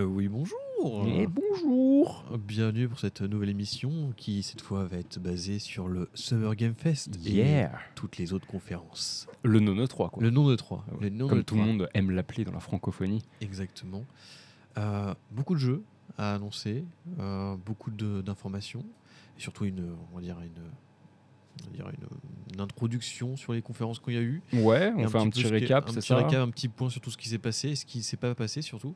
Euh, 0.00 0.04
oui, 0.04 0.28
bonjour. 0.28 1.06
Et 1.08 1.26
bonjour 1.26 2.24
Bienvenue 2.38 2.88
pour 2.88 2.98
cette 2.98 3.20
nouvelle 3.20 3.50
émission 3.50 4.12
qui, 4.16 4.42
cette 4.42 4.60
fois, 4.62 4.84
va 4.84 4.96
être 4.98 5.18
basée 5.18 5.58
sur 5.58 5.88
le 5.88 6.08
Summer 6.14 6.54
Game 6.56 6.74
Fest 6.74 7.10
Yeah 7.20 7.64
et 7.66 7.68
toutes 7.94 8.16
les 8.16 8.32
autres 8.32 8.46
conférences. 8.46 9.26
Le 9.42 9.60
Nono 9.60 9.86
3, 9.86 10.10
quoi. 10.10 10.22
Le 10.22 10.30
nom 10.30 10.48
de 10.48 10.56
3. 10.56 10.84
Ah 10.88 10.94
Le 11.00 11.08
nom 11.10 11.28
Comme 11.28 11.38
de 11.38 11.42
tout 11.42 11.54
le 11.56 11.60
3. 11.62 11.72
monde 11.72 11.88
aime 11.94 12.10
l'appeler 12.12 12.44
dans 12.44 12.52
la 12.52 12.60
francophonie. 12.60 13.22
Exactement. 13.40 14.04
Euh, 14.78 15.14
beaucoup 15.32 15.54
de 15.54 15.60
jeux 15.60 15.82
à 16.16 16.34
annoncer, 16.34 16.84
euh, 17.18 17.56
beaucoup 17.56 17.90
de- 17.90 18.22
d'informations, 18.22 18.84
et 19.38 19.40
surtout 19.40 19.64
une, 19.64 19.94
on 20.12 20.16
va 20.16 20.22
dire 20.22 20.38
une, 20.40 20.62
on 21.62 21.66
va 21.66 21.76
dire 21.76 21.86
une, 21.88 22.54
une 22.54 22.60
introduction 22.60 23.36
sur 23.36 23.52
les 23.52 23.62
conférences 23.62 23.98
qu'il 23.98 24.14
y 24.14 24.18
a 24.18 24.22
eu. 24.22 24.42
Ouais, 24.52 24.92
on 24.96 25.08
fait 25.08 25.18
un 25.18 25.24
peu 25.24 25.30
petit 25.30 25.42
ce 25.42 25.46
qui- 25.48 25.52
récap, 25.52 25.84
un 25.88 25.92
c'est 25.92 25.98
petit 26.00 26.06
ça 26.08 26.16
récap, 26.16 26.40
un 26.40 26.50
petit 26.50 26.68
point 26.68 26.88
sur 26.90 27.00
tout 27.00 27.10
ce 27.10 27.16
qui 27.18 27.28
s'est 27.28 27.38
passé, 27.38 27.70
et 27.70 27.74
ce 27.76 27.84
qui 27.84 28.02
s'est 28.02 28.16
pas 28.16 28.34
passé 28.34 28.62
surtout. 28.62 28.94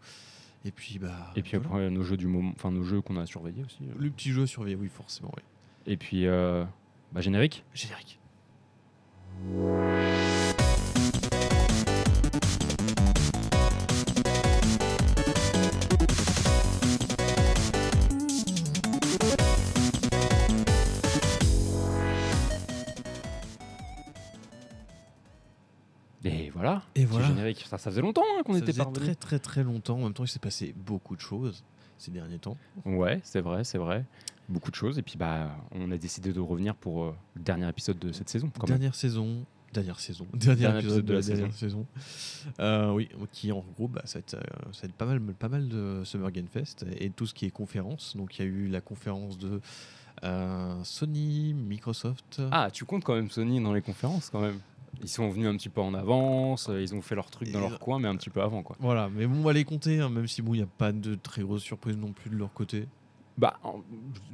Et 0.65 0.71
puis, 0.73 0.99
bah. 0.99 1.33
Et 1.37 1.43
puis 1.43 1.57
voilà. 1.59 1.67
après, 1.67 1.91
nos 1.91 2.03
jeux 2.03 2.17
du 2.17 2.27
moment, 2.27 2.53
enfin 2.57 2.71
nos 2.71 2.83
jeux 2.85 3.01
qu'on 3.01 3.17
a 3.17 3.27
surveillés 3.27 3.63
aussi. 3.65 3.79
euh. 3.83 3.93
Le 3.99 4.11
petit 4.11 4.31
jeu 4.31 4.43
à 4.43 4.47
surveiller, 4.47 4.77
oui, 4.77 4.89
forcément, 4.89 5.31
oui. 5.37 5.43
Et 5.87 5.97
puis, 5.97 6.27
euh, 6.27 6.65
bah, 7.13 7.21
générique 7.21 7.65
Générique. 7.75 8.19
Voilà. 26.65 26.83
Et 26.95 27.05
voilà. 27.05 27.27
générique. 27.27 27.65
Ça, 27.69 27.79
ça 27.79 27.91
faisait 27.91 28.01
longtemps 28.01 28.23
hein, 28.39 28.43
qu'on 28.45 28.57
était 28.57 28.73
parvenus. 28.73 29.03
très 29.03 29.15
très 29.15 29.39
très 29.39 29.63
longtemps. 29.63 29.97
En 29.97 30.05
même 30.05 30.15
temps, 30.15 30.25
il 30.25 30.29
s'est 30.29 30.39
passé 30.39 30.75
beaucoup 30.77 31.15
de 31.15 31.21
choses 31.21 31.63
ces 31.99 32.11
derniers 32.11 32.39
temps. 32.39 32.57
Ouais, 32.85 33.21
c'est 33.23 33.41
vrai, 33.41 33.65
c'est 33.65 33.79
vrai. 33.79 34.05
Beaucoup 34.49 34.71
de 34.71 34.77
choses. 34.77 34.99
Et 34.99 35.03
puis, 35.03 35.17
bah, 35.17 35.57
on 35.73 35.91
a 35.91 35.97
décidé 35.97 36.33
de 36.33 36.41
revenir 36.41 36.75
pour 36.75 37.05
euh, 37.05 37.17
le 37.35 37.43
dernier 37.43 37.69
épisode 37.69 37.99
de 37.99 38.13
cette 38.13 38.29
saison. 38.29 38.51
Quand 38.59 38.69
même. 38.69 38.79
dernière 38.79 38.95
saison. 38.95 39.45
Dernière 39.73 39.99
saison. 40.01 40.27
Dernier, 40.35 40.63
Dernier 40.63 40.79
épisode 40.81 41.05
de 41.05 41.13
la, 41.13 41.19
épisode 41.19 41.33
de 41.33 41.35
la 41.35 41.41
dernière 41.41 41.59
saison. 41.59 41.87
Euh, 42.61 42.93
oui, 42.93 43.09
qui 43.33 43.53
en 43.53 43.65
gros, 43.77 43.89
bah, 43.89 44.03
ça, 44.05 44.19
va 44.19 44.21
être, 44.21 44.35
euh, 44.35 44.73
ça 44.73 44.83
va 44.83 44.89
être 44.89 44.95
pas 44.95 45.07
mal, 45.07 45.21
pas 45.21 45.49
mal 45.49 45.69
de 45.69 46.03
Summer 46.05 46.31
Game 46.31 46.47
Fest 46.47 46.87
et 46.99 47.11
tout 47.11 47.27
ce 47.27 47.35
qui 47.35 47.47
est 47.47 47.51
conférence. 47.51 48.17
Donc 48.17 48.39
il 48.39 48.43
y 48.43 48.45
a 48.45 48.49
eu 48.49 48.69
la 48.69 48.81
conférence 48.81 49.37
de 49.39 49.61
Sony, 50.85 51.55
Microsoft. 51.55 52.41
Ah, 52.51 52.71
tu 52.73 52.85
comptes 52.85 53.05
quand 53.05 53.15
même 53.15 53.31
Sony 53.31 53.61
dans 53.61 53.75
les 53.75 53.83
conférences 53.83 54.31
quand 54.31 54.41
même. 54.41 54.59
Ils 55.03 55.09
sont 55.09 55.29
venus 55.29 55.49
un 55.49 55.57
petit 55.57 55.69
peu 55.69 55.81
en 55.81 55.95
avance, 55.95 56.69
euh, 56.69 56.83
ils 56.83 56.95
ont 56.95 57.03
fait 57.03 57.15
leur 57.15 57.31
truc 57.31 57.51
dans 57.51 57.61
leur 57.61 57.79
coin, 57.79 57.99
mais 57.99 58.09
un 58.09 58.17
petit 58.17 58.31
peu 58.31 58.43
avant 58.43 58.63
quoi. 58.63 58.77
Voilà, 58.81 59.09
mais 59.15 59.27
bon, 59.27 59.39
on 59.39 59.43
va 59.43 59.53
les 59.53 59.65
compter, 59.65 60.01
hein, 60.01 60.09
même 60.09 60.27
si 60.27 60.43
bon, 60.43 60.55
il 60.55 60.59
n'y 60.59 60.63
a 60.63 60.69
pas 60.79 60.93
de 60.93 61.15
très 61.15 61.43
grosses 61.43 61.63
surprises 61.63 61.97
non 61.97 62.13
plus 62.13 62.31
de 62.31 62.37
leur 62.37 62.53
côté. 62.53 62.87
Bah, 63.37 63.59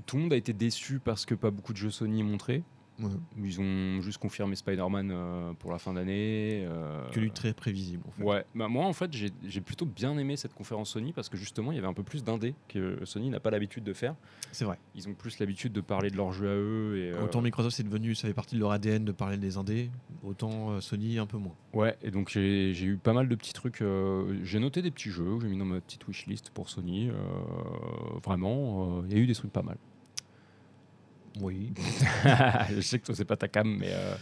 tout 0.06 0.16
le 0.16 0.22
monde 0.22 0.32
a 0.32 0.36
été 0.36 0.52
déçu 0.52 1.00
parce 1.02 1.24
que 1.24 1.34
pas 1.34 1.50
beaucoup 1.50 1.72
de 1.72 1.78
jeux 1.78 1.90
Sony 1.90 2.22
montrés. 2.22 2.62
Ouais. 3.02 3.10
Ils 3.44 3.60
ont 3.60 4.00
juste 4.02 4.18
confirmé 4.18 4.54
Spider-Man 4.56 5.10
euh, 5.12 5.52
pour 5.58 5.72
la 5.72 5.78
fin 5.78 5.92
d'année. 5.94 6.64
euh, 6.66 7.08
Que 7.10 7.20
lui 7.20 7.30
très 7.30 7.52
prévisible 7.52 8.02
en 8.08 8.10
fait. 8.12 8.22
Ouais, 8.22 8.44
bah 8.54 8.68
moi 8.68 8.84
en 8.86 8.92
fait 8.92 9.12
j'ai 9.12 9.30
j'ai 9.46 9.60
plutôt 9.60 9.86
bien 9.86 10.16
aimé 10.18 10.36
cette 10.36 10.54
conférence 10.54 10.90
Sony 10.90 11.12
parce 11.12 11.28
que 11.28 11.36
justement 11.36 11.72
il 11.72 11.76
y 11.76 11.78
avait 11.78 11.86
un 11.88 11.92
peu 11.94 12.02
plus 12.02 12.24
d'indés 12.24 12.54
que 12.68 12.98
Sony 13.04 13.30
n'a 13.30 13.40
pas 13.40 13.50
l'habitude 13.50 13.84
de 13.84 13.92
faire. 13.92 14.14
C'est 14.52 14.64
vrai. 14.64 14.78
Ils 14.94 15.08
ont 15.08 15.14
plus 15.14 15.38
l'habitude 15.38 15.72
de 15.72 15.80
parler 15.80 16.10
de 16.10 16.16
leurs 16.16 16.32
jeux 16.32 16.48
à 16.48 16.54
eux 16.54 16.96
et 16.98 17.10
euh, 17.12 17.24
Autant 17.24 17.40
Microsoft 17.42 17.76
c'est 17.76 17.82
devenu, 17.84 18.14
ça 18.14 18.28
fait 18.28 18.34
partie 18.34 18.54
de 18.56 18.60
leur 18.60 18.72
ADN 18.72 19.04
de 19.04 19.12
parler 19.12 19.36
des 19.36 19.56
indés, 19.56 19.90
autant 20.22 20.70
euh, 20.70 20.80
Sony 20.80 21.18
un 21.18 21.26
peu 21.26 21.38
moins. 21.38 21.54
ouais 21.74 21.96
et 22.02 22.10
donc 22.10 22.28
j'ai 22.30 22.72
j'ai 22.74 22.86
eu 22.86 22.96
pas 22.96 23.12
mal 23.12 23.28
de 23.28 23.34
petits 23.34 23.52
trucs. 23.52 23.82
j'ai 24.42 24.58
noté 24.58 24.82
des 24.82 24.90
petits 24.90 25.10
jeux, 25.10 25.36
que 25.38 25.42
j'ai 25.42 25.48
mis 25.48 25.58
dans 25.58 25.64
ma 25.64 25.80
petite 25.80 26.06
wishlist 26.06 26.50
pour 26.50 26.68
Sony. 26.68 27.10
vraiment, 28.24 29.02
il 29.08 29.12
y 29.12 29.18
a 29.18 29.22
eu 29.22 29.26
des 29.26 29.34
trucs 29.34 29.52
pas 29.52 29.62
mal. 29.62 29.76
Oui. 31.40 31.72
je 32.74 32.80
sais 32.80 32.98
que 32.98 33.06
toi 33.06 33.14
c'est 33.14 33.24
pas 33.24 33.36
ta 33.36 33.48
cam, 33.48 33.76
mais 33.78 33.90
euh, 33.90 34.14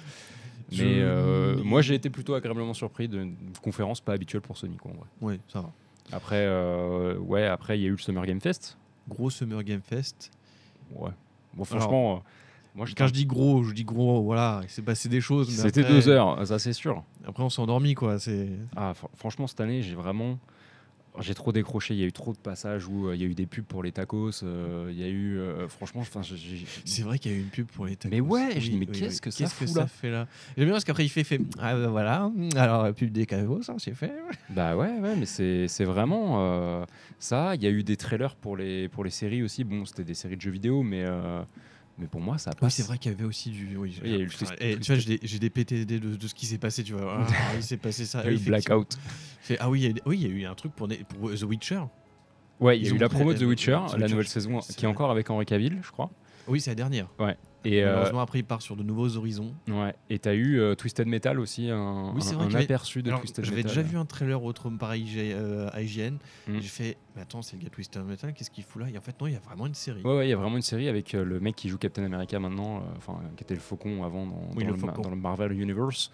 Je- 0.70 0.84
mais 0.84 1.00
euh, 1.00 1.62
moi 1.62 1.82
j'ai 1.82 1.94
été 1.94 2.10
plutôt 2.10 2.34
agréablement 2.34 2.74
surpris 2.74 3.08
d'une 3.08 3.34
conférence 3.62 4.00
pas 4.00 4.12
habituelle 4.12 4.42
pour 4.42 4.56
Sony 4.56 4.76
quoi. 4.76 4.90
en 4.92 4.94
vrai. 4.94 5.06
Oui, 5.20 5.40
ça 5.52 5.60
va. 5.60 5.70
Après 6.12 6.44
euh, 6.46 7.16
ouais 7.18 7.46
après 7.46 7.78
il 7.78 7.82
y 7.82 7.84
a 7.84 7.88
eu 7.88 7.92
le 7.92 7.98
Summer 7.98 8.24
Game 8.26 8.40
Fest. 8.40 8.76
Gros 9.08 9.30
Summer 9.30 9.62
Game 9.62 9.80
Fest. 9.82 10.30
Ouais. 10.94 11.10
Bon 11.54 11.64
franchement, 11.64 12.22
moi 12.74 12.86
Quand 12.96 13.06
je 13.08 13.12
dis 13.12 13.26
gros, 13.26 13.64
je 13.64 13.72
dis 13.74 13.84
gros, 13.84 14.22
voilà, 14.22 14.60
il 14.62 14.68
s'est 14.68 14.82
passé 14.82 15.08
des 15.08 15.20
choses. 15.20 15.50
C'était 15.50 15.80
après- 15.80 15.92
deux 15.92 16.08
heures, 16.08 16.46
ça 16.46 16.58
c'est 16.58 16.72
sûr. 16.72 17.02
Après, 17.26 17.42
on 17.42 17.50
s'est 17.50 17.60
endormi, 17.60 17.94
quoi. 17.94 18.16
Ah, 18.76 18.92
fr- 18.92 19.08
franchement, 19.16 19.46
cette 19.46 19.60
année, 19.60 19.82
j'ai 19.82 19.94
vraiment. 19.94 20.38
J'ai 21.20 21.34
trop 21.34 21.52
décroché. 21.52 21.94
Il 21.94 22.00
y 22.00 22.04
a 22.04 22.06
eu 22.06 22.12
trop 22.12 22.32
de 22.32 22.38
passages 22.38 22.86
où 22.86 23.08
euh, 23.08 23.14
il 23.16 23.20
y 23.20 23.24
a 23.24 23.26
eu 23.28 23.34
des 23.34 23.46
pubs 23.46 23.64
pour 23.64 23.82
les 23.82 23.92
tacos. 23.92 24.42
euh, 24.42 24.88
Il 24.90 24.98
y 24.98 25.04
a 25.04 25.08
eu. 25.08 25.38
euh, 25.38 25.68
franchement, 25.68 26.00
enfin, 26.00 26.20
C'est 26.84 27.02
vrai 27.02 27.18
qu'il 27.18 27.32
y 27.32 27.34
a 27.34 27.38
eu 27.38 27.40
une 27.40 27.48
pub 27.48 27.66
pour 27.66 27.86
les 27.86 27.96
tacos. 27.96 28.14
Mais 28.14 28.20
ouais, 28.20 28.52
je 28.60 28.70
dis, 28.70 28.76
mais 28.76 28.86
qu'est-ce 28.86 29.20
que 29.20 29.30
ça 29.30 29.44
que 29.44 29.86
fait 29.86 30.10
là? 30.10 30.26
J'aime 30.56 30.66
bien 30.66 30.72
parce 30.74 30.84
qu'après 30.84 31.04
il 31.04 31.08
fait, 31.08 31.24
fait 31.24 31.40
ah 31.58 31.74
ben 31.74 31.88
voilà, 31.88 32.30
alors 32.56 32.82
la 32.84 32.92
pub 32.92 33.10
des 33.10 33.26
tacos, 33.26 33.62
ça 33.62 33.74
c'est 33.78 33.94
fait. 33.94 34.12
Bah 34.50 34.76
ouais, 34.76 34.98
ouais, 34.98 35.16
mais 35.16 35.26
c'est 35.26 35.68
c'est 35.68 35.84
vraiment 35.84 36.84
ça. 37.18 37.54
Il 37.54 37.62
y 37.62 37.66
a 37.66 37.70
eu 37.70 37.82
des 37.82 37.96
trailers 37.96 38.36
pour 38.36 38.56
les, 38.56 38.88
pour 38.88 39.04
les 39.04 39.10
séries 39.10 39.42
aussi. 39.42 39.64
Bon, 39.64 39.84
c'était 39.84 40.04
des 40.04 40.14
séries 40.14 40.36
de 40.36 40.40
jeux 40.40 40.50
vidéo, 40.50 40.82
mais, 40.82 41.04
mais 41.98 42.06
pour 42.06 42.20
moi, 42.20 42.38
ça 42.38 42.50
Oui, 42.54 42.56
passe. 42.60 42.74
c'est 42.74 42.82
vrai 42.84 42.98
qu'il 42.98 43.10
y 43.12 43.14
avait 43.14 43.24
aussi 43.24 43.50
du. 43.50 43.76
Oui, 43.76 43.98
eu 44.04 44.26
twist- 44.26 44.56
tu 44.80 44.92
vois, 44.92 44.96
j'ai 45.00 45.16
des, 45.18 45.26
j'ai 45.26 45.38
des 45.38 45.50
PTD 45.50 45.98
de, 46.00 46.16
de 46.16 46.26
ce 46.28 46.34
qui 46.34 46.46
s'est 46.46 46.58
passé, 46.58 46.82
tu 46.84 46.92
vois. 46.94 47.26
Ah, 47.28 47.54
il 47.56 47.62
s'est 47.62 47.76
passé 47.76 48.04
ça. 48.06 48.22
Il 48.24 48.32
y 48.32 48.36
a 48.36 48.40
eu. 48.40 48.44
Blackout. 48.44 48.96
Ah 49.58 49.70
oui, 49.70 49.80
il 49.82 49.86
y 49.88 49.90
a, 49.90 50.02
oui, 50.06 50.18
il 50.20 50.22
y 50.22 50.30
a 50.30 50.34
eu 50.34 50.44
un 50.46 50.54
truc 50.54 50.72
pour, 50.72 50.88
pour 51.18 51.30
The 51.34 51.42
Witcher. 51.42 51.80
Ouais, 52.60 52.78
il 52.78 52.84
y 52.86 52.90
a 52.90 52.94
eu 52.94 52.98
la 52.98 53.08
promo 53.08 53.32
de 53.32 53.38
The 53.38 53.42
Witcher, 53.42 53.78
The 53.92 53.96
la 53.98 54.08
nouvelle 54.08 54.26
saison 54.28 54.58
qui 54.60 54.84
est 54.84 54.88
encore 54.88 55.10
avec 55.10 55.30
Henry 55.30 55.46
Cavill, 55.46 55.78
je 55.82 55.90
crois. 55.90 56.10
Oui, 56.48 56.60
c'est 56.60 56.70
la 56.70 56.74
dernière. 56.76 57.08
Et 57.64 57.82
euh, 57.82 57.86
Malheureusement, 57.92 58.20
après, 58.20 58.38
il 58.38 58.44
part 58.44 58.62
sur 58.62 58.76
de 58.76 58.82
nouveaux 58.84 59.16
horizons. 59.16 59.52
ouais, 59.68 59.92
et 60.10 60.18
t'as 60.20 60.34
eu 60.34 60.60
euh, 60.60 60.74
Twisted 60.76 61.06
Metal 61.08 61.40
aussi, 61.40 61.70
un, 61.70 62.12
Oui, 62.14 62.22
c'est 62.22 62.34
un- 62.34 62.48
vrai 62.48 62.62
aperçu 62.64 63.02
de 63.02 63.08
Alors, 63.08 63.20
Twisted 63.20 63.44
J'avais 63.44 63.56
Metal. 63.58 63.70
déjà 63.76 63.82
vu 63.82 63.96
un 63.98 64.04
trailer 64.06 64.42
autre 64.42 64.70
par 64.70 64.94
IG, 64.94 65.18
euh, 65.18 65.68
IGN. 65.74 66.14
Mm. 66.46 66.60
J'ai 66.60 66.68
fait, 66.68 66.96
mais 67.16 67.22
attends, 67.22 67.42
c'est 67.42 67.56
le 67.56 67.62
gars 67.64 67.70
Twisted 67.70 68.02
Metal, 68.04 68.32
qu'est-ce 68.32 68.50
qu'il 68.50 68.62
fout 68.64 68.80
là? 68.82 68.88
Et 68.88 68.96
en 68.96 69.00
fait, 69.00 69.20
non, 69.20 69.26
il 69.26 69.32
y 69.32 69.36
a 69.36 69.40
vraiment 69.40 69.66
une 69.66 69.74
série. 69.74 70.02
Ouais, 70.02 70.16
ouais, 70.18 70.26
il 70.28 70.30
y 70.30 70.32
a 70.32 70.36
vraiment 70.36 70.56
une 70.56 70.62
série 70.62 70.88
avec 70.88 71.14
euh, 71.14 71.24
le 71.24 71.40
mec 71.40 71.56
qui 71.56 71.68
joue 71.68 71.78
Captain 71.78 72.04
America 72.04 72.38
maintenant, 72.38 72.82
enfin, 72.96 73.20
qui 73.36 73.42
était 73.42 73.54
le 73.54 73.60
faucon 73.60 74.04
avant 74.04 74.24
dans, 74.26 74.40
Oui, 74.56 74.62
dans 74.64 74.70
le 74.70 74.76
le, 74.76 74.80
ma- 74.80 74.92
Faucon. 74.92 75.02
dans 75.02 75.10
le 75.10 75.16
Marvel 75.16 75.52
Universe. 75.52 76.10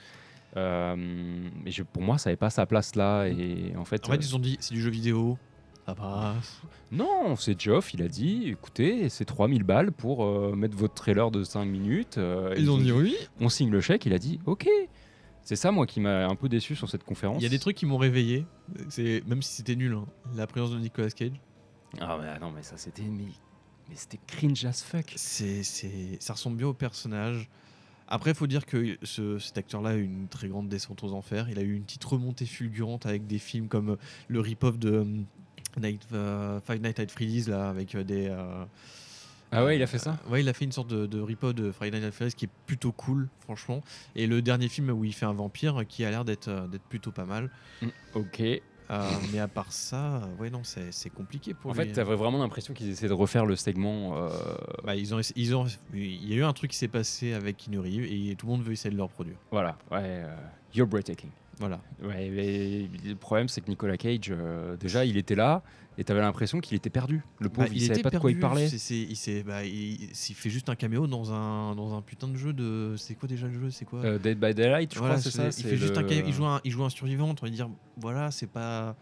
Mais 0.56 1.70
je- 1.70 1.82
pour 1.82 2.02
moi, 2.02 2.18
ça 2.18 2.30
n'avait 2.30 2.36
pas 2.36 2.50
sa 2.50 2.66
place 2.66 2.94
là. 2.96 3.26
Et 3.26 3.74
en 3.76 3.84
fait, 3.84 4.06
En 4.08 4.12
fait, 4.12 4.16
ils 4.16 4.34
ont 4.34 4.38
dit, 4.38 4.56
c'est 4.60 4.74
du 4.74 4.80
jeu 4.80 4.90
vidéo, 4.90 5.38
ça 5.86 5.94
passe. 5.94 6.62
non, 6.92 7.36
c'est 7.36 7.60
Geoff, 7.60 7.92
il 7.94 8.02
a 8.02 8.08
dit 8.08 8.44
écoutez, 8.48 9.08
c'est 9.08 9.24
3000 9.24 9.62
balles 9.64 9.92
pour 9.92 10.24
euh, 10.24 10.54
mettre 10.56 10.76
votre 10.76 10.94
trailer 10.94 11.30
de 11.30 11.44
5 11.44 11.64
minutes. 11.64 12.18
Euh, 12.18 12.54
Ils 12.56 12.70
ont 12.70 12.78
dit 12.78 12.92
oui. 12.92 13.14
on 13.40 13.48
signe 13.48 13.70
le 13.70 13.80
chèque, 13.80 14.06
il 14.06 14.12
a 14.12 14.18
dit 14.18 14.40
ok. 14.46 14.68
C'est 15.42 15.56
ça, 15.56 15.70
moi, 15.72 15.86
qui 15.86 16.00
m'a 16.00 16.26
un 16.26 16.36
peu 16.36 16.48
déçu 16.48 16.74
sur 16.74 16.88
cette 16.88 17.04
conférence. 17.04 17.36
Il 17.40 17.42
y 17.42 17.46
a 17.46 17.50
des 17.50 17.58
trucs 17.58 17.76
qui 17.76 17.84
m'ont 17.84 17.98
réveillé, 17.98 18.46
même 19.26 19.42
si 19.42 19.56
c'était 19.56 19.76
nul. 19.76 19.92
hein. 19.92 20.06
La 20.34 20.46
présence 20.46 20.70
de 20.70 20.78
Nicolas 20.78 21.10
Cage, 21.10 21.32
Ah, 22.00 22.16
mais, 22.18 22.28
ah 22.34 22.38
non, 22.40 22.50
mais 22.50 22.62
ça, 22.62 22.78
c'était. 22.78 23.02
Mais, 23.02 23.26
mais 23.90 23.94
c'était 23.94 24.18
cringe 24.26 24.64
as 24.64 24.82
fuck. 24.82 25.12
c'est, 25.16 25.62
c'est, 25.62 26.16
ça 26.18 26.32
ressemble 26.32 26.56
bien 26.56 26.68
au 26.68 26.72
personnage. 26.72 27.50
Après, 28.08 28.30
il 28.30 28.36
faut 28.36 28.46
dire 28.46 28.64
que 28.64 28.96
ce- 29.02 29.38
cet 29.38 29.58
acteur-là 29.58 29.90
a 29.90 29.94
eu 29.96 30.04
une 30.04 30.28
très 30.28 30.48
grande 30.48 30.68
descente 30.70 31.04
aux 31.04 31.12
enfers. 31.12 31.50
Il 31.50 31.58
a 31.58 31.62
eu 31.62 31.74
une 31.74 31.84
petite 31.84 32.04
remontée 32.04 32.46
fulgurante 32.46 33.04
avec 33.04 33.26
des 33.26 33.38
films 33.38 33.68
comme 33.68 33.90
euh, 33.90 33.96
le 34.28 34.40
rip-off 34.40 34.78
de 34.78 35.06
Night, 35.80 36.02
euh, 36.12 36.60
Five 36.60 36.80
Nights 36.80 37.00
at 37.00 37.08
Freddy's 37.08 37.48
là, 37.48 37.68
avec 37.68 37.94
euh, 37.94 38.04
des. 38.04 38.28
euh, 38.28 38.64
Ah 39.52 39.64
ouais, 39.64 39.76
il 39.76 39.82
a 39.82 39.86
fait 39.86 39.98
ça? 39.98 40.18
Ouais, 40.28 40.40
il 40.40 40.48
a 40.48 40.52
fait 40.52 40.64
une 40.64 40.72
sorte 40.72 40.88
de, 40.88 41.06
de 41.06 41.20
rip-off 41.20 41.54
de 41.54 41.70
Friday 41.70 41.98
Night 41.98 42.08
at 42.08 42.12
Freddy's 42.12 42.34
qui 42.34 42.46
est 42.46 42.50
plutôt 42.66 42.92
cool, 42.92 43.28
franchement. 43.40 43.82
Et 44.16 44.26
le 44.26 44.42
dernier 44.42 44.68
film 44.68 44.90
où 44.90 45.04
il 45.04 45.12
fait 45.14 45.26
un 45.26 45.32
vampire 45.32 45.82
qui 45.88 46.04
a 46.04 46.10
l'air 46.10 46.24
d'être 46.24 46.68
d'être 46.68 46.84
plutôt 46.84 47.12
pas 47.12 47.24
mal. 47.24 47.50
Ok. 48.14 48.42
Euh, 48.90 49.08
mais 49.32 49.38
à 49.38 49.48
part 49.48 49.72
ça, 49.72 50.20
ouais, 50.38 50.50
non, 50.50 50.62
c'est 50.62 50.92
c'est 50.92 51.08
compliqué 51.08 51.54
pour 51.54 51.70
En 51.70 51.74
lui. 51.74 51.80
fait, 51.86 51.92
t'avais 51.92 52.16
vraiment 52.16 52.36
l'impression 52.36 52.74
qu'ils 52.74 52.90
essaient 52.90 53.08
de 53.08 53.14
refaire 53.14 53.46
le 53.46 53.56
segment. 53.56 54.14
euh, 54.18 54.28
Bah, 54.84 54.94
ils 54.94 55.14
ont, 55.14 55.20
ils 55.36 55.56
ont, 55.56 55.64
il 55.94 56.28
y 56.28 56.34
a 56.34 56.36
eu 56.36 56.44
un 56.44 56.52
truc 56.52 56.70
qui 56.72 56.76
s'est 56.76 56.86
passé 56.88 57.32
avec 57.32 57.56
Keanu 57.56 57.78
Reeves 57.78 58.04
et 58.04 58.36
tout 58.36 58.44
le 58.46 58.52
monde 58.52 58.62
veut 58.62 58.72
essayer 58.72 58.90
de 58.90 58.96
le 58.96 59.02
reproduire. 59.02 59.36
Voilà, 59.50 59.78
ouais. 59.90 60.00
euh, 60.02 60.36
you're 60.74 60.86
breathtaking. 60.86 61.30
Voilà. 61.58 61.80
Ouais, 62.02 62.28
le 62.30 63.14
problème, 63.14 63.48
c'est 63.48 63.60
que 63.60 63.68
Nicolas 63.68 63.96
Cage, 63.96 64.30
euh, 64.30 64.76
déjà, 64.76 65.04
il 65.04 65.16
était 65.16 65.34
là 65.34 65.62
et 65.96 66.02
t'avais 66.04 66.20
l'impression 66.20 66.60
qu'il 66.60 66.76
était 66.76 66.90
perdu. 66.90 67.22
Le 67.38 67.48
pauvre, 67.48 67.68
Bah, 67.68 67.72
il, 67.74 67.80
savait 67.82 67.92
était 68.00 68.02
pas 68.02 68.10
de 68.10 68.18
quoi 68.18 68.30
il 68.30 68.40
parlait. 68.40 68.66
il, 68.68 69.16
s'est- 69.16 69.42
bah, 69.44 69.64
il, 69.64 70.02
il 70.10 70.34
fait 70.34 70.50
juste 70.50 70.68
un 70.68 70.74
caméo 70.74 71.06
dans 71.06 71.32
un, 71.32 71.74
dans 71.76 71.94
un 71.96 72.02
putain 72.02 72.26
de 72.28 72.36
jeu 72.36 72.52
de. 72.52 72.94
C'est 72.96 73.14
quoi 73.14 73.28
déjà 73.28 73.46
le 73.46 73.52
jeu 73.52 73.70
C'est 73.70 73.84
quoi 73.84 74.00
Euh, 74.04 74.18
Dead 74.18 74.38
by 74.38 74.52
Daylight, 74.54 74.92
je 74.92 74.98
Voilà, 74.98 75.14
crois, 75.14 75.22
c'est 75.22 75.30
ça. 75.30 75.48
Il 75.56 75.64
fait 75.64 75.76
juste 75.76 75.96
un 75.96 76.02
le- 76.02 76.08
caméo, 76.08 76.24
il 76.26 76.32
joue 76.32 76.44
un, 76.46 76.60
il 76.64 76.70
joue 76.72 76.84
un 76.84 76.90
survivant. 76.90 77.32
On 77.40 77.44
va 77.44 77.50
dire, 77.50 77.70
voilà, 77.96 78.30
c'est 78.32 78.48
pas. 78.50 78.96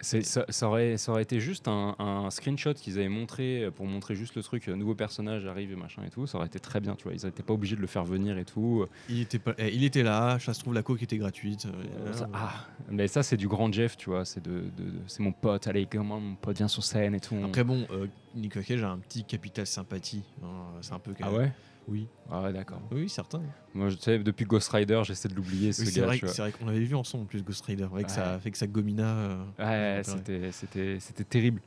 C'est- 0.00 0.22
Ça, 0.22 0.44
ça 0.48 0.68
aurait, 0.68 0.96
ça 0.96 1.10
aurait 1.12 1.22
été 1.22 1.40
juste 1.40 1.66
un, 1.68 1.96
un 1.98 2.30
screenshot 2.30 2.74
qu'ils 2.74 2.98
avaient 2.98 3.08
montré 3.08 3.68
pour 3.74 3.86
montrer 3.86 4.14
juste 4.14 4.34
le 4.36 4.42
truc, 4.42 4.68
euh, 4.68 4.76
nouveau 4.76 4.94
personnage 4.94 5.44
arrive 5.46 5.72
et 5.72 5.76
machin 5.76 6.02
et 6.06 6.10
tout. 6.10 6.26
Ça 6.26 6.38
aurait 6.38 6.46
été 6.46 6.60
très 6.60 6.80
bien, 6.80 6.94
tu 6.94 7.04
vois. 7.04 7.12
Ils 7.14 7.24
n'étaient 7.26 7.42
pas 7.42 7.54
obligés 7.54 7.74
de 7.76 7.80
le 7.80 7.86
faire 7.86 8.04
venir 8.04 8.38
et 8.38 8.44
tout. 8.44 8.86
Il 9.08 9.20
était, 9.20 9.38
pas, 9.38 9.54
eh, 9.58 9.74
il 9.74 9.82
était 9.84 10.02
là, 10.04 10.38
ça 10.38 10.54
se 10.54 10.60
trouve, 10.60 10.74
la 10.74 10.82
coque 10.82 11.02
était 11.02 11.18
gratuite. 11.18 11.66
euh, 11.66 12.12
Ça- 12.12 12.28
ah, 12.32 12.66
mais 12.90 13.08
ça, 13.08 13.22
c'est 13.22 13.36
du 13.36 13.48
grand 13.48 13.72
Jeff, 13.72 13.96
tu 13.96 14.10
vois. 14.10 14.24
C'est 14.24 14.42
de, 14.42 14.50
de- 14.76 14.84
de- 14.84 14.92
c'est 15.08 15.22
mon 15.22 15.32
pote, 15.32 15.66
allez, 15.66 15.86
comment 15.90 16.20
mon 16.20 16.34
pote 16.36 16.56
vient 16.58 16.68
sur 16.68 16.84
scène 16.84 17.14
et 17.14 17.20
tout. 17.20 17.36
Après, 17.44 17.64
bon, 17.64 17.86
euh, 17.90 18.06
Nicolas 18.34 18.64
Cage 18.64 18.82
a 18.84 18.90
un 18.90 18.98
petit 18.98 19.24
capital 19.24 19.66
sympathie. 19.66 20.22
hein, 20.44 20.46
C'est 20.80 20.92
un 20.92 20.98
peu. 21.00 21.12
ah 21.20 21.32
ouais? 21.32 21.52
Oui. 21.88 22.06
Ah 22.30 22.42
ouais, 22.42 22.52
d'accord. 22.52 22.80
Oui, 22.90 23.08
certain. 23.08 23.40
Moi, 23.74 23.88
je 23.88 23.96
sais, 23.96 24.18
depuis 24.18 24.44
Ghost 24.44 24.68
Rider, 24.70 25.00
j'essaie 25.04 25.28
de 25.28 25.34
l'oublier, 25.34 25.72
ce 25.72 25.82
Oui, 25.82 25.88
c'est 25.88 26.00
gars. 26.00 26.06
vrai, 26.06 26.20
c'est 26.26 26.52
qu'on 26.52 26.66
l'avait 26.66 26.78
vu 26.80 26.94
ensemble 26.94 27.24
en 27.24 27.26
plus 27.26 27.42
Ghost 27.42 27.64
Rider 27.64 27.84
avec, 27.84 28.06
Ouais. 28.08 28.12
sa, 28.12 28.34
avec 28.34 28.56
sa 28.56 28.66
gomina. 28.66 29.06
euh, 29.16 29.44
Ouais, 29.58 30.02
c'était, 30.04 30.52
c'était, 30.52 31.00
c'était 31.00 31.24
terrible. 31.24 31.60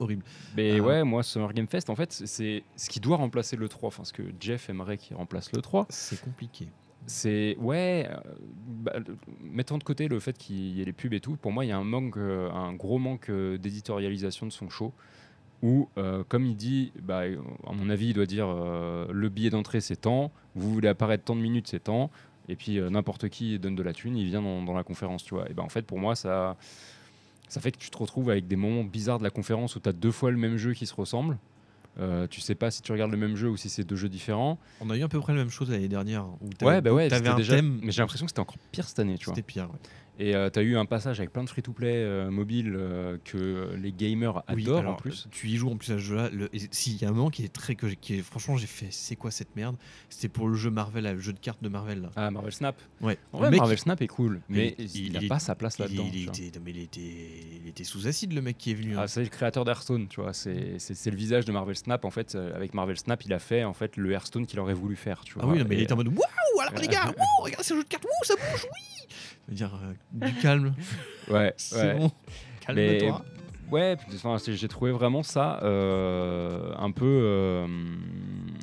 horrible. 0.00 0.24
Mais 0.56 0.80
Ah. 0.80 0.82
ouais, 0.82 1.04
moi, 1.04 1.22
Summer 1.22 1.52
Game 1.52 1.68
Fest, 1.68 1.90
en 1.90 1.94
fait, 1.94 2.12
c'est 2.12 2.64
ce 2.76 2.88
qui 2.90 2.98
doit 2.98 3.18
remplacer 3.18 3.56
le 3.56 3.68
3. 3.68 3.88
Enfin, 3.88 4.04
ce 4.04 4.12
que 4.12 4.22
Jeff 4.40 4.68
aimerait 4.70 4.96
qu'il 4.96 5.16
remplace 5.16 5.52
le 5.52 5.60
3. 5.60 5.86
C'est 5.90 6.20
compliqué. 6.20 6.68
C'est 7.06 7.56
ouais, 7.58 8.08
euh, 8.08 8.16
bah, 8.56 8.92
mettant 9.40 9.76
de 9.76 9.82
côté 9.82 10.06
le 10.06 10.20
fait 10.20 10.38
qu'il 10.38 10.56
y 10.76 10.80
ait 10.80 10.84
les 10.84 10.92
pubs 10.92 11.12
et 11.12 11.20
tout, 11.20 11.36
pour 11.36 11.50
moi 11.50 11.64
il 11.64 11.68
y 11.68 11.72
a 11.72 11.76
un 11.76 11.82
manque, 11.82 12.16
euh, 12.16 12.48
un 12.52 12.72
gros 12.74 12.98
manque 13.00 13.28
euh, 13.28 13.58
d'éditorialisation 13.58 14.46
de 14.46 14.52
son 14.52 14.68
show. 14.70 14.92
Où, 15.62 15.88
euh, 15.96 16.24
comme 16.28 16.44
il 16.44 16.56
dit, 16.56 16.90
bah, 17.00 17.20
à 17.66 17.72
mon 17.72 17.88
avis, 17.88 18.08
il 18.08 18.14
doit 18.14 18.26
dire 18.26 18.46
euh, 18.48 19.06
le 19.12 19.28
billet 19.28 19.50
d'entrée 19.50 19.80
c'est 19.80 19.94
tant, 19.96 20.32
vous 20.56 20.72
voulez 20.72 20.88
apparaître 20.88 21.22
tant 21.24 21.36
de 21.36 21.40
minutes 21.40 21.68
c'est 21.68 21.84
tant, 21.84 22.10
et 22.48 22.56
puis 22.56 22.78
euh, 22.80 22.90
n'importe 22.90 23.28
qui 23.28 23.56
donne 23.60 23.76
de 23.76 23.82
la 23.84 23.92
thune, 23.92 24.16
il 24.16 24.26
vient 24.26 24.42
dans, 24.42 24.62
dans 24.64 24.74
la 24.74 24.82
conférence, 24.82 25.22
tu 25.22 25.34
vois. 25.34 25.48
Et 25.48 25.54
ben 25.54 25.62
en 25.62 25.68
fait, 25.68 25.82
pour 25.82 25.98
moi, 26.00 26.16
ça, 26.16 26.56
ça 27.48 27.60
fait 27.60 27.70
que 27.70 27.78
tu 27.78 27.90
te 27.90 27.96
retrouves 27.96 28.28
avec 28.30 28.48
des 28.48 28.56
moments 28.56 28.82
bizarres 28.82 29.18
de 29.18 29.24
la 29.24 29.30
conférence 29.30 29.76
où 29.76 29.80
tu 29.80 29.88
as 29.88 29.92
deux 29.92 30.10
fois 30.10 30.32
le 30.32 30.36
même 30.36 30.56
jeu 30.56 30.72
qui 30.72 30.86
se 30.86 30.94
ressemble. 30.94 31.38
Tu 32.30 32.40
sais 32.40 32.54
pas 32.54 32.70
si 32.70 32.80
tu 32.82 32.90
regardes 32.90 33.10
le 33.12 33.18
même 33.18 33.36
jeu 33.36 33.50
ou 33.50 33.56
si 33.58 33.68
c'est 33.68 33.84
deux 33.84 33.96
jeux 33.96 34.08
différents. 34.08 34.58
On 34.80 34.88
a 34.88 34.96
eu 34.96 35.02
à 35.02 35.08
peu 35.08 35.20
près 35.20 35.34
la 35.34 35.40
même 35.40 35.50
chose 35.50 35.70
l'année 35.70 35.88
dernière. 35.88 36.24
Où 36.40 36.48
Ouais, 36.66 36.80
bah 36.80 36.90
ouais, 36.90 37.08
t'avais 37.08 37.18
c'était 37.18 37.28
un 37.28 37.36
déjà. 37.36 37.56
thème. 37.56 37.80
Mais 37.82 37.92
j'ai 37.92 38.00
l'impression 38.00 38.24
que 38.24 38.30
c'était 38.30 38.40
encore 38.40 38.56
pire 38.72 38.88
cette 38.88 38.98
année, 38.98 39.18
tu 39.18 39.26
vois. 39.26 39.34
C'était 39.34 39.46
pire. 39.46 39.64
ouais. 39.70 39.78
Et 40.18 40.32
tu 40.52 40.58
as 40.58 40.62
eu 40.62 40.76
un 40.76 40.84
passage 40.84 41.18
avec 41.20 41.32
plein 41.32 41.42
de 41.42 41.48
free-to-play 41.48 41.94
euh, 41.96 42.30
mobiles 42.30 42.74
euh, 42.76 43.16
que 43.24 43.74
les 43.80 43.92
gamers 43.92 44.42
Oui, 44.54 44.62
adorent 44.64 44.78
alors, 44.80 44.92
en 44.92 44.96
plus. 44.96 45.26
Tu 45.30 45.48
y 45.48 45.56
joues 45.56 45.70
en 45.70 45.76
plus 45.76 45.90
à 45.90 45.94
ce 45.94 45.98
jeu-là. 46.02 46.28
le- 46.30 46.54
et 46.54 46.60
Si, 46.70 46.92
il 46.94 47.02
y 47.02 47.04
a 47.04 47.08
un 47.08 47.12
moment 47.12 47.30
qui 47.30 47.44
est 47.44 47.52
très. 47.52 47.74
Que 47.74 47.88
j'ai- 47.88 47.96
qui 47.96 48.16
est, 48.18 48.22
franchement, 48.22 48.56
j'ai 48.58 48.66
fait 48.66 48.88
c'est 48.90 49.16
quoi 49.16 49.30
cette 49.30 49.56
merde? 49.56 49.76
C'était 50.10 50.28
pour 50.28 50.48
le 50.48 50.54
jeu 50.54 50.70
Marvel, 50.70 51.04
le 51.04 51.18
jeu 51.18 51.32
de 51.32 51.38
cartes 51.38 51.62
de 51.62 51.68
Marvel. 51.70 52.02
Là. 52.02 52.10
Ah, 52.16 52.30
Marvel 52.30 52.52
Snap. 52.52 52.80
Ouais. 53.00 53.18
En 53.32 53.38
vrai, 53.38 53.50
Marvel 53.50 53.78
Snap 53.78 54.02
est 54.02 54.06
cool, 54.06 54.42
mais 54.48 54.76
il- 54.78 55.12
n'a 55.12 55.20
pas 55.28 55.38
sa 55.38 55.54
place 55.54 55.78
là-dedans. 55.78 56.06
il 56.12 56.28
était, 56.28 56.58
mais 56.62 56.70
il 56.72 56.78
était, 56.80 57.00
il 57.62 57.68
était 57.68 57.84
sous 57.84 58.06
acide, 58.06 58.32
le 58.34 58.42
mec 58.42 58.58
qui 58.58 58.72
est 58.72 58.74
venu. 58.74 58.94
hein. 58.96 59.00
Ah, 59.04 59.08
c'est 59.08 59.22
le 59.22 59.28
créateur 59.30 59.64
d'Hearthstone, 59.64 60.08
tu 60.08 60.20
vois. 60.20 60.34
C'est 60.34 60.76
le 61.06 61.16
visage 61.16 61.46
de 61.46 61.52
Marvel 61.52 61.74
Snap. 61.76 62.04
En 62.04 62.10
fait, 62.10 62.34
euh, 62.34 62.54
avec 62.54 62.74
Marvel 62.74 62.98
Snap, 62.98 63.24
il 63.24 63.32
a 63.32 63.38
fait 63.38 63.64
en 63.64 63.72
fait 63.72 63.96
le 63.96 64.12
Hearthstone 64.12 64.46
qu'il 64.46 64.60
aurait 64.60 64.74
voulu 64.74 64.94
faire, 64.96 65.22
tu 65.24 65.34
Ah 65.38 65.44
vois. 65.44 65.52
oui, 65.54 65.58
non, 65.58 65.64
mais 65.68 65.76
il 65.76 65.82
était 65.82 65.94
en 65.94 65.96
mode 65.96 66.08
Waouh, 66.08 66.60
alors 66.60 66.80
les 66.80 66.86
gars, 66.88 67.06
wouh, 67.18 67.42
regardez 67.44 67.64
ce 67.64 67.74
jeu 67.74 67.82
de 67.82 67.88
cartes, 67.88 68.04
wouh, 68.04 68.10
ça 68.24 68.34
bouge, 68.34 68.64
oui 68.64 68.78
dire, 69.48 69.74
euh, 69.74 69.92
du 70.12 70.34
calme, 70.34 70.74
Ouais, 71.28 71.54
c'est 71.56 71.76
ouais. 71.86 71.94
bon, 71.98 72.10
Mais 72.74 72.98
calme-toi. 72.98 73.24
Ouais, 73.72 73.96
enfin, 74.14 74.36
j'ai 74.46 74.68
trouvé 74.68 74.92
vraiment 74.92 75.22
ça 75.22 75.58
euh, 75.62 76.72
un 76.78 76.90
peu, 76.90 77.04
euh, 77.06 77.66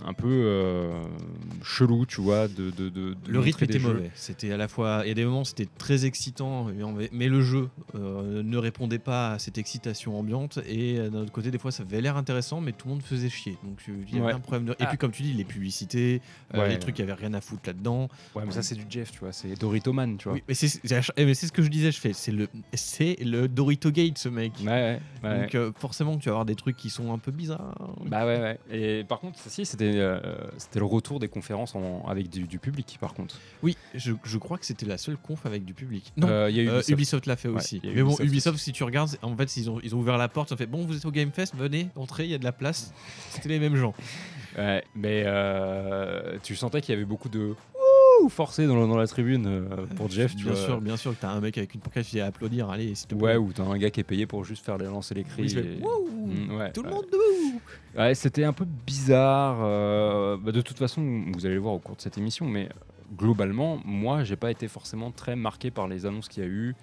un 0.06 0.14
peu 0.14 0.28
euh, 0.30 0.92
chelou, 1.64 2.06
tu 2.06 2.22
vois, 2.22 2.48
de, 2.48 2.72
de, 2.72 2.90
de- 2.90 3.14
de 3.14 3.16
Le 3.28 3.40
rythme 3.40 3.64
était 3.66 3.80
mauvais. 3.80 4.12
C'était 4.16 4.52
à 4.52 4.58
la 4.58 4.68
fois, 4.68 5.02
il 5.04 5.10
y 5.10 5.12
a 5.12 5.14
des 5.16 5.26
moments 5.26 5.44
c'était 5.44 5.68
très 5.78 6.06
excitant, 6.06 6.68
mais, 7.12 7.28
le 7.28 7.42
jeu 7.42 7.70
euh, 7.96 8.42
ne 8.44 8.58
répondait 8.58 9.00
pas 9.00 9.34
à 9.34 9.40
cette 9.40 9.58
excitation 9.58 10.18
ambiante. 10.18 10.60
Et 10.68 10.98
d'un 10.98 11.20
autre 11.22 11.32
côté, 11.32 11.52
des 11.52 11.60
fois, 11.60 11.72
ça 11.72 11.84
avait 11.84 12.02
l'air 12.02 12.18
intéressant, 12.18 12.62
mais 12.62 12.72
tout 12.72 12.88
le 12.88 12.94
monde 12.94 13.04
faisait 13.04 13.30
chier. 13.30 13.58
Donc 13.64 13.80
il 13.88 14.16
y 14.16 14.18
avait 14.18 14.28
Ouais. 14.28 14.34
un 14.34 14.40
problème. 14.40 14.66
De... 14.66 14.72
Et 14.74 14.76
Ah. 14.80 14.86
puis 14.88 14.98
comme 14.98 15.12
tu 15.12 15.24
dis, 15.24 15.34
les 15.34 15.44
publicités, 15.44 16.22
euh, 16.54 16.60
Ouais. 16.60 16.70
les 16.70 16.80
trucs, 16.80 16.98
il 16.98 17.02
y 17.02 17.04
avait 17.04 17.14
rien 17.14 17.34
à 17.34 17.42
foutre 17.42 17.64
là-dedans. 17.68 18.10
Ouais, 18.36 18.44
mais 18.46 18.52
ça 18.52 18.62
c'est 18.64 18.76
du 18.76 18.86
Jeff, 18.90 19.12
tu 19.12 19.20
vois, 19.20 19.32
c'est 19.32 19.54
Dorito 19.60 19.92
Man, 19.94 20.18
tu 20.18 20.26
vois. 20.26 20.34
Oui, 20.34 20.44
mais 20.48 20.54
c'est 20.54 20.68
ce 20.68 21.52
que 21.52 21.62
je 21.62 21.68
disais. 21.70 21.92
Je 21.92 22.00
fais, 22.00 22.14
c'est 22.14 22.32
le, 22.32 22.48
c'est 22.74 23.18
le 23.24 23.48
Dorito 23.48 23.92
Gate, 23.92 24.18
ce 24.18 24.30
mec. 24.30 24.54
Ouais, 24.66 24.99
ouais, 25.24 25.30
ouais. 25.30 25.40
Donc 25.42 25.56
euh, 25.56 25.72
forcément, 25.78 26.18
tu 26.18 26.26
vas 26.30 26.32
avoir 26.34 26.46
des 26.46 26.56
trucs 26.56 26.78
qui 26.78 26.90
sont 26.90 27.14
un 27.14 27.18
peu 27.18 27.32
bizarres. 27.32 27.76
Bah 28.06 28.26
ouais, 28.26 28.40
ouais. 28.40 28.60
Et 28.72 29.04
par 29.04 29.20
contre, 29.20 29.40
si, 29.40 29.66
c'était 29.66 29.94
euh, 29.96 30.20
c'était 30.58 30.80
le 30.80 30.86
retour 30.86 31.20
des 31.20 31.28
conférences 31.28 31.76
en- 31.76 32.04
avec 32.08 32.30
du, 32.30 32.44
du 32.44 32.60
public, 32.60 32.98
par 33.00 33.14
contre. 33.14 33.36
Oui, 33.64 33.78
je, 33.96 34.14
je 34.24 34.38
crois 34.38 34.58
que 34.58 34.66
c'était 34.66 34.86
la 34.86 34.98
seule 34.98 35.18
conf 35.18 35.46
avec 35.46 35.66
du 35.66 35.74
public. 35.74 36.12
Non, 36.18 36.28
Euh, 36.30 36.50
y 36.50 36.60
a 36.60 36.64
Ubisoft. 36.64 36.90
Ubisoft 36.90 37.26
l'a 37.26 37.36
fait 37.36 37.50
aussi. 37.50 37.82
Mais 37.84 38.02
bon, 38.04 38.12
Ubisoft 38.14 38.24
Ubisoft, 38.30 38.56
aussi. 38.56 38.64
si 38.66 38.72
tu 38.72 38.84
regardes, 38.84 39.10
en 39.22 39.36
fait, 39.36 39.58
ils 39.58 39.70
ont, 39.70 39.80
ils 39.84 39.96
ont 39.96 40.00
ouvert 40.00 40.18
la 40.18 40.28
porte, 40.28 40.50
ils 40.52 40.54
ont 40.54 40.58
fait 40.58 40.66
Bon, 40.68 40.86
vous 40.86 40.96
êtes 40.96 41.06
au 41.06 41.12
Game 41.12 41.32
Fest, 41.32 41.54
venez, 41.56 41.90
entrez, 41.96 42.26
il 42.26 42.32
y 42.32 42.36
a 42.36 42.38
de 42.38 42.44
la 42.44 42.52
place. 42.52 42.94
C'était 43.32 43.50
les 43.50 43.60
mêmes 43.60 43.76
gens. 43.76 43.94
Ouais, 44.58 44.84
mais 44.96 45.26
tu 46.44 46.56
sentais 46.56 46.82
qu'il 46.82 46.94
y 46.94 46.96
avait 46.96 47.06
beaucoup 47.06 47.30
de 47.30 47.56
forcé 48.28 48.68
dans, 48.68 48.76
la- 48.78 48.88
dans 48.88 48.98
la 48.98 49.08
tribune 49.08 49.46
euh, 49.48 49.86
pour 49.96 50.10
Jeff, 50.10 50.36
tu 50.36 50.44
bien 50.44 50.54
vois. 50.54 50.62
sûr, 50.66 50.82
bien 50.82 50.98
sûr 50.98 51.12
que 51.16 51.22
t'as 51.22 51.30
un 51.30 51.40
mec 51.40 51.58
avec 51.58 51.74
une 51.76 51.80
pancarte 51.80 52.06
qui 52.08 52.18
dit 52.18 52.22
applaudir, 52.22 52.70
allez, 52.70 52.94
s'il 52.96 53.08
te 53.08 53.16
Ouais, 53.16 53.38
ou 53.38 53.54
t'as 53.54 53.64
un 53.64 53.78
gars 53.78 53.90
qui 53.92 54.02
est 54.02 54.04
payé 54.04 54.26
pour 54.26 54.44
juste 54.44 54.66
faire 54.66 54.78
les 54.78 54.86
lancer 54.88 55.16
les 55.16 55.24
cris. 55.24 55.44
Oui, 55.44 55.58
et- 55.58 55.82
Mm, 56.30 56.58
ouais, 56.58 56.72
Tout 56.74 56.84
le 56.84 56.90
monde 56.90 57.06
debout 57.12 57.62
Ouais, 57.98 58.14
c'était 58.14 58.44
un 58.44 58.54
peu 58.54 58.66
bizarre. 58.66 59.58
euh, 59.62 60.38
bah, 60.38 60.52
de 60.52 60.62
toute 60.62 60.78
façon, 60.78 61.24
vous 61.34 61.46
allez 61.46 61.56
le 61.56 61.62
voir 61.62 61.74
au 61.76 61.80
cours 61.80 61.96
de 61.96 62.02
cette 62.02 62.18
émission, 62.18 62.46
mais 62.46 62.70
globalement, 63.18 63.80
moi, 63.86 64.24
j'ai 64.24 64.36
pas 64.36 64.52
été 64.52 64.68
forcément 64.68 65.12
très 65.12 65.36
marqué 65.36 65.72
par 65.72 65.88
les 65.88 66.06
annonces 66.06 66.28
qu'il 66.28 66.44
y 66.44 66.46
a 66.46 66.50
eu. 66.50 66.76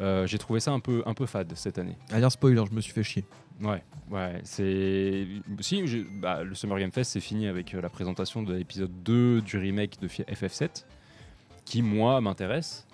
Euh, 0.00 0.26
j'ai 0.26 0.38
trouvé 0.38 0.60
ça 0.60 0.72
un 0.72 0.80
peu, 0.80 1.02
un 1.06 1.14
peu 1.14 1.26
fade 1.26 1.52
cette 1.54 1.78
année. 1.78 1.96
À 2.10 2.18
dire 2.20 2.30
spoiler, 2.30 2.62
je 2.70 2.74
me 2.74 2.80
suis 2.80 2.92
fait 2.92 3.02
chier. 3.02 3.24
Ouais, 3.62 3.82
ouais, 4.10 4.40
c'est. 4.44 5.26
Si, 5.60 5.82
bah, 6.12 6.42
le 6.42 6.54
Summer 6.54 6.78
Game 6.78 6.92
Fest, 6.92 7.12
c'est 7.12 7.20
fini 7.20 7.46
avec 7.46 7.74
euh, 7.74 7.80
la 7.82 7.90
présentation 7.90 8.42
de 8.42 8.54
l'épisode 8.54 9.02
2 9.02 9.42
du 9.42 9.58
remake 9.58 10.00
de 10.00 10.08
Fi- 10.08 10.22
FF7, 10.22 10.84
qui, 11.66 11.82
moi, 11.82 12.20
m'intéresse, 12.22 12.86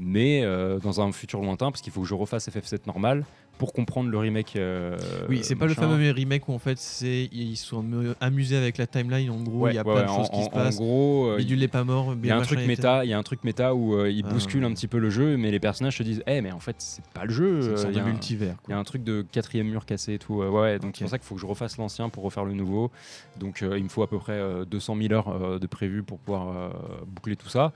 mais 0.00 0.42
euh, 0.42 0.78
dans 0.80 1.00
un 1.00 1.12
futur 1.12 1.40
lointain, 1.40 1.70
parce 1.70 1.82
qu'il 1.82 1.92
faut 1.92 2.00
que 2.02 2.06
je 2.08 2.14
refasse 2.14 2.48
FF7 2.48 2.86
normal 2.86 3.24
pour 3.58 3.72
comprendre 3.72 4.08
le 4.10 4.16
remake. 4.18 4.54
euh, 4.56 4.96
oui, 5.28 5.40
c'est 5.42 5.56
pas 5.56 5.66
le 5.66 5.74
fameux 5.74 6.10
remake 6.12 6.48
où 6.48 6.52
en 6.54 6.58
fait 6.58 6.78
c'est 6.78 7.28
ils 7.32 7.56
sont 7.56 7.82
amu- 7.82 8.14
amusés 8.20 8.56
avec 8.56 8.78
la 8.78 8.86
timeline. 8.86 9.28
En 9.30 9.42
gros, 9.42 9.58
il 9.58 9.62
Ouais, 9.62 9.74
y 9.74 9.78
a 9.78 9.86
ouais, 9.86 9.92
plein 9.94 10.02
de 10.04 10.08
choses 10.08 10.28
en- 10.32 10.36
qui 10.38 10.42
se 10.44 10.46
en- 10.48 10.50
passent. 10.50 10.76
En 10.80 10.84
gros, 10.84 11.26
euh, 11.32 11.36
Bidule 11.36 11.58
n'est 11.60 11.68
pas 11.68 11.84
mort. 11.84 12.14
Il 12.22 12.26
y 12.28 12.30
a 12.30 12.36
un 12.36 12.42
truc 12.42 12.60
méta, 12.66 13.04
il 13.04 13.10
y 13.10 13.12
a 13.12 13.18
un 13.18 13.22
truc 13.22 13.44
méta 13.44 13.74
où 13.74 13.94
euh, 13.94 14.10
il 14.10 14.24
Ah. 14.26 14.32
bouscule 14.32 14.64
un 14.64 14.72
petit 14.72 14.86
peu 14.88 14.98
le 14.98 15.10
jeu, 15.10 15.36
mais 15.36 15.50
les 15.50 15.60
personnages 15.60 15.96
se 15.98 16.02
disent, 16.02 16.22
eh 16.26 16.40
mais 16.40 16.52
en 16.52 16.60
fait 16.60 16.76
c'est 16.78 17.04
pas 17.12 17.24
le 17.24 17.32
jeu. 17.32 17.60
C'est 17.62 17.68
une 17.68 17.72
euh, 17.74 17.76
sorte 17.76 17.94
de 17.94 18.00
multivers. 18.00 18.54
Il 18.68 18.70
y 18.70 18.74
a 18.74 18.78
un 18.78 18.84
truc 18.84 19.02
de 19.04 19.26
quatrième 19.30 19.68
mur 19.68 19.84
cassé 19.84 20.14
et 20.14 20.18
tout. 20.18 20.34
ouais, 20.36 20.78
donc 20.78 20.94
c'est 20.96 21.04
pour 21.04 21.10
ça 21.10 21.18
qu'il 21.18 21.26
faut 21.26 21.34
que 21.34 21.40
je 21.40 21.46
refasse 21.46 21.76
l'ancien 21.78 22.08
pour 22.08 22.22
refaire 22.24 22.44
le 22.44 22.52
nouveau. 22.54 22.90
Donc 23.38 23.60
il 23.62 23.82
me 23.84 23.88
faut 23.88 24.02
à 24.02 24.08
peu 24.08 24.18
près 24.18 24.32
euh, 24.32 24.64
200 24.64 24.96
000 25.00 25.12
heures 25.12 25.58
de 25.60 25.66
prévu 25.66 26.02
pour 26.02 26.18
pouvoir 26.18 26.70
boucler 27.06 27.36
tout 27.36 27.48
ça. 27.48 27.72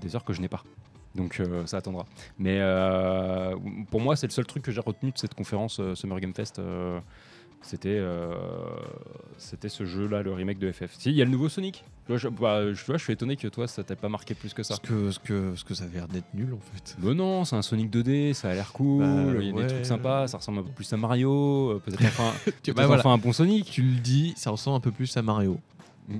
Des 0.00 0.14
heures 0.16 0.24
que 0.24 0.32
je 0.32 0.40
n'ai 0.40 0.48
pas. 0.48 0.62
Donc 1.14 1.38
euh, 1.40 1.64
ça 1.66 1.76
attendra. 1.78 2.06
Mais 2.38 2.58
euh, 2.60 3.54
pour 3.90 4.00
moi, 4.00 4.16
c'est 4.16 4.26
le 4.26 4.32
seul 4.32 4.46
truc 4.46 4.62
que 4.62 4.72
j'ai 4.72 4.80
retenu 4.80 5.12
de 5.12 5.18
cette 5.18 5.34
conférence 5.34 5.78
euh, 5.80 5.94
Summer 5.94 6.18
Game 6.20 6.34
Fest. 6.34 6.60
c'était 7.62 8.00
c'était 9.38 9.68
ce 9.68 9.84
jeu-là, 9.84 10.22
le 10.22 10.32
remake 10.32 10.58
de 10.58 10.70
FF. 10.72 10.94
Si, 10.98 11.10
il 11.10 11.16
y 11.16 11.22
a 11.22 11.24
le 11.24 11.30
nouveau 11.30 11.48
Sonic. 11.48 11.84
Vois, 12.06 12.18
je, 12.18 12.28
bah, 12.28 12.72
je, 12.74 12.78
tu 12.78 12.84
vois, 12.86 12.98
je 12.98 13.02
suis 13.04 13.14
étonné 13.14 13.36
que 13.36 13.48
toi, 13.48 13.66
ça 13.66 13.82
t'ait 13.82 13.96
pas 13.96 14.10
marqué 14.10 14.34
plus 14.34 14.52
que 14.52 14.62
ça. 14.62 14.74
Ce 14.74 14.80
que, 14.80 15.10
ce, 15.10 15.18
que, 15.18 15.54
ce 15.56 15.64
que 15.64 15.72
ça 15.72 15.84
avait 15.84 15.94
l'air 15.98 16.08
d'être 16.08 16.34
nul 16.34 16.52
en 16.52 16.58
fait. 16.60 16.96
Mais 16.98 17.14
non, 17.14 17.44
c'est 17.46 17.56
un 17.56 17.62
Sonic 17.62 17.90
2D, 17.90 18.34
ça 18.34 18.50
a 18.50 18.54
l'air 18.54 18.72
cool, 18.72 19.02
Bah, 19.02 19.40
il 19.40 19.46
y 19.46 19.50
a 19.50 19.54
ouais. 19.54 19.62
des 19.62 19.68
trucs 19.68 19.86
sympas, 19.86 20.26
ça 20.28 20.36
ressemble 20.36 20.58
un 20.58 20.62
peu 20.64 20.70
plus 20.72 20.92
à 20.92 20.98
Mario, 20.98 21.80
peut-être 21.84 22.02
enfin, 22.04 22.32
bah, 22.74 22.86
voilà. 22.86 23.00
enfin 23.00 23.14
un 23.14 23.18
bon 23.18 23.32
Sonic. 23.32 23.70
Tu 23.70 23.80
le 23.82 24.00
dis, 24.00 24.34
ça 24.36 24.50
ressemble 24.50 24.76
un 24.76 24.80
peu 24.80 24.90
plus 24.90 25.16
à 25.16 25.22
Mario. 25.22 25.58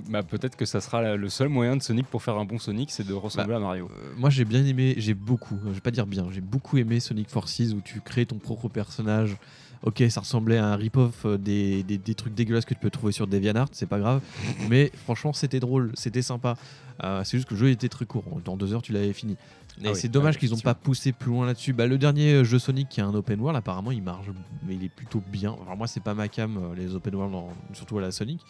Bah, 0.09 0.23
peut-être 0.23 0.55
que 0.55 0.65
ça 0.65 0.81
sera 0.81 1.15
le 1.15 1.29
seul 1.29 1.47
moyen 1.47 1.75
de 1.77 1.83
Sonic 1.83 2.07
pour 2.07 2.23
faire 2.23 2.37
un 2.37 2.45
bon 2.45 2.57
Sonic, 2.57 2.89
c'est 2.89 3.05
de 3.05 3.13
ressembler 3.13 3.53
à 3.53 3.59
Mario. 3.59 3.87
Euh, 3.91 4.13
moi 4.17 4.31
j'ai 4.31 4.43
bien 4.45 4.65
aimé, 4.65 4.95
j'ai 4.97 5.13
beaucoup, 5.13 5.59
je 5.65 5.69
vais 5.71 5.79
pas 5.79 5.91
dire 5.91 6.07
bien, 6.07 6.25
j'ai 6.31 6.41
beaucoup 6.41 6.77
aimé 6.77 6.99
Sonic 6.99 7.29
Forces 7.29 7.59
où 7.75 7.81
tu 7.81 8.01
crées 8.01 8.25
ton 8.25 8.37
propre 8.39 8.67
personnage. 8.67 9.37
Ok, 9.83 10.03
ça 10.09 10.21
ressemblait 10.21 10.57
à 10.57 10.65
un 10.65 10.75
rip-off 10.75 11.25
euh, 11.25 11.37
des, 11.37 11.83
des- 11.83 11.99
des 11.99 12.15
trucs 12.15 12.33
dégueulasses 12.33 12.65
que 12.65 12.73
tu 12.73 12.79
peux 12.79 12.89
trouver 12.89 13.11
sur 13.11 13.27
DeviantArt, 13.27 13.69
c'est 13.73 13.85
pas 13.85 13.99
grave. 13.99 14.21
Mais 14.69 14.91
franchement, 15.03 15.33
c'était 15.33 15.59
drôle, 15.59 15.91
c'était 15.93 16.23
sympa. 16.23 16.55
Euh, 17.03 17.23
c'est 17.23 17.37
juste 17.37 17.47
que 17.47 17.53
le 17.53 17.59
jeu 17.59 17.69
était 17.69 17.89
très 17.89 18.05
court. 18.05 18.23
Dans 18.43 18.57
deux 18.57 18.73
heures, 18.73 18.81
tu 18.81 18.93
l'avais 18.93 19.13
fini. 19.13 19.33
Et 19.33 19.87
Ah 19.87 19.91
oui, 19.91 19.95
c'est 19.95 20.07
dommage 20.07 20.35
ah 20.37 20.39
qu'ils 20.39 20.51
n'ont 20.51 20.57
pas 20.59 20.73
poussé 20.73 21.11
plus 21.11 21.29
loin 21.29 21.45
là-dessus. 21.45 21.73
Bah, 21.73 21.85
le 21.85 21.99
dernier 21.99 22.43
jeu 22.45 22.57
Sonic 22.57 22.89
qui 22.89 23.01
est 23.01 23.03
un 23.03 23.13
open 23.13 23.39
world, 23.39 23.57
apparemment, 23.57 23.91
il 23.91 24.01
marche, 24.01 24.25
mais 24.65 24.73
il 24.73 24.83
est 24.83 24.89
plutôt 24.89 25.21
bien. 25.31 25.55
Alors 25.61 25.77
moi, 25.77 25.85
c'est 25.85 26.01
pas 26.01 26.15
ma 26.15 26.29
cam, 26.29 26.73
les 26.75 26.95
open 26.95 27.13
world, 27.13 27.35
surtout 27.73 27.99
à 27.99 28.01
la 28.01 28.11
Sonic. 28.11 28.41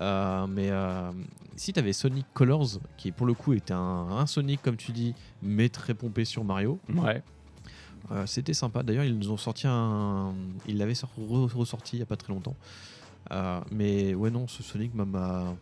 Euh, 0.00 0.46
mais 0.48 0.70
euh, 0.70 1.10
si 1.56 1.72
tu 1.72 1.78
avais 1.78 1.92
Sonic 1.92 2.26
Colors, 2.34 2.78
qui 2.96 3.12
pour 3.12 3.26
le 3.26 3.34
coup 3.34 3.52
était 3.52 3.74
un, 3.74 3.78
un 4.10 4.26
Sonic, 4.26 4.60
comme 4.62 4.76
tu 4.76 4.92
dis, 4.92 5.14
mais 5.42 5.68
très 5.68 5.94
pompé 5.94 6.24
sur 6.24 6.42
Mario, 6.44 6.78
Ouais. 6.94 7.22
euh, 8.10 8.26
c'était 8.26 8.54
sympa. 8.54 8.82
D'ailleurs, 8.82 9.04
ils 9.04 9.16
nous 9.18 9.30
ont 9.30 9.36
sorti 9.36 9.66
un. 9.68 10.32
Ils 10.66 10.78
l'avaient 10.78 10.94
sor- 10.96 11.10
re- 11.18 11.52
ressorti 11.54 11.96
il 11.96 12.00
y 12.00 12.02
a 12.02 12.06
pas 12.06 12.16
très 12.16 12.32
longtemps. 12.32 12.56
Euh, 13.30 13.60
mais 13.70 14.14
ouais, 14.14 14.30
non, 14.30 14.48
ce 14.48 14.62
Sonic 14.62 14.94
m'a- 14.94 15.04
m'a. 15.04 15.54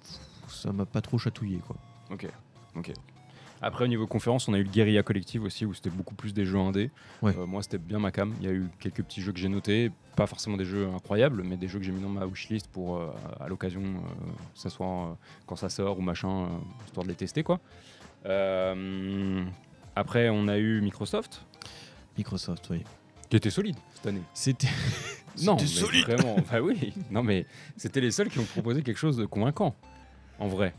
Ça 0.48 0.72
m'a 0.72 0.84
pas 0.86 1.00
trop 1.00 1.18
chatouillé, 1.18 1.58
quoi. 1.58 1.76
Ok. 2.10 2.26
Ok. 2.76 2.92
Après, 3.62 3.84
au 3.84 3.86
niveau 3.88 4.08
conférence, 4.08 4.48
on 4.48 4.54
a 4.54 4.58
eu 4.58 4.64
le 4.64 4.68
Guerilla 4.68 5.04
Collective 5.04 5.44
aussi, 5.44 5.64
où 5.64 5.72
c'était 5.72 5.88
beaucoup 5.88 6.16
plus 6.16 6.34
des 6.34 6.44
jeux 6.44 6.58
indés. 6.58 6.90
Ouais. 7.22 7.32
Euh, 7.38 7.46
moi, 7.46 7.62
c'était 7.62 7.78
bien 7.78 8.00
ma 8.00 8.10
cam. 8.10 8.34
Il 8.40 8.46
y 8.46 8.48
a 8.48 8.52
eu 8.52 8.66
quelques 8.80 9.04
petits 9.04 9.22
jeux 9.22 9.32
que 9.32 9.38
j'ai 9.38 9.48
notés, 9.48 9.92
pas 10.16 10.26
forcément 10.26 10.56
des 10.56 10.64
jeux 10.64 10.88
incroyables, 10.92 11.44
mais 11.44 11.56
des 11.56 11.68
jeux 11.68 11.78
que 11.78 11.84
j'ai 11.84 11.92
mis 11.92 12.02
dans 12.02 12.08
ma 12.08 12.26
wishlist 12.26 12.66
pour, 12.68 12.96
euh, 12.96 13.10
à 13.38 13.46
l'occasion, 13.48 13.82
euh, 13.82 15.14
quand 15.46 15.56
ça 15.56 15.68
sort 15.68 15.98
ou 15.98 16.02
machin, 16.02 16.48
histoire 16.86 17.04
de 17.04 17.10
les 17.10 17.14
tester, 17.16 17.44
quoi. 17.44 17.60
Après, 19.94 20.28
on 20.28 20.48
a 20.48 20.58
eu 20.58 20.80
Microsoft, 20.80 21.44
Microsoft, 22.18 22.68
oui. 22.70 22.82
qui 23.30 23.36
était 23.36 23.50
solide 23.50 23.76
cette 23.94 24.06
année. 24.06 24.22
C'était. 24.34 24.68
Non, 25.42 25.56
mais 25.58 25.66
solide. 25.66 26.04
vraiment. 26.04 26.36
Bah 26.52 26.60
oui. 26.60 26.92
Non, 27.10 27.22
mais 27.22 27.46
c'était 27.78 28.02
les 28.02 28.10
seuls 28.10 28.28
qui 28.28 28.38
ont 28.38 28.44
proposé 28.44 28.82
quelque 28.82 28.98
chose 28.98 29.16
de 29.16 29.24
convaincant, 29.24 29.74
en 30.38 30.46
vrai. 30.46 30.74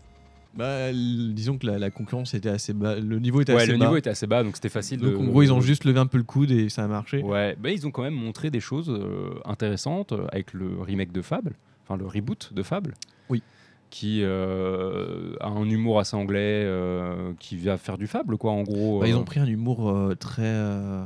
Bah, 0.56 0.92
disons 0.94 1.58
que 1.58 1.66
la, 1.66 1.80
la 1.80 1.90
concurrence 1.90 2.34
était 2.36 2.50
assez 2.50 2.74
bas. 2.74 2.96
Le 3.00 3.18
niveau 3.20 3.42
était 3.42 3.54
Ouais, 3.54 3.64
assez 3.64 3.72
le 3.72 3.78
bas. 3.80 3.86
niveau 3.86 3.98
était 3.98 4.12
assez 4.12 4.28
bas, 4.28 4.44
donc 4.44 4.56
c'était 4.56 4.70
facile 4.70 5.00
Donc 5.00 5.14
de. 5.14 5.18
en 5.18 5.24
gros, 5.24 5.42
ils 5.42 5.52
ont 5.52 5.62
juste 5.62 5.84
levé 5.84 6.00
un 6.00 6.06
peu 6.06 6.18
le 6.20 6.24
coude 6.24 6.52
et 6.52 6.70
ça 6.70 6.84
a 6.84 6.88
marché. 6.88 7.24
Ouais, 7.24 7.56
bah, 7.60 7.72
ils 7.72 7.88
ont 7.88 7.92
quand 7.92 8.04
même 8.04 8.14
montré 8.14 8.52
des 8.52 8.60
choses 8.60 8.90
euh, 8.90 9.32
intéressantes 9.46 10.12
euh, 10.12 10.28
avec 10.32 10.54
le 10.54 10.80
remake 10.82 11.12
de 11.12 11.22
Fable, 11.24 11.54
enfin 11.84 11.98
le 11.98 12.06
reboot 12.06 12.54
de 12.54 12.62
Fable. 12.62 12.94
Oui. 13.30 13.42
Qui 13.90 14.22
euh, 14.24 15.36
a 15.40 15.48
un 15.50 15.66
humour 15.70 16.00
assez 16.00 16.16
anglais, 16.16 16.64
euh, 16.66 17.34
qui 17.40 17.58
va 17.58 17.78
faire 17.78 17.98
du 17.98 18.06
Fable, 18.08 18.38
quoi, 18.38 18.52
en 18.52 18.62
gros. 18.64 19.00
Bah, 19.00 19.08
ils 19.08 19.16
ont 19.16 19.24
pris 19.24 19.40
un 19.40 19.46
humour 19.48 20.14
très. 20.20 20.54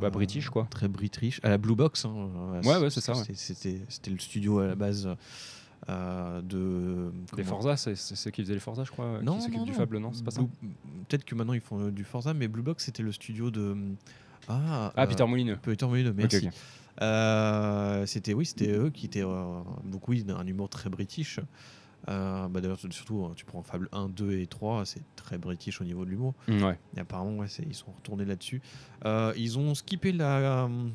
Bah, 0.01 0.10
british, 0.10 0.50
quoi. 0.50 0.68
Très 0.70 0.88
british. 0.89 1.39
À 1.44 1.50
la 1.50 1.58
Blue 1.58 1.75
Box. 1.75 2.06
hein, 2.06 2.12
Ouais, 2.66 2.77
ouais, 2.77 2.89
c'est 2.89 3.01
ça, 3.01 3.13
ouais. 3.13 3.24
c'était- 3.34 3.82
c'était 3.89 4.12
le 4.12 4.20
studio 4.20 4.60
à 4.60 4.68
la 4.68 4.75
base 4.75 5.10
euh, 5.89 6.41
de. 6.41 7.12
Les 7.38 7.43
Forza, 7.43 7.77
c'est 7.77 7.96
ceux 7.96 8.31
qui 8.31 8.41
faisaient 8.41 8.53
les 8.53 8.60
Forza, 8.60 8.84
je 8.84 8.91
crois, 8.91 9.22
Non, 9.22 9.36
qui 9.38 9.43
s'occupent 9.43 9.57
non, 9.60 9.65
du. 9.65 9.74
Fable, 9.74 9.98
non 10.00 10.12
C'est 10.13 10.24
pas 10.24 10.31
ça 10.31 10.41
Blue- 10.41 10.69
Peut-être 11.07 11.24
que 11.25 11.36
maintenant 11.36 11.53
ils 11.53 11.62
font 11.62 11.79
euh, 11.79 11.91
du 11.91 12.03
Forza, 12.03 12.34
mais 12.34 12.48
Blue 12.48 12.63
Box 12.63 12.86
c'était 12.86 13.03
le 13.03 13.12
studio 13.12 13.51
de. 13.51 13.75
Ah, 14.48 14.91
Ah, 14.96 15.03
euh, 15.03 15.07
Peter 15.07 15.25
Molineux. 15.25 15.57
Peter 15.62 15.86
Molineux, 15.88 16.13
merci. 16.13 16.48
ok. 16.48 16.53
Euh, 17.01 18.05
c'était 18.05 18.34
oui, 18.34 18.46
c'était 18.46 18.72
eux 18.75 18.89
qui 18.89 19.05
étaient 19.05 19.24
euh, 19.24 19.62
beaucoup 19.84 20.12
oui, 20.12 20.24
d'un 20.24 20.46
humour 20.46 20.69
très 20.69 20.89
british. 20.89 21.39
Euh, 22.10 22.48
bah, 22.48 22.62
D'ailleurs, 22.62 22.79
surtout, 22.79 23.25
euh, 23.25 23.34
tu 23.36 23.43
prends 23.46 23.62
Fable 23.63 23.89
1, 23.91 24.10
2 24.10 24.39
et 24.39 24.48
3, 24.48 24.86
c'est 24.86 25.01
très 25.15 25.38
british 25.38 25.81
au 25.81 25.84
niveau 25.84 26.05
de 26.05 26.10
l'humour. 26.12 26.34
Mm, 26.48 26.63
Ouais. 26.63 26.79
Et 26.96 27.00
apparemment, 27.01 27.38
ouais, 27.38 27.48
ils 27.67 27.74
sont 27.75 27.91
retournés 27.91 28.25
là-dessus. 28.25 28.62
Euh, 29.05 29.34
ils 29.36 29.57
ont 29.60 29.75
skippé 29.75 30.12
la 30.12 30.38
euh, 30.65 30.88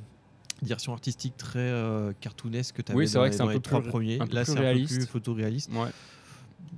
direction 0.62 0.92
artistique 0.92 1.36
très 1.36 1.58
euh, 1.58 2.12
cartoonesque 2.20 2.76
que 2.76 2.82
tu 2.82 2.92
avais 2.92 2.98
Oui, 3.00 3.08
c'est 3.08 3.18
vrai 3.18 3.26
les- 3.28 3.30
que 3.32 3.36
c'est 3.36 3.42
un 3.42 3.48
les 3.48 3.54
peu 3.54 3.60
trois 3.60 3.80
plus- 3.80 3.90
premiers. 3.90 4.20
un 4.20 4.26
peu 4.26 4.34
Là, 4.34 4.42
plus 4.42 4.52
c'est 4.52 4.58
un 4.58 4.60
peu 4.60 4.60
réaliste. 4.62 4.96
plus 4.96 5.06
photoréaliste. 5.06 5.70
ouais. 5.72 5.90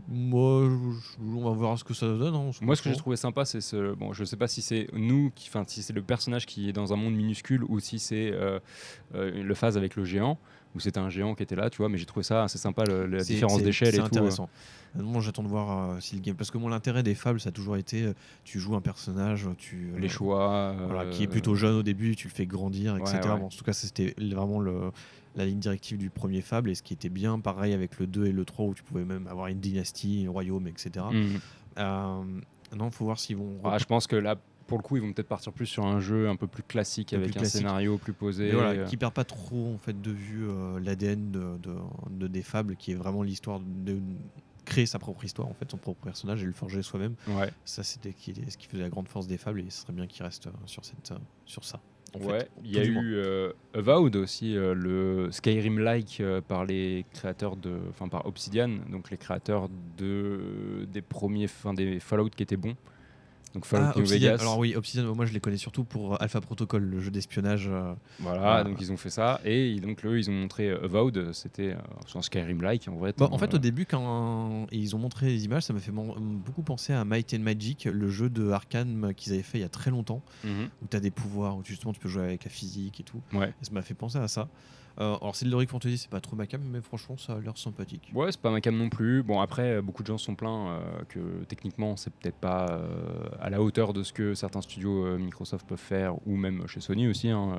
Moi, 0.08 0.68
je- 0.68 1.24
je- 1.24 1.24
on 1.36 1.44
va 1.44 1.50
voir 1.52 1.78
ce 1.78 1.84
que 1.84 1.94
ça 1.94 2.06
donne. 2.06 2.34
hein, 2.34 2.50
Moi, 2.60 2.76
ce 2.76 2.82
que 2.82 2.90
j'ai 2.90 2.96
trouvé 2.96 3.16
sympa, 3.16 3.44
c'est 3.44 3.60
ce. 3.60 3.94
Bon, 3.94 4.12
je 4.12 4.24
sais 4.24 4.36
pas 4.36 4.48
si 4.48 4.60
c'est 4.60 4.88
nous, 4.92 5.30
qui, 5.34 5.48
enfin, 5.48 5.64
si 5.66 5.82
c'est 5.82 5.92
le 5.92 6.02
personnage 6.02 6.46
qui 6.46 6.68
est 6.68 6.72
dans 6.72 6.92
un 6.92 6.96
monde 6.96 7.14
minuscule 7.14 7.64
ou 7.68 7.78
si 7.80 7.98
c'est 7.98 8.30
euh, 8.32 8.58
euh, 9.14 9.30
le 9.42 9.54
phase 9.54 9.76
avec 9.76 9.96
le 9.96 10.04
géant, 10.04 10.38
ou 10.74 10.80
c'était 10.80 10.98
un 11.00 11.10
géant 11.10 11.34
qui 11.34 11.42
était 11.42 11.56
là, 11.56 11.70
tu 11.70 11.78
vois. 11.78 11.88
Mais 11.88 11.98
j'ai 11.98 12.06
trouvé 12.06 12.24
ça 12.24 12.44
assez 12.44 12.58
sympa, 12.58 12.84
le- 12.84 13.06
la 13.06 13.22
C'est- 13.24 13.34
différence 13.34 13.58
c'est- 13.58 13.62
d'échelle 13.64 13.88
et 13.88 13.92
C'est 13.92 13.96
tout. 13.98 14.04
euh. 14.04 14.08
intéressant. 14.08 14.48
Moi, 14.96 15.20
j'attends 15.20 15.42
de 15.42 15.48
voir 15.48 15.90
euh, 15.90 16.00
si 16.00 16.14
le 16.14 16.20
game. 16.20 16.36
Parce 16.36 16.50
que 16.52 16.58
moi, 16.58 16.70
l'intérêt 16.70 17.02
des 17.02 17.14
fables, 17.16 17.40
ça 17.40 17.48
a 17.48 17.52
toujours 17.52 17.76
été 17.76 18.02
euh, 18.04 18.12
tu 18.44 18.60
joues 18.60 18.76
un 18.76 18.80
personnage, 18.80 19.48
tu. 19.58 19.90
euh, 19.94 19.98
Les 19.98 20.08
choix. 20.08 20.74
voilà, 20.86 21.02
euh, 21.02 21.10
qui 21.10 21.24
est 21.24 21.26
plutôt 21.28 21.54
jeune 21.56 21.74
au 21.74 21.82
début, 21.82 22.14
tu 22.16 22.28
le 22.28 22.32
fais 22.32 22.46
grandir, 22.46 22.96
etc. 22.96 23.18
ouais. 23.24 23.38
Bon, 23.40 23.46
en 23.46 23.48
tout 23.48 23.64
cas, 23.64 23.72
c'était 23.72 24.14
vraiment 24.18 24.60
le, 24.60 24.92
la 25.34 25.46
ligne 25.46 25.58
directive 25.58 25.98
du 25.98 26.10
premier 26.10 26.42
Fable. 26.42 26.70
Et 26.70 26.74
ce 26.76 26.82
qui 26.82 26.92
était 26.94 27.08
bien, 27.08 27.40
pareil 27.40 27.72
avec 27.72 27.98
le 27.98 28.06
2 28.06 28.26
et 28.26 28.32
le 28.32 28.44
3, 28.44 28.66
où 28.66 28.74
tu 28.74 28.84
pouvais 28.84 29.04
même 29.04 29.26
avoir 29.26 29.48
une 29.48 29.58
dynastie, 29.58 30.24
un 30.28 30.30
royaume, 30.30 30.68
etc. 30.68 31.04
mm. 31.12 31.38
Euh, 31.78 32.22
non, 32.76 32.90
faut 32.92 33.04
voir 33.04 33.18
s'ils 33.18 33.36
vont. 33.36 33.58
Ah, 33.64 33.78
je 33.78 33.84
pense 33.84 34.06
que 34.06 34.14
là, 34.16 34.36
pour 34.66 34.78
le 34.78 34.82
coup, 34.82 34.96
ils 34.96 35.02
vont 35.02 35.12
peut-être 35.12 35.28
partir 35.28 35.52
plus 35.52 35.66
sur 35.66 35.84
un 35.84 36.00
jeu 36.00 36.28
un 36.28 36.36
peu 36.36 36.46
plus 36.46 36.62
classique 36.62 37.12
avec 37.12 37.30
plus 37.30 37.36
un 37.38 37.40
classique. 37.40 37.58
scénario 37.58 37.98
plus 37.98 38.12
posé. 38.12 38.50
Voilà, 38.52 38.70
euh. 38.70 38.84
qui 38.86 38.96
perd 38.96 39.12
pas 39.12 39.24
trop 39.24 39.72
en 39.74 39.78
fait 39.78 40.00
de 40.00 40.10
vue 40.10 40.48
euh, 40.48 40.80
l'ADN 40.80 41.30
de, 41.30 41.58
de, 41.58 41.74
de 42.10 42.26
des 42.26 42.42
fables, 42.42 42.76
qui 42.76 42.92
est 42.92 42.96
vraiment 42.96 43.22
l'histoire 43.22 43.60
de 43.60 43.98
créer 44.64 44.86
sa 44.86 44.98
propre 44.98 45.24
histoire, 45.24 45.48
en 45.48 45.54
fait, 45.54 45.70
son 45.70 45.76
propre 45.76 46.04
personnage 46.04 46.42
et 46.42 46.46
le 46.46 46.52
forger 46.52 46.82
soi-même. 46.82 47.14
Ouais. 47.28 47.50
Ça, 47.64 47.82
c'était 47.82 48.14
ce 48.18 48.56
qui 48.56 48.66
faisait 48.66 48.82
la 48.82 48.88
grande 48.88 49.08
force 49.08 49.26
des 49.26 49.36
fables, 49.38 49.60
et 49.60 49.70
ce 49.70 49.82
serait 49.82 49.92
bien 49.92 50.06
qu'il 50.06 50.24
reste 50.24 50.46
euh, 50.46 50.50
sur, 50.66 50.84
cette, 50.84 51.12
euh, 51.12 51.18
sur 51.44 51.64
ça. 51.64 51.80
en 52.14 52.18
Ouais, 52.20 52.48
il 52.64 52.72
y 52.72 52.78
a 52.78 52.84
eu 52.84 53.14
euh, 53.14 53.52
Avowed 53.74 54.16
aussi, 54.16 54.56
euh, 54.56 54.74
le 54.74 55.30
Skyrim-like 55.30 56.18
euh, 56.20 56.40
par 56.40 56.64
les 56.64 57.04
créateurs 57.12 57.56
de, 57.56 57.76
enfin 57.90 58.08
par 58.08 58.26
Obsidian, 58.26 58.70
donc 58.90 59.10
les 59.10 59.16
créateurs 59.16 59.68
de 59.98 60.86
des 60.90 61.02
premiers, 61.02 61.48
des 61.76 62.00
Fallout 62.00 62.30
qui 62.30 62.42
étaient 62.42 62.56
bons. 62.56 62.76
Donc 63.54 63.66
Fallout 63.66 63.84
Ah, 63.90 63.92
New 63.94 64.02
Obsidian. 64.02 64.32
Vegas. 64.32 64.42
Alors 64.42 64.58
oui, 64.58 64.74
Obsidian, 64.74 65.14
moi 65.14 65.26
je 65.26 65.32
les 65.32 65.40
connais 65.40 65.56
surtout 65.56 65.84
pour 65.84 66.14
euh, 66.14 66.16
Alpha 66.20 66.40
Protocol, 66.40 66.82
le 66.82 67.00
jeu 67.00 67.10
d'espionnage. 67.12 67.68
euh, 67.70 67.94
Voilà, 68.18 68.64
donc 68.64 68.80
ils 68.80 68.90
ont 68.90 68.96
fait 68.96 69.10
ça 69.10 69.40
et 69.44 69.78
donc 69.80 70.04
eux 70.04 70.18
ils 70.18 70.28
ont 70.28 70.32
montré 70.34 70.68
euh, 70.70 70.84
Avowed, 70.84 71.32
c'était 71.32 71.76
un 72.14 72.22
Skyrim-like 72.22 72.88
en 72.88 72.96
vrai. 72.96 73.12
Tant, 73.12 73.32
en 73.32 73.38
fait, 73.38 73.54
au 73.54 73.58
début, 73.58 73.86
quand 73.86 74.66
ils 74.72 74.96
ont 74.96 74.98
montré 74.98 75.26
les 75.26 75.44
images, 75.44 75.62
ça 75.62 75.72
m'a 75.72 75.80
fait 75.80 75.92
beaucoup 75.92 76.62
penser 76.62 76.92
à 76.92 77.04
Might 77.04 77.32
and 77.34 77.40
Magic, 77.42 77.84
le 77.84 78.08
jeu 78.08 78.28
de 78.28 78.50
Arkham 78.50 79.14
qu'ils 79.14 79.32
avaient 79.32 79.42
fait 79.42 79.58
il 79.58 79.62
y 79.62 79.64
a 79.64 79.68
très 79.68 79.90
longtemps, 79.90 80.22
mhm. 80.44 80.68
où 80.82 80.86
tu 80.90 80.96
as 80.96 81.00
des 81.00 81.10
pouvoirs, 81.12 81.56
où 81.56 81.64
justement 81.64 81.92
tu 81.92 82.00
peux 82.00 82.08
jouer 82.08 82.24
avec 82.24 82.44
la 82.44 82.50
physique 82.50 83.00
et 83.00 83.04
tout. 83.04 83.20
Ouais. 83.32 83.48
Et 83.60 83.64
ça 83.64 83.72
m'a 83.72 83.82
fait 83.82 83.94
penser 83.94 84.18
à 84.18 84.26
ça. 84.28 84.48
Euh, 85.00 85.16
alors, 85.20 85.34
c'est 85.34 85.44
de 85.44 85.50
l'Heroic 85.50 85.66
Fantasy, 85.66 85.98
c'est 85.98 86.10
pas 86.10 86.20
trop 86.20 86.36
ma 86.36 86.46
cam, 86.46 86.60
mais 86.62 86.80
franchement, 86.80 87.16
ça 87.16 87.34
a 87.34 87.40
l'air 87.40 87.58
sympathique. 87.58 88.10
Ouais, 88.14 88.30
c'est 88.30 88.40
pas 88.40 88.50
ma 88.50 88.60
cam 88.60 88.76
non 88.76 88.88
plus. 88.88 89.22
Bon, 89.22 89.40
après, 89.40 89.76
euh, 89.76 89.82
beaucoup 89.82 90.02
de 90.02 90.06
gens 90.06 90.18
sont 90.18 90.34
plaints 90.34 90.68
euh, 90.68 90.80
que 91.08 91.44
techniquement, 91.48 91.96
c'est 91.96 92.12
peut-être 92.12 92.36
pas 92.36 92.80
à 93.40 93.50
la 93.50 93.60
hauteur 93.60 93.92
de 93.92 94.02
ce 94.02 94.12
que 94.12 94.34
certains 94.34 94.60
studios 94.60 95.18
Microsoft 95.18 95.66
peuvent 95.66 95.78
faire, 95.78 96.14
ou 96.26 96.36
même 96.36 96.66
chez 96.68 96.80
Sony 96.80 97.08
aussi. 97.08 97.28
hein, 97.28 97.56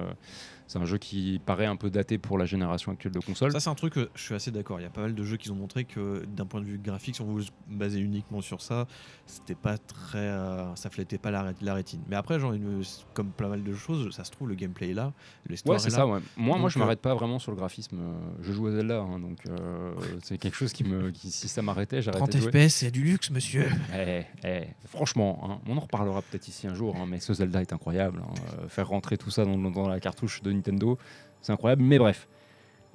c'est 0.67 0.79
un 0.79 0.85
jeu 0.85 0.97
qui 0.97 1.39
paraît 1.45 1.65
un 1.67 1.75
peu 1.75 1.89
daté 1.89 2.17
pour 2.17 2.37
la 2.37 2.45
génération 2.45 2.91
actuelle 2.91 3.13
de 3.13 3.19
consoles. 3.19 3.51
Ça, 3.51 3.59
c'est 3.59 3.69
un 3.69 3.75
truc 3.75 3.93
que 3.93 4.09
je 4.15 4.21
suis 4.21 4.33
assez 4.35 4.51
d'accord. 4.51 4.79
Il 4.79 4.83
y 4.83 4.87
a 4.87 4.89
pas 4.89 5.01
mal 5.01 5.13
de 5.13 5.23
jeux 5.23 5.37
qui 5.37 5.51
ont 5.51 5.55
montré 5.55 5.85
que 5.85 6.25
d'un 6.25 6.45
point 6.45 6.61
de 6.61 6.65
vue 6.65 6.77
graphique, 6.79 7.15
si 7.15 7.21
on 7.21 7.25
vous 7.25 7.41
basait 7.67 7.99
uniquement 7.99 8.41
sur 8.41 8.61
ça, 8.61 8.87
c'était 9.27 9.55
pas 9.55 9.77
très. 9.77 10.17
euh, 10.17 10.75
ça 10.75 10.89
flattait 10.89 11.17
pas 11.17 11.31
la, 11.31 11.43
ré- 11.43 11.53
la 11.61 11.73
rétine. 11.73 12.01
Mais 12.07 12.15
après, 12.15 12.39
genre, 12.39 12.53
une- 12.53 12.83
comme 13.13 13.29
plein 13.31 13.49
mal 13.49 13.63
de 13.63 13.73
choses, 13.73 14.13
ça 14.15 14.23
se 14.23 14.31
trouve, 14.31 14.49
le 14.49 14.55
gameplay 14.55 14.89
est 14.91 14.93
là, 14.93 15.13
l'histoire 15.49 15.77
Ouais, 15.79 15.85
est 15.85 15.89
là. 15.89 15.95
ça. 15.95 16.07
Ouais. 16.07 16.19
Moi, 16.37 16.57
moi, 16.57 16.59
Donc, 16.59 16.69
je 16.71 16.77
euh, 16.77 16.81
m'arrête 16.81 17.01
pas 17.01 17.13
vraiment 17.13 17.39
sur 17.39 17.51
le 17.51 17.57
graphisme. 17.57 17.97
euh, 17.99 18.13
Je 18.41 18.51
joue 18.51 18.67
à 18.67 18.71
Zelda, 18.71 18.99
hein, 19.01 19.19
donc 19.19 19.37
euh, 19.47 19.93
c'est 20.23 20.37
quelque 20.37 20.55
chose 20.55 20.73
qui 20.73 20.83
me, 20.83 21.11
qui, 21.11 21.29
si 21.31 21.47
ça 21.47 21.61
m'arrêtait, 21.61 22.01
30 22.01 22.13
j'arrêtais 22.15 22.37
de 22.39 22.43
jouer. 22.43 22.67
FPS, 22.69 22.73
c'est 22.75 22.91
du 22.91 23.03
luxe, 23.03 23.29
monsieur. 23.31 23.67
Eh, 23.93 24.23
eh, 24.43 24.61
franchement, 24.87 25.39
hein, 25.43 25.59
on 25.67 25.77
en 25.77 25.81
reparlera 25.81 26.21
peut-être 26.23 26.47
ici 26.47 26.67
un 26.67 26.73
jour, 26.75 26.95
hein, 26.95 27.05
mais 27.07 27.19
ce 27.19 27.33
Zelda 27.33 27.61
est 27.61 27.73
incroyable. 27.73 28.21
hein. 28.23 28.33
Euh, 28.63 28.67
faire 28.67 28.87
rentrer 28.87 29.17
tout 29.17 29.29
ça 29.31 29.45
dans, 29.45 29.57
dans 29.57 29.87
la 29.87 29.99
cartouche 29.99 30.41
de 30.41 30.54
Nintendo, 30.55 30.97
c'est 31.41 31.51
incroyable. 31.51 31.83
Mais 31.83 31.99
bref. 31.99 32.27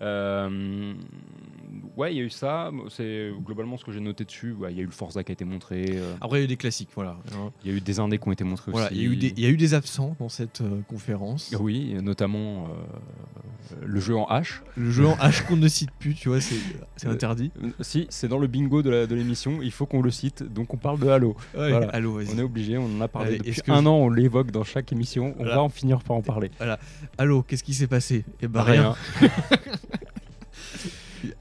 Euh, 0.02 0.94
ouais, 1.96 2.12
il 2.14 2.16
y 2.18 2.20
a 2.20 2.24
eu 2.24 2.30
ça. 2.30 2.70
C'est 2.88 3.30
globalement 3.44 3.76
ce 3.76 3.84
que 3.84 3.92
j'ai 3.92 4.00
noté 4.00 4.24
dessus. 4.24 4.52
Ouais, 4.52 4.72
Il 4.72 4.76
y 4.76 4.80
a 4.80 4.82
eu 4.82 4.86
le 4.86 4.90
Forza 4.92 5.22
qui 5.24 5.32
a 5.32 5.34
été 5.34 5.44
montré. 5.44 5.84
euh, 5.90 6.14
Après, 6.20 6.38
il 6.38 6.40
y 6.40 6.42
a 6.42 6.44
eu 6.44 6.48
des 6.48 6.56
classiques, 6.56 6.90
voilà. 6.94 7.16
Il 7.64 7.70
y 7.70 7.74
a 7.74 7.76
eu 7.76 7.80
des 7.80 8.00
indés 8.00 8.18
qui 8.18 8.28
ont 8.28 8.32
été 8.32 8.44
montrés 8.44 8.70
Voilà, 8.72 8.86
aussi. 8.86 8.96
il 8.96 9.02
y, 9.02 9.06
a 9.06 9.10
eu 9.10 9.16
des, 9.16 9.32
il 9.36 9.40
y 9.40 9.46
a 9.46 9.50
eu 9.50 9.56
des 9.56 9.74
absents 9.74 10.16
dans 10.18 10.28
cette 10.28 10.60
euh, 10.62 10.80
conférence. 10.88 11.54
Oui, 11.60 11.94
notamment 12.02 12.64
euh, 12.68 13.76
le 13.86 14.00
jeu 14.00 14.16
en 14.16 14.26
H. 14.28 14.60
Le 14.76 14.90
jeu 14.90 15.06
en 15.06 15.16
H 15.16 15.44
qu'on 15.46 15.56
ne 15.56 15.68
cite 15.68 15.90
plus, 15.98 16.14
tu 16.14 16.28
vois, 16.28 16.40
c'est 16.40 17.06
interdit. 17.06 17.50
Si, 17.80 18.06
c'est 18.10 18.28
dans 18.28 18.38
le 18.38 18.46
bingo 18.46 18.82
de 18.82 19.14
l'émission, 19.14 19.60
il 19.62 19.70
faut 19.72 19.86
qu'on 19.86 20.02
le 20.02 20.10
cite, 20.10 20.42
donc 20.42 20.72
on 20.74 20.76
parle 20.78 20.98
de 20.98 21.08
Halo. 21.08 21.36
Ouais, 21.56 21.70
voilà. 21.70 21.86
Vas-y. 21.88 22.34
On 22.34 22.38
est 22.38 22.42
obligé, 22.42 22.78
on 22.78 22.86
en 22.96 23.00
a 23.00 23.08
parlé 23.08 23.28
Allez, 23.34 23.38
depuis 23.38 23.62
un 23.70 23.82
je- 23.82 23.86
an, 23.88 23.94
on 23.96 24.08
l'évoque 24.10 24.50
dans 24.50 24.64
chaque 24.64 24.92
émission, 24.92 25.34
on 25.38 25.42
Voilà. 25.42 25.56
va 25.56 25.62
en 25.62 25.68
finir 25.68 26.02
par 26.02 26.16
en 26.16 26.22
parler. 26.22 26.50
Allô, 27.18 27.42
qu'est-ce 27.42 27.62
qui 27.64 27.74
s'est 27.74 27.86
passé? 27.86 28.24
Eh 28.40 28.48
ben 28.48 28.62
rien. 28.62 28.94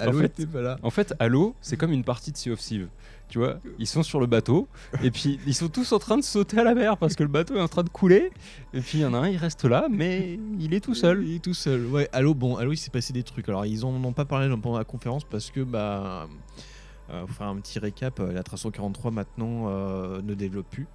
En 0.02 0.12
fait- 0.14 0.46
pas 0.48 0.62
là. 0.62 0.78
En 0.84 0.90
fait, 0.90 1.14
Halo, 1.20 1.56
c'est 1.62 1.78
comme 1.78 1.92
une 1.92 2.04
partie 2.04 2.32
de 2.32 2.38
Sea 2.38 2.52
of 2.52 2.60
Thieves. 2.60 2.88
Tu 3.30 3.38
vois, 3.38 3.60
ils 3.78 3.86
sont 3.86 4.02
sur 4.02 4.20
le 4.20 4.26
bateau, 4.26 4.68
et 5.04 5.12
puis 5.12 5.40
ils 5.46 5.54
sont 5.54 5.68
tous 5.68 5.92
en 5.92 6.00
train 6.00 6.18
de 6.18 6.24
sauter 6.24 6.58
à 6.60 6.64
la 6.64 6.74
mer 6.74 6.98
parce 6.98 7.16
que 7.16 7.22
le 7.22 7.30
bateau 7.30 7.56
est 7.56 7.62
en 7.62 7.68
train 7.68 7.84
de 7.84 7.90
couler. 7.90 8.32
Et 8.74 8.82
puis 8.82 8.98
il 8.98 9.02
y 9.02 9.06
en 9.06 9.14
a 9.14 9.20
un, 9.20 9.28
il 9.30 9.38
reste 9.38 9.66
là, 9.66 9.86
mais 9.90 10.40
il 10.60 10.74
est 10.74 10.80
tout 10.80 10.96
seul. 10.96 11.24
Il 11.24 11.36
est 11.36 11.40
tout 11.44 11.54
seul. 11.54 11.86
Ouais, 11.86 12.10
allô, 12.12 12.34
bon, 12.34 12.56
allô, 12.56 12.72
il 12.72 12.78
s'est 12.78 12.90
passé 12.90 13.14
des 13.14 13.22
trucs. 13.22 13.48
Alors, 13.48 13.68
ils 13.68 13.86
en 13.86 13.90
ont 14.04 14.14
pas 14.14 14.26
parlé 14.26 14.50
pendant 14.50 14.80
la 14.80 14.84
conférence 14.84 15.24
parce 15.26 15.52
que, 15.52 15.60
bah, 15.62 16.28
euh, 17.12 17.22
pour 17.22 17.36
faire 17.36 17.48
un 17.48 17.58
petit 17.58 17.78
récap, 17.78 18.20
euh, 18.20 18.34
la 18.34 18.42
343 18.42 19.12
maintenant 19.12 19.66
euh, 19.68 20.22
ne 20.24 20.34
développe 20.34 20.70
plus. 20.72 20.88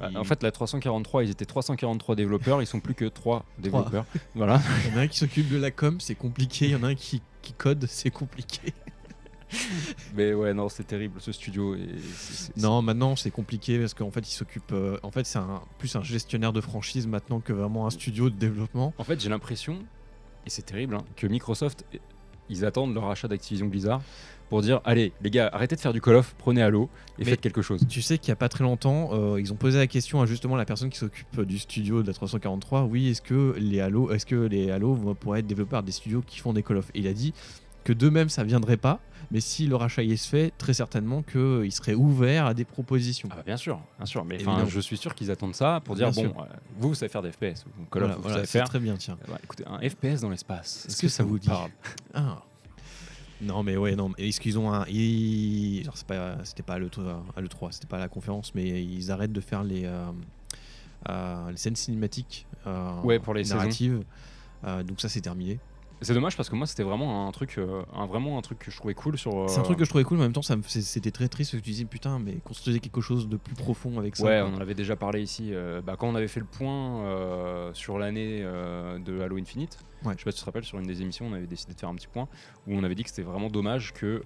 Ah, 0.00 0.08
Il- 0.10 0.18
En 0.18 0.24
fait, 0.24 0.42
la 0.42 0.50
343, 0.50 1.24
ils 1.24 1.30
étaient 1.30 1.44
343 1.46 2.16
développeurs, 2.16 2.60
ils 2.62 2.66
sont 2.66 2.80
plus 2.80 2.94
que 2.94 3.04
3 3.06 3.44
développeurs. 3.58 4.04
Voilà. 4.34 4.60
il 4.86 4.92
y 4.92 4.94
en 4.94 4.98
a 4.98 5.00
un 5.02 5.06
qui 5.08 5.18
s'occupe 5.18 5.48
de 5.48 5.56
la 5.56 5.70
com, 5.70 6.00
c'est 6.00 6.14
compliqué. 6.14 6.66
Il 6.66 6.70
y 6.72 6.76
en 6.76 6.82
a 6.82 6.88
un 6.88 6.94
qui, 6.94 7.22
qui 7.42 7.52
code, 7.52 7.86
c'est 7.88 8.10
compliqué. 8.10 8.72
Mais 10.14 10.32
ouais, 10.32 10.54
non, 10.54 10.68
c'est 10.68 10.84
terrible 10.84 11.20
ce 11.20 11.32
studio. 11.32 11.74
Et 11.74 11.88
Non, 12.56 12.82
maintenant 12.82 13.16
c'est 13.16 13.30
compliqué 13.32 13.78
parce 13.80 13.94
qu'en 13.94 14.10
fait 14.10 14.20
il 14.28 14.32
s'occupe. 14.32 14.70
euh, 14.72 14.96
en 15.02 15.10
fait, 15.10 15.26
c'est 15.26 15.38
un, 15.38 15.60
plus 15.78 15.94
un 15.96 16.02
gestionnaire 16.02 16.52
de 16.52 16.60
franchise 16.60 17.06
maintenant 17.08 17.40
que 17.40 17.52
vraiment 17.52 17.86
un 17.86 17.90
studio 17.90 18.30
de 18.30 18.36
développement. 18.36 18.94
En 18.98 19.04
fait, 19.04 19.20
j'ai 19.20 19.28
l'impression, 19.28 19.80
et 20.46 20.50
c'est 20.50 20.62
terrible, 20.62 20.94
hein, 20.94 21.04
que 21.16 21.26
Microsoft 21.26 21.84
ils 22.48 22.64
attendent 22.64 22.94
le 22.94 23.00
rachat 23.00 23.26
d'Activision 23.28 23.66
Blizzard 23.66 24.02
pour 24.50 24.60
dire 24.60 24.80
allez 24.84 25.12
les 25.22 25.30
gars 25.30 25.48
arrêtez 25.52 25.76
de 25.76 25.80
faire 25.80 25.94
du 25.94 26.02
Call 26.02 26.16
of 26.16 26.34
prenez 26.36 26.60
Halo 26.60 26.90
et 27.18 27.24
Mais- 27.24 27.30
faites 27.30 27.40
quelque 27.40 27.62
chose 27.62 27.86
Tu 27.88 28.02
sais 28.02 28.18
qu'il 28.18 28.28
n'y 28.30 28.32
a 28.34 28.36
pas 28.36 28.48
très 28.50 28.64
longtemps, 28.64 29.10
euh, 29.12 29.40
ils 29.40 29.50
ont 29.52 29.56
posé 29.56 29.78
la 29.78 29.86
question 29.86 30.20
à 30.20 30.26
justement 30.26 30.56
la 30.56 30.66
personne 30.66 30.90
qui 30.90 30.98
s'occupe 30.98 31.40
du 31.42 31.58
studio 31.58 32.02
de 32.02 32.06
la 32.08 32.12
343. 32.12 32.84
Oui, 32.84 33.08
est-ce 33.08 33.22
que 33.22 33.54
les 33.58 33.80
Halo, 33.80 34.10
est-ce 34.12 34.26
que 34.26 34.34
les 34.34 34.70
Halo 34.70 34.92
vont- 34.94 35.14
pourraient 35.14 35.40
être 35.40 35.46
développés 35.46 35.70
par 35.70 35.82
des 35.82 35.92
studios 35.92 36.22
qui 36.26 36.38
font 36.40 36.52
des 36.52 36.62
Call 36.62 36.76
of? 36.76 36.90
Et 36.94 36.98
il 37.00 37.06
a 37.06 37.12
dit 37.14 37.32
que 37.84 37.92
d'eux-mêmes 37.94 38.28
ça 38.28 38.44
viendrait 38.44 38.76
pas, 38.76 39.00
mais 39.30 39.40
si 39.40 39.66
le 39.66 39.74
rachat 39.76 40.02
y 40.02 40.12
est 40.12 40.22
fait, 40.28 40.52
très 40.58 40.74
certainement 40.74 41.22
qu'il 41.22 41.72
serait 41.72 41.94
ouvert 41.94 42.44
à 42.46 42.52
des 42.52 42.64
propositions. 42.66 43.28
Ah 43.32 43.36
bah, 43.36 43.42
bien 43.46 43.56
sûr 43.56 43.80
bien 43.98 44.04
sûr 44.06 44.24
mais 44.24 44.38
je 44.68 44.80
suis 44.80 44.96
sûr 44.98 45.14
qu'ils 45.14 45.30
attendent 45.30 45.54
ça 45.54 45.80
pour 45.84 45.94
dire 45.94 46.10
Bien 46.10 46.24
bon 46.24 46.34
euh, 46.40 46.44
vous 46.78 46.88
vous 46.90 46.94
savez 46.94 47.08
faire 47.10 47.22
des 47.22 47.32
FPS 47.32 47.64
ou 47.66 47.84
Call 47.90 48.02
Voilà, 48.02 48.08
of 48.10 48.16
vous 48.16 48.22
voilà, 48.22 48.34
savez 48.36 48.46
c'est 48.46 48.58
faire 48.58 48.68
très 48.68 48.80
bien, 48.80 48.96
tiens. 48.96 49.16
Écoutez 49.44 49.64
un 49.66 49.78
FPS 49.88 50.20
dans 50.20 50.28
l'espace 50.28 50.84
Est-ce 50.88 51.00
que 51.00 51.08
ça 51.08 51.22
vous 51.24 51.38
dit 51.38 51.48
parle? 51.48 51.70
Ah. 52.12 52.42
Non 53.40 53.62
mais 53.62 53.76
ouais 53.76 53.96
non 53.96 54.10
mais 54.10 54.28
est-ce 54.28 54.40
qu'ils 54.40 54.58
ont 54.58 54.72
un 54.72 54.84
ils... 54.88 55.82
genre, 55.84 55.96
c'est 55.96 56.06
pas 56.06 56.36
c'était 56.44 56.62
pas 56.62 56.74
à 56.74 56.78
le 56.78 56.90
à 57.36 57.40
le 57.40 57.48
3 57.48 57.72
c'était 57.72 57.86
pas 57.86 57.96
à 57.96 58.00
la 58.00 58.08
conférence 58.08 58.54
mais 58.54 58.84
ils 58.84 59.10
arrêtent 59.10 59.32
de 59.32 59.40
faire 59.40 59.64
les 59.64 59.84
euh, 59.86 60.10
euh, 61.08 61.50
les 61.50 61.56
scènes 61.56 61.76
cinématiques 61.76 62.46
euh, 62.66 63.00
Ouais, 63.02 63.18
pour 63.18 63.34
les 63.34 63.44
narratives. 63.44 64.04
Donc 64.84 65.00
ça 65.00 65.08
c'est 65.08 65.22
terminé 65.22 65.58
c'est 66.02 66.14
dommage 66.14 66.36
parce 66.36 66.48
que 66.48 66.54
moi 66.56 66.66
c'était 66.66 66.82
vraiment 66.82 67.28
un 67.28 67.32
truc 67.32 67.56
euh, 67.58 67.82
un, 67.94 68.06
vraiment 68.06 68.38
un 68.38 68.42
truc 68.42 68.58
que 68.58 68.70
je 68.70 68.76
trouvais 68.76 68.94
cool 68.94 69.18
sur 69.18 69.48
c'est 69.48 69.58
un 69.58 69.60
euh, 69.60 69.64
truc 69.64 69.78
que 69.78 69.84
je 69.84 69.88
trouvais 69.90 70.04
cool 70.04 70.16
mais 70.16 70.22
en 70.24 70.26
même 70.26 70.32
temps 70.32 70.42
ça 70.42 70.56
me- 70.56 70.62
c'était 70.62 71.10
très 71.10 71.28
triste 71.28 71.52
que 71.52 71.56
tu 71.58 71.62
disais 71.70 71.84
putain 71.84 72.18
mais 72.18 72.36
construisez 72.44 72.80
quelque 72.80 73.00
chose 73.00 73.28
de 73.28 73.36
plus 73.36 73.54
profond 73.54 73.98
avec 73.98 74.16
ça 74.16 74.24
Ouais, 74.24 74.40
quoi. 74.40 74.50
on 74.50 74.56
en 74.56 74.60
avait 74.60 74.74
déjà 74.74 74.96
parlé 74.96 75.22
ici. 75.22 75.50
euh, 75.52 75.80
bah, 75.82 75.96
quand 75.98 76.08
on 76.08 76.14
avait 76.14 76.28
fait 76.28 76.40
le 76.40 76.46
point 76.46 77.02
euh, 77.04 77.70
sur 77.74 77.98
l'année 77.98 78.40
euh, 78.42 78.98
de 78.98 79.20
Halo 79.20 79.36
Infinite, 79.38 79.78
Ouais. 80.02 80.14
je 80.14 80.20
sais 80.20 80.24
pas 80.24 80.30
si 80.30 80.38
tu 80.38 80.40
te 80.40 80.46
rappelles, 80.46 80.64
sur 80.64 80.78
une 80.78 80.86
des 80.86 81.02
émissions, 81.02 81.26
on 81.26 81.34
avait 81.34 81.46
décidé 81.46 81.74
de 81.74 81.78
faire 81.78 81.90
un 81.90 81.94
petit 81.94 82.06
point 82.06 82.26
où 82.66 82.74
on 82.74 82.82
avait 82.84 82.94
dit 82.94 83.02
que 83.02 83.10
c'était 83.10 83.20
vraiment 83.20 83.48
dommage 83.50 83.92
qu'ils 83.92 84.22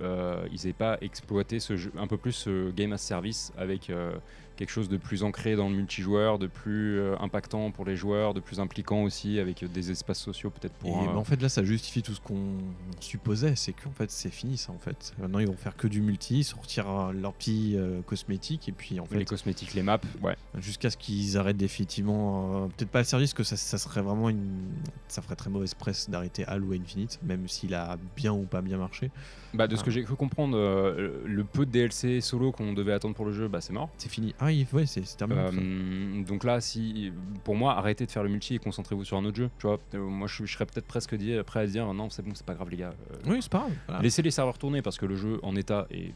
n'aient 0.65 0.73
pas 0.73 0.99
exploité 1.01 1.59
ce 1.59 1.77
jeu, 1.77 1.91
un 1.99 2.07
peu 2.07 2.17
plus 2.17 2.31
ce 2.31 2.71
game 2.71 2.93
as 2.93 2.99
service 2.99 3.53
avec 3.59 3.91
euh, 3.91 4.15
quelque 4.57 4.71
chose 4.71 4.89
de 4.89 4.97
plus 4.97 5.23
ancré 5.25 5.57
dans 5.57 5.69
le 5.69 5.75
multijoueur, 5.75 6.39
de 6.39 6.47
plus 6.47 6.99
euh, 6.99 7.17
impactant 7.21 7.71
pour 7.71 7.85
les 7.85 7.97
joueurs, 7.97 8.35
de 8.35 8.41
plus 8.41 8.61
impliquant 8.61 9.03
aussi 9.03 9.39
avec 9.39 9.65
des 9.65 9.91
espaces 9.91 10.19
sociaux 10.21 10.51
peut-être 10.51 10.75
Et 10.85 10.91
pour. 10.91 11.01
un- 11.01 11.07
bah, 11.07 11.17
en 11.17 11.25
fait 11.25 11.41
là 11.43 11.49
ça 11.49 11.65
justifie 11.65 12.03
tout 12.03 12.15
ce 12.15 12.21
qu'on 12.21 12.59
supposait 13.01 13.57
c'est 13.57 13.73
qu'en 13.73 13.91
fait 13.91 14.11
c'est 14.11 14.31
fini 14.31 14.57
ça 14.57 14.73
en 14.73 14.79
fait 14.79 15.13
maintenant 15.19 15.39
ils 15.39 15.47
vont 15.47 15.57
faire 15.57 15.77
que 15.77 15.87
du 15.89 16.01
multi 16.01 16.45
sortir 16.45 16.89
euh, 16.89 17.13
leurs 17.13 17.33
petits 17.33 17.75
euh, 17.77 18.01
cosmétiques 18.03 18.69
et 18.69 18.73
puis 18.73 19.01
en 19.01 19.07
fait 19.07 19.19
les 19.19 19.25
cosmétiques, 19.25 19.75
les 19.75 19.83
maps, 19.83 20.01
ouais. 20.23 20.37
jusqu'à 20.59 20.91
ce 20.91 20.97
qu'ils 20.97 21.37
arrêtent 21.37 21.57
définitivement 21.57 22.65
euh, 22.65 22.67
peut-être 22.69 22.91
pas 22.91 23.01
le 23.01 23.05
service 23.05 23.35
que 23.35 23.43
ça, 23.43 23.57
ça 23.57 23.79
serait 23.79 24.03
vraiment 24.03 24.29
une 24.29 24.69
ça 25.09 25.23
ferait 25.23 25.37
très 25.37 25.51
mauvaise 25.51 25.75
presse 25.75 26.09
d'arrêter 26.11 26.45
Halo 26.47 26.73
Infinite 26.73 27.19
même 27.23 27.49
s'il 27.49 27.75
a 27.75 27.97
bien 28.17 28.33
ou 28.33 28.43
pas 28.45 28.63
bien 28.63 28.77
marché 28.79 29.11
Bah, 29.55 29.69
de 29.69 29.77
ce 29.77 29.81
Ah. 29.81 29.85
que 29.85 29.91
j'ai 29.93 30.03
cru 30.03 30.17
comprendre, 30.17 30.57
euh, 30.59 31.23
le 31.25 31.45
peu 31.45 31.65
de 31.65 31.71
DLC 31.71 32.21
solo 32.21 32.51
qu'on 32.53 32.73
devait 32.73 32.93
attendre 32.93 33.15
pour 33.15 33.25
le 33.25 33.33
jeu, 33.33 33.47
bah, 33.49 33.61
c'est 33.61 33.73
mort. 33.73 33.89
c'est 33.99 34.09
fini 34.11 34.35
ah 34.41 34.51
il- 34.51 34.67
ouais 34.73 34.85
c'est 34.87 35.05
c'est 35.07 35.17
terminé 35.17 35.41
ça. 35.49 35.55
Euh, 35.57 36.23
donc 36.25 36.43
là, 36.45 36.61
si 36.61 37.13
pour 37.45 37.55
moi, 37.55 37.77
arrêtez 37.79 38.05
de 38.05 38.11
faire 38.11 38.25
le 38.25 38.29
multi 38.31 38.57
et 38.57 38.59
concentrez-vous 38.59 39.05
sur 39.05 39.17
un 39.17 39.25
autre 39.25 39.37
jeu. 39.37 39.51
Tu 39.59 39.67
vois, 39.67 39.79
Euh, 39.95 39.99
moi, 40.05 40.27
je, 40.27 40.45
je 40.45 40.53
serais 40.53 40.67
peut-être 40.67 40.87
presque 40.87 41.15
dit, 41.15 41.35
prêt 41.47 41.61
à 41.61 41.67
dire 41.67 41.93
non, 41.95 42.11
c'est 42.11 42.23
bon, 42.23 42.33
c'est 42.35 42.45
pas 42.45 42.55
grave, 42.55 42.69
les 42.71 42.77
gars. 42.79 42.93
Euh, 43.13 43.17
oui 43.31 43.39
c'est 43.41 43.51
pas 43.53 43.59
grave 43.59 43.73
voilà. 43.87 44.03
Laissez 44.03 44.23
les 44.23 44.31
serveurs 44.33 44.59
tourner 44.59 44.83
parce 44.83 44.99
que 44.99 45.07
le 45.07 45.17
jeu 45.17 45.39
en 45.43 45.55
état 45.57 45.87
est 45.91 46.13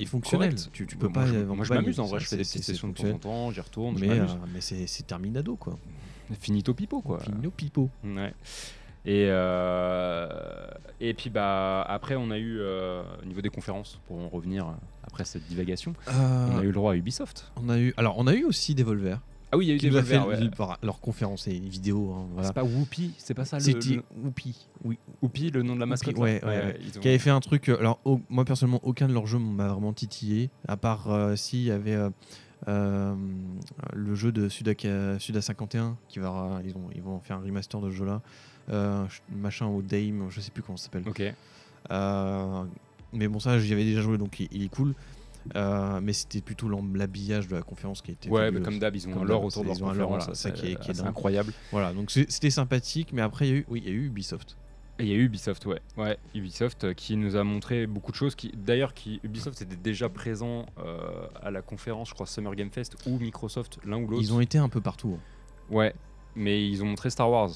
et 0.00 0.06
fonctionnel 0.06 0.54
correct. 0.54 0.70
tu, 0.72 0.86
tu 0.86 0.96
peux 0.96 1.06
Moi, 1.08 1.12
pas 1.14 1.26
je, 1.26 1.36
moi, 1.38 1.64
je 1.64 1.74
m'amuse 1.74 2.00
en 2.00 2.04
vrai, 2.06 2.20
ça, 2.20 2.24
je 2.24 2.28
fais 2.30 2.36
des 2.36 2.44
c'est- 2.44 2.52
petites 2.58 2.64
c'est 2.64 2.72
sessions 2.72 2.88
de 2.88 2.92
temps 2.94 3.02
fonctionnel. 3.02 3.16
en 3.16 3.46
temps, 3.46 3.50
j'y 3.52 3.60
retourne, 3.60 3.98
je 3.98 4.04
mais, 4.04 4.14
m'amuse. 4.16 4.32
euh, 4.32 4.46
mais 4.54 4.60
c'est 4.60 4.86
c'est 4.86 5.06
terminado 5.06 5.56
quoi 5.56 5.76
Finito 6.40 6.72
pipo 6.74 7.00
quoi. 7.00 7.18
Finito 7.20 7.50
pipo 7.50 7.90
Ouais. 8.04 8.32
Et, 9.10 9.26
euh, 9.30 10.28
et 11.00 11.14
puis 11.14 11.30
bah 11.30 11.82
après 11.88 12.14
on 12.16 12.30
a 12.30 12.36
eu 12.38 12.58
euh, 12.60 13.02
au 13.22 13.24
niveau 13.24 13.40
des 13.40 13.48
conférences 13.48 13.98
pour 14.06 14.18
en 14.18 14.28
revenir 14.28 14.66
euh, 14.66 14.72
après 15.04 15.24
cette 15.24 15.46
divagation, 15.48 15.94
on 16.06 16.58
a 16.58 16.62
eu 16.62 16.66
le 16.66 16.72
droit 16.72 16.92
à 16.92 16.96
Ubisoft. 16.96 17.50
on 17.56 17.70
a 17.70 17.78
eu 17.78 17.94
alors 17.96 18.16
on 18.18 18.26
a 18.26 18.34
eu 18.34 18.44
aussi 18.44 18.74
Devolver 18.74 19.16
Ah 19.50 19.56
oui, 19.56 19.64
il 19.64 19.68
y 19.68 19.70
a 19.70 19.74
eu 19.74 19.78
a 19.78 19.80
fait 20.02 20.16
Devolver, 20.18 20.26
ouais. 20.28 20.50
leur- 20.58 20.78
leur 20.82 21.00
conférence 21.00 21.48
et 21.48 21.58
vidéo 21.58 22.12
hein, 22.12 22.26
voilà 22.32 22.48
C'est 22.48 22.52
pas 22.54 22.64
Whoopi, 22.64 23.14
c'est 23.16 23.32
pas 23.32 23.46
ça 23.46 23.56
le, 23.56 23.62
c'était 23.62 23.94
le- 23.94 24.02
Whoopi 24.22 24.66
oui 24.84 24.98
Whoopi, 25.22 25.50
le 25.52 25.62
nom 25.62 25.74
de 25.74 25.80
la 25.80 25.86
mascotte 25.86 26.14
là 26.16 26.22
ouais, 26.22 26.44
ouais, 26.44 26.76
ont- 26.96 27.00
qui 27.00 27.08
avait 27.08 27.18
fait 27.18 27.30
un 27.30 27.40
truc. 27.40 27.70
Alors, 27.70 28.00
moi 28.28 28.44
personnellement, 28.44 28.80
aucun 28.82 29.08
de 29.08 29.14
leurs 29.14 29.26
jeux 29.26 29.38
m'a 29.38 29.68
vraiment 29.68 29.94
titillé, 29.94 30.50
à 30.66 30.76
part 30.76 31.08
s'il 31.36 31.62
y 31.62 31.70
avait 31.70 31.96
euh, 32.68 33.14
le 33.94 34.14
jeu 34.14 34.32
de 34.32 34.48
Suda, 34.50 34.72
Suda 35.18 35.40
51, 35.40 35.96
qui 36.08 36.18
va, 36.18 36.60
ils, 36.64 36.76
ont, 36.76 36.90
ils 36.94 37.00
vont 37.02 37.20
faire 37.20 37.38
un 37.38 37.42
remaster 37.42 37.80
de 37.80 37.90
ce 37.90 37.94
jeu-là. 37.96 38.14
Euh, 38.14 38.20
ch- 38.20 38.22
machin 39.30 39.66
au 39.66 39.82
Dame, 39.82 40.26
je 40.30 40.40
sais 40.40 40.50
plus 40.50 40.62
comment 40.62 40.76
ça 40.76 40.84
s'appelle. 40.84 41.04
Ok. 41.08 41.22
Euh, 41.90 42.64
mais 43.12 43.28
bon, 43.28 43.38
ça, 43.40 43.58
j'y 43.58 43.72
avais 43.72 43.84
déjà 43.84 44.00
joué, 44.00 44.18
donc 44.18 44.40
il, 44.40 44.48
il 44.52 44.62
est 44.64 44.68
cool. 44.68 44.94
Euh, 45.56 46.00
mais 46.02 46.12
c'était 46.12 46.42
plutôt 46.42 46.68
l'habillage 46.94 47.48
de 47.48 47.56
la 47.56 47.62
conférence 47.62 48.02
qui 48.02 48.10
était. 48.10 48.28
Ouais, 48.28 48.50
mais 48.50 48.60
comme 48.60 48.78
d'hab, 48.78 48.94
ils 48.94 49.08
ont 49.08 49.24
d'hab, 49.24 49.42
autour 49.44 49.62
de 49.62 49.68
leur 49.68 49.78
conférence, 49.78 50.24
voilà, 50.24 50.34
ça, 50.34 50.50
qui 50.50 50.72
est- 50.72 50.76
qui 50.80 51.00
incroyable. 51.00 51.52
Voilà, 51.72 51.92
donc 51.94 52.10
c'était 52.10 52.50
sympathique, 52.50 53.12
mais 53.12 53.22
après, 53.22 53.48
il 53.48 53.50
y 53.50 53.54
a 53.54 53.56
eu, 53.60 53.66
oui, 53.68 53.82
il 53.84 53.88
y 53.88 53.92
a 53.92 53.94
eu 53.96 54.06
Ubisoft. 54.06 54.58
Il 55.00 55.06
y 55.06 55.12
a 55.12 55.14
eu 55.14 55.24
Ubisoft, 55.24 55.64
ouais. 55.66 55.80
Ouais, 55.96 56.18
Ubisoft 56.34 56.82
euh, 56.84 56.92
qui 56.92 57.16
nous 57.16 57.36
a 57.36 57.44
montré 57.44 57.86
beaucoup 57.86 58.10
de 58.10 58.16
choses. 58.16 58.34
Qui, 58.34 58.50
d'ailleurs, 58.52 58.92
qui 58.94 59.20
Ubisoft 59.22 59.62
était 59.62 59.76
déjà 59.76 60.08
présent 60.08 60.66
euh, 60.80 61.26
à 61.40 61.50
la 61.52 61.62
conférence, 61.62 62.08
je 62.08 62.14
crois 62.14 62.26
Summer 62.26 62.54
Game 62.56 62.70
Fest 62.72 62.96
ou 63.06 63.16
Microsoft, 63.18 63.78
l'un 63.84 63.98
ou 63.98 64.08
l'autre. 64.08 64.20
Ils 64.22 64.32
ont 64.34 64.40
été 64.40 64.58
un 64.58 64.68
peu 64.68 64.80
partout. 64.80 65.16
hein. 65.16 65.22
Ouais, 65.74 65.94
mais 66.34 66.68
ils 66.68 66.82
ont 66.82 66.86
montré 66.86 67.10
Star 67.10 67.30
Wars, 67.30 67.50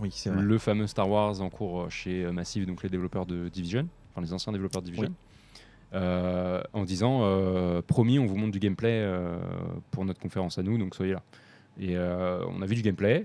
Oui, 0.00 0.10
c'est 0.12 0.30
vrai. 0.30 0.42
le 0.42 0.58
fameux 0.58 0.86
Star 0.86 1.08
Wars 1.08 1.40
en 1.40 1.50
cours 1.50 1.82
euh, 1.82 1.88
chez 1.90 2.24
euh, 2.24 2.32
Massive, 2.32 2.66
donc 2.66 2.82
les 2.82 2.88
développeurs 2.88 3.26
de 3.26 3.48
Division, 3.48 3.88
enfin 4.12 4.20
les 4.24 4.32
anciens 4.32 4.52
développeurs 4.52 4.82
de 4.82 4.86
Division. 4.86 5.08
Oui. 5.08 5.58
euh, 5.94 6.62
en 6.72 6.84
disant 6.84 7.20
euh, 7.22 7.80
promis, 7.82 8.18
on 8.18 8.26
vous 8.26 8.36
montre 8.36 8.52
du 8.52 8.58
gameplay 8.58 9.00
euh, 9.02 9.38
pour 9.90 10.04
notre 10.04 10.20
conférence 10.20 10.58
à 10.58 10.62
nous, 10.62 10.76
donc 10.78 10.94
soyez 10.94 11.12
là. 11.12 11.22
Et 11.80 11.96
on 11.96 12.60
a 12.60 12.66
vu 12.66 12.74
du 12.74 12.82
gameplay. 12.82 13.24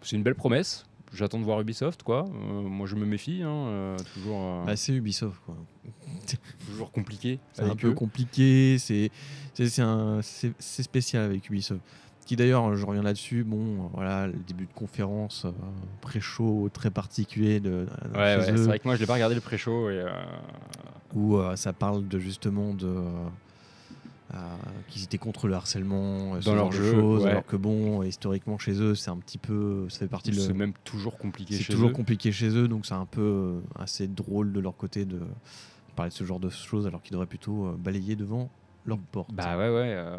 C'est 0.00 0.16
une 0.16 0.22
belle 0.22 0.34
promesse. 0.34 0.86
J'attends 1.12 1.38
de 1.38 1.44
voir 1.44 1.60
Ubisoft, 1.60 2.02
quoi. 2.02 2.24
Moi, 2.24 2.86
je 2.86 2.96
me 2.96 3.04
méfie, 3.04 3.42
hein, 3.42 3.96
toujours, 4.14 4.62
Bah, 4.64 4.76
c'est 4.76 4.92
Ubisoft, 4.94 5.40
quoi. 5.44 5.56
toujours 6.66 6.90
compliqué. 6.90 7.38
C'est 7.52 7.62
un 7.62 7.76
peu 7.76 7.88
eux. 7.88 7.92
compliqué, 7.92 8.76
c'est 8.78 9.10
spécial 10.58 11.22
avec 11.24 11.48
Ubisoft. 11.50 11.80
Qui 12.26 12.36
d'ailleurs, 12.36 12.74
je 12.76 12.84
reviens 12.84 13.02
là-dessus, 13.02 13.44
bon, 13.44 13.56
euh, 13.84 13.88
voilà, 13.94 14.26
le 14.26 14.34
début 14.34 14.66
de 14.66 14.72
conférence 14.74 15.44
euh, 15.46 15.50
pré-show 16.00 16.68
très 16.72 16.90
particulier 16.90 17.60
de, 17.60 17.86
de- 18.12 18.18
Ouais, 18.18 18.38
c'est 18.44 18.52
vrai 18.56 18.78
que 18.80 18.84
moi, 18.88 18.96
je 18.96 19.00
l'ai 19.00 19.06
pas 19.06 19.14
regardé 19.14 19.34
le 19.36 19.40
pré-show. 19.40 19.88
Et, 19.90 19.94
euh, 20.00 20.10
où 21.14 21.36
euh, 21.36 21.54
ça 21.56 21.72
parle 21.72 22.06
de 22.08 22.18
justement 22.18 22.74
de 22.74 22.86
euh, 22.88 23.26
euh, 24.34 24.38
qu'ils 24.88 25.04
étaient 25.04 25.18
contre 25.18 25.46
le 25.46 25.54
harcèlement, 25.54 26.34
euh, 26.34 26.40
ce 26.40 26.46
Dans 26.46 26.56
genre 26.56 26.70
leur 26.72 26.80
de 26.80 26.90
choses, 26.90 27.22
ouais. 27.24 27.30
alors 27.30 27.46
que 27.46 27.54
bon, 27.56 28.02
historiquement 28.02 28.58
chez 28.58 28.72
eux, 28.82 28.96
c'est 28.96 29.10
un 29.10 29.18
petit 29.18 29.38
peu, 29.38 29.88
ça 29.88 30.00
fait 30.00 30.08
partie 30.08 30.32
de 30.32 30.40
c'est 30.40 30.52
même 30.52 30.72
toujours 30.82 31.16
compliqué 31.18 31.54
c'est 31.54 31.72
toujours 31.72 31.90
eux. 31.90 31.92
compliqué 31.92 32.32
chez 32.32 32.48
eux, 32.48 32.66
donc 32.66 32.86
c'est 32.86 32.94
un 32.94 33.06
peu 33.06 33.20
euh, 33.20 33.60
assez 33.78 34.08
drôle 34.08 34.52
de 34.52 34.58
leur 34.58 34.76
côté 34.76 35.04
de 35.04 35.20
parler 35.94 36.10
de 36.10 36.14
ce 36.16 36.24
genre 36.24 36.40
de 36.40 36.50
choses 36.50 36.88
alors 36.88 37.00
qu'ils 37.02 37.12
devraient 37.12 37.26
plutôt 37.26 37.66
euh, 37.68 37.76
balayer 37.78 38.16
devant 38.16 38.50
leur 38.86 38.98
porte. 38.98 39.32
Bah 39.34 39.56
ouais, 39.58 39.64
ouais. 39.68 39.94
euh, 39.96 40.16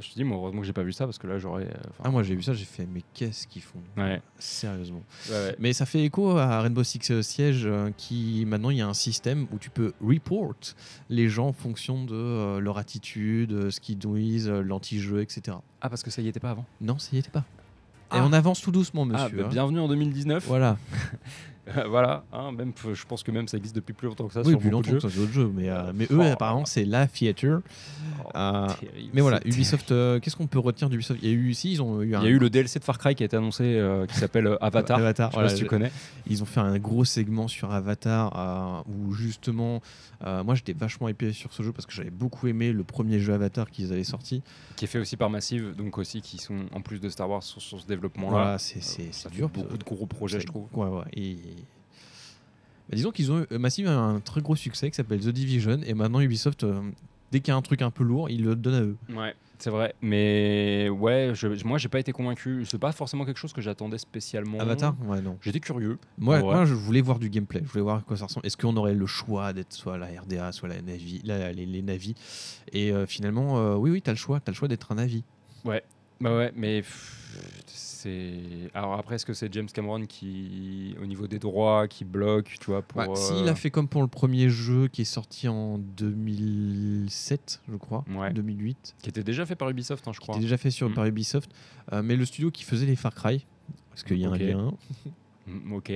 je 0.00 0.08
te 0.10 0.14
dis, 0.14 0.24
moi, 0.24 0.38
heureusement 0.38 0.60
que 0.60 0.66
j'ai 0.66 0.72
pas 0.72 0.82
vu 0.82 0.92
ça 0.92 1.04
parce 1.04 1.18
que 1.18 1.26
là, 1.26 1.38
j'aurais. 1.38 1.64
euh, 1.66 1.72
enfin, 1.90 2.02
Ah 2.04 2.10
moi 2.10 2.22
j'ai 2.22 2.34
vu 2.34 2.42
ça, 2.42 2.54
j'ai 2.54 2.64
fait 2.64 2.86
mais 2.92 3.02
qu'est-ce 3.14 3.46
qu'ils 3.46 3.62
font? 3.62 3.80
Ouais. 3.96 4.20
Sérieusement. 4.38 5.02
ouais, 5.28 5.34
ouais. 5.34 5.56
Mais 5.58 5.72
ça 5.72 5.84
fait 5.86 6.02
écho 6.04 6.30
à 6.38 6.60
Rainbow 6.62 6.82
Six 6.82 7.10
euh, 7.10 7.22
Siege 7.22 7.62
euh, 7.66 7.90
qui 7.96 8.44
maintenant 8.46 8.70
il 8.70 8.78
y 8.78 8.80
a 8.80 8.88
un 8.88 8.94
système 8.94 9.46
où 9.52 9.58
tu 9.58 9.70
peux 9.70 9.92
report 10.02 10.54
les 11.10 11.28
gens 11.28 11.48
en 11.48 11.52
fonction 11.52 12.04
de 12.04 12.14
euh, 12.14 12.60
leur 12.60 12.78
attitude, 12.78 13.52
euh, 13.52 13.70
ce 13.70 13.80
qu'ils 13.80 13.98
disent, 13.98 14.48
euh, 14.48 14.62
l'anti-jeu, 14.62 15.20
etc. 15.20 15.56
Ah, 15.80 15.88
parce 15.90 16.02
que 16.02 16.10
ça 16.10 16.22
y 16.22 16.28
était 16.28 16.40
pas 16.40 16.50
avant. 16.50 16.64
Non, 16.80 16.98
ça 16.98 17.10
y 17.14 17.18
était 17.18 17.30
pas. 17.30 17.44
Et 18.10 18.16
Ah. 18.16 18.24
on 18.26 18.32
avance 18.32 18.62
tout 18.62 18.72
doucement, 18.72 19.02
Ah, 19.12 19.24
monsieur. 19.24 19.36
bah, 19.36 19.44
hein. 19.46 19.50
bienvenue 19.50 19.80
en 19.80 19.88
2019. 19.88 20.46
Voilà. 20.46 20.78
voilà. 21.88 22.24
hein, 22.32 22.52
même, 22.52 22.72
je 22.92 23.04
pense 23.04 23.22
que 23.22 23.30
même 23.30 23.48
ça 23.48 23.56
existe 23.56 23.76
depuis 23.76 23.92
plus 23.92 24.08
longtemps 24.08 24.26
que 24.26 24.34
ça 24.34 24.40
oui, 24.40 24.50
sur 24.50 24.58
plus 24.58 24.70
longtemps 24.70 24.92
que 24.92 25.00
sur 25.00 25.10
d'autres 25.10 25.32
jeux, 25.32 25.50
mais, 25.54 25.68
euh, 25.68 25.92
mais 25.94 26.04
eux 26.10 26.18
oh. 26.18 26.22
apparemment 26.22 26.64
c'est 26.64 26.84
la 26.84 27.06
theater. 27.06 27.60
Oh, 28.24 28.30
Euh, 28.34 28.66
terrible, 28.66 29.10
mais 29.14 29.20
voilà, 29.20 29.40
Ubisoft, 29.44 29.92
euh, 29.92 30.20
qu'est-ce 30.20 30.36
qu'on 30.36 30.46
peut 30.46 30.58
retenir 30.58 30.90
d'Ubisoft? 30.90 31.20
Il 31.22 31.28
y 31.28 31.32
a 31.32 31.34
eu 31.34 31.50
ici, 31.50 31.72
ils 31.72 31.82
ont 31.82 32.02
eu 32.02 32.14
un 32.14 32.20
Il 32.20 32.24
y 32.24 32.28
a 32.28 32.30
eu 32.30 32.38
le 32.38 32.50
DLC 32.50 32.78
de 32.78 32.84
Far 32.84 32.98
Cry 32.98 33.14
qui 33.14 33.22
a 33.22 33.26
été 33.26 33.36
annoncé 33.36 33.80
qui 34.08 34.16
s'appelle 34.16 34.56
Avatar. 34.60 34.98
Avatar, 34.98 35.30
Je 35.30 35.36
sais 35.36 35.42
pas 35.42 35.48
si 35.48 35.56
tu 35.56 35.66
connais. 35.66 35.90
Ils 36.26 36.42
ont 36.42 36.46
fait 36.46 36.60
un 36.60 36.78
gros 36.78 37.04
segment 37.04 37.48
sur 37.48 37.72
Avatar 37.72 38.84
où 38.88 39.12
justement, 39.12 39.80
moi 40.22 40.54
j'étais 40.54 40.72
vachement 40.72 41.08
épais 41.08 41.32
sur 41.32 41.52
ce 41.52 41.62
jeu 41.62 41.72
parce 41.72 41.86
que 41.86 41.92
j'avais 41.92 42.10
beaucoup 42.10 42.46
aimé 42.46 42.72
le 42.72 42.84
premier 42.84 43.18
jeu 43.18 43.34
Avatar 43.34 43.70
qu'ils 43.70 43.92
avaient 43.92 44.04
sorti. 44.04 44.42
Qui 44.76 44.84
est 44.84 44.88
fait 44.88 44.98
aussi 44.98 45.16
par 45.16 45.30
Massive, 45.30 45.74
donc 45.76 45.98
aussi 45.98 46.22
qui 46.22 46.38
sont 46.38 46.66
en 46.72 46.80
plus 46.80 47.00
de 47.00 47.08
Star 47.08 47.28
Wars 47.28 47.42
sur, 47.42 47.60
sur 47.60 47.80
ce 47.80 47.86
développement-là. 47.86 48.30
Voilà, 48.30 48.58
c'est 48.58 49.30
dur. 49.30 49.48
Beaucoup 49.48 49.78
de 49.78 49.84
gros 49.84 50.06
projets, 50.06 50.40
je 50.40 50.46
trouve. 50.46 50.66
Ouais, 50.72 50.86
ouais. 50.86 51.04
Et... 51.14 51.36
Bah, 52.88 52.96
disons 52.96 53.10
qu'ils 53.10 53.30
ont 53.32 53.40
eu- 53.50 53.58
Massive 53.58 53.86
a 53.88 53.96
un 53.98 54.20
très 54.20 54.40
gros 54.40 54.56
succès 54.56 54.90
qui 54.90 54.96
s'appelle 54.96 55.20
The 55.20 55.28
Division 55.28 55.78
et 55.86 55.94
maintenant 55.94 56.20
Ubisoft, 56.20 56.64
euh, 56.64 56.80
dès 57.32 57.40
qu'il 57.40 57.52
y 57.52 57.54
a 57.54 57.56
un 57.56 57.62
truc 57.62 57.82
un 57.82 57.90
peu 57.90 58.04
lourd, 58.04 58.30
ils 58.30 58.42
le 58.42 58.56
donnent 58.56 58.74
à 58.74 58.82
eux. 58.82 58.96
Ouais. 59.14 59.34
C'est 59.60 59.70
vrai, 59.70 59.92
mais 60.00 60.88
ouais, 60.88 61.32
je, 61.34 61.48
moi 61.66 61.78
j'ai 61.78 61.88
pas 61.88 61.98
été 61.98 62.12
convaincu. 62.12 62.64
C'est 62.64 62.78
pas 62.78 62.92
forcément 62.92 63.24
quelque 63.24 63.38
chose 63.38 63.52
que 63.52 63.60
j'attendais 63.60 63.98
spécialement. 63.98 64.60
Avatar? 64.60 64.94
Ouais, 65.04 65.20
non. 65.20 65.36
J'étais 65.42 65.58
curieux. 65.58 65.98
Moi, 66.16 66.36
Ouais. 66.36 66.42
moi, 66.44 66.64
je 66.64 66.74
voulais 66.74 67.00
voir 67.00 67.18
du 67.18 67.28
gameplay. 67.28 67.60
Je 67.64 67.68
voulais 67.68 67.82
voir 67.82 67.96
à 67.96 68.00
quoi 68.02 68.16
ça 68.16 68.26
ressemble. 68.26 68.46
Est-ce 68.46 68.56
qu'on 68.56 68.76
aurait 68.76 68.94
le 68.94 69.06
choix 69.06 69.52
d'être 69.52 69.72
soit 69.72 69.98
la 69.98 70.06
RDA, 70.06 70.52
soit 70.52 70.68
la 70.68 70.80
Navi, 70.80 71.22
la- 71.24 71.52
les, 71.52 71.66
les 71.66 71.82
Navi 71.82 72.14
Et 72.72 72.92
euh, 72.92 73.04
finalement, 73.06 73.58
euh, 73.58 73.74
oui, 73.74 73.90
oui, 73.90 74.00
t'as 74.00 74.12
le 74.12 74.16
choix. 74.16 74.38
T'as 74.38 74.52
le 74.52 74.56
choix 74.56 74.68
d'être 74.68 74.92
un 74.92 74.94
Navi. 74.94 75.24
Bah 75.64 75.80
ouais, 76.36 76.52
mais 76.54 76.82
pff, 76.82 77.57
c'est. 77.98 78.70
Alors 78.74 78.94
après, 78.94 79.16
est-ce 79.16 79.26
que 79.26 79.32
c'est 79.34 79.52
James 79.52 79.66
Cameron 79.72 80.06
qui, 80.06 80.94
au 81.02 81.06
niveau 81.06 81.26
des 81.26 81.38
droits, 81.38 81.88
qui 81.88 82.04
bloque, 82.04 82.56
tu 82.60 82.66
vois, 82.70 82.82
pour. 82.82 82.98
Bah, 83.02 83.06
euh, 83.10 83.14
S'il 83.14 83.48
a 83.48 83.54
fait 83.54 83.70
comme 83.70 83.88
pour 83.88 84.02
le 84.02 84.08
premier 84.08 84.48
jeu 84.48 84.88
qui 84.88 85.02
est 85.02 85.04
sorti 85.04 85.48
en 85.48 85.78
2007, 85.78 87.60
je 87.70 87.76
crois, 87.76 88.04
Ouais. 88.14 88.32
2008, 88.32 88.94
Qui 89.02 89.08
était 89.10 89.22
déjà 89.22 89.46
fait 89.46 89.54
par 89.56 89.68
Ubisoft, 89.70 90.06
hein, 90.06 90.12
je 90.12 90.18
qui 90.20 90.24
crois. 90.26 90.36
était 90.36 90.42
déjà 90.44 90.56
fait 90.56 90.70
sur 90.70 90.88
Mm. 90.88 90.94
par 90.94 91.04
Ubisoft, 91.06 91.50
euh, 91.92 92.02
mais 92.02 92.16
le 92.16 92.24
studio 92.24 92.50
qui 92.50 92.64
faisait 92.64 92.86
les 92.86 92.96
Far 92.96 93.14
Cry, 93.14 93.46
parce 93.90 94.02
qu'il 94.02 94.18
y 94.18 94.24
a 94.24 94.28
Ok. 94.30 94.34
un 94.34 94.38
lien. 94.38 94.72
Mm, 95.50 95.72
Ok. 95.72 95.92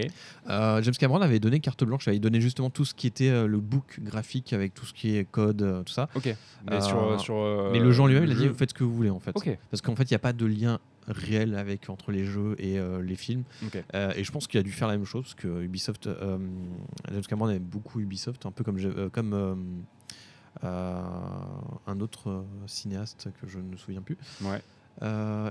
Euh, 0.49 0.81
James 0.83 0.95
Cameron 0.99 1.21
avait 1.21 1.38
donné 1.38 1.61
carte 1.61 1.85
blanche, 1.85 2.07
il 2.07 2.09
avait 2.09 2.19
donné 2.19 2.41
justement 2.41 2.71
tout 2.71 2.87
ce 2.87 2.95
qui 2.95 3.07
était 3.07 3.29
euh, 3.29 3.47
le 3.47 3.61
book 3.61 4.01
graphique 4.01 4.55
avec 4.55 4.73
tout 4.73 4.87
ce 4.87 4.95
qui 4.95 5.15
est 5.15 5.31
code, 5.31 5.61
euh, 5.61 5.83
tout 5.83 5.93
ça. 5.93 6.09
Ok. 6.15 6.35
Mais 6.71 6.81
sur. 6.81 7.21
sur 7.21 7.69
mais 7.71 7.79
le 7.79 8.01
en 8.01 8.07
lui-même, 8.07 8.25
il 8.25 8.31
a 8.33 8.35
dit 8.35 8.49
vous 8.49 8.55
faites 8.55 8.71
ce 8.71 8.75
que 8.75 8.83
vous 8.83 8.95
voulez 8.95 9.11
en 9.11 9.21
fait. 9.21 9.33
Ok. 9.35 9.59
Parce 9.71 9.83
qu'en 9.83 9.95
fait, 9.95 10.05
il 10.05 10.12
n'y 10.15 10.17
a 10.17 10.21
pas 10.21 10.33
de 10.33 10.47
lien 10.47 10.79
réel 11.09 11.55
avec 11.57 11.91
entre 11.91 12.12
les 12.12 12.25
jeux 12.25 12.55
et 12.59 12.79
euh, 12.79 13.03
les 13.03 13.17
films. 13.17 13.45
Euh, 13.95 14.12
et 14.17 14.25
je 14.25 14.31
pense 14.33 14.47
qu'il 14.47 14.61
a 14.61 14.62
dû 14.62 14.71
faire 14.73 14.88
la 14.88 14.97
même 14.97 15.05
chose 15.07 15.23
parce 15.25 15.35
que 15.35 15.62
Ubisoft, 15.62 16.07
euh, 16.07 16.38
James 17.11 17.23
Cameron 17.29 17.51
aime 17.51 17.62
beaucoup 17.62 18.01
Ubisoft, 18.01 18.47
un 18.47 18.53
peu 18.53 18.62
comme, 18.65 18.79
euh, 18.79 19.09
comme 19.11 19.85
un 20.62 22.01
autre 22.01 22.45
cinéaste 22.67 23.29
que 23.41 23.47
je 23.47 23.59
ne 23.59 23.65
me 23.71 23.77
souviens 23.77 24.03
plus. 24.03 24.17
Ouais. 24.43 24.62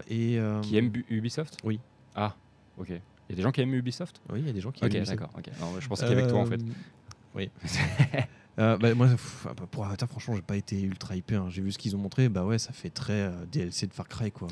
Et 0.08 0.40
Qui 0.62 0.78
aime 0.78 0.90
Bu- 0.90 1.06
Ubisoft? 1.10 1.58
Oui. 1.64 1.80
Ah, 2.16 2.36
ok. 2.78 2.90
Il 2.90 2.94
y 3.30 3.34
a 3.34 3.36
des 3.36 3.42
gens 3.44 3.52
qui 3.52 3.62
aiment 3.62 3.74
Ubisoft? 3.74 4.22
Oui, 4.32 4.40
il 4.42 4.48
y 4.48 4.50
a 4.50 4.54
des 4.54 4.60
gens 4.62 4.72
qui 4.72 4.84
Ok, 4.84 4.92
aiment 4.94 4.98
Ubisoft. 5.04 5.20
d'accord. 5.20 5.34
ok. 5.38 5.50
Non, 5.60 5.80
je 5.80 5.88
pensais 5.88 6.06
qu'il 6.06 6.14
y 6.16 6.18
avait 6.18 6.26
que 6.28 6.32
toi 6.32 6.40
en 6.40 6.46
fait. 6.46 6.62
Oui. 7.36 7.50
Euh, 8.60 8.78
bah, 8.78 8.94
moi, 8.94 9.08
pff, 9.08 9.48
bah, 9.58 9.66
pour 9.72 9.86
Avatar, 9.86 10.10
franchement, 10.10 10.36
j'ai 10.36 10.42
pas 10.42 10.58
été 10.58 10.80
ultra 10.82 11.16
hypé. 11.16 11.36
hein. 11.36 11.46
J'ai 11.48 11.62
vu 11.62 11.72
ce 11.72 11.78
qu'ils 11.78 11.96
ont 11.96 12.00
montré. 12.00 12.28
Bah 12.28 12.44
ouais, 12.44 12.60
ça 12.60 12.74
fait 12.74 12.90
très 12.90 13.14
euh, 13.14 13.46
DLC 13.46 13.88
de 13.88 13.94
Far 13.94 14.10
Cry, 14.10 14.30
quoi. 14.30 14.50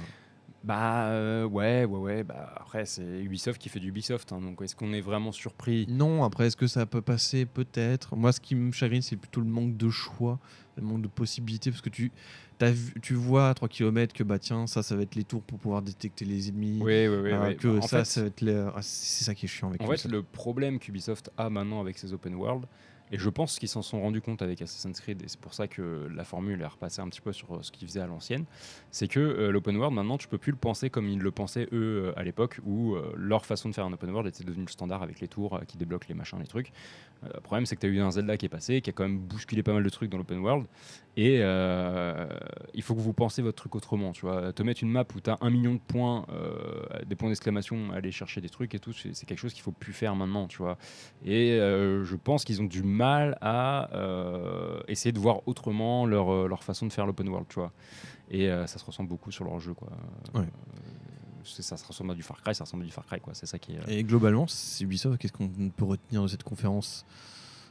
Bah 0.64 1.06
euh, 1.08 1.46
ouais, 1.46 1.86
ouais, 1.86 2.00
ouais. 2.00 2.24
Bah, 2.24 2.54
après, 2.58 2.86
c'est 2.86 3.02
Ubisoft 3.24 3.62
qui 3.62 3.70
fait 3.70 3.80
du 3.80 3.90
Ubisoft. 3.90 4.32
hein, 4.34 4.42
donc 4.42 4.62
est-ce 4.62 4.76
qu'on 4.76 4.92
est 4.92 5.00
vraiment 5.02 5.32
surpris? 5.32 5.86
Non, 5.88 6.24
après, 6.24 6.48
est-ce 6.48 6.58
que 6.58 6.68
ça 6.68 6.86
peut 6.86 7.02
passer? 7.02 7.46
Peut-être. 7.46 8.16
Moi, 8.18 8.32
ce 8.34 8.42
qui 8.42 8.56
me 8.56 8.72
chagrine, 8.74 9.02
c'est 9.02 9.16
plutôt 9.16 9.40
le 9.40 9.48
manque 9.48 9.78
de 9.78 9.90
choix, 9.90 10.38
le 10.76 10.84
manque 10.84 11.02
de 11.02 11.08
possibilités. 11.08 11.72
Parce 11.72 11.82
que 11.82 11.90
tu, 11.90 12.12
as 12.60 12.72
vu, 12.72 12.94
tu 13.02 13.14
vois 13.14 13.50
à 13.50 13.54
3 13.54 13.70
km 13.70 14.14
que, 14.14 14.24
bah 14.24 14.38
tiens, 14.38 14.68
ça, 14.68 14.84
ça 14.84 14.98
va 14.98 15.04
être 15.04 15.16
les 15.16 15.24
tours 15.24 15.44
pour 15.44 15.60
pouvoir 15.60 15.82
détecter 15.82 16.26
les 16.26 16.50
ennemis. 16.50 16.80
Oui, 16.82 17.08
oui, 17.08 17.18
oui. 17.24 17.32
Euh, 17.32 17.48
oui. 17.50 17.56
que 17.58 17.78
En 17.78 17.82
ça, 17.84 18.00
fait, 18.00 18.06
ça 18.06 18.22
va 18.22 18.28
être 18.28 18.42
les- 18.42 18.54
ah, 18.76 18.80
c'est 18.82 19.24
ça 19.24 19.34
qui 19.34 19.46
est 19.46 19.50
chiant 19.50 19.70
avec 19.70 19.82
En 19.82 19.86
Ubisoft. 19.86 20.04
fait, 20.04 20.10
le 20.12 20.24
problème 20.24 20.78
qu'Ubisoft 20.80 21.32
a 21.38 21.50
maintenant 21.50 21.80
avec 21.80 21.98
ses 21.98 22.12
open 22.12 22.36
world, 22.36 22.66
et 23.12 23.18
je 23.18 23.30
pense 23.30 23.58
qu'ils 23.58 23.70
s'en 23.70 23.82
sont 23.82 24.02
rendus 24.02 24.22
compte 24.22 24.42
avec 24.42 24.62
Assassin's 24.62 25.00
Creed, 25.00 25.22
et 25.24 25.28
c'est 25.28 25.40
pour 25.40 25.54
ça 25.54 25.68
que 25.68 26.08
la 26.14 26.24
formule 26.24 26.62
est 26.62 26.66
repassée 26.66 27.02
un 27.02 27.10
petit 27.10 27.22
peu 27.22 27.34
sur 27.34 27.56
euh, 27.56 27.60
ce 27.62 27.72
qu'ils 27.72 27.88
faisaient 27.88 28.02
à 28.02 28.08
l'ancienne, 28.08 28.46
c'est 28.92 29.08
que 29.08 29.20
euh, 29.20 29.52
l'open 29.52 29.78
world, 29.78 29.96
maintenant, 29.96 30.18
tu 30.18 30.28
peux 30.28 30.38
plus 30.38 30.52
le 30.52 30.58
penser 30.58 30.90
comme 30.90 31.08
ils 31.08 31.20
le 31.20 31.32
pensaient 31.32 31.68
eux 31.72 32.06
euh, 32.08 32.20
à 32.20 32.24
l'époque, 32.24 32.60
où 32.66 32.96
leur 33.16 33.46
façon 33.46 33.70
de 33.70 33.74
faire 33.74 33.86
un 33.86 33.94
open 33.94 34.10
world 34.12 34.28
était 34.28 34.44
devenue 34.44 34.66
le 34.66 34.72
standard 34.72 35.04
avec 35.04 35.20
les 35.20 35.28
tours 35.28 35.60
qui 35.68 35.78
débloquent 35.78 36.08
les 36.08 36.16
machins, 36.16 36.40
les 36.40 36.48
trucs. 36.48 36.72
Le 37.24 37.42
problème, 37.42 37.66
c'est 37.66 37.76
que 37.76 37.82
tu 37.82 37.88
as 37.88 37.90
eu 37.90 38.00
un 38.00 38.12
Zelda 38.12 38.38
qui 38.38 38.46
est 38.46 38.50
passé, 38.50 38.82
qui 38.82 38.90
a 38.90 38.94
quand 38.94 39.04
même 39.04 39.20
bousculé 39.20 39.62
pas 39.62 39.74
mal 39.74 39.84
de 39.84 39.90
trucs 39.90 40.10
dans 40.10 40.18
l'open 40.18 40.40
world, 40.40 40.66
et 41.18 41.38
il 42.74 42.82
faut 42.82 42.96
que 42.96 43.00
vous 43.00 43.14
pensez 43.14 43.42
votre 43.42 43.58
truc 43.58 43.76
autrement, 43.76 44.12
tu 44.12 44.22
vois. 44.22 44.54
Te 44.54 44.64
mettre 44.64 44.84
une 44.84 44.92
map 44.92 45.06
où 45.16 45.20
tu 45.20 45.30
as 45.30 45.38
un 45.42 45.50
million 45.50 45.74
de 45.74 45.80
points, 45.80 46.26
des 47.06 47.16
points 47.16 47.30
d'exclamation, 47.30 47.92
aller 47.92 48.12
chercher 48.12 48.42
des 48.42 48.50
trucs 48.50 48.74
et 48.76 48.80
tout, 48.80 48.94
c'est 48.94 49.26
quelque 49.26 49.40
chose 49.40 49.54
qu'il 49.54 49.64
faut 49.64 49.72
plus 49.72 49.94
faire 49.94 50.16
maintenant, 50.16 50.48
tu 50.48 50.58
vois. 50.58 50.78
Et 51.26 51.58
je 51.58 52.16
pense 52.16 52.44
qu'ils 52.44 52.62
ont 52.62 52.66
du 52.66 52.84
mal 52.84 52.99
à 53.02 53.90
euh, 53.94 54.80
essayer 54.88 55.12
de 55.12 55.20
voir 55.20 55.48
autrement 55.48 56.06
leur, 56.06 56.32
euh, 56.32 56.48
leur 56.48 56.64
façon 56.64 56.86
de 56.86 56.94
faire 56.94 57.06
l'open 57.06 57.28
world, 57.30 57.48
tu 57.50 57.56
vois. 57.56 57.72
Et 58.30 58.50
euh, 58.50 58.68
ça 58.68 58.80
se 58.80 58.86
ressemble 58.86 59.10
beaucoup 59.10 59.32
sur 59.32 59.46
leur 59.46 59.60
jeu, 59.60 59.74
quoi. 59.74 59.90
Ouais. 60.34 60.48
Ça 61.44 61.78
se 61.78 61.86
ressemble 61.86 62.12
à 62.12 62.16
du 62.16 62.22
Far 62.22 62.42
Cry, 62.42 62.54
ça 62.54 62.66
ressemble 62.66 62.84
à 62.84 62.86
du 62.86 62.92
Far 62.92 63.06
Cry, 63.06 63.20
quoi. 63.20 63.34
C'est 63.34 63.46
ça 63.46 63.58
qui 63.58 63.74
est. 63.74 63.80
Et 63.88 64.04
globalement, 64.04 64.46
Ubisoft, 64.82 65.18
qu'est-ce 65.18 65.34
qu'on 65.34 65.50
peut 65.70 65.86
retenir 65.86 66.22
de 66.22 66.28
cette 66.28 66.44
conférence? 66.44 67.06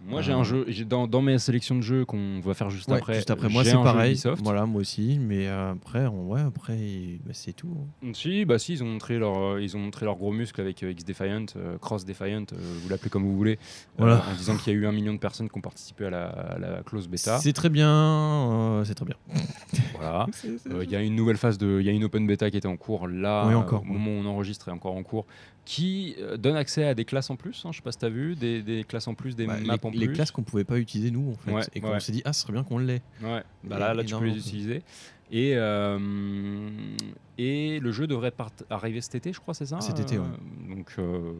Moi, 0.07 0.23
j'ai 0.23 0.33
Euh, 0.33 0.37
un 0.39 0.45
jeu, 0.45 0.65
dans, 0.89 1.07
dans 1.07 1.21
mes 1.23 1.39
sélections 1.39 1.75
de 1.75 1.81
jeux 1.83 2.05
qu'on 2.05 2.41
va 2.41 2.55
faire 2.55 2.71
juste 2.71 2.89
Ouais, 2.89 2.97
après. 2.99 3.15
Juste 3.15 3.31
après, 3.31 3.49
moi, 3.49 3.65
c'est 3.65 3.73
pareil. 3.75 4.21
Voilà, 4.43 4.65
moi 4.67 4.81
aussi. 4.81 5.19
Mais 5.21 5.49
euh, 5.49 5.73
après, 5.73 6.07
on- 6.07 6.29
ouais, 6.29 6.41
après, 6.41 6.77
bah, 7.25 7.33
c'est 7.33 7.53
tout. 7.53 7.77
hein. 8.05 8.11
Si, 8.15 8.45
bah 8.45 8.59
si, 8.59 8.75
ils 8.75 8.83
ont 8.83 8.87
montré 8.87 9.19
leur, 9.19 9.37
euh, 9.39 9.63
ils 9.63 9.77
ont 9.77 9.81
montré 9.81 10.05
leur 10.07 10.17
gros 10.17 10.33
muscle 10.33 10.61
avec 10.61 10.83
X 10.83 11.05
Defiant, 11.05 11.47
Cross 11.81 12.05
Defiant, 12.05 12.45
vous 12.53 12.89
l'appelez 12.89 13.11
comme 13.11 13.25
vous 13.25 13.37
voulez, 13.37 13.59
Voilà. 13.99 14.23
en 14.31 14.35
disant 14.37 14.57
qu'il 14.57 14.73
y 14.73 14.77
a 14.77 14.79
eu 14.79 14.87
un 14.87 14.93
million 14.93 15.13
de 15.15 15.19
personnes 15.19 15.49
qui 15.49 15.59
ont 15.59 15.63
participé 15.63 16.07
à 16.07 16.11
la, 16.11 16.27
à 16.29 16.59
la 16.59 16.83
close 16.85 17.09
bêta. 17.09 17.39
C'est 17.39 17.53
très 17.53 17.69
bien. 17.69 18.83
c'est 18.85 18.95
très 18.95 19.07
bien. 19.07 19.17
Voilà. 20.01 20.27
Il 20.83 20.91
y 20.91 20.95
a 20.97 21.03
une 21.03 21.17
nouvelle 21.17 21.37
phase 21.37 21.59
de, 21.59 21.79
il 21.81 21.87
y 21.87 21.89
a 21.89 21.93
une 21.93 22.05
open 22.05 22.25
bêta 22.25 22.51
qui 22.53 22.57
était 22.57 22.69
en 22.69 22.77
cours 22.77 23.09
là, 23.09 23.47
Oui, 23.49 23.55
encore, 23.55 23.83
au 23.83 23.85
moment 23.85 24.13
où 24.13 24.15
on 24.15 24.27
enregistre 24.27 24.69
est 24.69 24.71
encore 24.71 24.95
en 24.95 25.03
cours, 25.03 25.27
qui 25.71 26.15
euh, 26.21 26.39
donne 26.39 26.57
accès 26.57 26.85
à 26.85 26.95
des 26.95 27.05
classes 27.05 27.29
en 27.29 27.37
plus. 27.37 27.63
hein, 27.67 27.73
je 27.73 27.77
sais 27.77 27.83
pas 27.83 27.93
si 27.93 27.99
t'as 27.99 28.09
vu, 28.09 28.35
des, 28.37 28.63
des 28.63 28.85
classes 28.85 29.07
en 29.07 29.13
plus, 29.15 29.37
des 29.37 29.47
Bah, 29.47 29.59
maps 29.61 29.75
les, 29.83 29.87
en 29.87 29.91
les 29.91 30.07
plus. 30.07 30.15
classes 30.15 30.31
qu'on 30.31 30.43
pouvait 30.43 30.65
pas 30.65 30.79
utiliser 30.79 31.11
nous 31.11 31.33
en 31.33 31.35
fait 31.35 31.53
Ouais, 31.53 31.63
et 31.75 31.81
qu'on 31.81 31.91
ouais. 31.91 32.01
s'est 32.01 32.11
dit 32.13 32.23
ah 32.25 32.33
ce 32.33 32.41
serait 32.41 32.55
bien 32.55 32.65
qu'on 32.65 32.79
l'ait 32.79 33.03
Ouais, 33.23 33.43
bah 33.65 33.79
là, 33.79 33.93
là 33.93 34.03
tu 34.03 34.15
peux 34.17 34.25
les 34.25 34.39
utiliser. 34.39 34.83
Et, 35.31 35.53
euh, 35.57 36.71
et 37.37 37.81
le 37.81 37.93
jeu 37.93 38.07
devrait 38.07 38.33
arriver 38.71 39.03
cet 39.03 39.17
été, 39.17 39.31
je 39.35 39.41
crois, 39.41 39.53
c'est 39.53 39.67
ça 39.67 39.79
Cet 39.83 40.01
été, 40.01 40.17
ouais. 40.19 40.25
Donc 40.71 40.95
euh, 40.99 41.35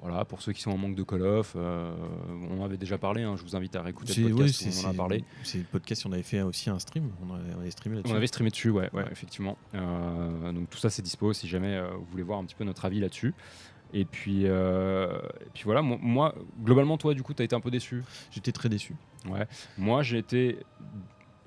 voilà, 0.00 0.24
pour 0.24 0.40
ceux 0.40 0.52
qui 0.52 0.62
sont 0.62 0.70
en 0.70 0.78
manque 0.78 0.94
de 0.94 1.02
Call 1.02 1.22
of, 1.22 1.54
euh, 1.56 1.92
on 2.50 2.60
en 2.60 2.64
avait 2.64 2.78
déjà 2.78 2.96
parlé, 2.96 3.22
hein, 3.22 3.36
je 3.36 3.42
vous 3.42 3.54
invite 3.54 3.76
à 3.76 3.82
réécouter 3.82 4.14
le 4.22 4.34
podcast 4.34 4.62
où 4.66 4.86
on 4.86 4.88
en 4.88 4.90
a 4.92 4.94
parlé. 4.94 5.24
c'est 5.42 5.58
le 5.58 5.64
podcast 5.64 6.06
on 6.06 6.12
avait 6.12 6.22
fait 6.22 6.40
aussi 6.40 6.70
un 6.70 6.78
stream 6.78 7.10
on 7.22 7.34
avait, 7.34 7.54
on 7.56 7.60
avait 7.60 7.70
streamé 7.70 7.96
là-dessus 7.96 8.12
On 8.12 8.16
avait 8.16 8.26
streamé 8.26 8.50
dessus, 8.50 8.70
ouais, 8.70 8.88
ouais, 8.92 9.02
Ouais. 9.02 9.08
effectivement. 9.12 9.58
Euh, 9.74 10.52
donc 10.52 10.70
tout 10.70 10.78
ça 10.78 10.88
c'est 10.90 11.02
dispo 11.02 11.32
si 11.34 11.48
jamais 11.48 11.74
euh, 11.76 11.90
vous 11.98 12.06
voulez 12.10 12.22
voir 12.22 12.38
un 12.38 12.44
petit 12.44 12.54
peu 12.54 12.64
notre 12.64 12.84
avis 12.86 13.00
là-dessus. 13.00 13.34
Et 13.92 14.04
puis, 14.04 14.42
euh, 14.46 15.18
et 15.40 15.50
puis 15.52 15.64
voilà, 15.64 15.82
moi, 15.82 15.98
moi, 16.00 16.34
globalement, 16.62 16.96
toi, 16.96 17.12
du 17.12 17.24
coup, 17.24 17.34
tu 17.34 17.42
as 17.42 17.44
été 17.44 17.56
un 17.56 17.60
peu 17.60 17.72
déçu? 17.72 18.04
j'étais 18.30 18.52
très 18.52 18.68
déçu 18.68 18.94
Ouais. 19.28 19.48
Moi, 19.76 20.02
j'ai 20.04 20.18
été 20.18 20.58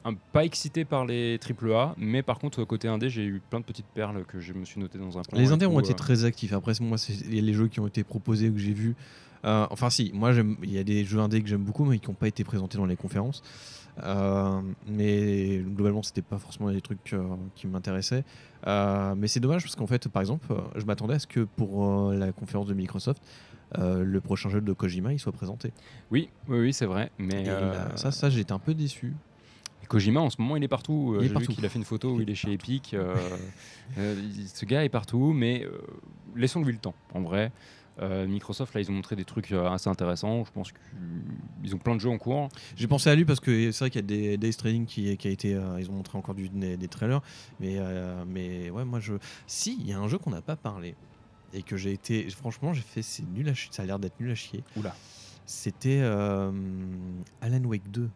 un- 0.06 0.16
pas 0.34 0.44
excité 0.46 0.86
par 0.86 1.06
les 1.06 1.38
AAA, 1.40 1.96
mais 1.98 2.22
par 2.24 2.40
contre, 2.40 2.64
côté 2.66 2.88
indé, 2.88 3.10
j'ai 3.10 3.24
eu 3.26 3.42
plein 3.50 3.60
de 3.60 3.66
petites 3.66 3.86
perles 3.94 4.24
que 4.26 4.40
je 4.40 4.54
me 4.54 4.66
suis 4.66 4.80
noté 4.80 4.98
dans 4.98 5.18
un 5.18 5.24
coin. 5.24 5.40
les 5.40 5.52
indés 5.52 5.66
ont 5.66 5.80
été 5.80 5.92
euh, 5.92 5.96
très 5.96 6.26
actifs. 6.26 6.54
Après 6.54 6.74
moi 6.82 6.98
c'est 6.98 7.14
il 7.14 7.36
y 7.36 7.40
a 7.40 7.42
les 7.42 7.54
jeux 7.54 7.68
qui 7.68 7.80
ont 7.80 7.88
été 7.88 8.04
proposés 8.04 8.50
que 8.52 8.58
j'ai 8.60 8.74
vus. 8.74 8.96
Euh, 9.46 9.68
enfin 9.72 9.90
si 9.90 10.12
moi 10.14 10.32
j'aime 10.34 10.56
il 10.64 10.72
y 10.72 10.78
a 10.78 10.84
des 10.84 11.04
jeux 11.04 11.20
indés 11.20 11.42
que 11.42 11.50
j'aime 11.50 11.64
beaucoup 11.64 11.84
mais 11.86 12.00
qui 12.00 12.08
n'ont 12.10 12.14
pas 12.16 12.28
été 12.30 12.44
présentés 12.44 12.78
dans 12.78 12.86
les 12.86 12.96
conférences. 12.96 13.42
Euh, 14.04 14.62
mais 14.88 15.60
globalement 15.60 16.02
c'était 16.02 16.22
pas 16.24 16.38
forcément 16.40 16.72
des 16.72 16.82
trucs 16.82 17.14
euh, 17.14 17.24
qui 17.56 17.68
m'intéressaient. 17.68 18.24
Euh, 18.68 19.14
mais 19.16 19.28
c'est 19.28 19.40
dommage 19.40 19.64
parce 19.64 19.76
qu'en 19.76 19.86
fait 19.88 20.08
par 20.10 20.22
exemple 20.22 20.48
je 20.76 20.84
m'attendais 20.86 21.14
à 21.16 21.20
ce 21.20 21.28
que 21.28 21.42
pour 21.42 22.12
la 22.12 22.32
conférence 22.32 22.68
de 22.68 22.74
Microsoft 22.74 23.22
le 23.78 24.20
prochain 24.20 24.50
jeu 24.50 24.62
de 24.62 24.74
Kojima 24.74 25.14
il 25.14 25.20
soit 25.20 25.32
présenté. 25.32 25.72
Oui, 26.12 26.30
oui, 26.48 26.60
oui, 26.60 26.74
c'est 26.74 26.86
vrai. 26.86 27.12
Mais 27.18 27.44
Et 27.44 27.98
ça 27.98 28.12
ça 28.12 28.30
j'étais 28.30 28.52
un 28.54 28.60
peu 28.60 28.74
déçu 28.74 29.14
Kojima, 29.88 30.20
en 30.22 30.30
ce 30.30 30.42
moment, 30.42 30.56
il 30.56 30.64
est 30.64 30.68
partout. 30.68 31.14
Euh, 31.16 31.18
Il 31.20 31.20
est 31.20 31.22
J'ai 31.24 31.28
vu 31.30 31.34
partout. 31.34 31.54
qu'il 31.54 31.66
a 31.66 31.70
fait 31.70 31.80
une 31.80 31.86
photo 31.86 32.14
où 32.16 32.22
Il 32.22 32.30
est 32.30 32.36
chez 32.36 32.52
Epic. 32.52 32.94
euh, 32.94 33.16
euh, 33.98 34.16
ce 34.54 34.66
gars 34.66 34.84
est 34.84 34.90
partout, 34.90 35.34
mais 35.34 35.64
euh, 35.66 35.78
laissons-lui 36.36 36.72
le 36.74 36.80
temps, 36.80 36.96
en 37.14 37.22
vrai. 37.22 37.52
Euh, 38.02 38.26
Microsoft, 38.26 38.74
là, 38.74 38.82
ils 38.82 38.90
ont 38.90 38.94
montré 38.96 39.16
des 39.16 39.24
trucs 39.26 39.52
assez 39.52 39.88
intéressants. 39.88 40.46
Je 40.46 40.52
pense 40.52 40.72
qu'ils 40.72 41.76
ont 41.76 41.78
plein 41.78 41.94
de 41.96 42.00
jeux 42.02 42.10
en 42.10 42.18
cours. 42.18 42.50
J'ai 42.76 42.88
pensé 42.88 43.10
à 43.12 43.16
lui 43.16 43.24
parce 43.24 43.40
que 43.40 43.72
c'est 43.72 43.80
vrai 43.84 43.90
qu'il 43.92 44.02
y 44.02 44.04
a 44.04 44.08
des 44.08 44.38
Days 44.38 44.54
Trading 44.56 44.86
qui, 44.88 45.16
qui 45.16 45.28
a 45.28 45.32
été. 45.32 45.54
euh, 45.54 45.80
ils 45.80 45.90
ont 45.92 45.94
montré 45.94 46.18
encore 46.18 46.34
du, 46.34 46.50
des, 46.50 46.76
des 46.76 46.88
trailers. 46.88 47.22
Mais, 47.60 47.76
euh, 47.78 48.24
mais 48.28 48.72
ouais, 48.72 48.84
moi 48.84 49.00
je. 49.00 49.14
Si, 49.46 49.78
il 49.80 49.88
y 49.88 49.94
a 49.94 50.00
un 50.00 50.08
jeu 50.08 50.18
qu'on 50.18 50.32
n'a 50.32 50.42
pas 50.42 50.56
parlé. 50.56 50.96
Et 51.54 51.62
que 51.62 51.78
j'ai 51.78 51.92
été. 51.94 52.28
Franchement, 52.32 52.74
j'ai 52.74 52.82
fait. 52.82 53.04
C'est 53.04 53.28
nul 53.30 53.48
à 53.48 53.54
chier. 53.54 53.70
Ça 53.72 53.84
a 53.84 53.86
l'air 53.86 54.00
d'être 54.00 54.20
nul 54.20 54.32
à 54.32 54.36
chier. 54.36 54.64
Oula. 54.76 54.96
C'était 55.46 56.02
Alan 57.42 57.64
Wake 57.66 57.92
2. 57.92 58.10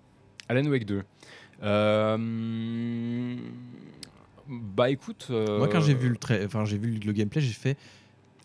Alan 0.50 0.66
Wake 0.70 0.86
2. 0.86 1.04
Euh, 1.64 3.36
Bah 4.50 4.90
écoute. 4.90 5.28
euh, 5.30 5.58
Moi, 5.58 5.68
quand 5.68 5.82
j'ai 5.82 5.94
vu 5.94 6.08
le, 6.10 6.16
tra- 6.16 6.46
enfin, 6.46 6.64
j'ai 6.66 6.78
vu 6.78 7.00
le 7.00 7.12
gameplay, 7.14 7.42
j'ai 7.42 7.52
fait. 7.54 7.78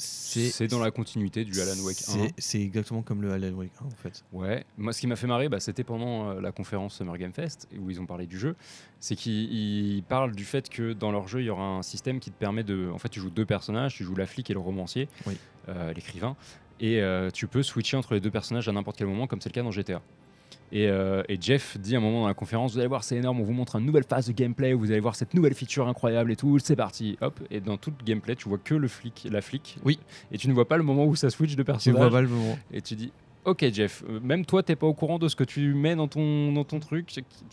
C'est 0.04 0.66
dans 0.66 0.80
la 0.80 0.90
continuité 0.90 1.44
du 1.44 1.60
Alan 1.60 1.78
Wake 1.84 1.98
1. 2.08 2.12
c'est- 2.12 2.34
C'est 2.38 2.60
exactement 2.60 3.02
comme 3.02 3.22
le 3.22 3.30
Alan 3.32 3.52
Wake 3.52 3.70
1 3.80 3.84
en 3.84 3.90
fait. 3.90 4.24
Ouais, 4.32 4.64
moi 4.76 4.92
ce 4.92 5.00
qui 5.00 5.06
m'a 5.06 5.14
fait 5.14 5.28
marrer, 5.28 5.48
bah, 5.48 5.60
c'était 5.60 5.84
pendant 5.84 6.30
euh, 6.30 6.40
la 6.40 6.50
conférence 6.50 6.96
Summer 6.96 7.16
Game 7.18 7.32
Fest 7.32 7.68
où 7.78 7.88
ils 7.88 8.00
ont 8.00 8.06
parlé 8.06 8.26
du 8.26 8.36
jeu. 8.36 8.56
C'est 8.98 9.14
qu'ils 9.14 9.52
ils 9.52 10.02
parlent 10.02 10.34
du 10.34 10.44
fait 10.44 10.68
que 10.68 10.92
dans 10.92 11.12
leur 11.12 11.28
jeu, 11.28 11.40
il 11.40 11.44
y 11.44 11.50
aura 11.50 11.62
un 11.64 11.82
système 11.82 12.18
qui 12.18 12.32
te 12.32 12.36
permet 12.36 12.64
de. 12.64 12.90
En 12.92 12.98
fait, 12.98 13.10
tu 13.10 13.20
joues 13.20 13.30
deux 13.30 13.46
personnages, 13.46 13.94
tu 13.94 14.02
joues 14.02 14.16
la 14.16 14.26
flic 14.26 14.50
et 14.50 14.54
le 14.54 14.60
romancier, 14.60 15.08
Oui. 15.26 15.36
euh, 15.68 15.92
l'écrivain, 15.92 16.34
et 16.80 17.00
euh, 17.00 17.30
tu 17.30 17.46
peux 17.46 17.62
switcher 17.62 17.96
entre 17.96 18.14
les 18.14 18.20
deux 18.20 18.30
personnages 18.32 18.68
à 18.68 18.72
n'importe 18.72 18.96
quel 18.96 19.06
moment, 19.06 19.28
comme 19.28 19.40
c'est 19.40 19.50
le 19.50 19.54
cas 19.54 19.62
dans 19.62 19.70
GTA. 19.70 20.02
Et, 20.74 20.88
euh, 20.88 21.22
et 21.28 21.36
Jeff 21.38 21.76
dit 21.78 21.94
à 21.94 21.98
un 21.98 22.00
moment 22.00 22.22
dans 22.22 22.28
la 22.28 22.34
conférence, 22.34 22.72
vous 22.72 22.78
allez 22.78 22.88
voir, 22.88 23.04
c'est 23.04 23.16
énorme, 23.16 23.40
on 23.40 23.44
vous 23.44 23.52
montre 23.52 23.76
une 23.76 23.84
nouvelle 23.84 24.04
phase 24.04 24.26
de 24.26 24.32
gameplay, 24.32 24.72
vous 24.72 24.90
allez 24.90 25.00
voir 25.00 25.14
cette 25.14 25.34
nouvelle 25.34 25.52
feature 25.54 25.86
incroyable 25.86 26.32
et 26.32 26.36
tout, 26.36 26.58
c'est 26.58 26.76
parti. 26.76 27.18
Hop, 27.20 27.38
et 27.50 27.60
dans 27.60 27.76
tout 27.76 27.92
le 27.96 28.04
gameplay, 28.04 28.34
tu 28.36 28.48
vois 28.48 28.56
que 28.56 28.74
le 28.74 28.88
flic, 28.88 29.28
la 29.30 29.42
flic. 29.42 29.76
Oui. 29.84 29.98
Et 30.32 30.38
tu 30.38 30.48
ne 30.48 30.54
vois 30.54 30.66
pas 30.66 30.78
le 30.78 30.82
moment 30.82 31.04
où 31.04 31.14
ça 31.14 31.28
switch 31.28 31.52
de 31.56 31.62
Tu 31.62 31.64
personnage. 31.66 32.00
vois 32.00 32.10
pas 32.10 32.22
le 32.22 32.28
moment. 32.28 32.58
Et 32.72 32.80
tu 32.80 32.94
dis, 32.94 33.12
ok 33.44 33.64
Jeff, 33.72 34.04
euh, 34.08 34.20
même 34.20 34.44
toi 34.46 34.62
t'es 34.62 34.76
pas 34.76 34.86
au 34.86 34.94
courant 34.94 35.18
de 35.18 35.28
ce 35.28 35.34
que 35.36 35.44
tu 35.44 35.74
mets 35.74 35.96
dans 35.96 36.08
ton, 36.08 36.52
dans 36.52 36.64
ton 36.64 36.78
truc, 36.80 37.10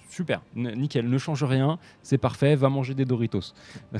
super, 0.10 0.42
N- 0.56 0.74
nickel, 0.76 1.10
ne 1.10 1.18
change 1.18 1.44
rien, 1.44 1.80
c'est 2.04 2.18
parfait, 2.18 2.56
va 2.56 2.70
manger 2.70 2.94
des 2.94 3.06
Doritos. 3.06 3.54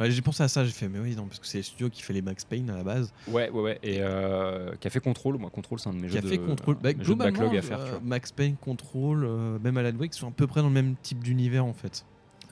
Ouais, 0.00 0.10
j'ai 0.12 0.22
pensé 0.22 0.44
à 0.44 0.48
ça, 0.48 0.64
j'ai 0.64 0.70
fait, 0.70 0.88
mais 0.88 1.00
oui, 1.00 1.16
non, 1.16 1.26
parce 1.26 1.40
que 1.40 1.46
c'est 1.46 1.58
le 1.58 1.64
studio 1.64 1.90
qui 1.90 2.02
fait 2.02 2.12
les 2.12 2.22
Max 2.22 2.44
Payne 2.44 2.70
à 2.70 2.76
la 2.76 2.84
base. 2.84 3.12
ouais, 3.26 3.50
ouais, 3.50 3.60
ouais, 3.60 3.78
et 3.82 3.96
euh, 4.00 4.72
qui 4.80 4.86
a 4.86 4.90
fait 4.90 5.00
Control, 5.00 5.38
moi 5.38 5.50
Control 5.50 5.78
c'est 5.80 5.88
un 5.88 5.92
de 5.92 5.98
mes 5.98 6.06
Qui 6.06 6.12
jeux 6.12 6.18
a 6.18 6.22
fait 6.22 6.38
de, 6.38 6.46
Control. 6.46 6.76
Bah, 6.80 6.90
jeux 7.00 7.14
de 7.14 7.18
backlog 7.18 7.56
à 7.56 7.62
faire. 7.62 7.78
tu 7.78 7.84
euh, 7.86 7.90
vois. 7.90 8.00
Max 8.04 8.30
Payne, 8.30 8.54
Control, 8.60 9.24
euh, 9.24 9.58
même 9.58 9.76
Alan 9.76 9.96
Wake 9.98 10.14
sont 10.14 10.28
à 10.28 10.30
peu 10.30 10.46
près 10.46 10.60
dans 10.60 10.68
le 10.68 10.72
même 10.74 10.94
type 11.02 11.22
d'univers 11.24 11.64
en 11.64 11.72
fait. 11.72 12.04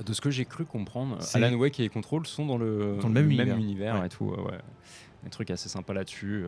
De 0.04 0.12
ce 0.12 0.20
que 0.20 0.30
j'ai 0.30 0.44
cru 0.44 0.64
comprendre, 0.64 1.18
Alan 1.34 1.54
Wake 1.54 1.78
et 1.80 1.88
Control 1.88 2.26
sont 2.26 2.44
dans 2.46 2.58
le, 2.58 2.98
Dans 3.00 3.08
le 3.08 3.14
même 3.14 3.30
univers. 3.30 4.00
Ouais. 4.00 4.06
et 4.06 4.08
tout. 4.10 4.24
ouais. 4.26 4.58
Des 5.24 5.30
trucs 5.30 5.50
assez 5.50 5.68
sympas 5.68 5.94
là-dessus. 5.94 6.44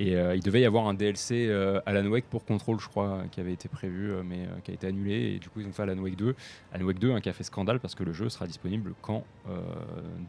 Et 0.00 0.14
euh, 0.14 0.36
il 0.36 0.42
devait 0.44 0.60
y 0.60 0.64
avoir 0.64 0.86
un 0.86 0.94
DLC 0.94 1.48
euh, 1.48 1.80
Alan 1.84 2.06
Wake 2.06 2.26
pour 2.26 2.44
Control, 2.44 2.78
je 2.78 2.86
crois, 2.86 3.24
qui 3.32 3.40
avait 3.40 3.52
été 3.52 3.68
prévu, 3.68 4.12
euh, 4.12 4.22
mais 4.24 4.42
euh, 4.46 4.60
qui 4.62 4.70
a 4.70 4.74
été 4.74 4.86
annulé. 4.86 5.34
Et 5.34 5.38
du 5.40 5.48
coup, 5.48 5.60
ils 5.60 5.66
ont 5.66 5.72
fait 5.72 5.82
Alan 5.82 5.98
Wake 5.98 6.14
2. 6.16 6.36
Alan 6.72 6.84
Wake 6.86 7.00
2, 7.00 7.10
hein, 7.12 7.20
qui 7.20 7.28
a 7.28 7.32
fait 7.32 7.42
scandale 7.42 7.80
parce 7.80 7.96
que 7.96 8.04
le 8.04 8.12
jeu 8.12 8.28
sera 8.28 8.46
disponible 8.46 8.94
quand 9.02 9.24
euh, 9.48 9.58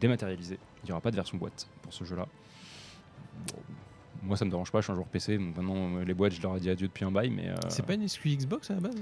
dématérialisé. 0.00 0.58
Il 0.82 0.86
n'y 0.86 0.92
aura 0.92 1.00
pas 1.00 1.12
de 1.12 1.16
version 1.16 1.38
boîte 1.38 1.68
pour 1.82 1.92
ce 1.92 2.02
jeu-là. 2.04 2.26
Bon, 3.46 3.58
moi, 4.24 4.36
ça 4.36 4.44
me 4.44 4.50
dérange 4.50 4.72
pas, 4.72 4.80
je 4.80 4.84
suis 4.84 4.92
un 4.92 4.96
joueur 4.96 5.06
PC. 5.06 5.38
Donc 5.38 5.56
maintenant, 5.56 5.98
les 6.04 6.14
boîtes, 6.14 6.32
je 6.32 6.42
leur 6.42 6.56
ai 6.56 6.60
dit 6.60 6.68
adieu 6.68 6.88
depuis 6.88 7.04
un 7.04 7.12
bail. 7.12 7.30
Mais, 7.30 7.48
euh, 7.48 7.54
C'est 7.68 7.86
pas 7.86 7.94
une 7.94 8.02
exclu 8.02 8.34
Xbox 8.36 8.70
à 8.70 8.74
la 8.74 8.80
base? 8.80 8.96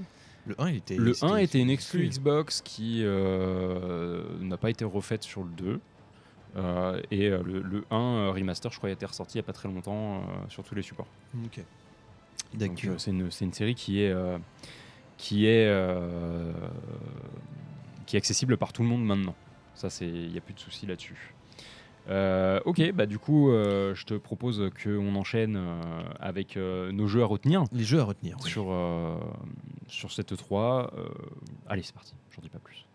Le 0.46 0.54
1, 0.61 0.68
il 0.70 0.76
était. 0.76 0.96
le 0.96 1.14
c'était- 1.14 1.33
1 1.33 1.37
était 1.38 1.61
une 1.61 1.70
exclu. 1.70 2.07
Xbox 2.09 2.61
qui 2.61 3.00
euh, 3.04 4.22
n'a 4.40 4.57
pas 4.59 4.68
été 4.70 4.85
refaite 4.85 5.22
sur 5.22 5.42
le 5.44 5.50
2. 5.50 5.81
Euh, 6.56 7.00
et 7.11 7.28
euh, 7.28 7.42
le, 7.44 7.61
le 7.61 7.84
1 7.90 7.96
euh, 7.96 8.30
remaster, 8.30 8.72
je 8.72 8.78
crois, 8.78 8.88
a 8.88 8.92
été 8.92 9.04
ressorti 9.06 9.37
il 9.37 9.40
n'y 9.40 9.44
a 9.44 9.46
pas 9.46 9.52
très 9.52 9.68
longtemps 9.68 10.16
euh, 10.16 10.20
sur 10.48 10.64
tous 10.64 10.74
les 10.74 10.82
supports. 10.82 11.06
Ok. 11.44 11.61
D'accord. 12.54 12.76
euh, 12.87 12.94
c'est 13.30 13.44
une, 13.44 13.52
série 13.52 13.74
qui 13.74 14.02
est, 14.02 14.11
euh, 14.11 14.38
qui, 15.18 15.46
est, 15.46 15.66
euh, 15.68 16.52
qui 18.06 18.16
est 18.16 18.18
accessible 18.18 18.56
par 18.56 18.72
tout 18.72 18.82
le 18.82 18.88
monde 18.88 19.04
maintenant. 19.04 19.34
Ça, 19.74 19.88
il 20.00 20.30
n'y 20.30 20.38
a 20.38 20.40
plus 20.40 20.54
de 20.54 20.61
souci 20.61 20.87
là-dessus. 20.87 21.34
Euh, 22.08 22.58
ok, 22.64 22.92
bah 22.92 23.04
du 23.04 23.18
coup, 23.18 23.50
euh, 23.50 23.94
je 23.94 24.06
te 24.06 24.14
propose 24.14 24.70
qu'on 24.82 25.14
enchaîne 25.14 25.56
euh, 25.56 26.02
avec 26.18 26.56
euh, 26.56 26.90
nos 26.90 27.06
jeux 27.06 27.22
à 27.22 27.26
retenir 27.26 27.64
Les 27.72 27.84
jeux 27.84 28.00
à 28.00 28.04
retenir. 28.04 28.38
oui. 28.42 28.50
sur, 28.50 28.68
euh, 28.70 29.14
sur 29.88 30.11
cette 30.11 30.34
3. 30.34 30.90
euh, 30.96 31.08
allez, 31.68 31.82
c'est 31.82 31.94
parti, 31.94 32.14
j'en 32.30 32.40
dis 32.40 32.48
pas 32.48 32.61
plus. 32.61 32.87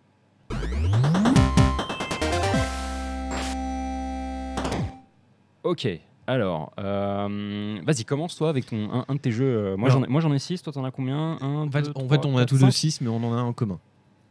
Ok, 5.64 5.88
alors, 6.28 6.74
euh, 6.80 7.80
vas-y, 7.86 8.06
commence 8.06 8.36
toi 8.36 8.50
avec 8.50 8.66
ton, 8.66 8.92
un, 8.92 9.06
un 9.08 9.16
de 9.16 9.20
tes 9.20 9.32
jeux. 9.32 9.46
euh, 9.46 9.78
Moi, 9.78 9.90
j'en 9.90 10.04
ai, 10.04 10.08
moi, 10.08 10.22
j'en 10.22 10.34
ai 10.34 10.40
6, 10.40 10.62
toi, 10.62 10.74
t'en 10.74 10.84
as 10.84 10.92
combien? 10.92 11.38
Un, 11.42 11.68
En 11.68 11.72
fait, 11.72 11.82
deux, 11.84 11.90
en 11.90 11.94
trois, 11.94 12.10
fait, 12.10 12.26
on 12.26 12.36
a 12.38 12.42
quatre, 12.42 12.50
tous 12.50 12.56
deux 12.58 12.66
cinq? 12.66 12.72
6, 12.72 13.02
mais 13.02 13.08
on 13.10 13.18
en 13.24 13.34
a 13.34 13.38
un 13.38 13.44
en 13.44 13.54
commun. 13.54 13.80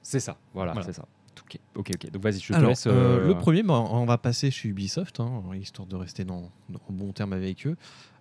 C'est 0.03 0.21
ça, 0.21 0.37
voilà, 0.55 0.73
Voilà. 0.73 0.87
c'est 0.87 0.93
ça. 0.95 1.05
Ok, 1.45 1.59
ok, 1.77 1.91
ok. 1.95 2.11
Donc, 2.13 2.23
vas-y, 2.23 2.39
je 2.41 2.49
te 2.49 2.53
Alors, 2.55 2.71
laisse. 2.71 2.87
euh, 2.87 2.91
euh, 3.19 3.27
le 3.27 3.35
premier, 3.35 3.63
bah, 3.63 3.75
on 3.91 4.05
va 4.05 4.19
passer 4.19 4.51
chez 4.51 4.69
Ubisoft, 4.69 5.21
hein, 5.21 5.43
histoire 5.55 5.87
de 5.89 5.97
rester 5.97 6.25
dans, 6.25 6.51
dans 6.69 6.81
en 6.89 6.93
bon 6.93 7.13
terme 7.13 7.33
avec 7.33 7.67
eux. 7.67 7.77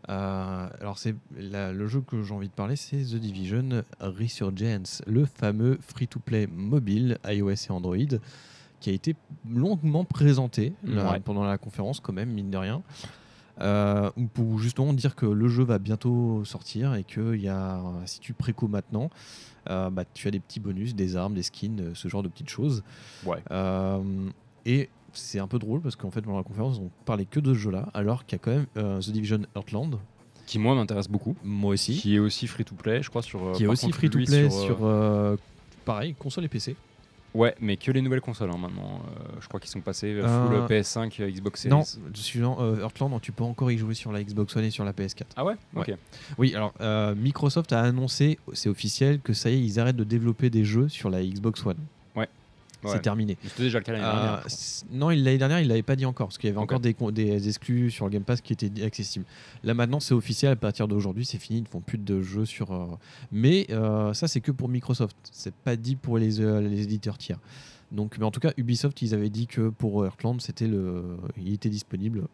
Euh, 0.10 0.68
alors, 0.80 0.98
c'est 0.98 1.16
la- 1.38 1.72
le 1.74 1.88
jeu 1.88 2.02
que 2.02 2.22
j'ai 2.24 2.34
envie 2.34 2.48
de 2.50 2.54
parler, 2.54 2.76
c'est 2.76 2.98
The 2.98 3.16
Division 3.16 3.84
Resurgence, 4.00 5.02
le 5.08 5.26
fameux 5.26 5.78
free-to-play 5.82 6.48
mobile 6.48 7.18
iOS 7.26 7.52
et 7.52 7.72
Android, 7.72 7.98
qui 8.82 8.90
a 8.90 8.94
été 8.94 9.16
longuement 9.50 10.04
présenté 10.04 10.74
là, 10.84 11.12
Ouais. 11.14 11.20
pendant 11.22 11.44
la 11.46 11.58
conférence, 11.58 12.00
quand 12.02 12.12
même, 12.14 12.30
mine 12.30 12.50
de 12.50 12.58
rien. 12.58 12.82
Euh, 13.60 14.10
pour 14.34 14.58
justement 14.60 14.92
dire 14.94 15.16
que 15.16 15.26
le 15.28 15.48
jeu 15.48 15.64
va 15.64 15.78
bientôt 15.78 16.44
sortir 16.46 16.96
et 16.96 17.04
que 17.04 17.36
y 17.36 17.48
a, 17.48 17.80
si 18.06 18.20
tu 18.20 18.34
préco 18.34 18.68
maintenant, 18.68 19.10
euh, 19.70 19.90
bah, 19.92 20.04
tu 20.14 20.28
as 20.28 20.32
des 20.32 20.40
petits 20.40 20.60
bonus, 20.60 20.96
des 20.96 21.16
armes, 21.16 21.36
des 21.36 21.44
skins, 21.44 21.80
euh, 21.80 21.92
ce 21.94 22.08
genre 22.08 22.24
de 22.24 22.28
petites 22.28 22.50
choses. 22.50 22.84
Ouais. 23.26 23.38
Euh, 23.52 24.02
et 24.66 24.90
c'est 25.14 25.40
un 25.40 25.48
peu 25.48 25.60
drôle 25.60 25.82
parce 25.82 25.96
qu'en 25.96 26.10
fait, 26.10 26.22
pendant 26.22 26.38
la 26.38 26.44
conférence, 26.44 26.80
on 26.80 26.90
parlait 27.06 27.26
que 27.26 27.40
de 27.40 27.54
ce 27.54 27.60
jeu-là, 27.60 27.90
alors 27.94 28.26
qu'il 28.26 28.38
y 28.38 28.42
a 28.42 28.44
quand 28.44 28.52
même 28.52 29.00
The 29.02 29.12
Division 29.12 29.42
Heartland, 29.56 30.00
Qui, 30.48 30.58
moi, 30.58 30.74
m'intéresse 30.74 31.08
beaucoup. 31.10 31.36
moi 31.44 31.74
aussi, 31.74 31.98
Qui 31.98 32.16
est 32.16 32.20
aussi 32.20 32.48
free 32.48 32.66
to 32.66 32.74
play, 32.74 33.04
je 33.04 33.10
crois, 33.10 33.22
sur. 33.22 33.52
qui 33.52 33.64
est 33.66 33.68
aussi 33.68 33.86
contre, 33.86 33.98
free 33.98 34.10
to 34.10 34.18
play 34.24 34.50
sur, 34.50 34.60
sur, 34.60 34.78
euh, 34.86 35.36
pareil, 35.86 36.16
console 36.18 36.46
et 36.46 36.48
PC. 36.48 36.76
Ouais, 37.34 37.56
mais 37.62 37.78
que 37.78 37.92
les 37.92 38.02
nouvelles 38.02 38.22
consoles 38.22 38.50
hein, 38.50 38.58
maintenant. 38.60 39.02
Euh, 39.08 39.24
je 39.40 39.48
crois 39.48 39.60
qu'ils 39.60 39.70
sont 39.70 39.82
passés 39.82 40.14
euh, 40.14 40.26
Euh, 40.26 40.68
full 40.68 40.76
PS5, 40.76 41.22
euh, 41.22 41.32
Xbox 41.32 41.62
Series. 41.62 41.74
Non, 41.74 41.84
suivant 42.14 42.58
euh, 42.60 42.82
Heartland, 42.82 43.20
tu 43.22 43.32
peux 43.32 43.44
encore 43.44 43.72
y 43.72 43.78
jouer 43.78 43.94
sur 43.94 44.12
la 44.12 44.24
Xbox 44.24 44.56
One 44.56 44.66
et 44.66 44.70
sur 44.70 44.84
la 44.84 44.92
PS4. 44.94 45.22
Ah 45.36 45.46
ouais, 45.46 45.56
Ouais. 45.74 45.92
Ok. 45.92 45.98
Oui, 46.38 46.56
alors 46.56 46.74
Microsoft 47.16 47.72
a 47.74 47.82
annoncé, 47.82 48.38
c'est 48.54 48.70
officiel, 48.70 49.20
que 49.22 49.34
ça 49.34 49.50
y 49.50 49.54
est, 49.56 49.62
ils 49.62 49.80
arrêtent 49.80 49.96
de 49.96 50.04
développer 50.04 50.50
des 50.50 50.66
jeux 50.66 50.90
sur 50.90 51.10
la 51.10 51.24
Xbox 51.24 51.66
One. 51.66 51.78
Ouais. 52.84 52.92
C'est 52.94 53.02
terminé. 53.02 53.38
C'était 53.44 53.64
déjà 53.64 53.78
le 53.80 53.84
cas 53.84 53.92
l'année 53.92 54.04
Euh, 54.06 54.12
dernière. 54.12 54.46
non, 54.92 55.12
il- 55.12 55.24
l'année 55.24 55.38
dernière, 55.38 55.60
il 55.60 55.68
l'avait 55.68 55.84
pas 55.84 55.96
dit 55.96 56.06
encore, 56.06 56.28
parce 56.28 56.38
qu'il 56.38 56.48
y 56.50 56.52
avait 56.52 56.60
encore 56.60 56.80
des, 56.80 57.48
exclus 57.48 57.92
sur 57.92 58.06
le 58.06 58.12
Game 58.12 58.24
Pass 58.24 58.42
qui 58.42 58.54
étaient 58.54 58.84
accessibles. 58.84 59.26
Là 59.64 59.74
maintenant, 59.74 60.00
c'est 60.00 60.14
officiel, 60.14 60.52
à 60.52 60.56
partir 60.56 60.88
d'aujourd'hui, 60.88 61.26
c'est 61.26 61.38
fini, 61.38 61.60
ils 61.60 61.64
ne 61.64 61.68
font 61.68 61.82
plus 61.82 61.98
de 61.98 62.22
jeux 62.22 62.46
sur... 62.46 62.72
euh, 62.72 62.86
Mais 63.32 63.68
euh, 63.70 64.14
ça, 64.14 64.28
c'est 64.28 64.42
que 64.42 64.52
pour 64.52 64.68
Microsoft, 64.70 65.16
c'est 65.32 65.54
pas 65.54 65.76
dit 65.76 65.96
pour 65.96 66.18
les, 66.18 66.40
euh, 66.42 66.62
les 66.62 66.82
éditeurs 66.84 67.18
tiers. 67.18 67.40
Donc, 67.92 68.18
mais 68.18 68.24
en 68.26 68.32
tout 68.32 68.40
cas, 68.40 68.54
Ubisoft, 68.58 69.02
ils 69.02 69.14
avaient 69.14 69.30
dit 69.30 69.48
que 69.48 69.70
pour 69.70 70.06
Heartland, 70.06 70.40
c'était 70.42 70.68
le... 70.68 71.18
il 71.38 71.54
était 71.54 71.70
disponible 71.70 72.28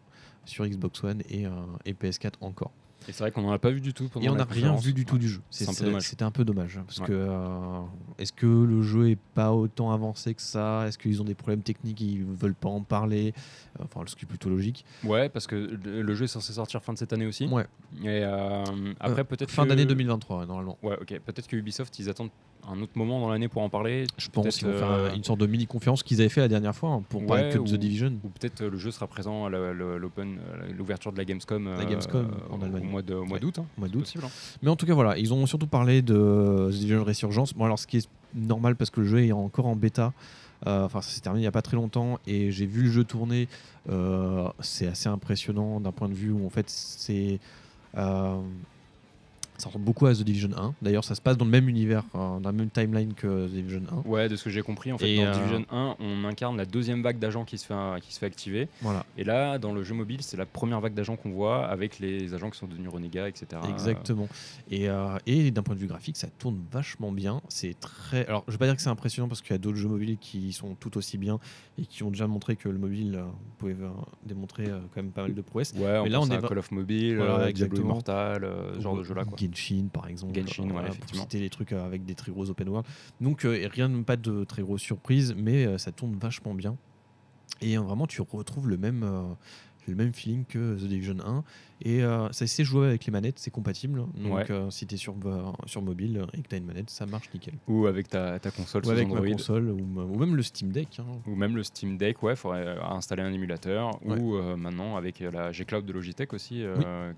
sur 0.46 0.66
Xbox 0.66 1.04
One 1.04 1.22
et, 1.30 1.46
euh, 1.46 1.50
et 1.86 1.94
PS4 1.94 2.34
encore. 2.42 2.72
Et 3.10 3.14
c'est 3.14 3.24
vrai 3.24 3.32
qu'on 3.32 3.42
n'en 3.42 3.52
a 3.52 3.60
pas 3.60 3.70
vu 3.72 3.80
du 3.80 3.94
tout 3.94 4.10
pendant 4.10 4.26
Et 4.26 4.30
on 4.30 4.36
n'a 4.36 4.44
rien 4.44 4.76
vu 4.76 4.92
du 4.94 5.06
tout 5.06 5.14
Ouais. 5.16 5.20
du 5.20 5.30
jeu. 5.30 5.42
C'est. 5.50 5.66
C'était 6.02 6.24
un 6.24 6.32
peu 6.32 6.44
dommage. 6.44 6.78
hein, 6.78 6.84
Parce 6.86 7.00
Ouais. 7.00 7.06
que 7.08 7.14
euh, 7.14 7.80
est-ce 8.18 8.34
que 8.34 8.46
le 8.46 8.82
jeu 8.82 9.10
est 9.12 9.20
pas 9.34 9.54
autant 9.54 9.92
avancé 9.92 10.34
que 10.34 10.42
ça? 10.42 10.86
Est-ce 10.88 10.98
qu'ils 10.98 11.22
ont 11.22 11.26
des 11.26 11.36
problèmes 11.36 11.62
techniques? 11.62 12.02
Ils 12.02 12.24
veulent 12.26 12.54
pas 12.56 12.70
en 12.70 12.82
parler? 12.82 13.34
Euh, 13.80 13.84
Enfin, 13.86 14.02
ce 14.08 14.16
qui 14.16 14.26
est 14.26 14.28
plutôt 14.28 14.50
logique. 14.50 14.84
Ouais, 15.04 15.30
parce 15.30 15.48
que 15.48 15.56
le 15.56 16.16
jeu 16.16 16.26
est 16.26 16.28
censé 16.28 16.52
sortir 16.54 16.82
fin 16.84 16.94
de 16.94 16.98
cette 16.98 17.14
année 17.14 17.26
aussi. 17.28 17.46
Ouais. 17.48 17.66
Et 18.04 18.24
euh, 18.24 18.64
après, 19.00 19.24
peut-être 19.24 19.52
Fin 19.52 19.64
que- 19.64 19.70
d'année 19.70 19.86
2023, 19.86 20.40
ouais, 20.40 20.46
normalement. 20.46 20.78
Ouais, 20.84 20.98
ok. 21.00 21.20
Peut-être 21.26 21.48
que 21.48 21.56
Ubisoft, 21.56 21.98
ils 22.00 22.10
attendent 22.10 22.32
un 22.70 22.82
autre 22.82 22.94
moment 22.96 23.20
dans 23.20 23.30
l'année 23.30 23.48
pour 23.48 23.62
en 23.62 23.70
parler. 23.70 24.06
Je 24.18 24.30
pense 24.30 24.58
qu'ils 24.58 24.68
vont 24.68 24.78
faire 24.78 24.92
euh, 24.92 25.14
une 25.14 25.24
sorte 25.24 25.40
de 25.40 25.46
mini-conférence 25.48 26.04
qu'ils 26.04 26.20
avaient 26.22 26.30
fait 26.30 26.42
la 26.42 26.48
dernière 26.48 26.76
fois 26.76 26.90
hein, 26.92 27.04
pour 27.10 27.26
parler 27.26 27.50
que 27.50 27.58
de 27.58 27.64
The 27.64 27.76
Division. 27.76 28.14
Ou 28.24 28.30
peut-être 28.30 28.62
euh, 28.62 28.70
le 28.70 28.78
jeu 28.78 28.92
sera 28.92 29.08
présent 29.08 29.46
à 29.46 29.50
l'open, 29.50 30.38
euh, 30.40 30.68
l'ouverture 30.78 31.12
de 31.12 31.18
la 31.18 31.26
Gamescom, 31.26 31.70
La 31.78 31.86
Gamescom 31.86 32.26
euh, 32.26 32.54
en 32.54 32.60
au 32.60 32.64
Allemagne. 32.64 32.84
mois 32.86 33.02
de- 33.02 33.14
au 33.16 33.26
mois 33.26 33.40
d'août. 33.40 33.60
hein. 33.60 33.66
Mois 33.78 33.88
d'août. 33.88 34.00
possible, 34.02 34.24
hein. 34.26 34.30
Mais 34.62 34.70
en 34.70 34.76
tout 34.76 34.86
cas, 34.86 34.94
voilà, 34.94 35.18
ils 35.18 35.34
ont 35.34 35.46
surtout 35.46 35.68
parlé 35.68 36.02
de 36.02 36.70
The 36.72 36.74
Division 36.74 37.04
Resurgence. 37.04 37.54
Bon, 37.54 37.66
alors 37.66 37.80
ce 37.80 37.88
qui 37.88 37.98
est 37.98 38.10
normal 38.36 38.76
parce 38.76 38.90
que 38.90 39.02
le 39.02 39.08
jeu 39.08 39.24
est 39.26 39.32
encore 39.32 39.66
en 39.68 39.76
bêta. 39.76 40.14
Euh, 40.66 40.86
Enfin, 40.86 41.02
ça 41.02 41.10
s'est 41.12 41.22
terminé 41.22 41.42
il 41.42 41.44
n'y 41.44 41.48
a 41.48 41.52
pas 41.52 41.62
très 41.62 41.78
longtemps 41.78 42.20
et 42.26 42.52
j'ai 42.52 42.66
vu 42.66 42.84
le 42.84 42.90
jeu 42.90 43.04
tourner. 43.04 43.48
C'est 44.60 44.88
assez 44.88 45.08
impressionnant 45.08 45.80
d'un 45.80 45.92
point 45.92 46.10
de 46.10 46.14
vue 46.16 46.32
où 46.32 46.46
en 46.46 46.50
fait 46.50 46.70
c'est. 46.70 47.40
Euh, 49.58 49.62
ça 49.62 49.70
ressemble 49.70 49.86
beaucoup 49.86 50.06
à 50.06 50.14
The 50.14 50.22
Division 50.22 50.50
1. 50.56 50.74
D'ailleurs, 50.82 51.04
ça 51.04 51.16
se 51.16 51.22
passe 51.22 51.38
dans 51.38 51.46
le 51.46 51.52
même 51.52 51.68
univers, 51.70 52.04
euh, 52.16 52.40
dans 52.40 52.50
la 52.50 52.52
même 52.52 52.70
timeline 52.70 53.14
que 53.14 53.48
The 53.48 53.52
Division 53.52 53.82
1. 54.06 54.10
Ouais, 54.10 54.30
de 54.30 54.36
ce 54.36 54.44
que 54.44 54.50
j'ai 54.50 54.62
compris, 54.62 54.92
en 54.92 54.98
fait, 54.98 55.10
Et, 55.10 55.18
dans 55.18 55.24
euh, 55.32 55.34
Division 55.34 55.66
1, 55.72 55.96
on 56.00 56.24
incarne 56.26 56.58
la 56.58 56.66
deuxième 56.66 57.02
vague 57.02 57.20
d'agents 57.20 57.46
qui 57.46 57.58
se 57.58 57.66
fait, 57.66 57.74
qui 58.02 58.14
se 58.14 58.20
fait 58.20 58.26
activer. 58.26 58.68
Voilà, 58.82 59.06
Et 59.18 59.24
là, 59.24 59.58
dans 59.60 59.74
le 59.74 59.84
jeu 59.84 59.94
mobile, 59.96 60.22
c'est 60.22 60.38
la 60.38 60.46
première 60.46 60.80
vague 60.82 60.94
d'agents 60.94 61.16
qu'on 61.16 61.32
voit 61.32 61.66
avec 61.68 62.00
les 62.00 62.34
agents 62.34 62.50
qui 62.50 62.58
sont 62.60 62.68
devenus 62.68 62.90
renégats, 62.90 63.28
etc. 63.28 63.62
exactement. 63.70 64.28
Et, 64.70 64.90
euh, 64.90 65.18
et 65.26 65.52
d'un 65.52 65.64
point 65.64 65.76
de 65.76 65.80
vue 65.80 65.88
graphique, 65.88 66.18
ça 66.18 66.28
tourne 66.40 66.60
vachement 66.72 67.12
bien. 67.12 67.42
C'est 67.50 67.80
très. 67.80 68.26
Alors, 68.28 68.44
je 68.48 68.54
vais 68.54 68.58
pas 68.58 68.66
dire 68.66 68.76
que 68.76 68.82
c'est 68.82 68.90
impressionnant 68.90 69.28
parce 69.28 69.42
qu'il 69.42 69.52
y 69.52 69.56
a 69.56 69.60
d'autres 69.60 69.78
jeux 69.78 69.90
mobiles 69.90 70.18
qui 70.20 70.54
sont 70.54 70.76
tout 70.76 70.98
aussi 70.98 71.18
bien 71.18 71.40
et 71.80 71.86
qui 71.86 72.04
ont 72.04 72.10
déjà 72.10 72.28
montré 72.28 72.56
que 72.56 72.70
le 72.70 72.78
mobile 72.78 73.16
euh, 73.16 73.26
pouvait 73.58 73.74
euh, 73.74 73.90
démontrer 74.26 74.66
euh, 74.68 74.80
quand 74.94 75.02
même 75.02 75.12
pas 75.12 75.22
mal 75.24 75.34
de 75.34 75.42
prouesses. 75.42 75.74
Ouais, 75.76 75.98
on 76.00 76.04
Mais 76.04 76.10
là, 76.10 76.18
pense 76.20 76.30
on 76.30 76.32
est 76.32 76.36
à 76.38 76.42
Call 76.48 76.58
of 76.60 76.72
Mobile, 76.72 77.18
Voilà, 77.18 77.40
euh, 77.40 77.52
Diablo. 77.52 77.82
Immortal, 77.82 78.44
euh, 78.44 78.76
ce 78.76 78.82
genre 78.82 78.98
de 78.98 79.04
jeu-là. 79.04 79.26
quoi. 79.26 79.38
Genshin, 79.48 79.88
par 79.92 80.08
exemple. 80.08 80.34
Genshin, 80.40 80.64
ouais, 80.64 80.72
voilà, 80.72 80.90
pour 80.90 81.16
citer 81.16 81.40
les 81.40 81.50
trucs 81.50 81.72
euh, 81.72 81.86
avec 81.86 82.06
des 82.06 82.16
très 82.16 82.32
gros 82.32 82.50
open 82.50 82.70
world. 82.70 82.88
Donc, 83.22 83.46
euh, 83.46 83.56
et 83.56 83.68
rien, 83.68 83.90
pas 84.04 84.18
de 84.18 84.44
très 84.44 84.62
grosses 84.62 84.82
surprises, 84.82 85.36
mais 85.38 85.66
euh, 85.66 85.78
ça 85.78 85.92
tourne 85.92 86.18
vachement 86.18 86.54
bien. 86.54 86.78
Et 87.62 87.78
euh, 87.78 87.82
vraiment, 87.82 88.08
tu 88.08 88.22
retrouves 88.22 88.70
le 88.70 88.78
même, 88.78 89.06
le 89.92 89.98
même 89.98 90.14
feeling 90.14 90.46
que 90.46 90.76
The 90.76 90.84
Division 90.88 91.18
1. 91.26 91.44
Et 91.84 92.04
euh, 92.04 92.32
ça 92.32 92.48
s'est 92.48 92.64
joué 92.64 92.88
avec 92.88 93.06
les 93.06 93.12
manettes, 93.12 93.38
c'est 93.40 93.52
compatible. 93.52 94.04
Donc 94.16 94.34
Ouais. 94.36 94.50
euh, 94.52 94.70
si 94.72 94.88
tu 94.88 94.96
es 94.96 94.98
sur, 94.98 95.16
euh, 95.26 95.52
sur 95.66 95.82
mobile 95.82 96.26
et 96.34 96.42
que 96.42 96.48
tu 96.48 96.56
as 96.56 96.58
une 96.58 96.66
manette, 96.66 96.90
ça 96.90 97.06
marche 97.06 97.30
nickel. 97.34 97.54
Ou 97.68 97.86
avec 97.86 98.08
ta, 98.08 98.40
ta 98.40 98.50
console 98.52 98.82
Ou 98.82 98.86
sous 98.86 98.92
avec 98.92 99.08
ma 99.08 99.16
Android. 99.16 99.32
console, 99.32 99.70
ou, 99.70 100.18
même 100.18 100.36
le 100.36 100.42
Steam 100.44 100.72
Deck. 100.72 101.00
hein. 101.00 101.06
Ou 101.28 101.36
même 101.36 101.56
le 101.56 101.64
Steam 101.64 101.98
Deck, 101.98 102.24
ouais, 102.24 102.34
il 102.34 102.38
faudrait 102.38 102.66
euh, 102.66 102.84
installer 102.84 103.22
un 103.24 103.32
émulateur. 103.32 104.00
Ouais. 104.04 104.20
Ou 104.20 104.38
euh, 104.38 104.56
maintenant 104.56 104.96
avec 104.96 105.20
la 105.20 105.52
G-Cloud 105.52 105.86
de 105.86 105.94
Logitech 105.94 106.34
aussi, 106.34 106.64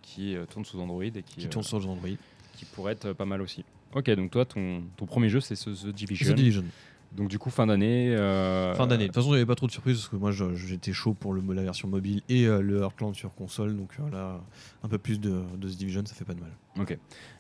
qui 0.02 0.36
tourne 0.50 0.66
sous 0.66 0.80
Android 0.80 1.04
et 1.04 1.12
qui, 1.24 1.38
qui 1.42 1.48
tourne 1.48 1.66
les 1.72 1.86
Android. 1.88 2.10
qui 2.58 2.66
pourrait 2.66 2.94
être 2.94 3.14
pas 3.14 3.26
mal 3.26 3.42
aussi. 3.42 3.64
Ok, 3.96 4.10
donc 4.12 4.30
toi, 4.30 4.46
ton, 4.46 4.84
ton 4.98 5.06
premier 5.08 5.30
jeu, 5.30 5.40
c'est 5.40 5.56
ce 5.56 5.70
The 5.72 5.88
Division. 5.94 6.32
The 6.32 6.36
Division. 6.36 6.64
Donc 7.12 7.28
du 7.28 7.40
coup, 7.40 7.50
fin 7.50 7.66
d'année. 7.68 8.16
euh, 8.16 8.74
Fin 8.76 8.86
d'année. 8.88 9.04
De 9.04 9.08
toute 9.08 9.16
façon, 9.16 9.30
il 9.30 9.32
n'y 9.32 9.38
avait 9.38 9.46
pas 9.46 9.56
trop 9.56 9.66
de 9.68 9.72
surprises 9.72 9.98
parce 9.98 10.10
que 10.10 10.16
moi 10.16 10.32
j'étais 10.54 10.94
chaud 10.94 11.14
pour 11.14 11.34
le, 11.34 11.42
la 11.54 11.64
version 11.64 11.88
mobile 11.88 12.22
et 12.30 12.46
euh, 12.46 12.62
le 12.62 12.82
Heartland 12.82 13.16
sur 13.16 13.34
console. 13.34 13.76
Donc 13.76 13.90
euh, 14.00 14.10
là, 14.12 14.40
un 14.84 14.88
peu 14.88 14.98
plus 15.00 15.20
de, 15.20 15.42
de 15.58 15.68
The 15.68 15.76
Division, 15.76 16.04
ça 16.06 16.14
fait 16.14 16.26
pas 16.26 16.36
de 16.36 16.40
mal. 16.40 16.52
Ok. 16.80 16.98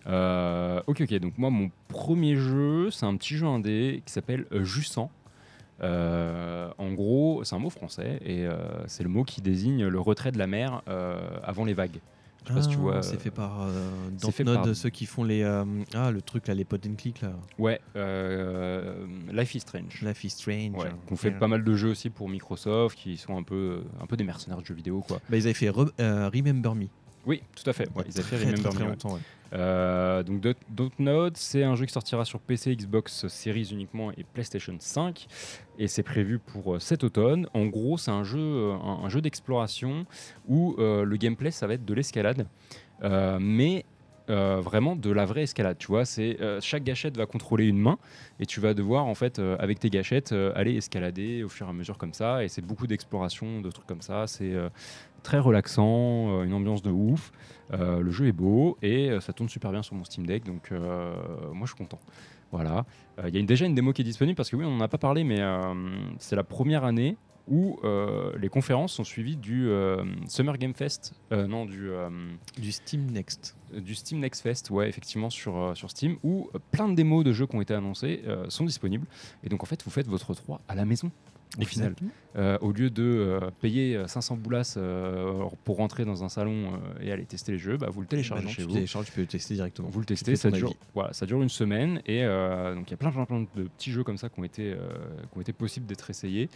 Euh, 0.08 0.82
ok, 0.88 1.02
ok. 1.02 1.20
Donc 1.20 1.38
moi, 1.38 1.50
mon 1.52 1.70
premier 1.88 2.36
jeu, 2.36 2.90
c'est 2.92 3.06
un 3.06 3.16
petit 3.16 3.36
jeu 3.36 3.46
indé 3.46 4.02
qui 4.06 4.12
s'appelle. 4.12 4.46
Euh, 5.82 6.70
en 6.78 6.92
gros, 6.92 7.44
c'est 7.46 7.56
un 7.56 7.60
mot 7.60 7.70
français 7.70 8.20
et 8.26 8.46
c'est 8.88 9.04
le 9.04 9.10
mot 9.10 9.24
qui 9.24 9.42
désigne 9.42 9.86
le 9.88 10.00
retrait 10.00 10.32
de 10.32 10.38
la 10.40 10.48
mer 10.48 10.82
avant 11.44 11.64
les 11.64 11.74
vagues. 11.74 12.00
Je 12.46 12.48
sais 12.50 12.54
pas 12.56 12.62
si 12.64 12.70
tu 12.70 12.76
Ah, 12.78 12.82
vois. 12.82 13.04
C'est 13.04 13.16
euh, 13.16 13.20
fait 13.20 13.32
par 13.32 13.62
euh, 13.62 13.70
c'est 14.18 14.32
fait 14.32 14.44
Dontnod, 14.44 14.66
par- 14.66 14.76
ceux 14.76 14.90
qui 14.90 15.06
font 15.06 15.24
les. 15.24 15.44
euh, 15.44 15.66
ah, 15.94 16.10
le 16.12 16.22
truc 16.22 16.48
là, 16.48 16.54
les 16.56 16.66
pot 16.66 16.84
and 16.88 16.96
click 16.96 17.22
là. 17.22 17.34
Ouais, 17.60 17.80
euh, 17.96 19.06
Life 19.32 19.56
is 19.56 19.60
Strange. 19.60 20.02
Life 20.02 20.24
is 20.24 20.30
Strange. 20.32 20.76
Ouais, 20.78 20.90
qu'on 21.08 21.16
fait 21.16 21.32
pas 21.32 21.48
mal 21.48 21.64
de 21.64 21.76
jeux 21.76 21.90
aussi 21.90 22.10
pour 22.10 22.30
Microsoft, 22.30 22.98
qui 22.98 23.18
sont 23.18 23.38
un 23.38 23.44
peu, 23.44 23.84
un 24.02 24.06
peu 24.08 24.18
des 24.18 24.24
mercenaires 24.24 24.60
de 24.62 24.66
jeux 24.66 24.74
vidéo, 24.74 25.02
quoi. 25.08 25.20
Bah, 25.30 25.38
ils 25.38 25.44
avaient 25.46 25.54
fait 25.54 25.70
Re- 25.70 25.92
euh, 26.00 26.30
Remember 26.34 26.76
Me. 26.76 26.88
Oui, 27.30 27.42
tout 27.56 27.70
à 27.70 27.74
fait. 27.74 27.88
Ouais, 27.96 28.04
ils 28.08 28.20
avaient 28.20 28.24
fait 28.28 28.36
très, 28.38 28.46
Remember 28.46 28.64
très, 28.64 28.72
très 28.72 28.84
Me, 28.84 28.90
longtemps. 28.90 29.14
ouais. 29.14 29.20
Euh, 29.54 30.22
donc 30.22 30.42
Dot- 30.42 30.58
Dontnod, 30.70 31.36
c'est 31.38 31.64
un 31.64 31.74
jeu 31.76 31.86
qui 31.86 31.94
sortira 31.94 32.24
sur 32.26 32.40
PC, 32.40 32.76
Xbox 32.76 33.28
Series 33.28 33.70
uniquement 33.72 34.12
et 34.12 34.24
PlayStation 34.24 34.76
5 34.78 35.26
et 35.80 35.88
c'est 35.88 36.04
prévu 36.04 36.38
pour 36.40 36.76
euh, 36.76 36.80
cet 36.80 37.04
automne. 37.04 37.48
En 37.56 37.66
gros, 37.66 37.98
c'est 37.98 38.12
un 38.12 38.24
jeu, 38.24 38.38
euh, 38.40 38.74
un, 38.74 39.06
un 39.06 39.10
jeu 39.10 39.22
d'exploration 39.22 40.06
où 40.48 40.76
euh, 40.78 41.04
le 41.04 41.18
gameplay 41.18 41.50
ça 41.52 41.66
va 41.66 41.76
être 41.76 41.86
de 41.86 41.94
l'escalade, 41.96 42.46
mais 43.40 43.86
euh, 44.30 44.62
vraiment 44.62 44.96
de 44.96 45.10
la 45.10 45.26
vraie 45.26 45.42
escalade. 45.42 45.78
Tu 45.80 45.88
vois, 45.88 46.06
c'est 46.06 46.40
euh, 46.40 46.60
chaque 46.62 46.84
gâchette 46.84 47.18
va 47.18 47.26
contrôler 47.26 47.66
une 47.66 47.80
main 47.80 47.98
et 48.40 48.46
tu 48.46 48.60
vas 48.60 48.76
devoir 48.76 49.06
en 49.08 49.16
fait 49.16 49.40
euh, 49.40 49.56
avec 49.58 49.80
tes 49.80 49.90
gâchettes 49.90 50.32
aller 50.54 50.76
escalader 50.76 51.42
au 51.44 51.50
fur 51.50 51.66
et 51.66 51.70
à 51.72 51.74
mesure 51.74 51.98
comme 51.98 52.14
ça 52.14 52.44
et 52.44 52.48
c'est 52.48 52.62
beaucoup 52.62 52.86
d'exploration, 52.86 53.62
de 53.62 53.72
trucs 53.72 53.88
comme 53.88 54.04
ça. 54.04 54.28
C'est 54.28 54.54
très 55.20 55.40
relaxant, 55.40 56.40
euh, 56.40 56.44
une 56.44 56.54
ambiance 56.54 56.82
de 56.82 56.92
ouf. 56.92 57.32
Euh, 57.72 58.00
le 58.02 58.10
jeu 58.12 58.28
est 58.28 58.32
beau 58.32 58.78
et 58.82 59.10
euh, 59.12 59.20
ça 59.20 59.32
tourne 59.34 59.48
super 59.50 59.72
bien 59.72 59.84
sur 59.84 59.94
mon 59.96 60.04
Steam 60.04 60.26
Deck, 60.26 60.44
donc 60.46 60.70
euh, 60.72 61.14
moi 61.54 61.68
je 61.68 61.74
suis 61.74 61.78
content. 61.78 62.00
Voilà. 62.52 62.86
Il 63.28 63.34
y 63.34 63.38
a 63.38 63.40
une- 63.40 63.46
déjà 63.46 63.66
une 63.68 63.76
démo 63.76 63.94
qui 63.94 64.02
est 64.02 64.06
disponible 64.06 64.36
parce 64.36 64.50
que 64.50 64.56
oui, 64.56 64.66
on 64.66 64.72
n'en 64.72 64.84
a 64.84 64.88
pas 64.88 64.98
parlé, 64.98 65.24
mais 65.24 65.40
c'est 66.18 66.36
la 66.36 66.44
première 66.44 66.84
année 66.84 67.16
où 67.48 67.80
les 68.40 68.50
conférences 68.50 68.94
sont 68.94 69.04
suivies 69.04 69.36
du 69.38 69.70
Summer 70.28 70.58
Game 70.58 70.74
Fest, 70.74 71.14
non, 71.32 71.66
du, 71.66 71.90
Du 72.60 72.72
Steam 72.72 73.06
Next. 73.12 73.56
du 73.72 73.94
Steam 73.94 74.20
Next 74.20 74.42
Fest, 74.42 74.72
ouais, 74.72 74.90
effectivement, 74.90 75.30
sur, 75.30 75.74
sur 75.78 75.92
Steam, 75.92 76.16
où 76.24 76.50
plein 76.72 76.88
de 76.90 76.96
démos 76.96 77.24
de 77.24 77.32
jeux 77.34 77.46
qui 77.46 77.56
ont 77.56 77.62
été 77.62 77.76
annoncés 77.76 78.24
sont 78.48 78.66
disponibles. 78.66 79.06
Et 79.44 79.50
donc, 79.50 79.62
en 79.62 79.68
fait, 79.68 79.84
vous 79.84 79.92
faites 79.92 80.08
votre 80.08 80.34
3 80.34 80.60
à 80.68 80.74
la 80.74 80.86
maison, 80.86 81.12
au 81.58 81.66
final. 81.66 81.96
Euh, 82.36 82.60
au 82.62 82.72
lieu 82.72 82.92
de 82.92 83.04
euh, 83.04 83.50
payer 83.60 83.96
euh, 83.96 84.06
500 84.06 84.38
boulasses 84.38 84.76
euh, 84.78 85.46
pour 85.64 85.78
rentrer 85.78 86.06
dans 86.06 86.24
un 86.24 86.30
salon 86.30 86.80
et 87.02 87.12
aller 87.12 87.26
tester 87.26 87.54
les 87.54 87.58
jeux, 87.58 87.78
bah, 87.78 87.88
vous 87.90 88.02
le 88.02 88.08
téléchargez 88.08 88.44
Bah 88.44 88.50
non, 88.50 88.54
chez 88.54 88.62
tu 88.62 88.68
vous. 88.68 88.76
télécharges, 88.76 89.08
tu 89.08 89.12
peux 89.14 89.22
le 89.22 89.28
tester 89.28 89.56
directement. 89.56 89.90
Vous 89.90 90.00
le 90.00 90.06
testez, 90.06 90.36
ça 90.36 90.52
dure, 90.52 90.76
voilà, 90.94 91.12
ça 91.12 91.26
dure 91.26 91.42
une 91.42 91.50
semaine 91.50 92.02
et 92.06 92.24
donc 92.24 92.88
il 92.88 92.92
y 92.92 92.94
a 92.94 92.98
plein, 92.98 93.12
plein, 93.12 93.26
plein 93.26 93.42
de 93.42 93.64
petits 93.64 93.92
jeux 93.92 94.04
comme 94.04 94.18
ça 94.18 94.30
qui 94.30 94.40
ont 94.40 94.44
été, 94.44 94.76
qui 95.32 95.38
ont 95.38 95.42
été 95.42 95.54
possibles 95.54 95.88
d'être 95.88 96.10
essayés 96.10 96.50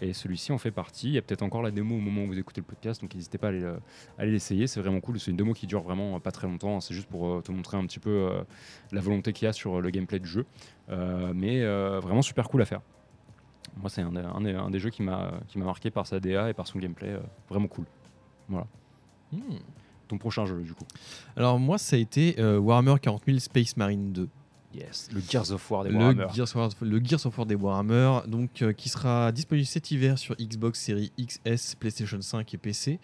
et 0.00 0.12
celui-ci 0.12 0.50
en 0.50 0.58
fait 0.58 0.72
partie. 0.72 1.08
Il 1.08 1.14
y 1.14 1.18
a 1.18 1.22
peut-être 1.22 1.42
encore 1.42 1.62
la 1.62 1.70
démo 1.70 1.94
au 1.94 2.00
moment 2.00 2.24
où 2.24 2.26
vous 2.26 2.38
écoutez 2.38 2.60
le 2.60 2.66
podcast, 2.66 3.00
donc 3.00 3.14
n'hésitez 3.14 3.38
pas 3.38 3.48
à 3.48 3.78
aller, 4.18 4.32
l'essayer. 4.32 4.66
C'est 4.66 4.80
vraiment 4.80 5.00
cool. 5.00 5.20
C'est 5.20 5.30
une 5.30 5.36
démo 5.36 5.52
qui 5.54 5.66
dure 5.66 5.82
vraiment 5.82 6.18
pas 6.18 6.32
très 6.32 6.48
longtemps. 6.48 6.80
C'est 6.80 6.94
juste 6.94 7.08
pour 7.08 7.42
te 7.42 7.52
montrer 7.52 7.76
un 7.76 7.86
petit 7.86 8.00
peu 8.00 8.30
la 8.90 9.00
volonté 9.00 9.32
qu'il 9.32 9.46
y 9.46 9.48
a 9.48 9.52
sur 9.52 9.80
le 9.80 9.90
gameplay 9.90 10.18
du 10.18 10.28
jeu, 10.28 10.44
mais 11.34 11.64
vraiment 12.00 12.22
super 12.22 12.48
cool 12.48 12.62
à 12.62 12.64
faire. 12.64 12.80
Moi, 13.76 13.90
c'est 13.90 14.02
un, 14.02 14.12
des- 14.12 14.20
un 14.20 14.40
des- 14.40 14.54
un 14.54 14.70
des 14.70 14.80
jeux 14.80 14.90
qui 14.90 15.02
m'a 15.02 15.32
marqué 15.56 15.90
par 15.90 16.06
sa 16.06 16.18
DA 16.20 16.50
et 16.50 16.54
par 16.54 16.66
son 16.66 16.78
gameplay, 16.78 17.10
euh, 17.10 17.20
vraiment 17.48 17.68
cool. 17.68 17.84
Hmm. 18.48 18.60
Ton 20.08 20.16
prochain 20.18 20.46
jeu, 20.46 20.62
du 20.62 20.72
coup. 20.72 20.86
Alors 21.36 21.58
moi, 21.58 21.76
ça 21.78 21.96
a 21.96 21.98
été 21.98 22.36
euh, 22.40 22.58
Warhammer 22.58 22.94
40 23.00 23.22
000 23.26 23.38
Space 23.40 23.76
Marine 23.76 24.12
2. 24.12 24.28
Yes, 24.74 25.08
le 25.14 25.20
Gears 25.26 25.50
of 25.52 25.70
War 25.70 25.82
des 25.84 25.90
le 25.90 25.96
Warhammer. 25.96 26.26
Gears, 26.34 26.44
of 26.44 26.54
War, 26.56 26.68
le 26.82 27.00
Gears 27.02 27.24
of 27.26 27.36
War 27.38 27.46
des 27.46 27.54
Warhammer, 27.54 28.20
donc, 28.26 28.60
euh, 28.60 28.72
qui 28.74 28.90
sera 28.90 29.32
disponible 29.32 29.66
cet 29.66 29.90
hiver 29.90 30.18
sur 30.18 30.34
Xbox 30.36 30.78
Series 30.80 31.10
XS, 31.18 31.74
PlayStation 31.76 32.20
5 32.20 32.52
et 32.52 32.58
PC. 32.58 33.00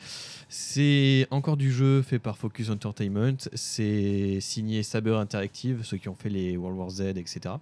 C'est 0.49 1.27
encore 1.31 1.57
du 1.57 1.73
jeu 1.73 2.03
fait 2.03 2.19
par 2.19 2.37
Focus 2.37 2.69
Entertainment. 2.71 3.37
C'est 3.55 4.39
signé 4.41 4.83
Saber 4.83 5.15
Interactive, 5.17 5.83
ceux 5.85 5.97
qui 5.97 6.09
ont 6.11 6.15
fait 6.15 6.29
les 6.29 6.57
World 6.59 6.79
War 6.79 6.91
Z, 6.91 7.01
etc. 7.17 7.55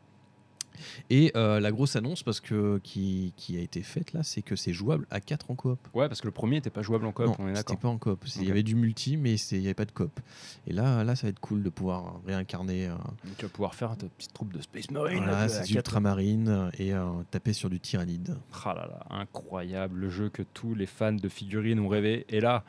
Et 1.11 1.33
euh, 1.37 1.61
la 1.61 1.71
grosse 1.73 1.97
annonce, 1.97 2.23
parce 2.23 2.40
que 2.40 2.79
qui, 2.83 3.33
qui 3.37 3.57
a 3.57 3.61
été 3.61 3.83
faite 3.83 4.12
là, 4.12 4.23
c'est 4.23 4.42
que 4.42 4.57
c'est 4.57 4.73
jouable 4.73 5.07
à 5.11 5.21
4 5.21 5.51
en 5.51 5.55
coop. 5.55 5.79
Ouais, 5.95 6.09
parce 6.09 6.21
que 6.21 6.27
le 6.27 6.33
premier 6.33 6.57
n'était 6.57 6.71
pas 6.71 6.83
jouable 6.83 7.07
en 7.07 7.12
coop, 7.12 7.27
Non, 7.27 7.35
on 7.38 7.47
est 7.49 7.55
c'était 7.55 7.73
d'accord. 7.75 7.79
pas 7.79 7.88
en 7.88 7.99
coop. 7.99 8.25
Il 8.37 8.45
y 8.47 8.51
avait 8.51 8.62
du 8.62 8.75
multi, 8.75 9.16
mais 9.16 9.35
il 9.35 9.59
n'y 9.61 9.66
avait 9.66 9.75
pas 9.75 9.85
de 9.85 9.92
coop. 9.92 10.21
Et 10.66 10.73
là, 10.73 11.05
là, 11.05 11.14
ça 11.16 11.27
va 11.27 11.31
être 11.31 11.40
cool 11.40 11.62
de 11.62 11.68
pouvoir 11.71 12.21
réincarner. 12.27 12.87
euh, 12.88 12.95
tu 13.38 13.45
vas 13.47 13.49
pouvoir 13.51 13.75
faire 13.75 13.97
ta 13.97 14.07
petite 14.07 14.33
troupe 14.33 14.53
de 14.53 14.61
Space 14.62 14.90
Marine. 14.90 15.18
voilà, 15.18 15.33
là, 15.33 15.49
c'est 15.49 15.71
ultramarine 15.71 16.71
et 16.79 16.92
euh, 16.95 17.05
taper 17.31 17.53
sur 17.53 17.71
du 17.71 17.81
tyrannide. 17.81 18.37
Ah 18.64 18.75
là 18.75 18.87
là, 18.88 19.07
incroyable, 19.11 19.99
le 20.01 20.11
jeu 20.11 20.29
que 20.29 20.42
tous 20.42 20.75
les 20.75 20.87
fans 20.87 21.12
de 21.12 21.29
figurines 21.29 21.81
ont 21.81 21.88
rêvé. 21.88 22.25
Et 22.29 22.40
là, 22.40 22.64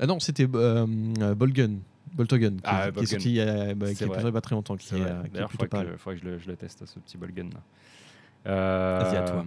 Ah 0.00 0.06
non, 0.06 0.20
c'était 0.20 0.46
euh, 0.54 0.86
euh, 1.20 1.34
Bolgun. 1.34 1.76
Boltogun, 2.14 2.56
qui, 2.56 2.60
Ah, 2.64 2.82
qui 2.82 2.88
est 2.88 2.92
Bolgun. 2.92 3.06
sorti 3.06 3.34
bah, 3.76 3.86
qui 3.94 4.04
est 4.04 4.06
il 4.20 4.26
a 4.26 4.32
pas 4.32 4.40
très 4.40 4.54
longtemps, 4.54 4.76
qui 4.76 4.94
est, 4.94 5.00
euh, 5.00 5.22
D'ailleurs, 5.32 5.48
il 5.52 5.58
plutôt 5.58 5.66
pas 5.66 5.78
faudrait, 5.78 5.92
que, 5.92 5.96
faudrait 5.98 6.16
que 6.18 6.24
je, 6.24 6.28
le, 6.30 6.38
je 6.38 6.48
le 6.48 6.56
teste, 6.56 6.84
ce 6.86 6.98
petit 6.98 7.16
ball 7.18 7.32
gun 7.32 7.44
là. 7.44 7.60
Euh, 8.46 9.00
Vas-y, 9.02 9.16
à 9.16 9.22
toi. 9.22 9.44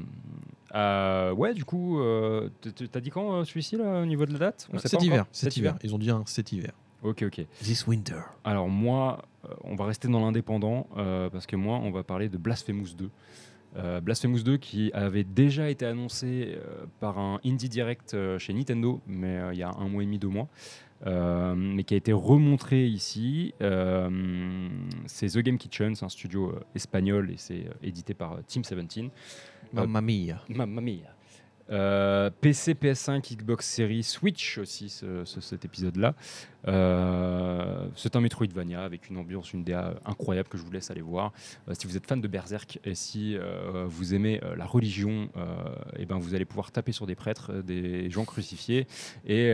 euh, 0.76 1.32
ouais, 1.34 1.54
du 1.54 1.66
coup, 1.66 2.00
euh, 2.02 2.50
t'as 2.92 3.00
dit 3.00 3.10
quand 3.10 3.34
euh, 3.34 3.44
celui-ci 3.46 3.78
là, 3.78 4.02
au 4.02 4.06
niveau 4.06 4.26
de 4.26 4.34
la 4.34 4.40
date? 4.40 4.68
On 4.74 4.78
Cet 4.78 5.02
hiver, 5.04 5.26
cet 5.32 5.58
hiver. 5.58 5.76
Ils 5.84 5.96
ont 5.96 6.00
dit 6.00 6.12
un 6.12 6.24
cet 6.26 6.52
hiver. 6.52 6.72
Ok, 7.04 7.24
ok. 7.24 7.46
This 7.64 7.88
winter. 7.88 8.22
Alors 8.44 8.70
moi, 8.70 9.24
on 9.64 9.76
va 9.76 9.86
rester 9.86 10.08
dans 10.08 10.20
l'indépendant 10.20 10.88
parce 11.32 11.46
que 11.48 11.56
moi, 11.56 11.80
on 11.84 11.92
va 11.92 12.04
parler 12.04 12.30
de 12.30 12.38
Blasphemous 12.38 12.94
2. 12.98 13.10
Euh, 13.78 14.02
Blasphemous 14.02 14.44
2 14.44 14.58
qui 14.58 14.92
avait 14.94 15.24
déjà 15.24 15.70
été 15.70 15.86
annoncé 15.86 16.56
euh, 16.58 16.84
par 17.00 17.18
un 17.18 17.40
Indie 17.46 17.70
Direct 17.70 18.14
euh, 18.14 18.38
chez 18.38 18.54
Nintendo, 18.54 19.00
mais 19.08 19.40
il 19.54 19.60
y 19.60 19.64
a 19.64 19.72
un 19.72 19.88
mois 19.88 20.04
et 20.04 20.06
demi, 20.06 20.20
deux 20.20 20.28
mois, 20.28 20.50
euh, 21.06 21.56
mais 21.56 21.84
qui 21.84 21.94
a 21.94 21.98
été 21.98 22.14
remontré 22.14 22.86
ici. 22.86 23.54
Euh, 23.62 24.70
c'est 25.06 25.28
The 25.28 25.40
Game 25.40 25.58
Kitchen, 25.58 25.96
c'est 25.96 26.06
un 26.06 26.10
studio 26.10 26.50
euh, 26.50 26.60
espagnol 26.76 27.32
et 27.32 27.38
c'est 27.38 27.66
édité 27.82 28.14
par 28.14 28.38
Team 28.46 28.62
17. 28.62 29.12
Mamma 29.74 30.02
mia. 30.02 30.42
Mamma 30.50 30.82
mia. 30.82 31.16
Euh, 31.72 32.30
PC, 32.42 32.74
PS5, 32.74 33.36
Xbox 33.38 33.66
Series, 33.68 34.04
Switch 34.04 34.58
aussi, 34.58 34.90
ce- 34.90 35.24
ce- 35.26 35.40
cet 35.42 35.64
épisode-là. 35.66 36.16
Euh, 36.68 37.88
c'est 37.96 38.16
un 38.16 38.22
Metroidvania 38.22 38.84
avec 38.84 39.10
une 39.10 39.18
ambiance, 39.18 39.54
une 39.54 39.64
DA 39.64 39.96
incroyable 40.06 40.48
que 40.50 40.58
je 40.58 40.64
vous 40.64 40.72
laisse 40.72 40.92
aller 40.92 41.02
voir. 41.02 41.32
Euh, 41.68 41.74
si 41.78 41.88
vous 41.88 41.98
êtes 41.98 42.06
fan 42.06 42.20
de 42.22 42.28
Berserk 42.28 42.80
et 42.84 42.94
si 42.96 43.38
vous 43.88 44.14
aimez 44.14 44.42
la 44.58 44.66
religion, 44.66 45.30
et 45.98 46.06
ben 46.06 46.18
vous 46.18 46.36
allez 46.36 46.46
pouvoir 46.46 46.72
taper 46.72 46.92
sur 46.92 47.08
des 47.08 47.16
prêtres, 47.16 47.54
des 47.62 48.10
gens 48.10 48.26
crucifiés 48.26 48.86
et, 49.26 49.52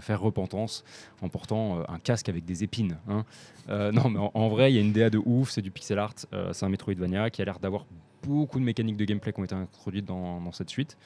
faire 0.00 0.20
repentance 0.20 0.84
en 1.20 1.28
portant 1.28 1.82
un 1.88 1.98
casque 1.98 2.28
avec 2.28 2.44
des 2.44 2.64
épines. 2.64 2.98
hein. 3.08 3.24
Non, 3.68 4.08
mais 4.10 4.18
en, 4.34 4.48
vrai, 4.48 4.72
il 4.72 4.74
y 4.74 4.78
a 4.78 4.80
une 4.80 4.92
DA 4.92 5.10
de 5.10 5.20
ouf, 5.24 5.50
c'est 5.50 5.62
du 5.62 5.70
pixel 5.70 5.98
art, 5.98 6.14
c'est 6.52 6.64
un 6.64 6.68
Metroidvania 6.68 7.30
qui 7.30 7.42
a 7.42 7.44
l'air 7.44 7.58
d'avoir 7.58 7.86
beaucoup 8.26 8.58
de 8.58 8.64
mécaniques 8.64 8.96
de 8.96 9.04
gameplay 9.04 9.32
qui 9.32 9.40
ont 9.40 9.44
été 9.44 9.54
introduites 9.54 10.04
dans, 10.04 10.40
dans 10.40 10.52
cette 10.52 10.70
suite. 10.70 10.96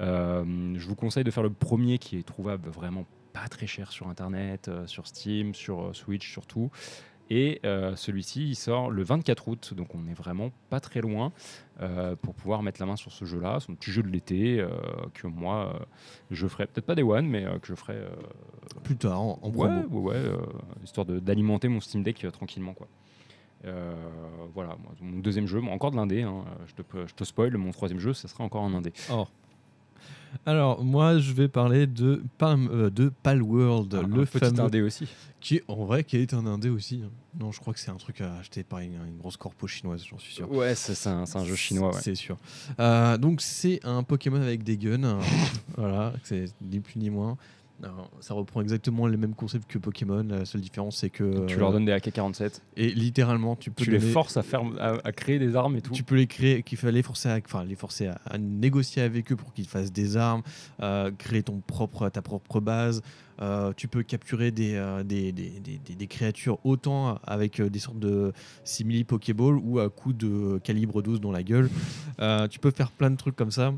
Euh, 0.00 0.74
je 0.76 0.86
vous 0.86 0.96
conseille 0.96 1.24
de 1.24 1.30
faire 1.30 1.42
le 1.42 1.50
premier 1.50 1.98
qui 1.98 2.18
est 2.18 2.22
trouvable 2.26 2.68
vraiment 2.68 3.04
pas 3.32 3.48
très 3.48 3.66
cher 3.66 3.92
sur 3.92 4.08
internet, 4.08 4.68
euh, 4.68 4.86
sur 4.86 5.06
Steam, 5.06 5.54
sur 5.54 5.82
euh, 5.86 5.92
Switch 5.92 6.30
surtout. 6.30 6.70
Et 7.30 7.60
celui-ci, 7.62 8.46
il 8.50 8.54
sort 8.56 8.90
le 8.90 9.02
24 9.02 9.48
août, 9.48 9.72
donc 9.74 9.94
on 9.94 10.06
est 10.06 10.12
vraiment 10.12 10.50
pas 10.68 10.80
très 10.80 11.00
loin 11.00 11.32
pour 12.20 12.34
pouvoir 12.34 12.62
mettre 12.62 12.78
la 12.78 12.84
main 12.84 12.96
sur 12.96 13.10
ce 13.10 13.24
jeu-là, 13.24 13.58
son 13.58 13.74
petit 13.74 13.90
jeu 13.90 14.02
de 14.02 14.08
l'été 14.08 14.62
que 15.14 15.26
moi 15.26 15.80
je 16.30 16.46
ferai, 16.46 16.66
peut-être 16.66 16.84
pas 16.84 16.94
des 16.94 17.02
one, 17.02 17.26
mais 17.26 17.44
que 17.62 17.68
je 17.68 17.74
ferai 17.74 17.96
Plus 18.84 18.96
tard, 18.98 19.22
en, 19.22 19.38
en 19.40 19.48
ouais, 19.48 19.80
promo. 19.80 20.10
ouais, 20.10 20.28
ouais, 20.28 20.36
histoire 20.84 21.06
d'alimenter 21.06 21.68
mon 21.68 21.80
Steam 21.80 22.02
Deck 22.02 22.26
tranquillement 22.32 22.74
quoi. 22.74 22.86
Euh, 23.64 23.94
voilà, 24.54 24.76
mon 25.00 25.20
deuxième 25.20 25.46
jeu, 25.46 25.60
encore 25.70 25.90
de 25.92 25.96
l'indé, 25.96 26.22
hein, 26.22 26.44
je, 26.66 26.82
te, 26.82 27.06
je 27.06 27.14
te 27.14 27.24
spoil, 27.24 27.56
mon 27.56 27.70
troisième 27.70 28.00
jeu, 28.00 28.12
ce 28.12 28.26
sera 28.28 28.42
encore 28.44 28.64
un 28.64 28.74
indé. 28.74 28.92
Oh. 29.12 29.26
Alors, 30.46 30.82
moi, 30.82 31.18
je 31.18 31.32
vais 31.34 31.46
parler 31.46 31.86
de, 31.86 32.22
Palm, 32.38 32.68
euh, 32.72 32.88
de 32.90 33.10
Palworld, 33.22 33.94
Un- 33.94 34.02
le 34.06 34.24
petit 34.24 34.38
fameux. 34.38 34.60
indé 34.60 34.80
aussi. 34.80 35.06
Qui, 35.40 35.60
en 35.68 35.84
vrai, 35.84 36.04
qui 36.04 36.16
est 36.16 36.32
un 36.32 36.46
indé 36.46 36.70
aussi. 36.70 37.02
hein. 37.04 37.10
Non, 37.38 37.52
je 37.52 37.60
crois 37.60 37.74
que 37.74 37.80
c'est 37.80 37.90
un 37.90 37.96
truc 37.96 38.20
à 38.22 38.36
acheter 38.38 38.64
par 38.64 38.78
une, 38.80 38.94
une 38.94 39.18
grosse 39.18 39.36
corpo 39.36 39.66
chinoise, 39.66 40.02
j'en 40.08 40.18
suis 40.18 40.32
sûr. 40.34 40.50
Ouais, 40.50 40.74
c'est 40.74 41.06
un, 41.08 41.24
un 41.34 41.44
jeu 41.44 41.54
chinois. 41.54 41.94
Ouais. 41.94 42.00
C'est 42.00 42.14
sûr. 42.14 42.38
Euh, 42.80 43.18
donc, 43.18 43.42
c'est 43.42 43.80
un 43.84 44.02
Pokémon 44.02 44.40
avec 44.40 44.62
des 44.64 44.78
guns. 44.78 45.04
hein. 45.04 45.18
voilà, 45.76 46.14
c'est 46.24 46.46
ni 46.62 46.80
plus 46.80 46.98
ni 46.98 47.10
moins. 47.10 47.36
Ça 48.20 48.34
reprend 48.34 48.60
exactement 48.60 49.06
les 49.06 49.16
mêmes 49.16 49.34
concepts 49.34 49.68
que 49.70 49.78
Pokémon. 49.78 50.22
La 50.28 50.44
seule 50.44 50.60
différence, 50.60 50.98
c'est 50.98 51.10
que. 51.10 51.46
Tu 51.46 51.56
euh, 51.56 51.58
leur 51.58 51.72
donnes 51.72 51.84
des 51.84 51.92
AK-47. 51.92 52.60
Et 52.76 52.90
littéralement, 52.92 53.56
tu 53.56 53.70
peux 53.70 53.84
Tu 53.84 53.90
les 53.90 53.98
donner- 53.98 54.12
forces 54.12 54.36
à, 54.36 54.42
faire, 54.42 54.62
à, 54.78 54.98
à 55.04 55.12
créer 55.12 55.38
des 55.38 55.56
armes 55.56 55.76
et 55.76 55.82
tout. 55.82 55.92
Tu 55.92 56.02
peux 56.04 56.14
les 56.16 56.26
créer, 56.26 56.62
qu'il 56.62 56.78
fallait 56.78 57.02
forcer 57.02 57.28
à, 57.28 57.38
enfin, 57.44 57.64
les 57.64 57.74
forcer 57.76 58.06
à, 58.06 58.20
à 58.26 58.38
négocier 58.38 59.02
avec 59.02 59.32
eux 59.32 59.36
pour 59.36 59.52
qu'ils 59.52 59.66
fassent 59.66 59.92
des 59.92 60.16
armes, 60.16 60.42
euh, 60.82 61.10
créer 61.16 61.42
ton 61.42 61.60
propre, 61.60 62.08
ta 62.08 62.22
propre 62.22 62.60
base. 62.60 63.02
Euh, 63.40 63.72
tu 63.76 63.88
peux 63.88 64.02
capturer 64.04 64.50
des, 64.52 64.74
euh, 64.74 65.02
des, 65.02 65.32
des, 65.32 65.50
des- 65.58 65.78
des- 65.78 65.94
des 65.96 66.06
créatures 66.06 66.58
autant 66.64 67.18
avec 67.24 67.60
euh, 67.60 67.68
des 67.70 67.78
sortes 67.80 67.98
de 67.98 68.32
simili 68.62 69.02
Pokéball 69.04 69.56
ou 69.56 69.80
à 69.80 69.88
coups 69.88 70.16
de 70.16 70.58
calibre 70.62 71.02
12 71.02 71.20
dans 71.20 71.32
la 71.32 71.42
gueule. 71.42 71.68
Euh, 72.20 72.46
tu 72.46 72.58
peux 72.60 72.70
faire 72.70 72.92
plein 72.92 73.10
de 73.10 73.16
trucs 73.16 73.34
comme 73.34 73.50
ça. 73.50 73.72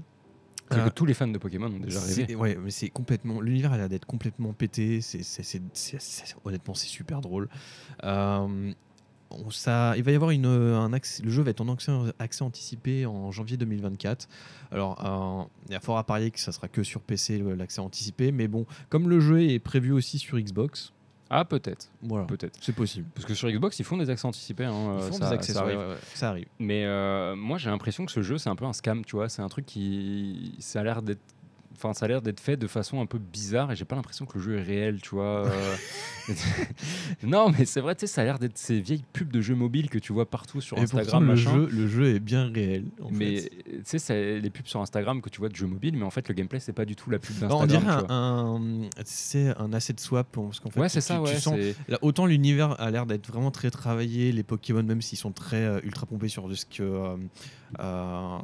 C'est 0.71 0.79
Euh, 0.79 0.85
que 0.85 0.91
tous 0.95 1.05
les 1.07 1.15
fans 1.15 1.29
de 1.29 1.39
Pokémon 1.39 1.67
ont 1.67 1.79
déjà 1.79 2.01
rêvé. 2.01 2.35
Ouais, 2.35 2.57
mais 2.63 2.71
c'est 2.71 2.89
complètement. 2.89 3.41
L'univers 3.41 3.73
a 3.73 3.77
l'air 3.77 3.89
d'être 3.89 4.07
complètement 4.07 4.53
pété. 4.53 5.01
C'est, 5.01 5.21
honnêtement, 6.45 6.75
c'est 6.75 6.87
super 6.89 7.21
drôle. 7.21 7.49
Euh, 8.03 8.73
on- 9.31 9.51
ça, 9.51 9.95
il 9.97 10.03
va 10.03 10.13
y 10.13 10.15
avoir 10.15 10.31
une, 10.31 10.47
un 10.47 10.93
accès, 10.93 11.23
le 11.23 11.31
jeu 11.31 11.43
va 11.43 11.51
être 11.51 11.61
en 11.61 11.69
accès, 11.73 11.93
accès 12.19 12.43
anticipé 12.43 13.05
en 13.07 13.31
janvier 13.31 13.57
2024. 13.57 14.29
Alors, 14.71 15.05
euh, 15.05 15.45
il 15.69 15.73
y 15.73 15.77
a 15.77 15.81
fort 15.81 15.99
à 15.99 16.05
parier 16.05 16.31
que 16.31 16.41
ça 16.41 16.53
sera 16.53 16.69
que 16.69 16.83
sur 16.83 17.01
PC 17.01 17.39
l'accès 17.57 17.81
anticipé, 17.81 18.33
mais 18.33 18.49
bon, 18.49 18.65
comme 18.89 19.09
le 19.09 19.21
jeu 19.21 19.43
est 19.43 19.59
prévu 19.59 19.93
aussi 19.93 20.19
sur 20.19 20.39
Xbox, 20.39 20.93
Ah, 21.31 21.45
peut-être. 21.45 21.89
voilà, 22.03 22.27
Peut-être. 22.27 22.57
c'est 22.61 22.75
possible. 22.75 23.07
Parce 23.15 23.25
que 23.27 23.35
sur 23.35 23.49
Xbox, 23.51 23.79
ils 23.79 23.85
font 23.85 23.97
des 23.97 24.11
accès 24.11 24.27
anticipés. 24.27 24.65
hein, 24.65 24.73
Ils 24.99 25.03
euh, 25.05 25.09
font 25.09 25.15
ça- 25.15 25.29
des 25.29 25.35
accès, 25.35 25.53
ça 25.55 25.61
arrive. 25.63 25.79
ouais, 25.79 25.87
ouais, 25.89 25.97
ça 26.15 26.29
arrive. 26.29 26.47
Mais 26.59 26.85
euh, 26.85 27.35
moi, 27.35 27.59
j'ai 27.59 27.71
l'impression 27.71 28.05
que 28.07 28.13
ce 28.13 28.23
jeu, 28.23 28.39
c'est 28.39 28.51
un 28.51 28.57
peu 28.57 28.67
un 28.67 28.73
scam, 28.73 29.05
tu 29.05 29.17
vois. 29.17 29.29
C'est 29.29 29.43
un 29.43 29.49
truc 29.49 29.67
qui. 29.67 30.55
Ça 30.61 30.81
a 30.81 30.85
l'air 30.85 31.03
d'être. 31.03 31.21
Enfin, 31.77 31.93
ça 31.93 32.05
a 32.07 32.09
l'air 32.09 32.23
d'être 32.23 32.41
fait 32.41 32.57
de 32.57 32.67
façon 32.67 33.01
un 33.01 33.07
peu 33.07 33.19
bizarre 33.19 33.71
et 33.73 33.77
j'ai 33.77 33.85
pas 33.85 33.97
l'impression 33.97 34.27
que 34.27 34.39
le 34.39 34.45
jeu 34.45 34.59
est 34.59 34.63
réel, 34.63 35.01
tu 35.03 35.11
vois. 35.15 35.47
euh. 35.47 35.75
non, 37.23 37.51
mais 37.51 37.65
c'est 37.65 37.81
vrai, 37.81 37.95
tu 37.95 38.01
sais, 38.01 38.07
ça 38.07 38.23
a 38.23 38.25
l'air 38.25 38.39
d'être 38.39 38.57
ces 38.59 38.81
vieilles 38.81 39.05
pubs 39.13 39.31
de 39.31 39.41
jeux 39.41 39.55
mobiles 39.55 39.91
que 39.91 39.99
tu 39.99 40.13
vois 40.13 40.29
partout 40.29 40.61
sur 40.61 40.77
Et 40.79 40.83
pourtant, 40.83 40.99
Instagram, 40.99 41.23
le 41.25 41.29
machin. 41.35 41.55
jeu, 41.55 41.69
le 41.71 41.89
jeu 41.89 42.15
est 42.15 42.21
bien 42.21 42.51
réel. 42.51 42.85
en 43.03 43.11
mais 43.11 43.43
tu 43.43 43.81
sais, 43.85 43.99
c'est 43.99 44.39
les 44.41 44.51
pubs 44.51 44.67
sur 44.67 44.81
Instagram 44.81 45.21
que 45.21 45.29
tu 45.29 45.39
vois 45.41 45.49
de 45.49 45.57
jeux 45.57 45.67
mobiles, 45.67 45.97
mais 45.97 46.05
en 46.05 46.11
fait, 46.11 46.29
le 46.29 46.35
gameplay, 46.35 46.61
c'est 46.61 46.73
pas 46.73 46.85
du 46.85 46.97
tout 46.97 47.11
la 47.11 47.19
pub 47.19 47.37
Bah, 47.41 47.49
on 47.51 47.67
d'Instagram. 47.67 47.83
dirait 47.83 48.01
tu 48.01 48.07
vois. 48.07 48.17
un, 48.17 48.89
c'est 49.05 49.57
un 49.59 49.73
asset 49.73 49.95
swap 49.99 50.29
parce 50.33 50.61
qu'en 50.61 50.71
fait 50.71 50.81
ouais, 50.81 50.89
c'est 50.89 51.01
ça, 51.01 51.17
tu- 51.19 51.25
tu 51.25 51.31
ouais. 51.35 51.41
sens- 51.41 51.59
Là, 51.89 51.99
autant 52.03 52.27
l'univers 52.27 52.81
a 52.81 52.91
l'air 52.91 53.07
d'être 53.07 53.27
vraiment 53.27 53.51
très 53.51 53.71
travaillé, 53.71 54.33
les 54.33 54.43
Pokémon, 54.43 54.83
même 54.83 55.03
s'ils 55.03 55.19
sont 55.19 55.33
très 55.33 55.57
euh, 55.65 55.81
ultra 55.83 56.07
pompés 56.07 56.29
sur 56.29 56.49
de 56.49 56.55
ce, 56.55 56.65
que, 56.67 56.83
euh, 56.83 57.17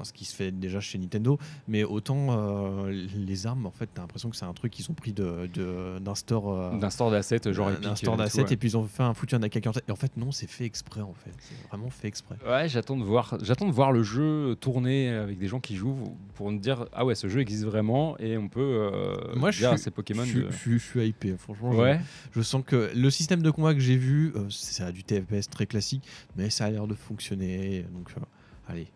ce 0.02 0.12
qui 0.12 0.24
se 0.24 0.34
fait 0.34 0.50
déjà 0.50 0.80
chez 0.80 0.98
Nintendo, 0.98 1.38
mais 1.68 1.84
autant 1.84 2.86
les 3.24 3.46
armes, 3.46 3.66
en 3.66 3.70
fait, 3.70 3.88
t'as 3.94 4.02
l'impression 4.02 4.30
que 4.30 4.36
c'est 4.36 4.44
un 4.44 4.52
truc 4.52 4.72
qu'ils 4.72 4.90
ont 4.90 4.94
pris 4.94 5.12
de- 5.12 5.48
de- 5.52 5.98
d'un 6.00 6.14
store. 6.14 6.52
euh, 6.52 6.78
D'un 6.78 6.90
store 6.90 7.10
d'assets, 7.10 7.40
genre 7.52 7.70
d'un- 7.70 7.80
d'un 7.80 7.96
store 7.96 8.14
euh, 8.14 8.18
d'assets, 8.18 8.44
et 8.50 8.56
puis 8.56 8.68
ils 8.70 8.76
ont 8.76 8.84
fait 8.84 9.02
un 9.02 9.14
foutu 9.14 9.34
un 9.34 9.42
AK-47. 9.42 9.82
Et 9.88 9.92
en 9.92 9.96
fait, 9.96 10.16
non, 10.16 10.32
c'est 10.32 10.48
fait 10.48 10.64
exprès, 10.64 11.00
en 11.00 11.14
fait. 11.14 11.30
C'est 11.38 11.68
vraiment 11.68 11.90
fait 11.90 12.08
exprès. 12.08 12.36
Ouais, 12.46 12.68
j'attends 12.68 12.96
de 12.96 13.04
voir. 13.04 13.36
J'attends 13.42 13.66
de 13.66 13.72
voir 13.72 13.92
le 13.92 14.02
jeu 14.02 14.56
tourner 14.60 15.08
avec 15.10 15.38
des 15.38 15.46
gens 15.48 15.60
qui 15.60 15.76
jouent 15.76 16.16
pour 16.34 16.50
me 16.50 16.58
dire 16.58 16.86
ah 16.92 17.04
ouais, 17.04 17.14
ce 17.14 17.28
jeu 17.28 17.40
existe 17.40 17.64
vraiment 17.64 18.18
et 18.18 18.36
on 18.36 18.48
peut 18.48 18.60
euh, 18.60 19.34
Moi, 19.36 19.50
je 19.50 19.64
suis- 19.76 19.90
Pokémon. 19.90 20.24
je, 20.24 20.48
suis- 20.78 21.06
hypé, 21.08 21.36
franchement. 21.36 21.70
Ouais. 21.70 22.00
Je 22.32 22.42
sens 22.42 22.62
que 22.66 22.90
le 22.94 23.10
système 23.10 23.42
de 23.42 23.50
combat 23.50 23.74
que 23.74 23.80
j'ai 23.80 23.96
vu, 23.96 24.32
euh, 24.36 24.46
c'est 24.50 24.90
du 24.92 25.04
TFS 25.04 25.48
très 25.50 25.66
classique, 25.66 26.02
mais 26.36 26.50
ça 26.50 26.64
a 26.66 26.70
l'air 26.70 26.86
de 26.86 26.94
fonctionner. 26.94 27.84
Donc, 27.92 28.08
euh, 28.16 28.20
allez, 28.68 28.86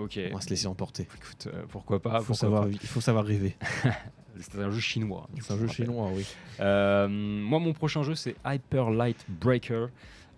Ok. 0.00 0.18
on 0.30 0.34
va 0.34 0.40
se 0.40 0.50
laisser 0.50 0.66
emporter. 0.66 1.02
Écoute, 1.02 1.48
euh, 1.52 1.62
pourquoi 1.68 2.00
pas 2.00 2.18
Il 2.20 2.24
faut, 2.24 2.34
savoir, 2.34 2.62
pas. 2.62 2.68
il 2.70 2.78
faut 2.88 3.00
savoir 3.00 3.24
rêver. 3.24 3.56
C'est 4.40 4.58
un 4.58 4.70
jeu 4.70 4.80
chinois. 4.80 5.28
C'est 5.40 5.52
un 5.52 5.58
jeu 5.58 5.66
chinois, 5.68 6.08
oui. 6.14 6.24
Euh, 6.60 7.06
moi, 7.08 7.58
mon 7.58 7.74
prochain 7.74 8.02
jeu, 8.02 8.14
c'est 8.14 8.36
Hyper 8.46 8.90
Light 8.90 9.18
Breaker. 9.28 9.86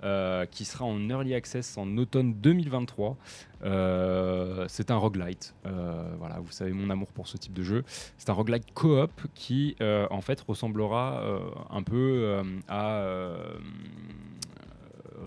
euh, 0.05 0.47
qui 0.47 0.65
sera 0.65 0.85
en 0.85 1.09
early 1.09 1.33
access 1.33 1.79
en 1.79 1.97
automne 1.97 2.35
2023. 2.35 3.17
Euh, 3.63 4.65
c'est 4.69 4.91
un 4.91 4.97
roguelite. 4.97 5.55
Euh, 5.65 6.13
voilà, 6.19 6.41
vous 6.41 6.51
savez 6.51 6.73
mon 6.73 6.91
amour 6.91 7.13
pour 7.13 7.29
ce 7.29 7.37
type 7.37 7.53
de 7.53 7.63
jeu. 7.63 7.85
C'est 8.19 8.29
un 8.29 8.33
roguelite 8.33 8.75
coop 8.75 9.13
qui, 9.37 9.77
en 9.81 10.21
fait, 10.21 10.41
ressemblera 10.41 11.23
un 11.71 11.83
peu 11.85 12.43
à 12.67 13.05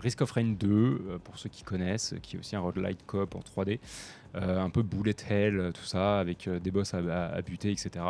Risk 0.00 0.20
of 0.22 0.30
Rain 0.32 0.52
2, 0.58 0.66
euh, 0.68 1.18
pour 1.22 1.38
ceux 1.38 1.48
qui 1.48 1.62
connaissent, 1.62 2.14
qui 2.22 2.36
est 2.36 2.38
aussi 2.38 2.56
un 2.56 2.60
roguelite 2.60 3.04
coop 3.06 3.34
en 3.34 3.40
3D. 3.40 3.80
Euh, 4.34 4.60
un 4.60 4.68
peu 4.68 4.82
bullet 4.82 5.14
hell, 5.30 5.58
euh, 5.58 5.72
tout 5.72 5.84
ça, 5.84 6.18
avec 6.20 6.48
des 6.48 6.70
boss 6.70 6.92
à, 6.94 6.98
à- 6.98 7.34
à 7.36 7.40
buter, 7.42 7.70
etc. 7.70 8.04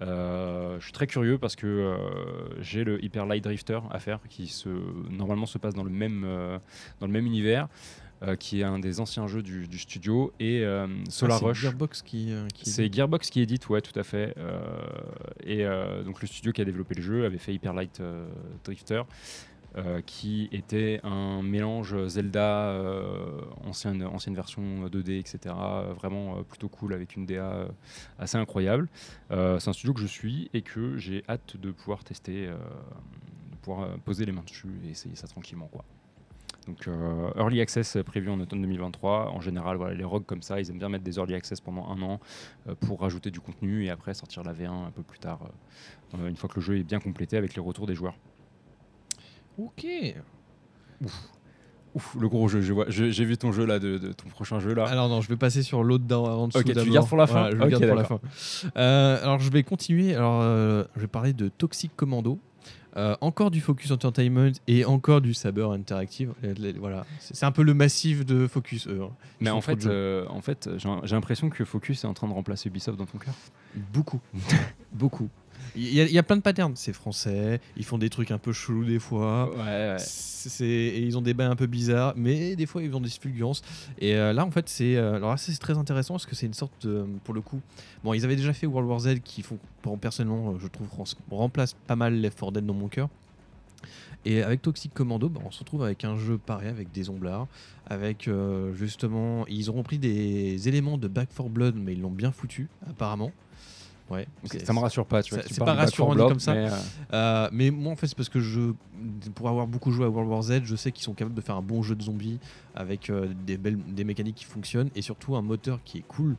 Je 0.00 0.78
suis 0.82 0.92
très 0.92 1.06
curieux 1.06 1.38
parce 1.38 1.56
que 1.56 1.96
j'ai 2.60 2.84
le 2.84 3.02
Hyper 3.04 3.26
Light 3.26 3.42
Drifter 3.44 3.80
à 3.90 3.98
faire, 3.98 4.18
qui 4.28 4.48
se, 4.48 4.68
normalement 5.10 5.46
se 5.46 5.58
passe 5.58 5.74
dans 5.74 5.84
le 5.84 5.90
même, 5.90 6.26
dans 7.00 7.06
le 7.06 7.12
même 7.12 7.26
univers, 7.26 7.68
euh, 8.22 8.36
qui 8.36 8.60
est 8.60 8.64
un 8.64 8.78
des 8.78 9.00
anciens 9.00 9.26
jeux 9.26 9.42
du, 9.42 9.66
du 9.66 9.78
studio, 9.78 10.32
et 10.38 10.60
euh, 10.64 10.86
Solar 11.08 11.36
Ah, 11.36 11.40
c'est 11.40 11.46
Rush. 11.46 11.60
Gearbox 11.62 12.02
qui. 12.02 12.32
euh, 12.32 12.46
qui- 12.54 12.68
C'est 12.70 12.92
Gearbox 12.92 13.30
qui 13.30 13.40
édite, 13.40 13.68
ouais, 13.68 13.80
tout 13.80 13.98
à 13.98 14.02
fait. 14.04 14.34
Et 15.44 15.64
donc 16.04 16.20
le 16.20 16.26
studio 16.28 16.52
qui 16.52 16.60
a 16.60 16.64
développé 16.64 16.94
le 16.94 17.02
jeu 17.02 17.24
avait 17.24 17.38
fait 17.38 17.54
Hyper 17.54 17.72
Light 17.72 18.00
Drifter, 18.64 19.02
qui 20.04 20.48
était 20.52 21.00
un 21.02 21.42
mélange 21.42 22.06
Zelda, 22.08 22.70
euh, 22.70 23.40
ancienne, 23.64 24.34
version 24.34 24.86
2D, 24.88 25.18
etc. 25.18 25.54
euh, 25.58 25.92
vraiment 25.94 26.36
euh, 26.38 26.42
plutôt 26.42 26.68
cool 26.68 26.94
avec 26.94 27.16
une 27.16 27.26
DA 27.26 27.52
euh, 27.52 27.68
assez 28.18 28.36
incroyable. 28.36 28.88
Euh, 29.30 29.58
c'est 29.58 29.70
un 29.70 29.72
studio 29.72 29.94
que 29.94 30.00
je 30.00 30.06
suis 30.06 30.50
et 30.52 30.62
que 30.62 30.96
j'ai 30.96 31.24
hâte 31.28 31.56
de 31.56 31.70
pouvoir 31.70 32.04
tester, 32.04 32.46
euh, 32.46 32.56
de 33.50 33.56
pouvoir 33.62 33.86
euh, 33.86 33.96
poser 34.04 34.24
les 34.24 34.32
mains 34.32 34.42
dessus 34.42 34.68
et 34.84 34.90
essayer 34.90 35.16
ça 35.16 35.26
tranquillement. 35.26 35.70
Donc 36.66 36.86
euh, 36.86 37.30
Early 37.36 37.60
Access 37.60 37.96
euh, 37.96 38.02
prévu 38.02 38.30
en 38.30 38.38
automne 38.40 38.62
2023. 38.62 39.30
En 39.30 39.40
général, 39.40 39.78
les 39.96 40.04
rogues 40.04 40.24
comme 40.24 40.42
ça, 40.42 40.60
ils 40.60 40.70
aiment 40.70 40.78
bien 40.78 40.88
mettre 40.88 41.04
des 41.04 41.16
Early 41.18 41.34
Access 41.34 41.60
pendant 41.60 41.88
un 41.88 42.00
an 42.02 42.20
euh, 42.68 42.74
pour 42.74 43.00
rajouter 43.00 43.30
du 43.30 43.40
contenu 43.40 43.84
et 43.84 43.90
après 43.90 44.14
sortir 44.14 44.42
la 44.44 44.52
V1 44.52 44.86
un 44.86 44.90
peu 44.90 45.02
plus 45.02 45.18
tard, 45.18 45.40
euh, 45.42 46.18
euh, 46.18 46.28
une 46.28 46.36
fois 46.36 46.48
que 46.48 46.56
le 46.56 46.60
jeu 46.60 46.78
est 46.78 46.84
bien 46.84 47.00
complété 47.00 47.36
avec 47.36 47.54
les 47.54 47.60
retours 47.60 47.86
des 47.86 47.94
joueurs. 47.94 48.14
Ok. 49.58 49.86
Ouf, 51.94 52.16
le 52.18 52.26
gros 52.28 52.48
jeu, 52.48 52.62
je 52.62 52.72
j'ai 53.10 53.24
vu 53.24 53.36
ton 53.36 53.52
jeu 53.52 53.66
là, 53.66 53.78
de, 53.78 53.98
de 53.98 54.12
ton 54.12 54.26
prochain 54.30 54.58
jeu 54.60 54.72
là. 54.72 54.86
Alors 54.86 55.10
non, 55.10 55.20
je 55.20 55.28
vais 55.28 55.36
passer 55.36 55.62
sur 55.62 55.84
l'autre 55.84 56.04
dessous 56.04 56.58
Ok, 56.58 56.64
tu 56.64 56.90
gardes 56.90 57.08
pour 57.08 57.18
la 57.18 57.26
fin 57.26 57.50
Voilà, 57.50 57.64
je 57.66 57.70
garde 57.70 57.86
pour 57.86 57.96
la 57.96 58.04
fin. 58.04 58.20
Euh, 58.78 59.22
alors 59.22 59.40
je 59.40 59.50
vais 59.50 59.62
continuer. 59.62 60.14
Alors 60.14 60.40
euh, 60.42 60.84
je 60.96 61.02
vais 61.02 61.06
parler 61.06 61.34
de 61.34 61.48
Toxic 61.48 61.94
Commando. 61.94 62.38
Euh, 62.96 63.16
encore 63.22 63.50
du 63.50 63.62
Focus 63.62 63.90
Entertainment 63.90 64.52
et 64.68 64.84
encore 64.84 65.22
du 65.22 65.32
Saber 65.32 65.66
Interactive. 65.72 66.32
Voilà, 66.78 67.06
c'est 67.20 67.44
un 67.46 67.52
peu 67.52 67.62
le 67.62 67.72
massif 67.72 68.24
de 68.26 68.46
Focus. 68.46 68.86
hein. 68.86 69.08
Mais 69.40 69.48
en 69.48 69.62
fait, 69.62 69.86
euh, 69.86 70.26
en 70.28 70.42
fait, 70.42 70.68
j'ai 70.76 70.88
j'ai 71.04 71.14
l'impression 71.14 71.48
que 71.48 71.64
Focus 71.64 72.04
est 72.04 72.06
en 72.06 72.12
train 72.14 72.28
de 72.28 72.34
remplacer 72.34 72.68
Ubisoft 72.68 72.98
dans 72.98 73.06
ton 73.06 73.16
cœur. 73.18 73.32
Beaucoup. 73.94 74.20
Beaucoup. 74.92 75.28
Il 75.74 75.94
y, 75.94 76.00
a, 76.00 76.04
il 76.04 76.12
y 76.12 76.18
a 76.18 76.22
plein 76.22 76.36
de 76.36 76.42
patterns. 76.42 76.74
C'est 76.76 76.92
français, 76.92 77.60
ils 77.76 77.84
font 77.84 77.96
des 77.98 78.10
trucs 78.10 78.30
un 78.30 78.38
peu 78.38 78.52
chelous 78.52 78.84
des 78.84 78.98
fois. 78.98 79.50
Ouais, 79.50 79.58
ouais. 79.64 79.96
C'est- 79.98 80.64
et 80.66 81.00
ils 81.00 81.16
ont 81.16 81.22
des 81.22 81.34
bains 81.34 81.50
un 81.50 81.56
peu 81.56 81.66
bizarres, 81.66 82.12
mais 82.16 82.56
des 82.56 82.66
fois 82.66 82.82
ils 82.82 82.94
ont 82.96 83.00
des 83.00 83.08
fulgurances. 83.08 83.62
Et 83.98 84.14
euh, 84.16 84.32
là, 84.32 84.44
en 84.44 84.50
fait, 84.50 84.68
c'est 84.68 84.96
euh, 84.96 85.14
alors 85.16 85.38
c'est 85.38 85.56
très 85.58 85.78
intéressant 85.78 86.14
parce 86.14 86.26
que 86.26 86.34
c'est 86.34 86.46
une 86.46 86.52
sorte 86.54 86.86
de, 86.86 87.06
pour 87.24 87.32
le 87.32 87.40
coup. 87.40 87.60
Bon, 88.04 88.12
ils 88.12 88.24
avaient 88.24 88.36
déjà 88.36 88.52
fait 88.52 88.66
World 88.66 88.90
War 88.90 88.98
Z 89.00 89.20
qui 89.24 89.42
font, 89.42 89.58
pour- 89.82 89.98
personnellement, 89.98 90.50
euh, 90.50 90.58
je 90.60 90.66
trouve, 90.66 90.88
rem- 90.90 91.06
remplace 91.30 91.74
pas 91.86 91.96
mal 91.96 92.20
Left 92.20 92.38
4 92.38 92.52
Dead 92.52 92.66
dans 92.66 92.74
mon 92.74 92.88
cœur. 92.88 93.08
Et 94.24 94.42
avec 94.42 94.62
Toxic 94.62 94.92
Commando, 94.94 95.28
bah, 95.28 95.40
on 95.44 95.50
se 95.50 95.58
retrouve 95.60 95.82
avec 95.82 96.04
un 96.04 96.16
jeu 96.16 96.38
pareil, 96.38 96.68
avec 96.68 96.92
des 96.92 97.08
omblards, 97.10 97.48
avec 97.86 98.28
euh, 98.28 98.72
justement, 98.74 99.44
ils 99.48 99.70
ont 99.70 99.74
repris 99.74 99.98
des 99.98 100.68
éléments 100.68 100.96
de 100.98 101.08
Back 101.08 101.30
4 101.36 101.48
Blood, 101.48 101.74
mais 101.76 101.92
ils 101.94 102.00
l'ont 102.00 102.10
bien 102.10 102.30
foutu, 102.30 102.68
apparemment. 102.88 103.32
Ouais. 104.12 104.26
Ça 104.64 104.72
me 104.74 104.78
rassure 104.78 105.06
pas, 105.06 105.22
tu 105.22 105.34
vois. 105.34 105.42
c'est 105.46 105.58
pas 105.58 105.72
rassurant 105.72 106.08
4 106.08 106.14
dit 106.14 106.16
Blood, 106.18 106.28
comme 106.28 106.40
ça. 106.40 106.54
mais, 106.54 106.68
euh, 106.68 106.76
Euh, 107.14 107.48
mais 107.50 107.70
moi, 107.70 107.92
en 107.92 107.96
fait, 107.96 108.06
c'est 108.06 108.16
parce 108.16 108.28
que 108.28 108.40
je, 108.40 108.72
pour 109.34 109.48
avoir 109.48 109.66
beaucoup 109.66 109.90
joué 109.90 110.04
à 110.04 110.08
World 110.08 110.30
War 110.30 110.42
Z, 110.42 110.64
je 110.64 110.76
sais 110.76 110.92
qu'ils 110.92 111.04
sont 111.04 111.14
capables 111.14 111.34
de 111.34 111.40
faire 111.40 111.56
un 111.56 111.62
bon 111.62 111.82
jeu 111.82 111.94
de 111.94 112.02
zombies 112.02 112.38
avec 112.74 113.08
euh, 113.08 113.32
des, 113.46 113.56
belles, 113.56 113.78
des 113.78 114.04
mécaniques 114.04 114.36
qui 114.36 114.44
fonctionnent 114.44 114.90
et 114.94 115.00
surtout 115.00 115.34
un 115.34 115.42
moteur 115.42 115.80
qui 115.84 115.98
est 115.98 116.04
cool. 116.06 116.36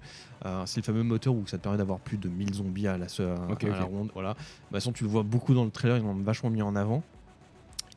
C'est 0.65 0.81
le 0.81 0.83
fameux 0.83 1.03
moteur 1.03 1.33
où 1.33 1.47
ça 1.47 1.57
te 1.57 1.63
permet 1.63 1.77
d'avoir 1.77 1.99
plus 1.99 2.17
de 2.17 2.27
1000 2.27 2.55
zombies 2.55 2.85
à 2.85 2.97
la, 2.97 3.05
à 3.05 3.65
la 3.65 3.83
ronde. 3.85 4.11
Voilà. 4.13 4.31
De 4.31 4.35
toute 4.35 4.71
façon, 4.71 4.91
tu 4.91 5.05
le 5.05 5.09
vois 5.09 5.23
beaucoup 5.23 5.53
dans 5.53 5.63
le 5.63 5.71
trailer, 5.71 5.97
ils 5.97 6.03
l'ont 6.03 6.15
vachement 6.15 6.49
mis 6.49 6.61
en 6.61 6.75
avant. 6.75 7.01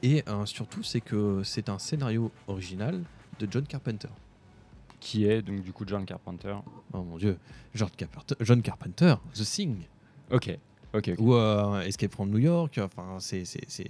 Et 0.05 0.24
surtout, 0.45 0.85
c'est 0.85 1.01
que 1.01 1.43
c'est 1.43 1.68
un 1.68 1.81
scénario 1.81 2.31
original 2.47 3.03
de 3.41 3.49
John 3.51 3.66
Carpenter. 3.66 4.09
Qui 5.01 5.26
est 5.26 5.42
donc 5.42 5.62
du 5.62 5.72
coup 5.72 5.84
John 5.86 6.05
Carpenter. 6.05 6.55
Oh 6.92 7.03
mon 7.03 7.16
dieu, 7.16 7.38
John 7.74 7.88
Carpenter, 7.97 8.34
John 8.40 8.62
Carpenter 8.62 9.14
The 9.34 9.44
Thing. 9.44 9.76
Ok, 10.30 10.59
ok. 10.92 11.11
ok. 11.11 11.14
Ou 11.18 11.34
euh, 11.34 11.80
Escape 11.82 12.12
from 12.12 12.30
New 12.30 12.38
York. 12.38 12.78
Enfin, 12.82 13.16
c'est. 13.20 13.44
c'est, 13.44 13.64
c'est 13.68 13.88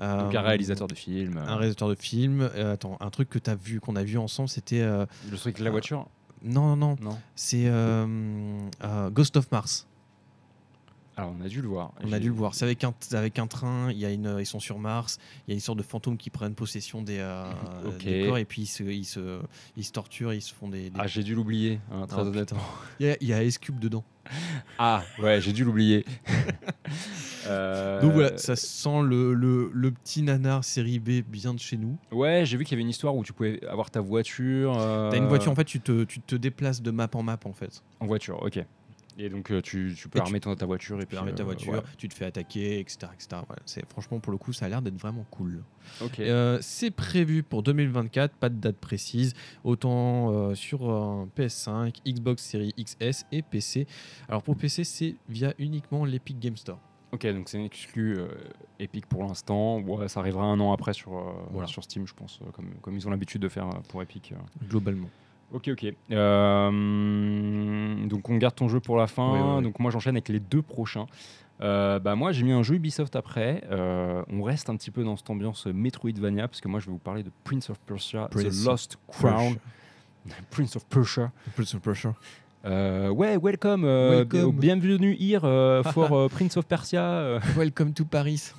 euh, 0.00 0.24
Donc 0.24 0.34
un 0.34 0.40
réalisateur 0.42 0.88
de 0.88 0.94
film. 0.94 1.38
Un 1.38 1.56
réalisateur 1.56 1.88
de 1.88 1.94
film. 1.94 2.40
Euh, 2.42 2.74
attends, 2.74 2.96
un 3.00 3.10
truc 3.10 3.30
que 3.30 3.38
t'as 3.38 3.54
vu, 3.54 3.80
qu'on 3.80 3.96
a 3.96 4.02
vu 4.02 4.18
ensemble, 4.18 4.48
c'était. 4.48 4.80
euh, 4.82 5.06
Le 5.30 5.36
truc 5.36 5.58
de 5.58 5.64
la 5.64 5.70
voiture? 5.70 6.06
Non, 6.42 6.76
non, 6.76 6.96
non. 7.00 7.10
Non. 7.10 7.18
C'est 7.34 7.70
Ghost 9.12 9.36
of 9.36 9.50
Mars. 9.52 9.86
Alors 11.16 11.32
on 11.38 11.44
a 11.44 11.48
dû 11.48 11.62
le 11.62 11.68
voir. 11.68 11.92
On 12.02 12.12
a 12.12 12.18
dû 12.18 12.28
le 12.28 12.34
voir. 12.34 12.54
C'est 12.54 12.64
avec 12.64 12.82
un, 12.82 12.92
avec 13.12 13.38
un 13.38 13.46
train. 13.46 13.92
Y 13.92 14.04
a 14.04 14.10
une, 14.10 14.36
ils 14.40 14.46
sont 14.46 14.58
sur 14.60 14.78
Mars. 14.80 15.18
Il 15.46 15.50
y 15.50 15.52
a 15.52 15.54
une 15.54 15.60
sorte 15.60 15.78
de 15.78 15.84
fantômes 15.84 16.16
qui 16.16 16.28
prennent 16.30 16.54
possession 16.56 17.02
des, 17.02 17.18
euh, 17.20 17.44
des 18.04 18.26
corps 18.26 18.38
et 18.38 18.44
puis 18.44 18.62
ils 18.62 18.66
se, 18.66 18.82
ils 18.82 19.04
se, 19.04 19.40
ils 19.76 19.84
se 19.84 19.92
torturent. 19.92 20.32
Ils 20.34 20.42
se 20.42 20.52
font 20.52 20.68
des. 20.68 20.90
des- 20.90 20.98
Ah 21.00 21.06
j'ai 21.06 21.22
dû 21.22 21.34
l'oublier, 21.36 21.80
hein, 21.92 22.06
très 22.08 22.22
honnêtement. 22.22 22.58
Il 22.98 23.06
y 23.06 23.10
a, 23.10 23.16
il 23.20 23.28
y 23.28 23.32
a 23.32 23.44
Ice 23.44 23.58
Cube 23.58 23.78
dedans. 23.78 24.04
Ah 24.78 25.04
ouais, 25.22 25.40
j'ai 25.40 25.52
dû 25.52 25.64
l'oublier. 25.64 26.04
Euh, 27.46 28.00
Donc 28.00 28.12
voilà, 28.12 28.38
ça 28.38 28.56
sent 28.56 29.02
le, 29.02 29.34
le, 29.34 29.70
le 29.74 29.90
petit 29.90 30.22
nanar 30.22 30.64
série 30.64 30.98
B 30.98 31.20
bien 31.26 31.52
de 31.52 31.58
chez 31.60 31.76
nous. 31.76 31.98
Ouais, 32.10 32.44
j'ai 32.46 32.56
vu 32.56 32.64
qu'il 32.64 32.72
y 32.72 32.76
avait 32.76 32.82
une 32.82 32.88
histoire 32.88 33.14
où 33.14 33.22
tu 33.22 33.34
pouvais 33.34 33.62
avoir 33.66 33.90
ta 33.90 34.00
voiture. 34.00 34.74
euh, 34.78 35.10
T'as 35.10 35.18
une 35.18 35.26
voiture, 35.28 35.52
en 35.52 35.54
fait, 35.54 35.64
tu 35.66 35.78
te, 35.80 36.04
tu 36.04 36.20
te 36.20 36.36
déplaces 36.36 36.80
de 36.80 36.90
map 36.90 37.08
en 37.12 37.22
map 37.22 37.38
en 37.44 37.52
fait. 37.52 37.82
En 38.00 38.06
voiture, 38.06 38.42
ok. 38.42 38.64
Et 39.16 39.28
donc 39.28 39.52
euh, 39.52 39.62
tu, 39.62 39.94
tu 39.96 40.08
peux 40.08 40.18
Et 40.18 40.22
armer 40.22 40.40
ton, 40.40 40.54
ta 40.56 40.66
voiture 40.66 40.96
et 40.96 41.00
Tu 41.02 41.06
puis 41.06 41.14
peux 41.16 41.20
armer 41.20 41.34
ta 41.34 41.42
euh, 41.42 41.46
voiture, 41.46 41.72
ouais. 41.74 41.80
tu 41.96 42.08
te 42.08 42.14
fais 42.14 42.24
attaquer, 42.24 42.80
etc. 42.80 43.06
etc. 43.14 43.42
C'est, 43.64 43.88
franchement, 43.88 44.18
pour 44.18 44.32
le 44.32 44.38
coup, 44.38 44.52
ça 44.52 44.66
a 44.66 44.68
l'air 44.68 44.82
d'être 44.82 44.98
vraiment 44.98 45.24
cool. 45.30 45.62
Ok. 46.00 46.18
Euh, 46.18 46.58
c'est 46.60 46.90
prévu 46.90 47.42
pour 47.44 47.62
2024, 47.62 48.34
pas 48.36 48.48
de 48.48 48.56
date 48.56 48.76
précise, 48.78 49.34
autant 49.62 50.32
euh, 50.32 50.54
sur 50.56 50.90
un 50.90 51.28
PS5, 51.36 51.94
Xbox 52.06 52.42
Series 52.42 52.72
XS 52.76 53.24
et 53.30 53.42
PC. 53.42 53.86
Alors 54.28 54.42
pour 54.42 54.56
PC, 54.56 54.82
c'est 54.84 55.14
via 55.28 55.54
uniquement 55.58 56.04
l'Epic 56.04 56.38
Game 56.40 56.56
Store. 56.56 56.80
Ok, 57.12 57.24
donc 57.28 57.48
c'est 57.48 57.58
une 57.58 57.64
exclu 57.66 58.18
euh, 58.18 58.26
Epic 58.80 59.06
pour 59.06 59.22
l'instant. 59.22 59.78
Ouais, 59.78 60.08
ça 60.08 60.18
arrivera 60.18 60.46
un 60.46 60.58
an 60.58 60.72
après 60.72 60.92
sur, 60.92 61.16
euh, 61.16 61.32
Voilà. 61.52 61.68
sur 61.68 61.84
Steam, 61.84 62.08
je 62.08 62.14
pense, 62.14 62.40
euh, 62.42 62.50
comme, 62.50 62.74
comme 62.82 62.96
ils 62.96 63.06
ont 63.06 63.10
l'habitude 63.12 63.40
de 63.40 63.48
faire 63.48 63.68
pour 63.88 64.02
Epic. 64.02 64.34
Globalement. 64.68 65.08
Ok, 65.52 65.68
ok. 65.68 65.86
Euh, 66.10 68.06
donc 68.06 68.28
on 68.28 68.36
garde 68.36 68.54
ton 68.54 68.68
jeu 68.68 68.80
pour 68.80 68.96
la 68.96 69.06
fin. 69.06 69.62
Donc 69.62 69.78
moi 69.78 69.90
j'enchaîne 69.90 70.16
avec 70.16 70.28
les 70.28 70.40
deux 70.40 70.62
prochains. 70.62 71.06
Euh, 71.60 72.00
bah 72.00 72.16
moi 72.16 72.32
j'ai 72.32 72.42
mis 72.42 72.52
un 72.52 72.62
jeu 72.62 72.74
Ubisoft 72.74 73.14
après. 73.14 73.62
Euh, 73.70 74.22
on 74.28 74.42
reste 74.42 74.68
un 74.70 74.76
petit 74.76 74.90
peu 74.90 75.04
dans 75.04 75.16
cette 75.16 75.30
ambiance 75.30 75.66
Metroidvania 75.66 76.48
parce 76.48 76.60
que 76.60 76.68
moi 76.68 76.80
je 76.80 76.86
vais 76.86 76.92
vous 76.92 76.98
parler 76.98 77.22
de 77.22 77.30
Prince 77.44 77.70
of 77.70 77.78
Persia, 77.80 78.28
Prince 78.30 78.62
The 78.62 78.66
Lost 78.66 78.98
Crown, 79.06 79.56
Prince 80.50 80.74
of 80.76 80.84
Persia. 80.86 81.30
Prince 81.54 81.74
of 81.74 81.80
Persia. 81.80 82.14
Euh, 82.64 83.10
ouais, 83.10 83.36
welcome, 83.36 83.84
euh, 83.84 84.24
Welcome. 84.24 84.52
bienvenue 84.56 85.14
here 85.20 85.44
euh, 85.44 85.82
for 85.82 86.12
euh, 86.12 86.28
Prince 86.28 86.56
of 86.56 86.64
Persia. 86.66 87.38
Welcome 87.58 87.92
to 87.92 88.06
Paris. 88.06 88.52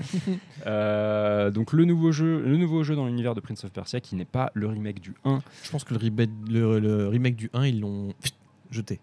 Donc 0.65 1.73
le 1.73 1.85
nouveau 1.85 2.11
jeu, 2.11 2.43
le 2.45 2.57
nouveau 2.57 2.83
jeu 2.83 2.95
dans 2.95 3.07
l'univers 3.07 3.33
de 3.33 3.39
Prince 3.39 3.63
of 3.63 3.71
Persia 3.71 3.99
qui 3.99 4.15
n'est 4.15 4.25
pas 4.25 4.51
le 4.53 4.67
remake 4.67 5.01
du 5.01 5.15
1. 5.23 5.41
Je 5.63 5.71
pense 5.71 5.83
que 5.83 5.95
le 5.95 5.99
remake, 5.99 6.29
le, 6.47 6.79
le 6.79 7.07
remake 7.07 7.35
du 7.35 7.49
1, 7.53 7.65
ils 7.65 7.79
l'ont 7.79 8.13
jeté. 8.69 8.99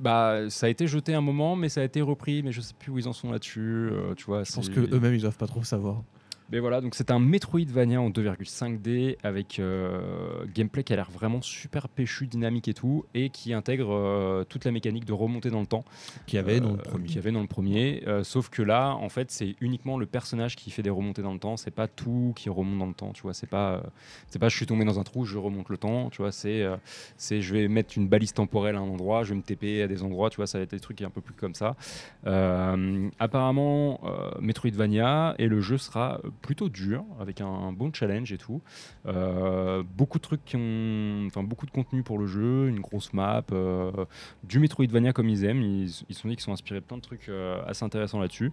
Bah, 0.00 0.48
ça 0.50 0.66
a 0.66 0.68
été 0.68 0.86
jeté 0.86 1.14
un 1.14 1.20
moment, 1.20 1.56
mais 1.56 1.68
ça 1.68 1.80
a 1.80 1.84
été 1.84 2.00
repris, 2.00 2.42
mais 2.44 2.52
je 2.52 2.60
sais 2.60 2.74
plus 2.78 2.92
où 2.92 2.98
ils 2.98 3.08
en 3.08 3.12
sont 3.12 3.32
là-dessus. 3.32 3.90
tu 4.16 4.24
vois, 4.24 4.44
Je 4.44 4.52
pense 4.52 4.68
que 4.68 4.80
eux-mêmes, 4.80 5.14
ils 5.14 5.20
doivent 5.22 5.36
pas 5.36 5.46
trop 5.48 5.64
savoir. 5.64 6.02
Mais 6.50 6.60
voilà, 6.60 6.80
donc 6.80 6.94
c'est 6.94 7.10
un 7.10 7.18
Metroidvania 7.18 8.00
en 8.00 8.08
2,5D 8.10 9.16
avec 9.22 9.58
euh, 9.58 10.44
gameplay 10.54 10.82
qui 10.82 10.92
a 10.94 10.96
l'air 10.96 11.10
vraiment 11.10 11.42
super 11.42 11.88
péchu, 11.88 12.26
dynamique 12.26 12.68
et 12.68 12.74
tout, 12.74 13.04
et 13.14 13.28
qui 13.28 13.52
intègre 13.52 13.90
euh, 13.92 14.44
toute 14.44 14.64
la 14.64 14.70
mécanique 14.72 15.04
de 15.04 15.12
remonter 15.12 15.50
dans 15.50 15.60
le 15.60 15.66
temps. 15.66 15.84
Qu'il 16.26 16.36
y 16.36 16.40
avait 16.40 16.60
dans 16.60 16.72
le 16.72 16.78
Euh, 16.78 16.82
premier. 16.82 17.06
Qu'il 17.06 17.16
y 17.16 17.18
avait 17.18 17.32
dans 17.32 17.42
le 17.42 17.46
premier. 17.46 18.02
euh, 18.06 18.24
sauf 18.24 18.48
que 18.48 18.62
là, 18.62 18.94
en 18.94 19.08
fait, 19.10 19.30
c'est 19.30 19.56
uniquement 19.60 19.98
le 19.98 20.06
personnage 20.06 20.56
qui 20.56 20.70
fait 20.70 20.82
des 20.82 20.88
remontées 20.90 21.20
dans 21.22 21.32
le 21.34 21.38
temps. 21.38 21.56
C'est 21.58 21.70
pas 21.70 21.86
tout 21.86 22.32
qui 22.34 22.48
remonte 22.48 22.78
dans 22.78 22.86
le 22.86 22.94
temps. 22.94 23.12
Tu 23.12 23.22
vois, 23.22 23.34
c'est 23.34 23.46
pas, 23.46 23.72
euh, 23.74 23.80
c'est 24.28 24.38
pas 24.38 24.48
je 24.48 24.56
suis 24.56 24.66
tombé 24.66 24.84
dans 24.86 24.98
un 24.98 25.04
trou, 25.04 25.24
je 25.26 25.36
remonte 25.36 25.68
le 25.68 25.76
temps. 25.76 26.08
Tu 26.10 26.22
vois, 26.22 26.32
c'est, 26.32 26.62
euh, 26.62 26.76
c'est 27.18 27.42
je 27.42 27.52
vais 27.54 27.68
mettre 27.68 27.98
une 27.98 28.08
balise 28.08 28.32
temporelle 28.32 28.76
à 28.76 28.78
un 28.78 28.88
endroit, 28.88 29.22
je 29.22 29.30
vais 29.30 29.36
me 29.36 29.42
TP 29.42 29.82
à 29.82 29.86
des 29.86 30.02
endroits. 30.02 30.30
Tu 30.30 30.36
vois, 30.36 30.46
ça 30.46 30.56
va 30.58 30.64
être 30.64 30.70
des 30.70 30.80
trucs 30.80 31.02
un 31.02 31.10
peu 31.10 31.20
plus 31.20 31.34
comme 31.34 31.54
ça. 31.54 31.76
Euh, 32.26 33.08
apparemment, 33.18 34.00
euh, 34.04 34.30
Metroidvania 34.40 35.34
et 35.38 35.46
le 35.46 35.60
jeu 35.60 35.78
sera 35.78 36.20
plutôt 36.38 36.68
dur 36.68 37.04
avec 37.20 37.40
un 37.40 37.72
bon 37.72 37.92
challenge 37.92 38.32
et 38.32 38.38
tout. 38.38 38.62
Euh, 39.06 39.82
beaucoup 39.82 40.18
de 40.18 40.22
trucs 40.22 40.44
qui 40.44 40.56
ont, 40.56 41.26
enfin 41.26 41.42
beaucoup 41.42 41.66
de 41.66 41.70
contenu 41.70 42.02
pour 42.02 42.18
le 42.18 42.26
jeu, 42.26 42.68
une 42.68 42.80
grosse 42.80 43.12
map, 43.12 43.44
euh, 43.52 43.90
du 44.44 44.58
Metroidvania 44.58 45.12
comme 45.12 45.28
ils 45.28 45.44
aiment. 45.44 45.62
Ils 45.62 45.90
se 45.90 46.04
sont 46.14 46.28
dit 46.28 46.36
qu'ils 46.36 46.44
sont 46.44 46.52
inspirés 46.52 46.80
de 46.80 46.84
plein 46.84 46.96
de 46.96 47.02
trucs 47.02 47.28
euh, 47.28 47.62
assez 47.66 47.84
intéressants 47.84 48.20
là-dessus. 48.20 48.52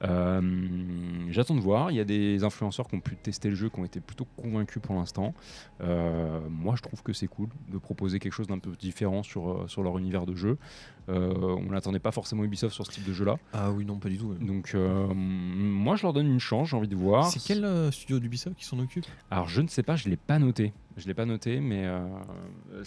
J'attends 0.00 1.54
de 1.54 1.60
voir. 1.60 1.90
Il 1.90 1.96
y 1.96 2.00
a 2.00 2.04
des 2.04 2.44
influenceurs 2.44 2.88
qui 2.88 2.94
ont 2.94 3.00
pu 3.00 3.16
tester 3.16 3.48
le 3.48 3.54
jeu, 3.54 3.68
qui 3.68 3.80
ont 3.80 3.84
été 3.84 4.00
plutôt 4.00 4.26
convaincus 4.36 4.82
pour 4.82 4.94
l'instant. 4.94 5.34
Moi, 5.80 6.74
je 6.76 6.82
trouve 6.82 7.02
que 7.02 7.12
c'est 7.12 7.28
cool 7.28 7.48
de 7.68 7.78
proposer 7.78 8.18
quelque 8.18 8.32
chose 8.32 8.46
d'un 8.46 8.58
peu 8.58 8.70
différent 8.78 9.22
sur, 9.22 9.64
sur 9.68 9.82
leur 9.82 9.98
univers 9.98 10.26
de 10.26 10.34
jeu. 10.34 10.58
On 11.08 11.70
n'attendait 11.70 11.98
pas 11.98 12.12
forcément 12.12 12.44
Ubisoft 12.44 12.74
sur 12.74 12.86
ce 12.86 12.92
type 12.92 13.04
de 13.04 13.12
jeu-là. 13.12 13.36
Ah 13.52 13.70
oui, 13.70 13.84
non, 13.84 13.98
pas 13.98 14.08
du 14.08 14.18
tout. 14.18 14.34
Donc, 14.34 14.74
moi, 14.74 15.96
je 15.96 16.02
leur 16.02 16.12
donne 16.12 16.26
une 16.28 16.40
chance. 16.40 16.68
J'ai 16.68 16.76
envie 16.76 16.88
de 16.88 16.96
voir. 16.96 17.25
C'est 17.30 17.42
quel 17.42 17.64
euh, 17.64 17.90
studio 17.90 18.18
d'Ubisoft 18.18 18.56
qui 18.56 18.64
s'en 18.64 18.78
occupe 18.78 19.04
Alors, 19.30 19.48
je 19.48 19.60
ne 19.60 19.68
sais 19.68 19.82
pas. 19.82 19.96
Je 19.96 20.08
l'ai 20.08 20.16
pas 20.16 20.38
noté. 20.38 20.72
Je 20.96 21.06
l'ai 21.06 21.14
pas 21.14 21.26
noté, 21.26 21.60
mais 21.60 21.84
euh, 21.84 22.06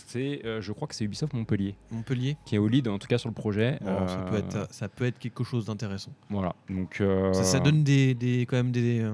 c'est, 0.08 0.42
euh, 0.46 0.62
je 0.62 0.72
crois 0.72 0.88
que 0.88 0.96
c'est 0.96 1.06
Ubisoft 1.06 1.34
Montpellier 1.34 1.76
Montpellier 1.92 2.38
qui 2.46 2.56
est 2.56 2.58
au 2.58 2.68
lead, 2.68 2.88
en 2.88 2.98
tout 2.98 3.08
cas 3.08 3.18
sur 3.20 3.30
le 3.30 3.36
projet. 3.36 3.78
Bon, 3.82 4.08
ça, 4.08 4.18
peut 4.30 4.38
être, 4.38 4.68
ça 4.74 4.90
peut 4.90 5.06
être 5.06 5.20
quelque 5.20 5.44
chose 5.44 5.66
d'intéressant. 5.66 6.12
Voilà. 6.30 6.56
Donc, 6.70 7.04
Ça, 7.34 7.44
ça 7.44 7.60
donne 7.60 7.84
des, 7.84 8.16
des- 8.16 8.48
quand 8.48 8.58
même 8.58 8.72
des, 8.72 9.08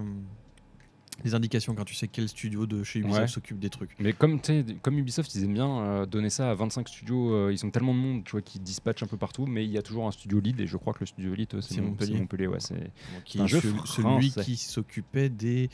des 1.23 1.33
indications 1.33 1.73
quand 1.75 1.85
tu 1.85 1.95
sais 1.95 2.07
quel 2.07 2.27
studio 2.27 2.65
de 2.65 2.83
chez 2.83 2.99
Ubisoft 2.99 3.21
Ouais. 3.21 3.27
s'occupe 3.27 3.59
des 3.59 3.69
trucs. 3.69 3.91
Mais 3.99 4.13
comme, 4.13 4.39
comme 4.81 4.97
Ubisoft, 4.99 5.33
ils 5.35 5.43
aiment 5.43 5.53
bien 5.53 5.79
euh, 5.79 6.05
donner 6.05 6.29
ça 6.29 6.51
à 6.51 6.55
25 6.55 6.87
studios, 6.87 7.33
euh, 7.33 7.51
ils 7.53 7.65
ont 7.65 7.69
tellement 7.71 7.93
de 7.93 7.99
monde 7.99 8.23
tu 8.25 8.31
vois, 8.31 8.41
qui 8.41 8.59
dispatchent 8.59 9.03
un 9.03 9.07
peu 9.07 9.17
partout, 9.17 9.45
mais 9.45 9.63
il 9.65 9.71
y 9.71 9.77
a 9.77 9.81
toujours 9.81 10.07
un 10.07 10.11
studio 10.11 10.39
lead, 10.39 10.59
et 10.59 10.67
je 10.67 10.77
crois 10.77 10.93
que 10.93 10.99
le 10.99 11.05
studio 11.05 11.33
lead, 11.33 11.53
euh, 11.53 11.61
c'est 11.61 11.75
C'est 11.75 11.81
Mon- 11.81 11.87
Montpellier. 11.89 12.19
Montpellier. 12.19 12.47
ouais, 12.47 12.59
c'est... 12.59 12.91
Un 13.39 13.47
jeu 13.47 13.61
ce- 13.61 13.67
celui 14.03 14.31
qui 14.31 14.55
s'occupait 14.57 15.29
des, 15.29 15.69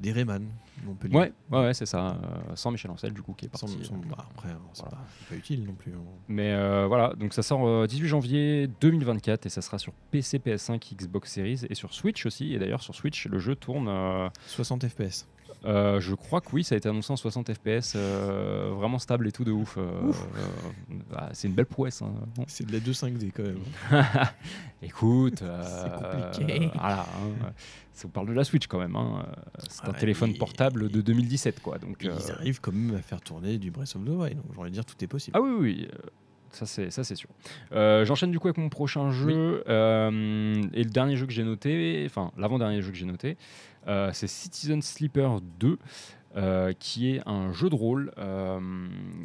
des 0.00 0.12
Rayman 0.12 0.44
Montpellier. 0.86 1.16
Ouais, 1.16 1.32
ouais, 1.50 1.60
ouais, 1.60 1.74
c'est 1.74 1.86
ça. 1.86 2.08
euh, 2.08 2.54
sans 2.54 2.70
Michel 2.70 2.90
Ancel, 2.90 3.12
du 3.12 3.22
coup, 3.22 3.32
qui 3.34 3.46
est 3.46 3.48
parti. 3.48 3.66
sans- 3.84 3.94
euh, 3.94 3.98
bah, 4.08 4.26
après, 4.30 4.48
c'est 4.72 4.82
voilà. 4.82 4.98
pas, 5.28 5.34
utile 5.36 5.64
non 5.64 5.74
plus. 5.74 5.92
hein. 5.92 6.02
Mais 6.28 6.52
euh, 6.52 6.86
voilà, 6.86 7.12
donc 7.14 7.32
ça 7.34 7.42
sort 7.42 7.66
euh, 7.66 7.86
18 7.86 8.08
janvier 8.08 8.66
2024 8.80 9.46
et 9.46 9.48
ça 9.48 9.62
sera 9.62 9.78
sur 9.78 9.92
PC, 10.10 10.38
PS5, 10.38 10.94
Xbox 10.96 11.32
Series 11.32 11.60
et 11.68 11.74
sur 11.74 11.92
Switch 11.94 12.26
aussi. 12.26 12.52
Et 12.54 12.58
d'ailleurs, 12.58 12.82
sur 12.82 12.94
Switch, 12.94 13.26
le 13.26 13.38
jeu 13.38 13.54
tourne. 13.56 13.88
euh, 13.88 14.28
60 14.46 14.86
FPS. 14.88 15.26
Euh, 15.64 16.00
je 16.00 16.14
crois 16.14 16.40
que 16.40 16.48
oui, 16.52 16.64
ça 16.64 16.74
a 16.74 16.78
été 16.78 16.88
annoncé 16.88 17.12
en 17.12 17.16
60 17.16 17.52
FPS, 17.52 17.94
euh, 17.96 18.70
vraiment 18.74 18.98
stable 18.98 19.26
et 19.28 19.32
tout 19.32 19.44
de 19.44 19.52
ouf. 19.52 19.76
euh, 19.78 20.12
bah, 21.10 21.28
c'est 21.32 21.48
une 21.48 21.54
belle 21.54 21.66
prouesse. 21.66 22.02
hein. 22.02 22.12
Bon. 22.36 22.44
C'est 22.48 22.66
de 22.66 22.72
la 22.72 22.78
2.5D 22.80 23.30
quand 23.34 23.42
même. 23.42 23.58
Écoute, 24.82 25.42
C'est 25.64 25.92
compliqué. 25.92 26.70
voilà, 26.74 27.02
hein, 27.02 27.52
ça 27.92 28.02
vous 28.04 28.08
parle 28.12 28.26
de 28.28 28.32
la 28.32 28.44
Switch 28.44 28.66
quand 28.66 28.78
même. 28.78 28.96
hein. 28.96 29.24
C'est 29.68 29.84
un 29.88 29.92
téléphone 29.92 30.36
portable 30.36 30.88
de 30.90 31.00
2017, 31.00 31.60
quoi. 31.60 31.78
Donc, 31.78 31.96
Ils 32.02 32.32
arrivent 32.32 32.60
quand 32.60 32.72
même 32.72 32.96
à 32.96 33.02
faire 33.02 33.20
tourner 33.20 33.58
du 33.58 33.70
Breath 33.70 33.94
of 33.96 34.04
the 34.04 34.08
Wild. 34.08 34.36
Donc 34.36 34.46
j'ai 34.54 34.60
envie 34.60 34.70
de 34.70 34.74
dire 34.74 34.84
tout 34.84 34.96
est 35.02 35.06
possible. 35.06 35.36
Ah 35.38 35.40
oui, 35.42 35.50
oui, 35.58 35.88
ça 36.50 36.66
c'est 36.66 36.90
ça 36.90 37.02
c'est 37.04 37.14
sûr. 37.14 37.30
Euh, 37.72 38.04
J'enchaîne 38.04 38.30
du 38.30 38.38
coup 38.38 38.48
avec 38.48 38.58
mon 38.58 38.68
prochain 38.68 39.10
jeu 39.10 39.62
euh, 39.68 40.62
et 40.74 40.84
le 40.84 40.90
dernier 40.90 41.16
jeu 41.16 41.26
que 41.26 41.32
j'ai 41.32 41.44
noté, 41.44 42.02
enfin 42.06 42.30
l'avant-dernier 42.36 42.82
jeu 42.82 42.90
que 42.90 42.96
j'ai 42.96 43.06
noté, 43.06 43.36
c'est 44.12 44.26
Citizen 44.28 44.82
Sleeper 44.82 45.40
2. 45.60 45.78
euh, 46.34 46.72
qui 46.78 47.10
est 47.14 47.20
un 47.28 47.52
jeu 47.52 47.68
de 47.68 47.74
rôle. 47.74 48.10
Euh, 48.16 48.58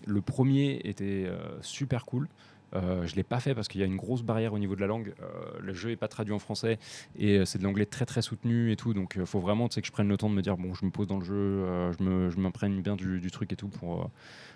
le 0.05 0.21
premier 0.21 0.81
était 0.83 1.23
euh, 1.25 1.37
super 1.61 2.05
cool. 2.05 2.27
Euh, 2.75 3.07
je 3.07 3.15
l'ai 3.15 3.23
pas 3.23 3.39
fait 3.39 3.55
parce 3.55 3.69
qu'il 3.69 3.79
y 3.79 3.83
a 3.85 3.87
une 3.87 3.95
grosse 3.95 4.23
barrière 4.23 4.51
au 4.51 4.59
niveau 4.59 4.75
de 4.75 4.81
la 4.81 4.87
langue. 4.87 5.13
Euh, 5.21 5.25
le 5.61 5.71
jeu 5.73 5.91
est 5.91 5.95
pas 5.95 6.09
traduit 6.09 6.33
en 6.33 6.39
français 6.39 6.79
et 7.17 7.37
euh, 7.37 7.45
c'est 7.45 7.59
de 7.59 7.63
l'anglais 7.63 7.85
très 7.85 8.05
très 8.05 8.21
soutenu 8.21 8.73
et 8.73 8.75
tout. 8.75 8.93
Donc 8.93 9.13
il 9.17 9.25
faut 9.25 9.39
vraiment 9.39 9.69
que 9.69 9.79
je 9.81 9.89
prenne 9.89 10.09
le 10.09 10.17
temps 10.17 10.29
de 10.29 10.35
me 10.35 10.41
dire 10.41 10.57
bon, 10.57 10.73
je 10.73 10.83
me 10.85 10.91
pose 10.91 11.07
dans 11.07 11.17
le 11.19 11.23
jeu, 11.23 11.33
euh, 11.33 11.93
je 11.97 12.03
me- 12.03 12.29
je 12.29 12.37
m'imprègne 12.37 12.81
bien 12.81 12.97
du, 12.97 13.21
du 13.21 13.31
truc 13.31 13.53
et 13.53 13.55
tout 13.55 13.69
pour, 13.69 14.01
euh, 14.01 14.05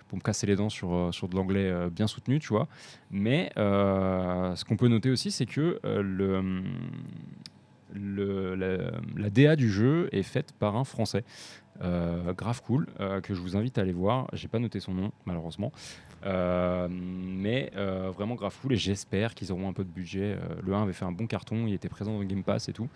pour 0.09 0.17
me 0.17 0.21
casser 0.21 0.45
les 0.45 0.57
dents 0.57 0.67
sur, 0.67 0.93
euh, 0.93 1.11
sur 1.13 1.29
de 1.29 1.37
l'anglais 1.37 1.69
euh, 1.71 1.89
bien 1.89 2.07
soutenu, 2.07 2.39
tu 2.39 2.49
vois. 2.49 2.67
Mais 3.11 3.49
euh, 3.55 4.53
ce 4.57 4.65
qu'on 4.65 4.75
peut 4.75 4.89
noter 4.89 5.09
aussi, 5.09 5.31
c'est 5.31 5.45
que 5.45 5.79
euh, 5.85 6.01
le, 6.03 6.63
la 7.93 9.29
DA 9.29 9.55
du 9.55 9.69
jeu 9.69 10.09
est 10.11 10.23
faite 10.23 10.53
par 10.53 10.75
un 10.75 10.83
Français. 10.83 11.23
Euh, 11.83 12.33
grave 12.33 12.61
cool, 12.61 12.87
euh, 12.99 13.21
que 13.21 13.33
je 13.33 13.41
vous 13.41 13.57
invite 13.57 13.77
à 13.77 13.81
aller 13.81 13.93
voir. 13.93 14.27
J'ai 14.33 14.47
pas 14.47 14.59
noté 14.59 14.79
son 14.79 14.93
nom, 14.93 15.11
malheureusement. 15.25 15.71
Euh, 16.25 16.87
mais 16.89 17.71
euh, 17.75 18.11
vraiment 18.11 18.35
grave 18.35 18.55
cool 18.61 18.73
et 18.73 18.77
j'espère 18.77 19.33
qu'ils 19.33 19.51
auront 19.51 19.67
un 19.67 19.73
peu 19.73 19.83
de 19.83 19.89
budget. 19.89 20.35
Euh, 20.35 20.55
le 20.63 20.73
1 20.73 20.83
avait 20.83 20.93
fait 20.93 21.05
un 21.05 21.11
bon 21.11 21.25
carton, 21.25 21.65
il 21.67 21.73
était 21.73 21.89
présent 21.89 22.13
dans 22.13 22.23
Game 22.23 22.43
Pass 22.43 22.69
et 22.69 22.73
tout. 22.73 22.87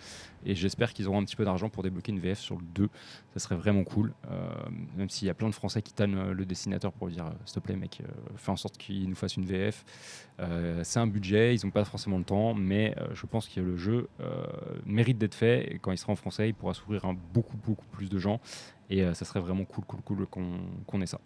Et 0.46 0.54
j'espère 0.54 0.94
qu'ils 0.94 1.08
auront 1.08 1.20
un 1.20 1.26
petit 1.26 1.36
peu 1.36 1.46
d'argent 1.46 1.70
pour 1.70 1.82
débloquer 1.82 2.12
une 2.12 2.20
VF 2.20 2.40
sur 2.40 2.58
le 2.58 2.64
2. 2.76 2.90
Ça 3.34 3.40
serait 3.40 3.56
vraiment 3.56 3.84
cool. 3.84 4.14
Même 4.96 5.10
s'il 5.10 5.28
y 5.28 5.32
a 5.32 5.34
plein 5.34 5.50
de 5.50 5.56
Français 5.56 5.82
qui 5.82 5.94
tannent 5.94 6.32
le 6.32 6.46
dessinateur 6.46 6.92
pour 6.92 7.08
lui 7.08 7.16
dire 7.16 7.32
s'il 7.46 7.56
te 7.56 7.60
plaît, 7.60 7.76
mec, 7.76 8.02
fais 8.38 8.52
en 8.52 8.56
sorte 8.56 8.78
qu'il 8.78 9.10
nous 9.10 9.16
fasse 9.16 9.36
une 9.38 9.46
VF. 9.46 9.84
C'est 10.84 11.00
un 11.00 11.08
budget, 11.08 11.56
ils 11.56 11.66
n'ont 11.66 11.72
pas 11.72 11.84
forcément 11.84 12.20
le 12.20 12.24
temps, 12.24 12.54
mais 12.54 12.96
je 13.14 13.26
pense 13.26 13.48
que 13.48 13.60
le 13.60 13.76
jeu 13.76 14.08
mérite 14.86 15.18
d'être 15.18 15.36
fait. 15.36 15.74
Et 15.74 15.80
quand 15.80 15.92
il 15.92 15.98
sera 15.98 16.14
en 16.14 16.16
français, 16.16 16.50
il 16.50 16.54
pourra 16.54 16.76
s'ouvrir 16.76 17.06
à 17.06 17.14
beaucoup, 17.34 17.58
beaucoup 17.58 17.88
plus 17.88 18.10
de 18.10 18.20
gens. 18.20 18.40
Et 18.92 19.04
ça 19.16 19.26
serait 19.26 19.40
vraiment 19.40 19.66
cool, 19.66 19.84
cool, 19.86 20.02
cool 20.02 20.28
qu'on 20.28 21.02
ait 21.02 21.08
ça. 21.08 21.20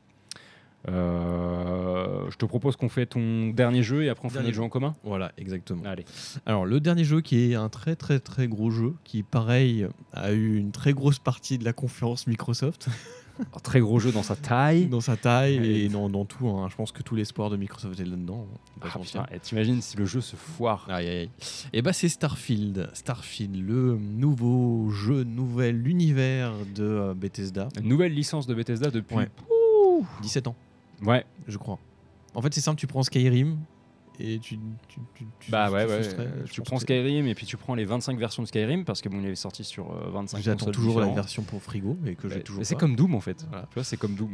Euh, 0.88 2.30
je 2.30 2.38
te 2.38 2.45
propose 2.45 2.75
qu'on 2.75 2.89
fait 2.89 3.05
ton 3.05 3.49
dernier 3.49 3.84
jeu 3.84 4.03
et 4.03 4.09
après 4.09 4.25
on 4.25 4.30
fait 4.30 4.41
notre 4.41 4.53
jeu 4.53 4.61
en 4.63 4.69
commun. 4.69 4.95
Voilà, 5.03 5.32
exactement. 5.38 5.84
Allez. 5.86 6.05
Alors, 6.45 6.65
le 6.65 6.80
dernier 6.80 7.03
jeu 7.03 7.21
qui 7.21 7.51
est 7.51 7.55
un 7.55 7.69
très 7.69 7.95
très 7.95 8.19
très 8.19 8.47
gros 8.47 8.69
jeu, 8.71 8.93
qui 9.03 9.23
pareil 9.23 9.88
a 10.13 10.32
eu 10.32 10.55
une 10.57 10.71
très 10.71 10.93
grosse 10.93 11.19
partie 11.19 11.57
de 11.57 11.65
la 11.65 11.73
conférence 11.73 12.27
Microsoft 12.27 12.88
Un 13.55 13.59
très 13.59 13.80
gros 13.80 13.99
jeu 13.99 14.11
dans 14.11 14.21
sa 14.23 14.36
taille. 14.36 14.88
dans 14.88 14.99
sa 14.99 15.15
taille 15.15 15.65
et 15.65 15.88
dans, 15.88 16.09
dans 16.09 16.25
tout. 16.25 16.49
hein. 16.49 16.67
Je 16.69 16.75
pense 16.75 16.91
que 16.91 17.01
tout 17.01 17.15
l'espoir 17.15 17.49
de 17.49 17.55
Microsoft 17.55 17.97
est 17.97 18.03
là-dedans. 18.03 18.45
pas 18.82 18.89
Ah, 19.15 19.38
T'imagines 19.39 19.82
si 19.82 19.95
le 19.95 20.03
jeu 20.05 20.19
se 20.19 20.36
foire 20.36 20.86
Aïe, 20.89 21.07
aïe, 21.07 21.17
aïe. 21.19 21.30
Et 21.71 21.82
bah 21.82 21.93
c'est 21.93 22.09
Starfield. 22.09 22.89
Starfield, 22.93 23.55
le 23.55 23.97
nouveau 23.97 24.89
jeu, 24.89 25.23
nouvel 25.23 25.88
univers 25.88 26.51
de 26.75 26.84
euh, 26.84 27.13
Bethesda. 27.13 27.69
Une 27.82 27.88
nouvelle 27.88 28.13
licence 28.13 28.45
de 28.45 28.53
Bethesda 28.53 28.91
depuis. 28.91 29.15
Ouais. 29.15 29.30
17 30.21 30.47
ans, 30.47 30.55
Ouais, 31.04 31.26
je 31.47 31.58
crois. 31.58 31.80
En 32.36 32.41
fait, 32.41 32.54
c'est 32.54 32.62
simple, 32.62 32.80
tu 32.80 32.88
prends 32.88 33.04
Skyrim 33.04 33.58
et 34.20 34.39
tu. 34.39 34.59
tu, 34.88 34.99
tu, 35.15 35.26
tu- 35.39 35.51
bah 35.51 35.70
ouais, 35.72 35.86
ouais. 35.86 36.01
euh, 36.20 36.43
Tu 36.51 36.61
prends 36.61 36.80
Skyrim 36.80 37.26
et 37.28 37.36
puis 37.36 37.45
tu 37.45 37.57
prends 37.57 37.76
les 37.76 37.86
25 37.86 38.17
versions 38.20 38.43
de 38.43 38.47
Skyrim 38.47 38.86
parce 38.86 39.01
que 39.01 39.09
bon, 39.09 39.20
il 39.22 39.28
est 39.28 39.36
sorti 39.36 39.63
sur 39.63 39.91
euh, 39.91 40.09
25 40.11 40.41
J'attends 40.41 40.57
consoles 40.65 40.74
toujours 40.76 40.99
la 41.01 41.07
version 41.13 41.43
pour 41.43 41.61
frigo, 41.61 41.97
mais 42.01 42.15
que 42.15 42.30
j'ai 42.30 42.43
toujours 42.43 42.65
C'est 42.65 42.76
comme 42.76 42.95
Doom 42.95 43.15
en 43.15 43.22
fait. 43.22 43.45
Voilà. 43.49 43.65
Tu 43.70 43.76
vois, 43.76 43.84
c'est 43.84 43.97
comme 43.97 44.15
Doom. 44.15 44.30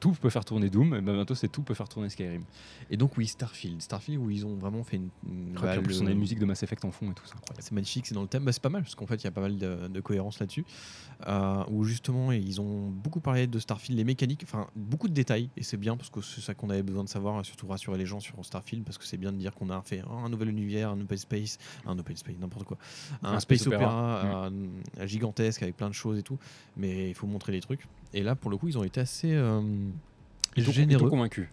Tout 0.00 0.12
peut 0.12 0.30
faire 0.30 0.44
tourner 0.44 0.70
Doom, 0.70 0.94
et 0.94 1.00
ben 1.00 1.14
bientôt 1.14 1.34
c'est 1.34 1.48
tout 1.48 1.62
peut 1.62 1.74
faire 1.74 1.88
tourner 1.88 2.08
Skyrim. 2.08 2.42
Et 2.90 2.96
donc 2.96 3.16
oui, 3.16 3.26
Starfield. 3.26 3.82
Starfield 3.82 4.20
où 4.20 4.30
ils 4.30 4.46
ont 4.46 4.56
vraiment 4.56 4.84
fait 4.84 4.96
une. 4.96 5.08
une- 5.28 5.52
bah, 5.54 5.74
en 5.78 5.82
plus, 5.82 6.00
on 6.00 6.06
a 6.06 6.10
une 6.10 6.18
musique 6.18 6.38
de 6.38 6.46
Mass 6.46 6.62
Effect 6.62 6.84
en 6.84 6.90
fond 6.90 7.10
et 7.10 7.14
tout, 7.14 7.24
c'est. 7.26 7.34
C'est 7.62 7.72
magnifique, 7.72 8.06
c'est 8.06 8.14
dans 8.14 8.22
le 8.22 8.28
thème. 8.28 8.44
Bah, 8.44 8.52
c'est 8.52 8.62
pas 8.62 8.68
mal 8.70 8.82
parce 8.82 8.94
qu'en 8.94 9.06
fait, 9.06 9.16
il 9.16 9.24
y 9.24 9.28
a 9.28 9.30
pas 9.32 9.40
mal 9.42 9.58
de, 9.58 9.88
de 9.88 10.00
cohérence 10.00 10.38
là-dessus. 10.40 10.64
Euh, 11.26 11.64
où 11.68 11.84
justement, 11.84 12.32
ils 12.32 12.60
ont 12.60 12.88
beaucoup 12.88 13.20
parlé 13.20 13.46
de 13.46 13.58
Starfield, 13.58 13.98
les 13.98 14.04
mécaniques, 14.04 14.40
enfin 14.44 14.68
beaucoup 14.74 15.08
de 15.08 15.12
détails. 15.14 15.50
Et 15.56 15.62
c'est 15.62 15.76
bien 15.76 15.96
parce 15.96 16.08
que 16.10 16.22
c'est 16.22 16.40
ça 16.40 16.54
qu'on 16.54 16.70
avait 16.70 16.82
besoin 16.82 17.04
de 17.04 17.08
savoir, 17.08 17.40
et 17.40 17.44
surtout 17.44 17.66
rassurer 17.66 17.98
les 17.98 18.06
gens 18.06 18.20
sur 18.20 18.42
Starfield 18.44 18.84
parce 18.84 18.96
que 19.00 19.06
c'est 19.06 19.16
bien 19.16 19.32
de 19.32 19.38
dire 19.38 19.54
qu'on 19.54 19.70
a 19.70 19.82
fait 19.82 20.02
un 20.08 20.28
nouvel 20.28 20.48
univers, 20.50 20.90
un 20.90 21.00
open 21.00 21.18
space, 21.18 21.58
un 21.86 21.98
open 21.98 22.16
space, 22.16 22.36
n'importe 22.38 22.64
quoi, 22.64 22.76
un, 23.22 23.34
Un 23.34 23.40
space, 23.40 23.60
space 23.62 23.66
opéra, 23.74 24.18
opéra. 24.20 24.46
euh, 24.46 25.06
gigantesque 25.06 25.62
avec 25.62 25.76
plein 25.76 25.88
de 25.88 25.94
choses 25.94 26.18
et 26.18 26.22
tout. 26.22 26.38
Mais 26.76 27.08
il 27.08 27.14
faut 27.14 27.26
montrer 27.26 27.52
les 27.52 27.60
trucs. 27.60 27.86
Et 28.14 28.22
là, 28.22 28.34
pour 28.34 28.50
le 28.50 28.56
coup, 28.56 28.68
ils 28.68 28.78
ont 28.78 28.84
été 28.84 29.00
assez. 29.00 29.32
euh, 29.32 29.60
généreux. 30.56 31.04
t'ont 31.04 31.10
convaincu. 31.10 31.48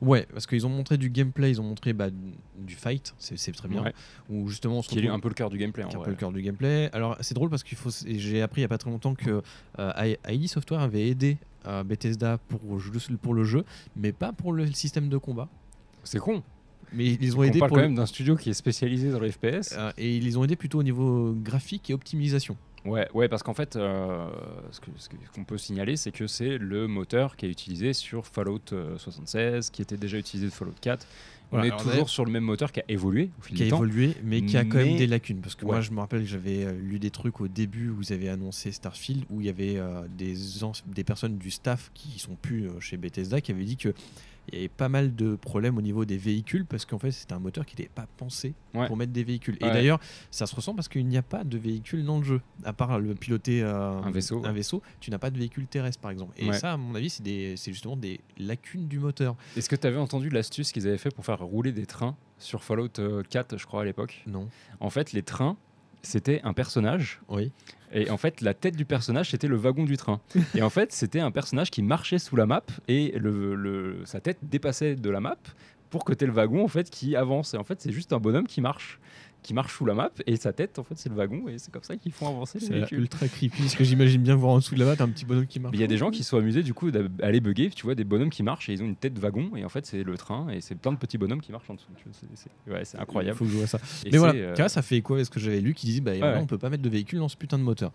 Ouais, 0.00 0.26
parce 0.32 0.46
qu'ils 0.46 0.66
ont 0.66 0.70
montré 0.70 0.96
du 0.96 1.10
gameplay, 1.10 1.50
ils 1.50 1.60
ont 1.60 1.64
montré 1.64 1.92
bah, 1.92 2.08
du 2.56 2.74
fight, 2.74 3.14
c'est 3.18 3.52
très 3.52 3.68
bien. 3.68 3.82
Ouais. 3.82 3.92
Où 4.30 4.48
justement 4.48 4.78
on 4.78 4.82
se 4.82 4.88
Qui 4.88 5.00
est 5.00 5.08
un 5.08 5.20
peu 5.20 5.28
le 5.28 5.34
cœur 5.34 5.50
du 5.50 5.58
gameplay. 5.58 5.84
qui 5.84 5.94
est 5.94 5.98
un 5.98 6.02
peu 6.02 6.10
le 6.10 6.16
cœur 6.16 6.32
du 6.32 6.40
gameplay. 6.40 6.88
Alors 6.92 7.16
c'est 7.20 7.34
drôle 7.34 7.50
parce 7.50 7.62
qu'il 7.62 7.76
faut, 7.76 7.90
j'ai 8.06 8.40
appris 8.42 8.60
il 8.60 8.62
y 8.62 8.64
a 8.64 8.68
pas 8.68 8.78
très 8.78 8.90
longtemps 8.90 9.14
que 9.14 9.42
euh, 9.78 10.14
ID 10.28 10.48
Software 10.48 10.80
avait 10.80 11.08
aidé 11.08 11.36
euh, 11.66 11.84
Bethesda 11.84 12.38
pour 13.22 13.34
le 13.34 13.44
jeu, 13.44 13.64
mais 13.96 14.12
pas 14.12 14.32
pour 14.32 14.52
le 14.52 14.70
système 14.72 15.08
de 15.10 15.18
combat. 15.18 15.48
C'est 16.04 16.18
con. 16.18 16.42
Mais 16.92 17.06
ils 17.20 17.36
ont 17.36 17.40
On 17.40 17.48
parle 17.50 17.58
pour 17.58 17.68
quand 17.68 17.76
le- 17.76 17.82
même 17.82 17.94
d'un 17.94 18.06
studio 18.06 18.36
qui 18.36 18.50
est 18.50 18.54
spécialisé 18.54 19.10
dans 19.10 19.20
les 19.20 19.30
FPS. 19.32 19.74
euh, 19.76 19.90
et 19.98 20.16
ils 20.16 20.24
les 20.24 20.36
ont 20.36 20.44
aidé 20.44 20.56
plutôt 20.56 20.78
au 20.80 20.82
niveau 20.82 21.34
graphique 21.36 21.90
et 21.90 21.94
optimisation. 21.94 22.56
Ouais, 22.84 23.08
ouais, 23.12 23.28
parce 23.28 23.42
qu'en 23.42 23.54
fait, 23.54 23.76
euh, 23.76 24.28
ce 24.70 24.80
qu'on 25.34 25.44
peut 25.44 25.58
signaler, 25.58 25.96
c'est 25.96 26.12
que 26.12 26.26
c'est 26.26 26.58
le 26.58 26.86
moteur 26.86 27.36
qui 27.36 27.44
est 27.46 27.50
utilisé 27.50 27.92
sur 27.92 28.26
Fallout 28.26 28.60
euh, 28.72 28.96
76, 28.96 29.70
qui 29.70 29.82
était 29.82 29.96
déjà 29.96 30.16
utilisé 30.16 30.46
de 30.48 30.52
Fallout 30.54 30.72
4. 30.80 31.06
On 31.50 31.56
Voilà, 31.58 31.74
est 31.74 31.78
toujours 31.78 32.08
sur 32.10 32.24
le 32.24 32.30
même 32.30 32.44
moteur 32.44 32.70
qui 32.72 32.80
a 32.80 32.84
évolué 32.88 33.30
au 33.38 33.42
fil 33.42 33.56
qui 33.56 33.62
a 33.62 33.66
du 33.66 33.70
temps. 33.70 33.76
évolué, 33.78 34.14
mais 34.22 34.42
qui 34.42 34.56
a 34.56 34.64
quand 34.64 34.78
même 34.78 34.96
des 34.96 35.06
lacunes. 35.06 35.40
Parce 35.40 35.54
que 35.54 35.64
moi, 35.64 35.80
je 35.80 35.90
me 35.90 35.98
rappelle 35.98 36.20
que 36.20 36.26
j'avais 36.28 36.64
euh, 36.64 36.72
lu 36.78 36.98
des 36.98 37.10
trucs 37.10 37.40
au 37.40 37.48
début 37.48 37.88
où 37.90 38.00
ils 38.02 38.12
avaient 38.12 38.28
annoncé 38.28 38.70
Starfield, 38.70 39.24
où 39.30 39.40
il 39.40 39.46
y 39.46 39.50
avait 39.50 39.76
euh, 39.76 40.02
des, 40.16 40.34
des 40.94 41.04
personnes 41.04 41.36
du 41.38 41.50
staff 41.50 41.90
qui 41.94 42.18
sont 42.18 42.36
plus 42.40 42.68
euh, 42.68 42.80
chez 42.80 42.96
Bethesda 42.96 43.40
qui 43.40 43.50
avaient 43.50 43.64
dit 43.64 43.76
que 43.78 43.92
il 44.52 44.54
y 44.54 44.58
avait 44.58 44.68
pas 44.68 44.88
mal 44.88 45.14
de 45.14 45.36
problèmes 45.36 45.76
au 45.78 45.82
niveau 45.82 46.04
des 46.04 46.16
véhicules 46.18 46.64
parce 46.66 46.84
qu'en 46.84 46.98
fait 46.98 47.10
c'était 47.10 47.32
un 47.34 47.38
moteur 47.38 47.64
qui 47.66 47.76
n'était 47.76 47.90
pas 47.94 48.06
pensé 48.16 48.54
Ouais. 48.74 48.86
pour 48.86 48.96
mettre 48.96 49.12
des 49.12 49.24
véhicules. 49.24 49.56
Et 49.60 49.64
d'ailleurs, 49.70 49.98
ça 50.30 50.46
se 50.46 50.54
ressent 50.54 50.74
parce 50.74 50.88
qu'il 50.88 51.06
n'y 51.06 51.16
a 51.16 51.22
pas 51.22 51.42
de 51.42 51.56
véhicule 51.58 52.04
dans 52.04 52.18
le 52.18 52.24
jeu. 52.24 52.40
À 52.64 52.72
part 52.72 52.98
le 53.00 53.14
piloter 53.14 53.62
euh, 53.62 54.00
Un 54.02 54.10
vaisseau, 54.10 54.44
un 54.44 54.52
vaisseau, 54.52 54.82
tu 55.00 55.10
n'as 55.10 55.18
pas 55.18 55.30
de 55.30 55.38
véhicule 55.38 55.66
terrestre 55.66 56.00
par 56.00 56.10
exemple. 56.10 56.32
Et 56.36 56.46
Ouais. 56.48 56.58
ça, 56.58 56.74
à 56.74 56.76
mon 56.76 56.94
avis, 56.94 57.10
c'est 57.10 57.22
des- 57.22 57.56
c'est 57.56 57.72
justement 57.72 57.96
des 57.96 58.20
lacunes 58.38 58.86
du 58.86 58.98
moteur. 58.98 59.36
Est-ce 59.56 59.68
que 59.68 59.76
tu 59.76 59.86
avais 59.86 59.96
entendu 59.96 60.28
l'astuce 60.28 60.70
qu'ils 60.72 60.86
avaient 60.86 60.98
fait 60.98 61.14
pour 61.14 61.24
faire 61.24 61.40
rouler 61.40 61.72
des 61.72 61.86
trains 61.86 62.16
sur 62.38 62.62
Fallout 62.62 62.88
euh, 63.00 63.22
4, 63.28 63.56
je 63.58 63.66
crois, 63.66 63.82
à 63.82 63.84
l'époque? 63.84 64.22
Non. 64.26 64.48
En 64.80 64.90
fait, 64.90 65.12
les 65.12 65.22
trains, 65.22 65.56
c'était 66.02 66.40
un 66.44 66.52
personnage. 66.52 67.20
Oui. 67.28 67.50
Et 67.92 68.10
en 68.10 68.16
fait, 68.18 68.40
la 68.42 68.52
tête 68.54 68.76
du 68.76 68.84
personnage, 68.84 69.30
c'était 69.30 69.48
le 69.48 69.56
wagon 69.56 69.84
du 69.84 69.96
train. 69.96 70.20
et 70.54 70.62
en 70.62 70.70
fait, 70.70 70.92
c'était 70.92 71.20
un 71.20 71.30
personnage 71.30 71.70
qui 71.70 71.82
marchait 71.82 72.18
sous 72.18 72.36
la 72.36 72.46
map 72.46 72.62
et 72.86 73.12
le, 73.18 73.54
le- 73.54 74.02
sa 74.04 74.20
tête 74.20 74.38
dépassait 74.42 74.94
de 74.94 75.10
la 75.10 75.20
map 75.20 75.36
pour 75.90 76.04
que 76.04 76.12
le 76.22 76.32
wagon 76.32 76.64
en 76.64 76.68
fait 76.68 76.90
qui 76.90 77.16
avance. 77.16 77.54
Et 77.54 77.56
en 77.56 77.64
fait, 77.64 77.80
c'est 77.80 77.92
juste 77.92 78.12
un 78.12 78.18
bonhomme 78.18 78.46
qui 78.46 78.60
marche, 78.60 78.98
qui 79.42 79.54
marche 79.54 79.74
sous 79.76 79.86
la 79.86 79.94
map 79.94 80.10
et 80.26 80.36
sa 80.36 80.52
tête, 80.52 80.78
en 80.78 80.84
fait, 80.84 80.94
c'est 80.96 81.08
le 81.08 81.14
wagon 81.14 81.48
et 81.48 81.58
c'est 81.58 81.70
comme 81.70 81.82
ça 81.82 81.96
qu'ils 81.96 82.12
font 82.12 82.28
avancer 82.28 82.58
les 82.58 82.66
C'est 82.66 82.72
véhicules. 82.74 82.98
ultra 83.00 83.28
creepy 83.28 83.60
parce 83.62 83.74
que 83.76 83.84
j'imagine 83.84 84.20
bien 84.22 84.34
voir 84.34 84.52
en 84.52 84.58
dessous 84.58 84.74
de 84.74 84.80
la 84.80 84.86
batte 84.86 85.00
un 85.00 85.08
petit 85.08 85.24
bonhomme 85.24 85.46
qui 85.46 85.60
marche. 85.60 85.74
Il 85.74 85.80
y 85.80 85.84
a 85.84 85.86
des 85.86 85.96
gens 85.96 86.10
qui 86.10 86.24
sont 86.24 86.36
amusés 86.38 86.62
du 86.62 86.74
coup 86.74 86.90
d'aller 86.90 87.40
bugger, 87.40 87.70
tu 87.70 87.84
vois, 87.84 87.94
des 87.94 88.04
bonhommes 88.04 88.30
qui 88.30 88.42
marchent 88.42 88.68
et 88.68 88.72
ils 88.74 88.82
ont 88.82 88.86
une 88.86 88.96
tête 88.96 89.14
de 89.14 89.20
wagon 89.20 89.50
et 89.56 89.64
en 89.64 89.68
fait 89.68 89.86
c'est 89.86 90.02
le 90.02 90.16
train 90.16 90.48
et 90.50 90.60
c'est 90.60 90.74
plein 90.74 90.92
de 90.92 90.98
petits 90.98 91.18
bonhommes 91.18 91.40
qui 91.40 91.52
marchent 91.52 91.70
en 91.70 91.74
dessous. 91.74 91.86
C'est- 92.12 92.50
ouais, 92.70 92.84
c'est 92.84 92.98
Il 92.98 93.00
incroyable. 93.00 93.38
faut 93.38 93.44
que 93.44 93.50
je 93.50 93.56
vois 93.56 93.66
ça. 93.66 93.78
Et 94.04 94.10
mais 94.10 94.18
voilà, 94.18 94.34
euh, 94.38 94.68
ça 94.68 94.82
fait 94.82 94.96
écho 94.96 95.14
avec 95.14 95.26
ce 95.26 95.30
que 95.30 95.40
j'avais 95.40 95.60
lu 95.60 95.72
qui 95.74 95.86
disait 95.86 96.00
bah 96.00 96.12
ouais. 96.12 96.36
on 96.38 96.46
peut 96.46 96.58
pas 96.58 96.68
mettre 96.70 96.82
de 96.82 96.88
véhicule 96.90 97.18
dans 97.20 97.28
ce 97.28 97.36
putain 97.36 97.58
de 97.58 97.62
moteur. 97.62 97.92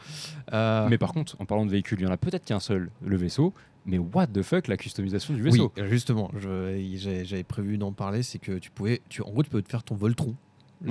Euh, 0.54 0.88
Mais 0.90 0.98
par 0.98 1.14
contre, 1.14 1.36
en 1.40 1.46
parlant 1.46 1.66
de 1.66 1.72
véhicules, 1.72 2.00
il 2.00 2.04
y 2.04 2.08
en 2.08 2.12
a 2.12 2.18
peut-être 2.18 2.46
qu'un 2.46 2.60
seul, 2.60 2.90
le 3.04 3.16
vaisseau. 3.16 3.54
Mais 3.86 3.98
what 3.98 4.28
the 4.28 4.42
fuck, 4.44 4.68
la 4.70 4.78
customisation 4.78 5.34
du 5.34 5.44
oui, 5.44 5.52
vaisseau 5.52 5.72
justement, 5.90 6.32
je- 6.40 6.82
j'ai- 6.96 7.26
j'avais 7.26 7.44
prévu 7.44 7.78
d'en 7.78 7.92
parler, 7.92 8.24
c'est 8.24 8.40
que 8.40 8.58
tu 8.58 8.72
pouvais, 8.72 9.02
tu, 9.10 9.22
en 9.22 9.30
gros, 9.30 9.44
tu 9.44 9.50
peux 9.50 9.62
te 9.62 9.70
faire 9.70 9.84
ton 9.84 9.96
Voltron. 9.96 10.36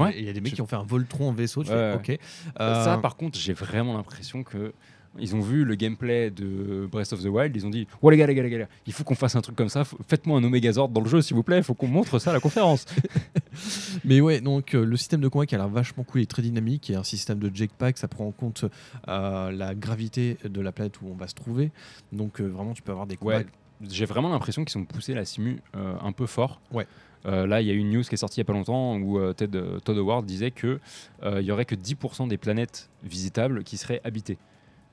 Ouais. 0.01 0.14
Il 0.18 0.24
y 0.24 0.28
a 0.28 0.32
des 0.32 0.40
mecs 0.40 0.51
Je- 0.51 0.55
qui 0.57 0.62
ont 0.62 0.66
fait 0.66 0.76
un 0.76 0.82
Voltron 0.84 1.28
en 1.28 1.32
vaisseau. 1.32 1.62
Tu 1.64 1.70
Ouais, 1.70 1.76
fais, 1.76 2.12
ouais. 2.12 2.16
ok. 2.16 2.20
Euh, 2.61 2.84
Ça, 2.84 2.99
par 2.99 3.16
contre, 3.16 3.38
j'ai 3.38 3.53
vraiment 3.53 3.97
l'impression 3.97 4.43
que 4.43 4.72
ils 5.18 5.36
ont 5.36 5.40
vu 5.40 5.64
le 5.66 5.74
gameplay 5.74 6.30
de 6.30 6.88
Breath 6.90 7.12
of 7.12 7.20
the 7.22 7.26
Wild, 7.26 7.55
ils 7.55 7.66
ont 7.66 7.70
dit 7.70 7.86
"Oh 8.01 8.09
les 8.09 8.16
gars, 8.16 8.26
les 8.26 8.34
gars, 8.34 8.43
les 8.43 8.49
gars, 8.49 8.66
il 8.86 8.95
faut 8.95 9.05
qu'on 9.05 9.14
fasse 9.14 9.36
un 9.36 9.43
truc 9.43 9.55
comme 9.55 9.68
ça. 9.68 9.84
Faites-moi 10.09 10.38
un 10.38 10.45
Omegazord 10.45 10.88
dans 10.88 11.03
le 11.03 11.09
jeu, 11.11 11.20
s'il 11.20 11.36
vous 11.36 11.43
plaît. 11.43 11.59
Il 11.59 11.62
faut 11.62 11.74
qu'on 11.74 11.86
montre 11.86 12.18
ça 12.18 12.30
à 12.30 12.32
la 12.32 12.40
conférence." 12.40 12.86
Mais 14.05 14.20
ouais, 14.22 14.40
donc 14.40 14.74
euh, 14.74 14.84
le 14.84 14.97
système 14.97 15.20
de 15.20 15.28
combat 15.28 15.45
qui 15.47 15.55
a 15.55 15.59
l'air 15.59 15.68
vachement 15.68 16.05
cool 16.05 16.22
et 16.22 16.26
très 16.26 16.40
dynamique, 16.43 16.82
qui 16.82 16.93
est 16.93 16.97
un 16.97 17.05
système 17.05 17.38
de 17.38 17.55
jetpack, 17.55 17.99
ça 17.99 18.09
prend 18.09 18.26
en 18.26 18.30
compte 18.32 18.64
euh, 19.09 19.51
la 19.53 19.74
gravité 19.74 20.38
de 20.45 20.61
la 20.62 20.72
planète 20.72 21.01
où 21.03 21.09
on 21.09 21.14
va 21.14 21.28
se 21.28 21.34
trouver. 21.34 21.70
Donc 22.12 22.40
euh, 22.40 22.47
vraiment, 22.47 22.72
tu 22.72 22.80
peux 22.82 22.93
avoir 22.93 23.07
des 23.07 23.16
combats. 23.16 23.38
Ouais, 23.38 23.47
j'ai 23.90 24.07
vraiment 24.07 24.30
l'impression 24.30 24.64
qu'ils 24.64 24.80
ont 24.80 24.84
poussé 24.84 25.12
la 25.12 25.24
simu 25.24 25.61
euh, 25.76 25.95
un 26.01 26.12
peu 26.12 26.26
fort. 26.26 26.61
Ouais. 26.72 26.86
Euh, 27.26 27.46
là, 27.46 27.60
il 27.60 27.68
y 27.68 27.70
a 27.70 27.74
une 27.74 27.90
news 27.90 28.02
qui 28.02 28.14
est 28.14 28.18
sortie 28.18 28.38
il 28.38 28.40
y 28.40 28.42
a 28.42 28.44
pas 28.46 28.52
longtemps 28.52 28.96
où 28.96 29.18
euh, 29.18 29.32
Ted, 29.32 29.56
euh, 29.56 29.78
Todd 29.78 29.96
Howard 29.96 30.26
disait 30.26 30.50
que 30.50 30.80
euh, 31.22 31.40
il 31.40 31.46
y 31.46 31.52
aurait 31.52 31.64
que 31.64 31.74
10% 31.76 32.26
des 32.28 32.36
planètes 32.36 32.90
visitables 33.04 33.62
qui 33.64 33.76
seraient 33.76 34.00
habitées. 34.04 34.38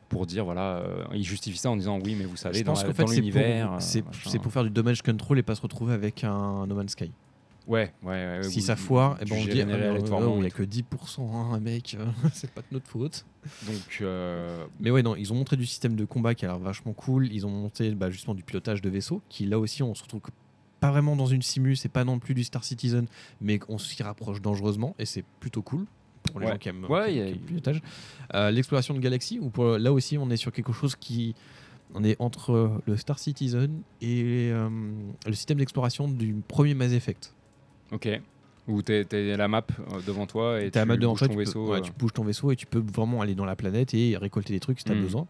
Pour 0.09 0.25
dire, 0.25 0.43
voilà, 0.45 0.77
euh, 0.77 1.03
il 1.13 1.23
justifie 1.23 1.57
ça 1.57 1.69
en 1.69 1.75
disant 1.75 1.99
oui, 2.03 2.15
mais 2.17 2.25
vous 2.25 2.35
savez, 2.35 2.59
Je 2.59 2.63
dans, 2.63 2.73
dans 2.73 2.79
c'est 2.79 3.15
l'univers. 3.15 3.67
pour, 3.67 3.75
euh, 3.75 3.79
c'est- 3.79 4.39
pour 4.39 4.51
faire 4.51 4.63
du 4.63 4.69
damage 4.71 5.01
control 5.03 5.37
et 5.39 5.43
pas 5.43 5.53
se 5.55 5.61
retrouver 5.61 5.93
avec 5.93 6.23
un 6.23 6.65
No 6.65 6.75
Man's 6.75 6.91
Sky. 6.93 7.11
Ouais, 7.67 7.93
ouais, 8.01 8.09
ouais. 8.39 8.43
si 8.43 8.61
ça 8.61 8.75
foire, 8.75 9.17
eh 9.21 9.25
ben 9.25 9.35
on 9.39 9.45
dit 9.45 9.61
ah, 9.61 9.65
euh, 9.69 9.91
aléatoirement 9.91 10.35
il 10.37 10.41
n'y 10.41 10.47
a 10.47 10.49
que 10.49 10.63
10%, 10.63 11.21
hein, 11.53 11.59
mec, 11.59 11.95
c'est 12.33 12.49
pas 12.49 12.61
de 12.61 12.67
notre 12.71 12.87
faute. 12.87 13.25
Donc, 13.67 14.03
Mais 14.79 14.89
ouais, 14.89 15.03
non, 15.03 15.15
ils 15.15 15.31
ont 15.31 15.35
montré 15.35 15.55
du 15.55 15.67
système 15.67 15.95
de 15.95 16.05
combat 16.05 16.33
qui 16.33 16.45
a 16.45 16.47
l'air 16.47 16.57
vachement 16.59 16.93
cool. 16.93 17.31
Ils 17.31 17.45
ont 17.45 17.51
monté 17.51 17.91
bah, 17.91 18.09
justement 18.09 18.33
du 18.33 18.41
pilotage 18.43 18.81
de 18.81 18.89
vaisseau, 18.89 19.21
qui 19.29 19.45
là 19.45 19.59
aussi, 19.59 19.83
on 19.83 19.93
se 19.93 20.01
retrouve 20.01 20.21
pas 20.79 20.91
vraiment 20.91 21.15
dans 21.15 21.25
une 21.25 21.41
simu, 21.41 21.75
c'est 21.75 21.89
pas 21.89 22.03
non 22.03 22.19
plus 22.19 22.33
du 22.33 22.43
Star 22.43 22.63
Citizen, 22.63 23.05
mais 23.41 23.59
on 23.69 23.77
s'y 23.77 24.01
rapproche 24.03 24.41
dangereusement 24.41 24.95
et 24.99 25.05
c'est 25.05 25.23
plutôt 25.39 25.61
cool 25.61 25.85
pour 26.23 26.39
les 26.39 26.45
Ouais. 26.45 26.51
gens 26.53 26.57
qui 26.57 26.69
aiment, 26.69 26.85
Ouais, 26.89 27.09
qui- 27.09 27.15
y 27.17 27.21
a- 27.21 27.25
qui 27.25 27.31
aiment 27.31 27.37
le 27.39 27.45
pilotage. 27.45 27.81
Euh, 28.33 28.51
L'exploration 28.51 28.93
de 28.93 28.99
galaxies, 28.99 29.39
où 29.39 29.49
pour, 29.49 29.77
là 29.77 29.91
aussi, 29.93 30.17
on 30.17 30.29
est 30.29 30.37
sur 30.37 30.51
quelque 30.51 30.73
chose 30.73 30.95
qui. 30.95 31.35
On 31.95 32.03
est 32.03 32.15
entre 32.19 32.81
le 32.85 32.97
Star 32.97 33.17
Citizen 33.17 33.81
et 33.99 34.49
euh, 34.51 34.69
le 35.25 35.33
système 35.33 35.57
d'exploration 35.57 36.07
du 36.07 36.35
premier 36.47 36.73
Mass 36.75 36.91
Effect. 36.91 37.33
ok. 37.91 38.21
Où 38.67 38.83
t'es 38.83 39.03
t'es 39.03 39.35
la 39.35 39.47
map 39.47 39.65
euh, 39.79 39.99
devant 40.05 40.27
toi 40.27 40.61
et 40.61 40.69
tu 40.69 40.77
la 40.77 40.85
map 40.85 40.95
devant 40.97 41.13
bouges 41.13 41.19
toi, 41.21 41.27
ton 41.27 41.33
tu, 41.33 41.37
peux- 41.37 41.43
vaisseau. 41.45 41.67
ouais, 41.71 41.81
tu 41.81 41.91
bouges 41.97 42.13
ton 42.13 42.23
vaisseau 42.23 42.51
et 42.51 42.55
tu 42.55 42.67
peux 42.67 42.77
vraiment 42.93 43.21
aller 43.21 43.33
dans 43.33 43.45
la 43.45 43.55
planète 43.55 43.95
et 43.95 44.15
récolter 44.15 44.53
des 44.53 44.59
trucs 44.59 44.77
si 44.77 44.85
tu 44.85 44.91
as 44.91 44.95
Mm. 44.95 45.01
besoin. 45.01 45.25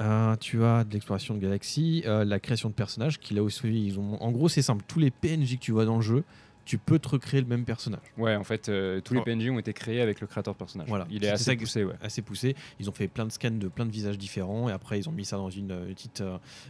Euh, 0.00 0.36
tu 0.36 0.64
as 0.64 0.84
de 0.84 0.92
l'exploration 0.94 1.34
de 1.34 1.40
galaxies, 1.40 2.02
euh, 2.06 2.24
la 2.24 2.40
création 2.40 2.68
de 2.70 2.74
personnages, 2.74 3.18
qui 3.18 3.34
là 3.34 3.42
aussi, 3.42 3.68
ils 3.68 3.98
ont. 3.98 4.20
En 4.22 4.30
gros, 4.32 4.48
c'est 4.48 4.62
simple. 4.62 4.84
Tous 4.88 4.98
les 4.98 5.10
PNJ 5.10 5.56
que 5.56 5.60
tu 5.60 5.72
vois 5.72 5.84
dans 5.84 5.96
le 5.96 6.02
jeu, 6.02 6.24
tu 6.64 6.78
peux 6.78 6.98
te 6.98 7.08
recréer 7.08 7.40
le 7.40 7.46
même 7.46 7.64
personnage. 7.64 8.00
Ouais, 8.16 8.36
en 8.36 8.44
fait, 8.44 8.68
euh, 8.68 9.00
tous 9.00 9.12
les 9.14 9.20
Oh. 9.20 9.24
PNJ 9.24 9.50
ont 9.50 9.58
été 9.58 9.72
créés 9.72 10.00
avec 10.00 10.20
le 10.20 10.26
créateur 10.26 10.54
de 10.54 10.58
personnage. 10.58 10.88
Voilà. 10.88 11.06
Il 11.10 11.24
est 11.24 11.28
assez 11.28 11.44
ça 11.44 11.56
poussé, 11.56 11.84
ouais. 11.84 11.94
assez 12.00 12.22
poussé. 12.22 12.54
Ils 12.78 12.88
ont 12.88 12.92
fait 12.92 13.08
plein 13.08 13.26
de 13.26 13.32
scans 13.32 13.50
de 13.50 13.68
plein 13.68 13.86
de 13.86 13.90
visages 13.90 14.16
différents 14.18 14.68
et 14.68 14.72
après 14.72 14.98
ils 14.98 15.08
ont 15.08 15.12
mis 15.12 15.24
ça 15.24 15.36
dans 15.36 15.50
une 15.50 15.68
petite 15.88 16.22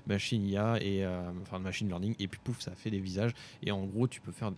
machine 0.06 0.44
IA 0.46 0.78
et 0.82 1.06
enfin 1.42 1.58
machine 1.58 1.88
learning 1.88 2.14
et 2.18 2.28
puis 2.28 2.40
pouf 2.42 2.60
ça 2.60 2.72
fait 2.74 2.90
des 2.90 3.00
visages 3.00 3.32
et 3.62 3.72
en 3.72 3.84
gros 3.84 4.08
tu 4.08 4.20
peux 4.20 4.32
faire 4.32 4.52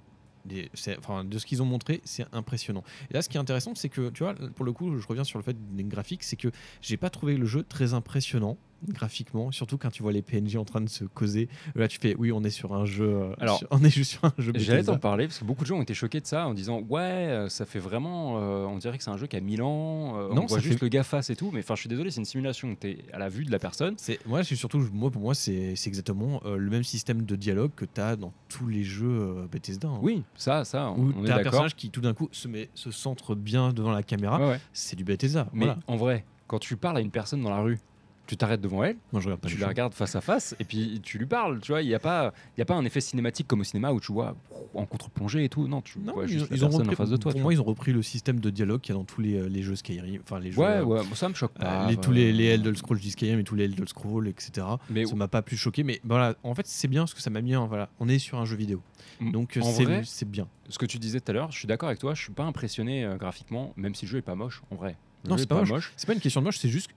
de 0.45 1.38
ce 1.38 1.47
qu'ils 1.47 1.62
ont 1.62 1.66
montré, 1.66 2.01
c'est 2.05 2.26
impressionnant. 2.32 2.82
Et 3.11 3.14
là, 3.14 3.22
ce 3.22 3.28
qui 3.28 3.36
est 3.36 3.40
intéressant, 3.40 3.74
c'est 3.74 3.88
que, 3.88 4.11
tu 4.11 4.22
vois, 4.22 4.34
pour 4.34 4.64
le 4.64 4.72
coup, 4.72 4.99
je 4.99 5.07
reviens 5.07 5.24
sur 5.24 5.38
le 5.38 5.45
fait 5.45 5.57
des 5.74 5.84
graphiques, 5.84 6.22
c'est 6.22 6.36
que 6.36 6.49
j'ai 6.80 6.97
pas 6.97 7.11
trouvé 7.11 7.36
le 7.36 7.47
jeu 7.47 7.62
très 7.62 7.95
impressionnant 7.95 8.57
graphiquement, 8.89 9.51
surtout 9.53 9.78
quand 9.78 9.91
tu 9.91 10.03
vois 10.03 10.12
les 10.12 10.22
PNJ 10.22 10.57
en 10.57 10.64
train 10.64 10.80
de 10.80 10.89
se 10.89 11.05
causer. 11.05 11.49
Là, 11.74 11.89
tu 11.89 11.99
fais, 11.99 12.14
oui, 12.18 12.33
on 12.33 12.43
est 12.45 12.51
sur 12.51 12.74
un 12.74 12.85
jeu. 12.85 13.05
euh, 13.09 13.35
Alors, 13.41 13.59
sur- 13.59 13.68
on 13.72 13.83
est 13.85 13.91
juste 13.91 14.12
sur 14.12 14.24
un 14.24 14.33
jeu. 14.39 14.53
J'allais 14.57 14.83
t'en 14.85 14.99
parler 14.99 15.26
parce 15.26 15.39
que 15.39 15.45
beaucoup 15.45 15.62
de 15.62 15.68
gens 15.68 15.76
ont 15.78 15.83
été 15.83 15.95
choqués 15.95 16.20
de 16.20 16.26
ça 16.26 16.47
en 16.47 16.55
disant 16.55 16.80
ouais 16.89 17.01
euh, 17.01 17.49
ça 17.49 17.64
fait 17.66 17.78
vraiment 17.78 18.39
euh, 18.39 18.64
on 18.66 18.78
dirait 18.78 18.99
que 18.99 19.05
c'est 19.05 19.11
un 19.11 19.16
jeu 19.16 19.26
qui 19.26 19.37
a 19.37 19.41
1000 19.41 19.62
ans 19.62 20.16
euh, 20.18 20.35
Non, 20.35 20.43
on 20.43 20.47
voit 20.47 20.59
juste 20.59 20.78
fait- 20.78 20.85
le 20.85 20.89
gars 20.89 21.03
face 21.03 21.30
et 21.30 21.37
tout 21.37 21.51
mais 21.53 21.61
enfin 21.61 21.74
je 21.74 21.80
suis 21.80 21.89
désolé 21.89 22.11
c'est 22.11 22.20
une 22.20 22.24
simulation 22.24 22.76
tu 22.80 22.89
es 22.91 22.99
à 23.12 23.18
la 23.18 23.28
vue 23.28 23.45
de 23.45 23.51
la 23.51 23.59
personne 23.59 23.95
C'est 23.99 24.18
moi, 24.26 24.45
c'est 24.45 24.57
surtout 24.57 24.87
moi 24.93 25.11
pour 25.11 25.22
moi 25.22 25.35
c'est 25.35 25.74
exactement 25.87 26.41
euh, 26.45 26.57
le 26.57 26.70
même 26.70 26.83
système 26.85 27.22
de 27.22 27.37
dialogue 27.37 27.70
que 27.76 27.85
tu 27.85 28.01
as 28.01 28.16
dans 28.16 28.33
tous 28.49 28.66
les 28.68 28.83
jeux 28.85 29.47
Bethesda. 29.51 29.89
hein. 29.89 29.99
oui 30.03 30.22
ça 30.35 30.64
ça 30.64 30.91
on, 30.91 30.99
Où 31.01 31.12
on 31.18 31.24
t'as 31.24 31.39
un 31.39 31.43
personnage 31.43 31.74
qui 31.76 31.91
tout 31.91 32.01
d'un 32.01 32.14
coup 32.14 32.28
se 32.33 32.49
met 32.49 32.68
se 32.74 32.91
centre 32.91 33.35
bien 33.35 33.72
devant 33.72 33.93
la 33.93 34.03
caméra, 34.03 34.39
Ouais, 34.39 34.49
ouais. 34.53 34.61
c'est 34.72 34.97
du 34.97 35.05
Bethesda. 35.05 35.49
mais 35.53 35.66
voilà. 35.66 35.78
en 35.87 35.97
vrai 35.97 36.24
quand 36.47 36.59
tu 36.59 36.76
parles 36.76 36.97
à 36.99 37.01
une 37.01 37.11
personne 37.11 37.43
dans 37.43 37.51
la 37.51 37.61
rue 37.61 37.78
tu 38.26 38.36
t'arrêtes 38.36 38.60
devant 38.60 38.84
elle 38.84 38.96
Moi 39.12 39.20
je 39.20 39.26
regarde 39.26 39.40
pas 39.40 39.48
tu 39.48 39.56
les 39.56 39.60
la 39.62 39.68
regardes 39.68 39.94
face 39.94 40.14
à 40.14 40.20
face 40.20 40.54
et 40.60 40.64
puis 40.64 41.00
tu 41.02 41.18
lui 41.18 41.26
parles 41.26 41.60
tu 41.60 41.72
vois 41.72 41.82
il 41.82 41.88
n'y 41.88 41.94
a 41.94 41.98
pas 41.98 42.32
il 42.56 42.60
y 42.60 42.62
a 42.62 42.64
pas 42.64 42.74
un 42.74 42.84
effet 42.84 43.00
cinématique 43.00 43.46
comme 43.48 43.60
au 43.60 43.64
cinéma 43.64 43.92
où 43.92 44.00
tu 44.00 44.12
vois 44.12 44.36
en 44.74 44.86
contre-plongée 44.86 45.44
et 45.44 45.48
tout 45.48 45.66
non 45.68 45.82
tu 45.82 45.98
Non, 45.98 46.12
vois 46.14 46.24
ils, 46.24 46.28
juste 46.38 46.50
la 46.50 46.56
ils 46.56 46.64
ont 46.64 46.68
personne 46.68 46.82
repris, 46.86 46.94
en 46.94 46.96
face 46.98 47.10
de 47.10 47.16
toi 47.16 47.32
pour 47.32 47.38
tu 47.40 47.42
moi, 47.42 47.52
ils 47.52 47.60
ont 47.60 47.64
repris 47.64 47.92
le 47.92 48.00
système 48.02 48.38
de 48.40 48.48
dialogue 48.50 48.80
qu'il 48.80 48.94
y 48.94 48.96
a 48.96 48.98
dans 48.98 49.04
tous 49.04 49.20
les, 49.20 49.34
euh, 49.34 49.48
les 49.48 49.62
jeux 49.62 49.74
Skyrim, 49.76 50.22
enfin 50.22 50.38
les 50.38 50.50
jeux, 50.50 50.56
vois. 50.56 50.66
ouais 50.66 50.76
euh, 50.78 50.84
ouais 50.84 51.04
bon, 51.04 51.14
ça 51.14 51.28
me 51.28 51.34
choque 51.34 51.52
euh, 51.60 51.64
pas 51.64 51.88
les, 51.88 51.96
tous 51.96 52.12
les, 52.12 52.32
les 52.32 52.48
euh, 52.50 52.54
Elder 52.54 52.74
Scrolls 52.76 53.00
du 53.00 53.10
Skyrim 53.10 53.40
et 53.40 53.44
tous 53.44 53.54
les 53.56 53.64
Elder 53.64 53.84
Scrolls, 53.86 54.28
etc. 54.28 54.66
mais 54.88 55.04
ça 55.04 55.14
m'a 55.16 55.28
pas 55.28 55.42
plus 55.42 55.56
choqué, 55.56 55.82
mais 55.82 56.00
voilà, 56.04 56.34
en 56.44 56.54
fait 56.54 56.66
c'est 56.66 56.88
bien 56.88 57.02
parce 57.02 57.14
que 57.14 57.20
ça 57.20 57.28
m'a 57.30 57.40
mis, 57.42 57.56
en- 57.56 57.66
voilà, 57.66 57.90
on 58.00 58.08
est 58.08 58.18
sur 58.20 58.38
un 58.38 58.44
jeu 58.44 58.56
vidéo, 58.56 58.80
m- 59.20 59.32
donc 59.32 59.56
euh, 59.56 59.60
en 59.60 59.64
c'est 59.64 59.84
vrai, 59.84 60.02
c'est 60.06 60.30
bien. 60.30 60.46
ce 60.68 60.78
que 60.78 60.86
tu 60.86 60.98
disais 60.98 61.20
tout 61.20 61.30
à 61.30 61.34
l'heure, 61.34 61.50
je 61.50 61.58
suis 61.58 61.66
d'accord 61.68 61.88
avec 61.88 61.98
toi, 61.98 62.14
je 62.14 62.22
suis 62.22 62.32
pas 62.32 62.44
impressionné 62.44 63.04
euh, 63.04 63.16
graphiquement, 63.16 63.72
même 63.76 63.94
si 63.94 64.06
le 64.06 64.10
jeu 64.12 64.18
est 64.18 64.22
pas 64.22 64.36
moche, 64.36 64.62
en 64.70 64.76
vrai. 64.76 64.96
Le 65.24 65.30
Non, 65.30 65.36
jeu 65.36 65.40
c'est 65.40 65.44
est 65.44 65.48
pas 65.48 65.62
moche. 65.64 65.92
C'est 65.96 66.06
pas 66.06 66.14
une 66.14 66.20
question 66.20 66.40
de 66.40 66.46
moche, 66.46 66.58
c'est 66.58 66.68
juste, 66.68 66.88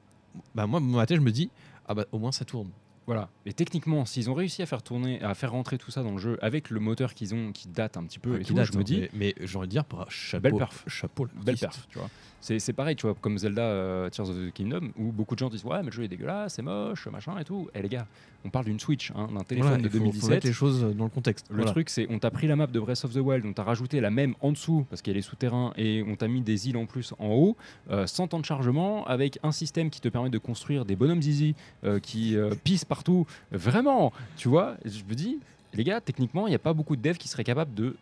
bah 0.54 0.68
moi, 0.68 0.80
dans 0.80 0.86
ma 0.86 1.06
tête, 1.06 1.18
je 1.18 1.22
me 1.24 1.32
dis, 1.32 1.50
ah 1.88 1.94
bah 1.94 2.06
au 2.12 2.20
moins 2.20 2.32
ça 2.32 2.46
tourne. 2.46 2.70
Voilà. 3.08 3.30
Et 3.46 3.54
techniquement, 3.54 4.04
s'ils 4.06 4.32
ont 4.32 4.34
réussi 4.34 4.64
à 4.64 4.66
faire 4.66 4.82
tourner, 4.82 5.22
à 5.22 5.36
faire 5.36 5.52
rentrer 5.52 5.78
tout 5.78 5.92
ça 5.92 6.02
dans 6.02 6.12
le 6.14 6.18
jeu 6.18 6.40
avec 6.42 6.72
le 6.72 6.80
moteur 6.80 7.14
qu'ils 7.14 7.36
ont, 7.36 7.52
qui 7.52 7.68
date 7.68 7.98
un 7.98 8.04
petit 8.04 8.18
peu, 8.18 8.32
Ouais, 8.32 8.38
et 8.38 8.42
qui 8.42 8.48
tout, 8.48 8.54
date, 8.56 8.66
je 8.66 8.74
me 8.74 8.80
hein, 8.80 8.84
dis, 8.84 9.02
mais, 9.14 9.36
mais 9.38 9.46
j'ai 9.46 9.58
envie 9.58 9.68
de 9.68 9.72
dire, 9.72 9.84
bah, 9.90 10.08
chapeau, 10.10 10.42
Belle 10.42 10.56
perf. 10.56 10.84
chapeau, 10.88 11.28
belle 11.36 11.58
perf, 11.58 11.88
tu 11.88 12.00
vois. 12.00 12.10
C'est 12.48 12.74
pareil, 12.74 12.96
tu 12.96 13.08
vois, 13.08 13.16
comme 13.20 13.40
Zelda 13.40 13.64
euh, 13.64 14.10
Tears 14.12 14.30
of 14.30 14.36
the 14.36 14.54
Kingdom, 14.54 14.92
où 15.00 15.12
beaucoup 15.12 15.34
de 15.34 15.40
gens 15.40 15.50
disent 15.50 15.64
ouais, 15.66 15.80
mais 15.80 15.86
le 15.88 15.92
jeu 15.92 16.04
est 16.04 16.08
dégueulasse, 16.08 16.54
c'est 16.54 16.62
moche, 16.62 17.08
machin 17.08 17.38
et 17.40 17.44
tout. 17.44 17.68
Et 17.74 17.82
les 17.82 17.90
gars, 17.90 18.06
on 18.44 18.50
parle 18.52 18.66
d'une 18.66 18.80
Switch, 18.80 19.12
hein, 19.16 19.30
d'un 19.34 19.44
téléphone 19.44 19.70
Voilà, 19.72 19.84
de 19.84 19.90
faut- 19.90 19.98
faut 19.98 20.04
2017. 20.04 20.30
mettre 20.30 20.46
les 20.48 20.54
choses 20.54 20.82
dans 20.96 21.06
le 21.06 21.10
contexte. 21.10 21.48
Le 21.50 21.56
Voilà. 21.56 21.72
truc, 21.72 21.90
c'est 21.90 22.06
on 22.12 22.20
t'a 22.20 22.30
pris 22.30 22.46
la 22.46 22.56
map 22.56 22.68
de 22.68 22.80
Breath 22.80 23.04
of 23.04 23.14
the 23.14 23.18
Wild, 23.18 23.46
on 23.48 23.54
t'a 23.54 23.64
rajouté 23.64 24.00
la 24.00 24.12
même 24.12 24.36
en 24.42 24.52
dessous 24.52 24.86
parce 24.92 25.02
qu'elle 25.02 25.18
est 25.18 25.22
souterrain 25.24 25.74
et 25.76 26.04
on 26.08 26.16
t'a 26.16 26.28
mis 26.28 26.42
des 26.42 26.70
îles 26.70 26.78
en 26.78 26.86
plus 26.86 27.14
en 27.18 27.30
haut, 27.30 27.58
euh, 27.90 28.06
sans 28.06 28.28
temps 28.28 28.40
de 28.40 28.46
chargement, 28.46 29.06
avec 29.08 29.40
un 29.42 29.52
système 29.52 29.90
qui 29.90 30.00
te 30.00 30.10
permet 30.10 30.30
de 30.30 30.38
construire 30.38 30.86
des 30.86 30.96
bonhommes 30.96 31.24
zizi 31.24 31.56
euh, 31.84 31.98
qui 32.00 32.38
euh, 32.38 32.54
pissent 32.64 32.86
partout. 32.86 33.26
Vraiment, 33.52 34.14
tu 34.38 34.50
vois, 34.50 34.76
je 34.86 35.02
me 35.10 35.16
dis, 35.16 35.40
les 35.74 35.84
gars, 35.84 36.00
techniquement, 36.00 36.46
il 36.46 36.52
n'y 36.52 36.56
a 36.56 36.60
pas 36.60 36.74
beaucoup 36.74 36.96
de 36.96 37.02
devs 37.02 37.18
qui 37.18 37.28
seraient 37.28 37.44
capables 37.44 37.74
de, 37.74 37.96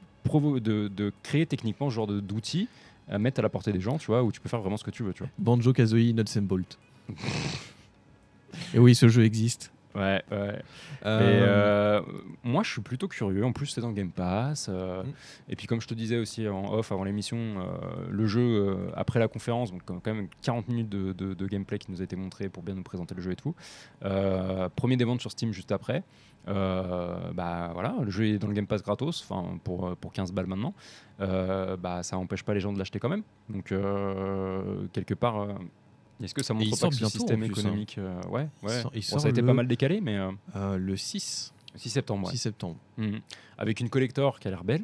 de, 0.60 0.88
de 0.90 1.14
créer 1.24 1.46
techniquement 1.46 1.90
ce 1.90 1.96
genre 1.96 2.08
d'outils 2.08 2.68
à 3.08 3.20
mettre 3.20 3.40
à 3.40 3.44
la 3.44 3.50
portée 3.50 3.72
des 3.72 3.82
gens, 3.82 3.98
tu 3.98 4.08
vois, 4.08 4.24
où 4.24 4.32
tu 4.32 4.40
peux 4.40 4.50
faire 4.50 4.62
vraiment 4.62 4.78
ce 4.78 4.84
que 4.84 4.92
tu 4.92 5.04
veux, 5.04 5.14
tu 5.14 5.24
vois. 5.24 5.32
Banjo 5.38 5.74
Kazooie 5.74 6.14
Nuts 6.14 6.38
and 6.38 6.44
Bolt. 6.44 6.80
Et 8.74 8.80
oui, 8.80 8.96
ce 8.96 9.08
jeu 9.08 9.24
existe. 9.24 9.72
Ouais, 9.96 10.24
ouais. 10.32 10.62
Euh, 11.06 11.20
Mais 11.20 11.40
euh, 11.44 12.02
moi, 12.44 12.64
je 12.64 12.72
suis 12.72 12.82
plutôt 12.82 13.08
curieux. 13.08 13.46
En 13.46 13.52
plus, 13.52 13.68
c'est 13.68 13.82
dans 13.82 13.92
Game 13.92 14.12
Pass. 14.12 14.68
euh, 14.70 15.04
Mm. 15.04 15.08
Et 15.50 15.56
puis, 15.56 15.68
comme 15.68 15.82
je 15.82 15.88
te 15.88 15.94
disais 15.94 16.18
aussi 16.18 16.48
en 16.48 16.74
off 16.74 16.92
avant 16.92 17.04
l'émission, 17.04 17.38
le 18.10 18.26
jeu, 18.26 18.78
après 18.96 19.20
la 19.20 19.28
conférence, 19.28 19.72
donc 19.72 19.82
quand 19.86 20.06
même 20.08 20.28
40 20.42 20.68
minutes 20.68 20.90
de, 20.90 21.14
de- 21.14 21.34
de 21.34 21.48
gameplay 21.48 21.78
qui 21.80 21.92
nous 21.92 22.02
a 22.02 22.04
été 22.04 22.16
montré 22.16 22.50
pour 22.50 22.64
bien 22.64 22.76
nous 22.76 22.84
présenter 22.84 23.14
le 23.16 23.22
jeu 23.22 23.32
et 23.32 23.36
tout. 23.36 23.54
Premier 24.76 24.98
des 24.98 25.04
ventes 25.06 25.22
sur 25.22 25.32
Steam 25.32 25.52
juste 25.54 25.72
après. 25.72 26.04
Euh, 26.50 27.32
bah 27.34 27.70
voilà, 27.74 27.96
le 28.04 28.10
jeu 28.12 28.26
est 28.26 28.38
dans 28.38 28.48
le 28.48 28.54
Game 28.54 28.68
Pass 28.68 28.84
gratos, 28.84 29.26
enfin 29.30 29.58
pour, 29.64 29.96
pour 29.96 30.12
15 30.12 30.34
balles 30.34 30.48
maintenant. 30.48 30.74
Euh, 31.22 31.78
bah 31.78 32.04
ça 32.04 32.18
empêche 32.18 32.44
pas 32.44 32.54
les 32.54 32.60
gens 32.60 32.74
de 32.74 32.78
l'acheter 32.80 33.00
quand 33.00 33.08
même. 33.10 33.24
Donc 33.50 33.72
euh, 33.72 34.88
quelque 34.92 35.14
part, 35.14 35.48
est-ce 36.26 36.34
que 36.34 36.44
ça 36.44 36.54
montre 36.54 36.70
pas 36.72 36.90
que 36.90 37.04
en 37.06 37.10
système 37.10 37.40
plus, 37.40 37.48
hein. 37.48 37.52
économique, 37.52 37.96
euh, 37.98 38.22
ouais, 38.30 38.48
Il 38.62 38.68
ouais. 38.68 38.82
sort- 38.82 38.92
il 38.94 39.00
Bon, 39.02 39.08
sort 39.08 39.20
ça 39.22 39.28
a 39.28 39.30
été 39.32 39.42
le- 39.42 39.48
pas 39.48 39.54
mal 39.54 39.68
décalé, 39.68 40.02
mais 40.02 40.16
euh, 40.18 40.32
euh, 40.56 40.78
le 40.78 40.96
6, 40.98 41.54
6 41.76 41.90
septembre. 41.90 42.26
ouais. 42.28 42.32
6 42.32 42.38
septembre. 42.38 42.78
Mhm. 42.98 43.20
Avec 43.58 43.80
une 43.80 43.90
collector 43.90 44.40
qui 44.40 44.48
a 44.48 44.52
l'air 44.52 44.64
belle. 44.64 44.84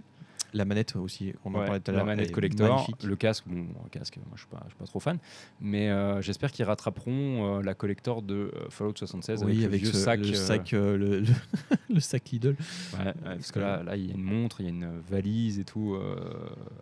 La 0.53 0.65
manette 0.65 0.95
aussi, 0.95 1.33
on 1.45 1.53
en 1.53 1.59
Ouais, 1.59 1.65
parlait 1.65 1.79
tout 1.79 1.91
à 1.91 1.93
la 1.93 1.97
l'heure. 1.99 2.05
manette 2.07 2.25
elle 2.25 2.29
est 2.31 2.33
collector, 2.33 2.69
magnifique. 2.69 3.03
le 3.03 3.15
casque, 3.15 3.43
bon, 3.47 3.67
le 3.83 3.89
casque, 3.91 4.17
moi 4.17 4.25
je 4.35 4.39
suis 4.39 4.47
pas, 4.49 4.61
je 4.65 4.69
suis 4.69 4.77
pas 4.79 4.85
trop 4.85 4.99
fan, 4.99 5.19
mais 5.61 5.89
euh, 5.89 6.21
j'espère 6.23 6.51
qu'ils 6.51 6.65
rattraperont 6.65 7.59
euh, 7.59 7.61
la 7.61 7.75
collector 7.75 8.21
de 8.23 8.51
euh, 8.55 8.69
Fallout 8.69 8.93
76 8.95 9.43
Oui, 9.43 9.51
avec, 9.51 9.65
avec 9.65 9.81
le 9.81 9.87
vieux 9.89 9.91
ce- 9.93 10.03
sac. 10.03 10.19
le 10.19 10.33
sac, 10.33 10.73
euh, 10.73 10.97
le, 10.97 11.19
le- 11.19 11.25
le 11.93 11.99
sac 11.99 12.29
Lidl. 12.31 12.55
ouais, 12.93 13.05
ouais, 13.05 13.13
parce 13.23 13.51
que 13.51 13.59
là, 13.59 13.83
là, 13.83 13.95
il 13.95 14.07
y 14.07 14.11
a 14.11 14.15
une 14.15 14.23
montre, 14.23 14.61
il 14.61 14.63
y 14.63 14.67
a 14.67 14.71
une 14.71 14.99
valise 15.07 15.59
et 15.59 15.65
tout. 15.65 15.95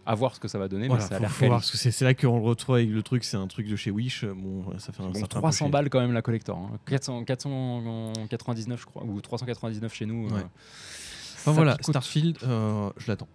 à 0.05 0.15
voir 0.15 0.33
ce 0.35 0.39
que 0.39 0.47
ça 0.47 0.57
va 0.59 0.67
donner, 0.69 0.87
Voilà, 0.87 1.03
mais 1.03 1.09
ça 1.09 1.17
a 1.17 1.27
faut, 1.27 1.45
voir, 1.47 1.59
parce 1.59 1.71
que 1.71 1.77
c'est 1.77 2.05
là 2.05 2.13
qu'on 2.13 2.37
le 2.37 2.43
retrouve 2.45 2.75
avec 2.75 2.89
le 2.89 3.03
truc, 3.03 3.23
c'est 3.25 3.37
un 3.37 3.47
truc 3.47 3.67
de 3.67 3.75
chez 3.75 3.91
Wish. 3.91 4.23
Bon, 4.25 4.63
ça 4.77 4.93
fait 4.93 5.01
un 5.03 5.07
Bon, 5.07 5.13
ça 5.13 5.19
fait 5.19 5.23
un 5.25 5.27
peu 5.27 5.39
300 5.39 5.65
chier. 5.65 5.71
balles 5.71 5.89
quand 5.89 5.99
même 5.99 6.13
la 6.13 6.21
collector, 6.21 6.57
hein. 6.57 6.79
400, 6.85 7.25
499 7.25 8.79
je 8.79 8.85
crois, 8.85 9.03
ou 9.03 9.19
399 9.21 9.93
chez 9.93 10.05
nous. 10.05 10.27
Enfin 10.29 11.51
voilà. 11.51 11.77
Starfield, 11.81 12.37
euh, 12.43 12.89
je 12.97 13.07
l'attends. 13.07 13.27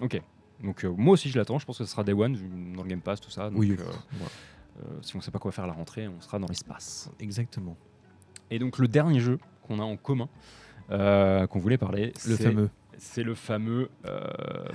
Ok, 0.00 0.20
donc 0.62 0.84
euh, 0.84 0.92
moi 0.96 1.14
aussi 1.14 1.28
je 1.28 1.38
l'attends, 1.38 1.58
je 1.58 1.66
pense 1.66 1.78
que 1.78 1.84
ce 1.84 1.90
sera 1.90 2.04
Day 2.04 2.12
One 2.12 2.36
dans 2.74 2.82
le 2.82 2.88
Game 2.88 3.00
Pass, 3.00 3.20
tout 3.20 3.30
ça. 3.30 3.50
Donc, 3.50 3.58
Oui, 3.58 3.76
euh, 3.78 3.82
euh, 3.82 4.98
si 5.02 5.16
on 5.16 5.20
sait 5.20 5.30
pas 5.30 5.38
quoi 5.38 5.52
faire 5.52 5.64
à 5.64 5.66
la 5.66 5.72
rentrée, 5.72 6.08
on 6.08 6.20
sera 6.20 6.38
dans 6.38 6.46
l'espace. 6.48 7.10
exactement. 7.18 7.76
Et 8.50 8.58
donc 8.58 8.78
le 8.78 8.88
dernier 8.88 9.20
jeu 9.20 9.38
qu'on 9.62 9.78
a 9.78 9.82
en 9.82 9.96
commun, 9.96 10.28
qu'on 10.88 11.58
voulait 11.58 11.78
parler, 11.78 12.12
Le 12.26 12.36
fameux 12.36 12.70
c'est 13.00 13.22
le 13.22 13.34
fameux 13.34 13.88
euh, 14.06 14.20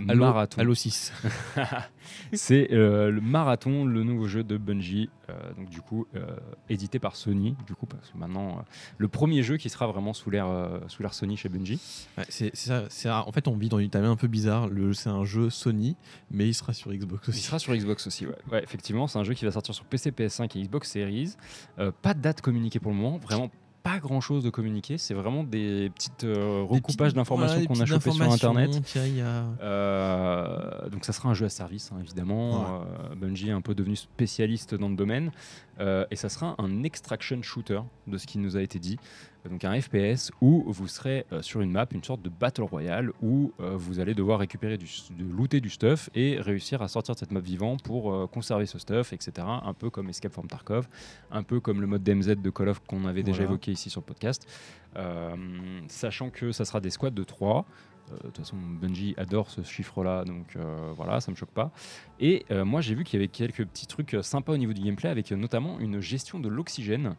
Halo, 0.09 0.19
marathon. 0.19 0.59
Halo 0.61 0.73
6. 0.73 1.13
c'est 2.33 2.71
euh, 2.73 3.11
le 3.11 3.21
marathon, 3.21 3.85
le 3.85 4.03
nouveau 4.03 4.27
jeu 4.27 4.43
de 4.43 4.57
Bungie, 4.57 5.09
euh, 5.29 5.33
donc 5.53 5.69
du 5.69 5.81
coup 5.81 6.07
euh, 6.15 6.25
édité 6.69 6.99
par 6.99 7.15
Sony, 7.15 7.55
du 7.65 7.75
coup 7.75 7.85
parce 7.85 8.09
que 8.09 8.17
maintenant 8.17 8.49
euh, 8.59 8.61
le 8.97 9.07
premier 9.07 9.43
jeu 9.43 9.57
qui 9.57 9.69
sera 9.69 9.87
vraiment 9.87 10.13
sous 10.13 10.29
l'air 10.29 10.47
euh, 10.47 10.79
sous 10.87 11.01
l'air 11.01 11.13
Sony 11.13 11.37
chez 11.37 11.49
Bungie. 11.49 11.79
Ouais, 12.17 12.25
c'est 12.29 12.51
c'est 12.53 12.89
ça. 12.89 13.23
En 13.27 13.31
fait, 13.31 13.47
on 13.47 13.55
vit 13.55 13.69
dans 13.69 13.79
une 13.79 13.89
timeline 13.89 14.11
un 14.11 14.15
peu 14.15 14.27
bizarre. 14.27 14.67
Le- 14.67 14.93
C'est 14.93 15.09
un 15.09 15.23
jeu 15.23 15.49
Sony, 15.49 15.95
mais 16.31 16.47
il 16.47 16.53
sera 16.53 16.73
sur 16.73 16.91
Xbox 16.91 17.27
Il 17.27 17.31
aussi. 17.31 17.41
sera 17.41 17.59
sur 17.59 17.75
Xbox 17.75 18.07
aussi, 18.07 18.25
ouais. 18.25 18.35
Ouais, 18.51 18.63
effectivement, 18.63 19.07
c'est 19.07 19.19
un 19.19 19.23
jeu 19.23 19.33
qui 19.33 19.45
va 19.45 19.51
sortir 19.51 19.73
sur 19.75 19.85
PC, 19.85 20.11
PS5 20.11 20.57
et 20.57 20.63
Xbox 20.63 20.89
Series. 20.91 21.35
Euh, 21.79 21.91
pas 22.01 22.13
de 22.13 22.21
date 22.21 22.41
communiquée 22.41 22.79
pour 22.79 22.91
le 22.91 22.97
moment, 22.97 23.17
vraiment 23.17 23.49
pas 23.85 23.99
grand 23.99 24.19
chose 24.19 24.43
de 24.43 24.49
communiqué. 24.49 24.97
C'est 24.97 25.13
vraiment 25.13 25.43
des 25.43 25.91
petites 25.93 26.23
euh, 26.23 26.63
recoupages 26.67 27.13
d'informations 27.13 27.57
voilà, 27.59 27.67
qu'on 27.67 27.79
a 27.81 27.85
chopées 27.85 28.09
sur 28.11 28.23
internet. 28.33 28.71
y 29.15 29.21
a- 29.21 29.45
Euh, 29.61 30.89
donc 30.89 31.05
ça 31.05 31.13
sera 31.13 31.29
un 31.29 31.33
jeu 31.33 31.45
à 31.45 31.49
service 31.49 31.91
hein, 31.93 31.99
évidemment. 32.01 32.81
Euh, 32.81 33.15
Bungie 33.15 33.49
est 33.49 33.53
un 33.53 33.61
peu 33.61 33.75
devenu 33.75 33.95
spécialiste 33.95 34.73
dans 34.75 34.89
le 34.89 34.95
domaine 34.95 35.31
et 35.79 36.15
ça 36.15 36.29
sera 36.29 36.55
un 36.57 36.83
extraction 36.83 37.41
shooter 37.43 37.81
de 38.07 38.17
ce 38.17 38.25
qui 38.27 38.37
nous 38.39 38.57
a 38.57 38.61
été 38.61 38.79
dit. 38.79 38.97
Donc 39.49 39.63
un 39.63 39.79
FPS 39.79 40.31
où 40.41 40.63
vous 40.67 40.87
serez 40.87 41.25
euh, 41.31 41.41
sur 41.41 41.61
une 41.61 41.71
map, 41.71 41.85
une 41.91 42.03
sorte 42.03 42.21
de 42.21 42.29
battle 42.29 42.63
royale 42.63 43.11
où 43.21 43.53
euh, 43.59 43.75
vous 43.75 43.99
allez 43.99 44.13
devoir 44.13 44.39
récupérer 44.39 44.77
du, 44.77 44.85
de 45.11 45.23
looter 45.23 45.61
du 45.61 45.69
stuff 45.69 46.09
et 46.15 46.39
réussir 46.39 46.81
à 46.81 46.87
sortir 46.87 47.13
de 47.15 47.19
cette 47.19 47.31
map 47.31 47.39
vivant 47.39 47.77
pour 47.77 48.13
euh, 48.13 48.27
conserver 48.27 48.65
ce 48.65 48.79
stuff, 48.79 49.13
etc. 49.13 49.45
Un 49.47 49.73
peu 49.73 49.89
comme 49.89 50.09
Escape 50.09 50.31
from 50.33 50.47
Tarkov, 50.47 50.87
un 51.31 51.43
peu 51.43 51.59
comme 51.59 51.81
le 51.81 51.87
mode 51.87 52.03
DMZ 52.03 52.35
de 52.41 52.49
Call 52.49 52.69
of 52.69 52.79
qu'on 52.87 53.05
avait 53.05 53.23
déjà 53.23 53.39
Voilà. 53.39 53.51
évoqué 53.51 53.71
ici 53.71 53.89
sur 53.89 54.01
le 54.01 54.05
podcast. 54.05 54.47
Sachant 55.87 56.29
que 56.29 56.51
ça 56.51 56.65
sera 56.65 56.79
des 56.79 56.89
squads 56.89 57.11
de 57.11 57.23
3. 57.23 57.65
Euh, 58.11 58.15
De 58.17 58.21
toute 58.27 58.37
façon, 58.37 58.55
Bungie 58.57 59.13
adore 59.17 59.49
ce 59.49 59.61
chiffre-là, 59.63 60.25
donc 60.25 60.57
voilà, 60.95 61.19
ça 61.21 61.31
me 61.31 61.35
choque 61.35 61.49
pas. 61.49 61.71
Et 62.19 62.45
moi, 62.63 62.81
j'ai 62.81 62.95
vu 62.95 63.03
qu'il 63.03 63.19
y 63.19 63.23
avait 63.23 63.27
quelques 63.31 63.65
petits 63.65 63.87
trucs 63.87 64.15
sympas 64.21 64.53
au 64.53 64.57
niveau 64.57 64.73
du 64.73 64.81
gameplay, 64.81 65.09
avec 65.09 65.31
notamment 65.31 65.79
une 65.79 65.99
gestion 65.99 66.39
de 66.39 66.47
l'oxygène 66.47 67.15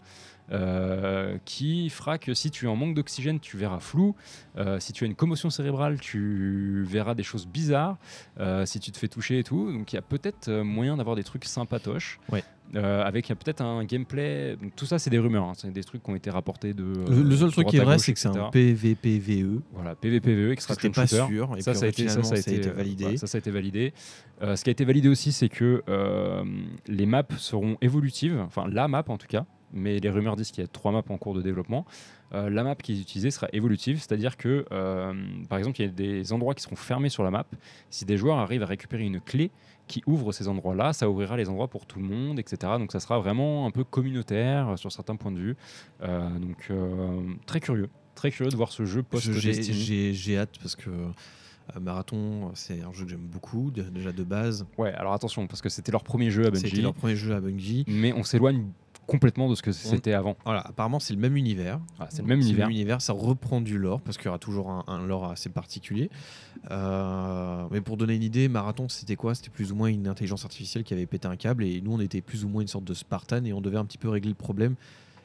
euh, 0.53 1.39
qui 1.45 1.91
fera 1.91 2.19
que 2.19 2.35
si 2.35 2.51
tu 2.51 2.67
es 2.67 2.69
en 2.69 2.77
manque 2.77 2.95
d'oxygène, 2.95 3.41
tu 3.41 3.57
verras 3.57 3.81
flou. 3.81 4.15
Euh, 4.57 4.79
si 4.81 4.93
tu 4.93 5.05
as 5.05 5.07
une 5.07 5.15
commotion 5.15 5.51
cérébrale, 5.51 6.01
tu 6.01 6.85
verras 6.89 7.15
des 7.15 7.23
choses 7.23 7.47
bizarres. 7.47 7.99
Euh, 8.39 8.65
si 8.67 8.81
tu 8.81 8.91
te 8.93 8.99
fais 8.99 9.09
toucher 9.09 9.39
et 9.39 9.45
tout, 9.45 9.73
donc 9.73 9.93
il 9.93 9.97
y 9.97 9.99
a 9.99 10.03
peut-être 10.03 10.51
moyen 10.51 10.97
d'avoir 10.97 11.17
des 11.17 11.25
trucs 11.25 11.45
sympatoches. 11.45 12.21
Ouais. 12.31 12.43
euh, 12.75 13.05
avec 13.05 13.29
peut-être 13.29 13.61
un 13.61 13.85
gameplay. 13.85 14.57
donc 14.61 14.75
tout 14.75 14.87
ça, 14.87 14.99
c'est 14.99 15.11
des 15.11 15.19
rumeurs, 15.19 15.45
hein, 15.45 15.53
c'est 15.57 15.71
des 15.73 15.85
trucs 15.85 16.03
qui 16.03 16.11
ont 16.11 16.17
été 16.17 16.31
rapportés 16.31 16.75
de. 16.75 16.85
Le, 17.09 17.23
le 17.23 17.37
seul 17.37 17.53
truc 17.53 17.69
qui 17.69 17.77
est 17.77 17.85
vrai, 17.85 17.99
c'est 17.99 18.13
que 18.13 18.19
c'est 18.19 18.29
un 18.29 18.51
PVPVE. 18.51 19.61
Voilà, 19.73 19.95
PVPVE, 19.95 20.51
Extraction 20.51 20.91
pas 20.91 21.07
Shooter. 21.07 21.27
sûr. 21.29 21.55
Et 21.57 21.63
ça, 21.63 21.73
puis, 21.73 21.81
ça 21.81 21.87
a 21.87 21.89
été, 21.89 22.09
ça, 22.09 22.21
finalement, 22.21 22.29
ça 22.29 22.35
a 22.35 22.39
été, 22.55 22.71
validé. 22.71 23.05
voilà, 23.05 23.19
ça, 23.19 23.27
ça 23.27 23.37
a 23.37 23.41
été 23.41 23.51
validé. 23.51 23.93
Euh, 24.43 24.57
ce 24.57 24.65
qui 24.65 24.71
a 24.71 24.73
été 24.73 24.85
validé 24.85 25.09
aussi, 25.09 25.33
c'est 25.33 25.49
que 25.49 25.83
euh, 25.89 26.45
les 26.87 27.07
maps 27.07 27.23
seront 27.39 27.77
évolutives, 27.81 28.39
enfin 28.41 28.67
la 28.69 28.89
map 28.89 29.05
en 29.09 29.17
tout 29.17 29.29
cas, 29.29 29.47
mais 29.73 29.99
les 29.99 30.11
rumeurs 30.11 30.37
disent 30.37 30.51
qu'il 30.51 30.63
y 30.63 30.65
a 30.65 30.69
trois 30.69 30.93
maps 30.93 31.03
en 31.09 31.19
cours 31.19 31.35
de 31.35 31.43
développement. 31.43 31.85
Euh, 32.35 32.51
la 32.51 32.65
map 32.65 32.75
qui 32.75 32.93
est 32.95 33.01
utilisée 33.01 33.31
sera 33.31 33.47
évolutive, 33.53 33.99
c'est-à-dire 33.99 34.37
que, 34.37 34.65
euh, 34.73 35.13
par 35.49 35.59
exemple, 35.59 35.81
il 35.81 35.85
y 35.85 35.89
a 35.89 35.93
des 35.93 36.33
endroits 36.33 36.55
qui 36.55 36.63
seront 36.63 36.77
fermés 36.77 37.09
sur 37.09 37.23
la 37.23 37.31
map. 37.31 37.47
Si 37.91 38.05
des 38.05 38.17
joueurs 38.17 38.39
arrivent 38.39 38.63
à 38.65 38.67
récupérer 38.67 39.05
une 39.05 39.21
clé 39.21 39.51
qui 39.87 40.03
ouvre 40.07 40.33
ces 40.33 40.49
endroits-là, 40.49 40.93
ça 40.93 41.09
ouvrira 41.09 41.37
les 41.37 41.49
endroits 41.49 41.69
pour 41.69 41.87
tout 41.87 42.01
le 42.01 42.05
monde, 42.07 42.41
etc. 42.41 42.73
Donc 42.79 42.91
ça 42.91 42.99
sera 42.99 43.19
vraiment 43.21 43.67
un 43.67 43.71
peu 43.71 43.85
communautaire 43.85 44.71
euh, 44.71 44.77
sur 44.77 44.91
certains 44.91 45.15
points 45.17 45.31
de 45.33 45.39
vue. 45.39 45.57
Euh, 46.03 46.29
donc 46.39 46.71
très 47.47 47.61
curieux, 47.61 47.89
très 48.17 48.31
curieux 48.33 48.51
de 48.51 48.57
voir 48.57 48.73
ce 48.73 48.85
jeu 48.85 49.05
Je- 49.15 49.33
J'ai 49.33 50.13
j'ai 50.13 50.39
hâte 50.39 50.59
parce 50.61 50.75
que 50.75 50.91
Marathon, 51.81 52.53
c'est 52.55 52.81
un 52.83 52.93
jeu 52.93 53.05
que 53.05 53.11
j'aime 53.11 53.27
beaucoup, 53.27 53.71
déjà 53.73 54.13
de 54.13 54.23
base. 54.25 54.67
Ouais, 54.79 54.93
alors 54.93 55.13
attention, 55.13 55.47
parce 55.49 55.61
que 55.61 55.69
c'était 55.69 55.91
leur 55.91 56.05
premier 56.05 56.31
jeu 56.31 56.43
à 56.47 56.55
C'était 56.55 56.69
Bungie, 56.71 56.83
leur 56.83 56.95
premier 56.95 57.17
jeu 57.17 57.35
à 57.35 57.41
Bungie. 57.41 57.85
mais 57.89 58.13
on 58.13 58.23
s'éloigne 58.23 58.67
complètement 59.07 59.49
de 59.49 59.55
ce 59.55 59.63
que 59.63 59.73
c'était 59.73 60.13
avant. 60.13 60.37
Voilà, 60.45 60.61
apparemment, 60.61 61.01
c'est 61.01 61.15
le 61.15 61.21
même 61.21 61.37
univers. 61.37 61.81
Ah, 61.99 62.07
c'est 62.11 62.23
le 62.23 62.29
même 62.29 62.41
univers. 62.41 62.69
univers, 62.69 63.01
ça 63.01 63.13
reprend 63.13 63.61
du 63.61 63.79
lore 63.79 64.01
parce 64.01 64.17
qu'il 64.17 64.27
y 64.27 64.29
aura 64.29 64.39
toujours 64.39 64.71
un, 64.71 64.85
un 64.87 65.07
lore 65.07 65.31
assez 65.31 65.49
particulier. 65.49 66.11
Euh, 66.71 67.65
mais 67.71 67.81
pour 67.81 67.97
donner 67.97 68.15
une 68.15 68.23
idée, 68.23 68.49
Marathon, 68.49 68.89
c'était 68.89 69.17
quoi? 69.17 69.35
C'était 69.35 69.51
plus 69.51 69.73
ou 69.73 69.77
moins 69.77 69.89
une 69.89 70.09
intelligence 70.09 70.45
artificielle 70.45 70.85
qui 70.85 70.95
avait 70.95 71.07
pété 71.07 71.29
un 71.29 71.37
câble 71.37 71.65
et 71.65 71.81
nous, 71.81 71.93
on 71.93 72.01
était 72.01 72.21
plus 72.21 72.45
ou 72.45 72.49
moins 72.49 72.63
une 72.63 72.69
sorte 72.69 72.85
de 72.85 72.95
Spartan 72.95 73.45
et 73.45 73.53
on 73.53 73.61
devait 73.61 73.79
un 73.79 73.85
petit 73.85 73.99
peu 73.99 74.09
régler 74.09 74.31
le 74.31 74.37
problème 74.37 74.75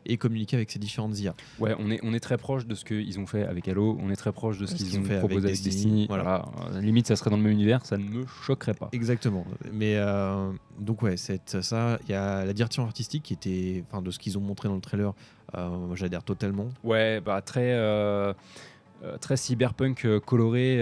et 0.05 0.17
communiquer 0.17 0.55
avec 0.55 0.71
ces 0.71 0.79
différentes 0.79 1.19
IA. 1.19 1.33
Ouais, 1.59 1.75
on 1.79 1.91
est, 1.91 1.99
on 2.03 2.13
est 2.13 2.19
très 2.19 2.37
proche 2.37 2.65
de 2.65 2.75
ce 2.75 2.85
qu'ils 2.85 3.19
ont 3.19 3.25
fait 3.27 3.43
avec 3.43 3.67
Halo, 3.67 3.97
on 4.01 4.09
est 4.09 4.15
très 4.15 4.31
proche 4.31 4.57
de 4.57 4.65
ce 4.65 4.75
qu'ils 4.75 4.97
ont 4.99 5.03
fait 5.03 5.15
avec 5.15 5.19
proposé 5.19 5.47
avec 5.47 5.61
Destiny, 5.61 5.73
Destiny. 5.73 6.07
voilà. 6.07 6.23
Voilà. 6.23 6.77
Euh, 6.77 6.81
limite, 6.81 7.07
ça 7.07 7.15
serait 7.15 7.29
dans 7.29 7.37
le 7.37 7.43
même 7.43 7.51
univers, 7.51 7.85
ça 7.85 7.97
ne 7.97 8.03
me 8.03 8.25
choquerait 8.25 8.73
pas. 8.73 8.89
Exactement. 8.91 9.45
Mais 9.71 9.95
euh, 9.97 10.51
donc 10.79 11.01
ouais, 11.01 11.17
c'est 11.17 11.61
ça. 11.61 11.99
Il 12.07 12.11
y 12.11 12.15
a 12.15 12.45
la 12.45 12.53
direction 12.53 12.83
artistique 12.83 13.23
qui 13.23 13.33
était, 13.33 13.83
enfin 13.87 14.01
de 14.01 14.11
ce 14.11 14.19
qu'ils 14.19 14.37
ont 14.37 14.41
montré 14.41 14.67
dans 14.67 14.75
le 14.75 14.81
trailer, 14.81 15.13
euh, 15.55 15.95
j'adhère 15.95 16.23
totalement. 16.23 16.69
Ouais, 16.83 17.21
bah 17.21 17.41
très, 17.41 17.71
euh, 17.73 18.33
très 19.19 19.37
cyberpunk 19.37 20.07
coloré, 20.25 20.77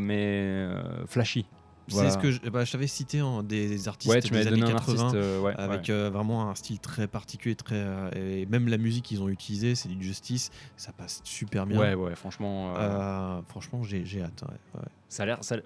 mais 0.00 0.68
flashy. 1.06 1.46
Voilà. 1.88 2.10
C'est 2.10 2.16
ce 2.16 2.22
que 2.22 2.30
je, 2.30 2.40
bah, 2.48 2.64
je 2.64 2.72
t'avais 2.72 2.86
cité 2.86 3.18
hein, 3.18 3.42
des 3.42 3.88
artistes 3.88 4.12
Ouais, 4.12 4.20
tu 4.22 4.30
des 4.30 4.46
années 4.46 4.60
donné 4.60 4.72
un 4.72 4.76
80. 4.76 5.00
artiste. 5.06 5.14
euh, 5.16 5.40
ouais, 5.40 5.54
avec 5.56 5.82
ouais. 5.88 5.90
euh, 5.90 6.10
vraiment 6.10 6.48
un 6.48 6.54
style 6.54 6.78
très 6.78 7.08
particulier, 7.08 7.56
très 7.56 7.74
euh, 7.76 8.10
et 8.14 8.46
même 8.46 8.68
la 8.68 8.78
musique 8.78 9.04
qu'ils 9.04 9.20
ont 9.22 9.28
utilisée, 9.28 9.74
c'est 9.74 9.88
du 9.88 10.02
Justice, 10.02 10.50
ça 10.76 10.92
passe 10.92 11.20
super 11.24 11.66
bien. 11.66 11.78
Ouais, 11.80 11.94
ouais, 11.94 12.14
franchement, 12.14 12.74
euh, 12.76 13.38
Euh, 13.38 13.42
franchement, 13.48 13.82
j'ai 13.82 14.04
j'ai 14.04 14.22
hâte. 14.22 14.42
ouais, 14.48 14.80
ouais. 14.80 14.86
ça 15.08 15.24
a 15.24 15.26
l'air. 15.26 15.38
ça 15.42 15.56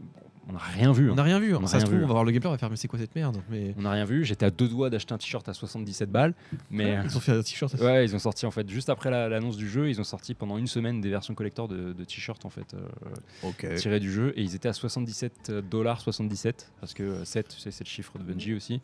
On 0.48 0.52
n'a 0.52 0.58
rien 0.60 0.92
vu. 0.92 1.08
On 1.08 1.12
hein. 1.12 1.16
n'a 1.16 1.22
rien 1.24 1.40
vu. 1.40 1.54
hein. 1.54 1.58
On 1.60 1.66
ça 1.66 1.80
se 1.80 1.84
trouve, 1.84 1.98
vu. 1.98 2.04
on 2.04 2.06
va 2.06 2.12
voir 2.12 2.24
le 2.24 2.30
gameplay, 2.30 2.48
on 2.48 2.52
va 2.52 2.58
faire 2.58 2.70
mais 2.70 2.76
c'est 2.76 2.86
quoi 2.88 2.98
cette 2.98 3.14
merde 3.16 3.38
Mais 3.50 3.74
On 3.78 3.82
n'a 3.82 3.90
rien 3.90 4.04
vu. 4.04 4.24
J'étais 4.24 4.46
à 4.46 4.50
deux 4.50 4.68
doigts 4.68 4.90
d'acheter 4.90 5.12
un 5.12 5.18
t-shirt 5.18 5.48
à 5.48 5.52
77 5.54 6.10
balles, 6.10 6.34
mais. 6.70 6.98
ils 7.04 7.16
ont 7.16 7.20
fait 7.20 7.32
un 7.32 7.42
t-shirt. 7.42 7.74
Ouais, 7.80 8.04
ils 8.04 8.14
ont 8.14 8.18
sorti 8.20 8.46
en 8.46 8.50
fait 8.52 8.68
juste 8.68 8.88
après 8.88 9.10
la- 9.10 9.28
l'annonce 9.28 9.56
du 9.56 9.68
jeu, 9.68 9.88
ils 9.88 10.00
ont 10.00 10.04
sorti 10.04 10.34
pendant 10.34 10.56
une 10.58 10.66
semaine 10.68 11.00
des 11.00 11.10
versions 11.10 11.34
collector 11.34 11.66
de, 11.68 11.92
de 11.92 12.04
t-shirts 12.04 12.44
en 12.44 12.50
fait 12.50 12.74
euh, 12.74 13.76
tirés 13.76 13.98
du 14.00 14.12
jeu 14.12 14.32
et 14.36 14.42
ils 14.42 14.54
étaient 14.54 14.68
à 14.68 14.72
77 14.72 15.50
dollars 15.68 16.00
77 16.00 16.70
parce 16.80 16.94
que 16.94 17.24
7 17.24 17.48
tu 17.48 17.60
sais, 17.60 17.70
c'est 17.70 17.84
le 17.84 17.88
chiffre 17.90 18.16
de 18.18 18.22
Bungie 18.22 18.54
aussi 18.54 18.80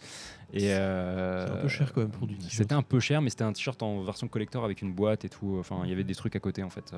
et 0.53 0.73
euh, 0.73 1.47
C'est 1.47 1.53
un 1.53 1.57
peu 1.63 1.69
cher 1.69 1.93
quand 1.93 2.01
même 2.01 2.11
pour 2.11 2.27
du 2.27 2.35
t-shirt. 2.37 2.53
C'était 2.55 2.75
un 2.75 2.83
peu 2.83 2.99
cher 3.01 3.23
mais 3.23 3.31
c'était 3.31 3.45
un 3.45 3.53
t-shirt 3.53 3.81
en 3.83 4.03
version 4.03 4.27
collector 4.29 4.65
avec 4.65 4.83
une 4.83 4.93
boîte 4.93 5.25
et 5.25 5.29
tout. 5.29 5.57
Enfin 5.61 5.81
il 5.85 5.91
y 5.91 5.93
avait 5.93 6.05
des 6.05 6.15
trucs 6.15 6.35
à 6.37 6.41
côté 6.41 6.63
en 6.63 6.71
fait. 6.71 6.93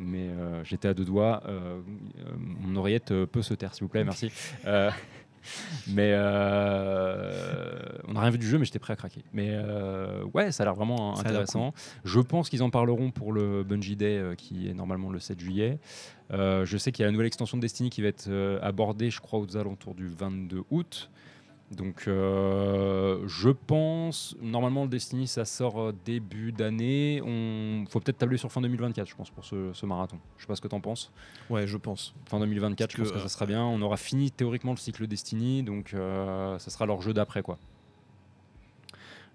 Mais 0.00 0.28
euh, 0.28 0.62
j'étais 0.64 0.88
à 0.88 0.94
deux 0.94 1.04
doigts. 1.04 1.42
euh, 1.46 1.80
euh, 2.18 2.32
mon 2.60 2.76
oreillette 2.76 3.12
peut 3.26 3.42
se 3.42 3.54
taire 3.54 3.74
s'il 3.74 3.84
vous 3.84 3.88
plaît, 3.88 4.04
merci. 4.04 4.30
Euh, 4.66 4.90
mais 5.88 6.14
on 8.06 8.12
n'a 8.12 8.20
rien 8.20 8.30
vu 8.30 8.38
du 8.38 8.46
jeu, 8.46 8.58
mais 8.58 8.64
j'étais 8.64 8.78
prêt 8.78 8.92
à 8.92 8.96
craquer. 8.96 9.22
Mais 9.32 9.56
ouais, 10.34 10.52
ça 10.52 10.62
a 10.62 10.66
l'air 10.66 10.74
vraiment 10.74 11.14
Ça 11.16 11.22
intéressant. 11.22 11.72
Je 12.04 12.20
pense 12.20 12.48
qu'ils 12.48 12.62
en 12.62 12.70
parleront 12.70 13.10
pour 13.10 13.32
le 13.32 13.62
Bungie 13.64 13.96
Day 13.96 14.34
qui 14.36 14.68
est 14.68 14.74
normalement 14.74 15.10
le 15.10 15.18
7 15.20 15.40
juillet. 15.40 15.78
Je 16.30 16.76
sais 16.78 16.92
qu'il 16.92 17.02
y 17.02 17.04
a 17.04 17.06
la 17.06 17.12
nouvelle 17.12 17.26
extension 17.28 17.56
de 17.56 17.62
Destiny 17.62 17.90
qui 17.90 18.02
va 18.02 18.08
être 18.08 18.30
abordée, 18.62 19.10
je 19.10 19.20
crois, 19.20 19.38
aux 19.38 19.56
alentours 19.56 19.94
du 19.94 20.08
22 20.08 20.64
août. 20.70 21.10
Donc, 21.70 22.04
euh, 22.08 23.22
je 23.26 23.50
pense, 23.50 24.34
normalement, 24.40 24.84
le 24.84 24.88
Destiny, 24.88 25.26
ça 25.26 25.44
sort 25.44 25.78
euh, 25.80 25.92
début 26.06 26.50
d'année. 26.50 27.20
On 27.22 27.84
faut 27.90 28.00
peut-être 28.00 28.16
tabler 28.16 28.38
sur 28.38 28.50
fin 28.50 28.62
2024, 28.62 29.06
je 29.06 29.14
pense, 29.14 29.28
pour 29.30 29.44
ce, 29.44 29.70
ce 29.74 29.84
marathon. 29.84 30.18
Je 30.38 30.42
sais 30.44 30.46
pas 30.46 30.56
ce 30.56 30.62
que 30.62 30.68
tu 30.68 30.74
en 30.74 30.80
penses. 30.80 31.12
Ouais, 31.50 31.66
je 31.66 31.76
pense. 31.76 32.14
Fin 32.26 32.40
2024, 32.40 32.78
Parce 32.88 32.92
je 32.96 33.02
pense 33.02 33.08
que, 33.10 33.16
que 33.16 33.28
ça 33.28 33.28
sera 33.28 33.44
bien. 33.44 33.62
On 33.64 33.82
aura 33.82 33.98
fini 33.98 34.30
théoriquement 34.30 34.72
le 34.72 34.78
cycle 34.78 35.06
Destiny, 35.06 35.62
donc 35.62 35.92
euh, 35.92 36.58
ça 36.58 36.70
sera 36.70 36.86
leur 36.86 37.02
jeu 37.02 37.12
d'après, 37.12 37.42
quoi. 37.42 37.58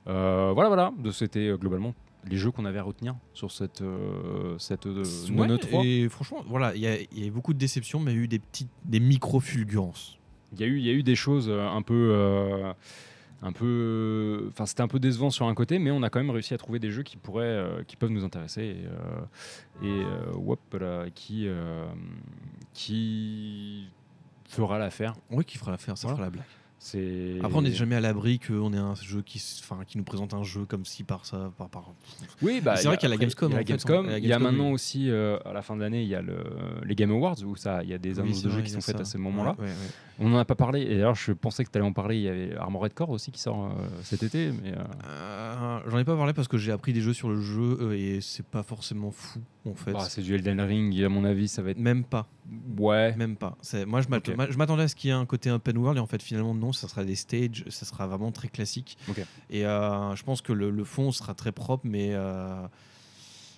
Euh, 0.07 0.51
voilà, 0.53 0.69
voilà. 0.69 0.91
C'était 1.11 1.47
euh, 1.49 1.57
globalement 1.57 1.93
les 2.25 2.37
jeux 2.37 2.51
qu'on 2.51 2.63
avait 2.63 2.79
à 2.79 2.83
retenir 2.83 3.15
sur 3.33 3.51
cette, 3.51 3.81
euh, 3.81 4.57
cette 4.57 4.85
euh, 4.87 5.03
Ouais, 5.31 5.45
non 5.45 5.57
E3. 5.57 5.85
et 5.85 6.07
franchement, 6.09 6.41
voilà, 6.47 6.73
il 6.73 6.81
y, 6.81 6.87
a- 6.87 6.99
il 7.01 7.19
y 7.19 7.23
a 7.23 7.27
eu 7.27 7.31
beaucoup 7.31 7.53
de 7.53 7.59
déceptions, 7.59 7.99
mais 7.99 8.11
il 8.13 8.17
y 8.17 8.19
a 8.21 8.23
eu 8.23 8.27
des 8.29 8.39
petites, 8.39 8.69
des 8.85 9.01
micro 9.01 9.41
fulgurances. 9.41 10.17
Il 10.53 10.59
y, 10.61 10.63
a 10.63 10.67
eu, 10.67 10.77
il 10.77 10.85
y 10.85 10.89
a 10.89 10.93
eu 10.93 11.03
des 11.03 11.15
choses 11.15 11.47
euh, 11.49 11.67
un 11.67 11.81
peu. 11.81 12.09
euh, 12.13 12.73
un 13.41 13.51
peu. 13.51 14.45
Enfin, 14.49 14.65
c'était 14.65 14.81
un 14.81 14.87
peu 14.87 14.99
décevant 14.99 15.29
sur 15.29 15.47
un 15.47 15.53
côté, 15.53 15.77
mais 15.79 15.91
on 15.91 16.01
a 16.03 16.09
quand 16.09 16.19
même 16.19 16.29
réussi 16.29 16.53
à 16.53 16.57
trouver 16.57 16.79
des 16.79 16.91
jeux 16.91 17.03
qui 17.03 17.17
pourraient. 17.17 17.43
euh, 17.45 17.83
qui 17.83 17.95
peuvent 17.95 18.11
nous 18.11 18.23
intéresser. 18.23 18.77
Et, 19.83 19.87
là, 20.79 21.05
qui. 21.13 21.47
qui 22.73 23.89
fera 24.47 24.77
l'affaire. 24.77 25.15
Oui, 25.31 25.43
qui 25.45 25.57
fera 25.57 25.71
l'affaire, 25.71 25.97
ça 25.97 26.07
Voilà. 26.07 26.15
fera 26.17 26.25
la 26.27 26.31
blague. 26.31 26.45
C'est. 26.85 27.37
Après, 27.41 27.57
on 27.57 27.61
n'est 27.61 27.71
jamais 27.71 27.95
à 27.95 28.01
l'abri 28.01 28.39
qu'on 28.39 28.73
ait 28.73 28.77
un 28.77 28.93
jeu 28.95 29.21
qui, 29.21 29.41
enfin, 29.61 29.85
qui 29.87 29.97
nous 29.97 30.03
présente 30.03 30.33
un 30.33 30.43
jeu 30.43 30.65
comme 30.65 30.83
si 30.83 31.03
par 31.05 31.25
ça, 31.25 31.49
par, 31.57 31.69
par. 31.69 31.93
Oui, 32.41 32.59
bah, 32.59 32.75
C'est 32.75 32.87
vrai 32.87 32.95
a- 32.95 32.97
qu'il 32.97 33.07
y 33.07 33.11
a 33.13 33.15
la 33.15 33.17
Gamescom, 33.21 33.49
Il 33.49 33.53
y 33.53 33.55
a 33.55 33.57
la 33.59 33.63
Gamescom. 33.63 34.05
hein. 34.05 34.09
La 34.11 34.17
Il 34.17 34.23
y 34.25 34.25
a 34.27 34.29
Gamescom, 34.35 34.51
maintenant 34.51 34.67
oui. 34.67 34.73
aussi, 34.73 35.09
euh, 35.09 35.37
à 35.45 35.53
la 35.53 35.61
fin 35.61 35.77
de 35.77 35.81
l'année, 35.81 36.01
il 36.03 36.09
y 36.09 36.15
a 36.15 36.21
le, 36.21 36.35
les 36.85 36.93
Game 36.95 37.11
Awards 37.11 37.41
où 37.45 37.55
ça, 37.55 37.83
il 37.83 37.89
y 37.89 37.93
a 37.93 37.97
des 37.97 38.15
Oui, 38.15 38.19
annonces 38.19 38.43
de 38.43 38.49
jeux 38.49 38.61
qui 38.63 38.69
sont 38.71 38.81
faites 38.81 38.99
à 38.99 39.05
ce 39.05 39.17
moment-là. 39.17 39.55
Ouais, 39.59 39.63
ouais, 39.63 39.69
ouais. 39.71 39.77
On 40.19 40.27
n'en 40.27 40.37
a 40.39 40.45
pas 40.45 40.55
parlé. 40.55 40.81
Et 40.81 40.89
d'ailleurs, 40.89 41.15
je 41.15 41.31
pensais 41.31 41.63
que 41.63 41.71
tu 41.71 41.77
allais 41.77 41.87
en 41.87 41.93
parler. 41.93 42.17
Il 42.17 42.23
y 42.23 42.27
avait 42.27 42.53
Armored 42.57 42.93
Core 42.93 43.11
aussi 43.11 43.31
qui 43.31 43.39
sort 43.39 43.65
euh, 43.65 43.69
cet 44.03 44.21
été. 44.23 44.51
Mais, 44.51 44.73
euh, 44.73 44.83
Euh, 45.07 45.79
J'en 45.87 45.97
ai 45.99 46.03
pas 46.03 46.17
parlé 46.17 46.33
parce 46.33 46.47
que 46.49 46.57
j'ai 46.57 46.73
appris 46.73 46.91
des 46.91 47.01
jeux 47.01 47.13
sur 47.13 47.29
le 47.29 47.39
jeu 47.39 47.77
euh, 47.79 47.93
et 47.97 48.19
c'est 48.21 48.45
pas 48.45 48.61
forcément 48.63 49.11
fou 49.11 49.39
en 49.65 49.73
fait. 49.75 49.93
bah, 49.93 50.01
c'est 50.09 50.21
du 50.21 50.33
Elden 50.35 50.59
Ring. 50.61 51.01
À 51.03 51.09
mon 51.09 51.23
avis, 51.23 51.47
ça 51.47 51.61
va 51.61 51.71
être. 51.71 51.77
Même 51.79 52.03
pas, 52.03 52.27
Ouais. 52.77 53.15
même 53.15 53.35
pas. 53.37 53.57
Moi, 53.87 54.01
je 54.01 54.57
m'attendais 54.57 54.83
à 54.83 54.87
ce 54.87 54.95
qu'il 54.95 55.09
y 55.09 55.11
ait 55.11 55.15
un 55.15 55.25
côté 55.25 55.49
open 55.51 55.77
world 55.77 55.97
et 55.97 56.01
en 56.01 56.07
fait, 56.07 56.21
finalement, 56.21 56.53
non, 56.53 56.73
ça 56.73 56.87
sera 56.87 57.03
des 57.03 57.15
stages, 57.15 57.63
ça 57.69 57.85
sera 57.85 58.07
vraiment 58.07 58.31
très 58.31 58.49
classique. 58.49 58.97
Ok. 59.09 59.23
Et 59.49 59.65
euh, 59.65 60.15
je 60.15 60.23
pense 60.23 60.41
que 60.41 60.53
le, 60.53 60.69
le 60.69 60.83
fond 60.83 61.11
sera 61.11 61.33
très 61.33 61.51
propre, 61.51 61.85
mais 61.87 62.09
euh, 62.13 62.65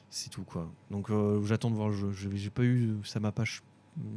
c'est 0.10 0.30
tout 0.30 0.44
quoi. 0.44 0.70
Donc, 0.92 1.10
euh, 1.10 1.44
j'attends 1.46 1.70
de 1.72 1.76
voir 1.76 1.90
le 1.90 1.96
jeu. 1.96 2.12
Je- 2.12 2.30
J'ai 2.36 2.50
pas 2.50 2.64
eu, 2.64 2.96
ça 3.04 3.20
m'a 3.20 3.32
pas, 3.32 3.44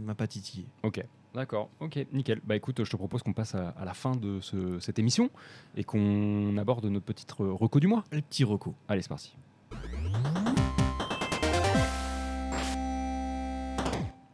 m'a 0.05 0.15
pas 0.15 0.27
titillé. 0.27 0.67
Ok. 0.83 1.03
D'accord. 1.35 1.69
Ok. 1.81 1.99
Nickel. 2.13 2.41
Bah 2.45 2.57
écoute, 2.57 2.83
je 2.85 2.91
te 2.91 2.97
propose 2.97 3.23
qu'on 3.23 3.35
passe 3.35 3.55
à, 3.55 3.69
à 3.71 3.85
la 3.85 3.93
fin 3.95 4.13
de 4.13 4.41
ce- 4.41 4.81
cette 4.81 4.99
émission 4.99 5.31
et 5.77 5.85
qu'on 5.85 6.57
aborde 6.57 6.87
notre 6.87 7.05
petite 7.05 7.31
re- 7.33 7.51
reco 7.55 7.79
du 7.81 7.87
mois. 7.87 8.03
Les 8.13 8.23
petits 8.23 8.45
recos. 8.45 8.73
Allez, 8.89 9.03
c'est 9.03 9.09
parti. 9.11 9.37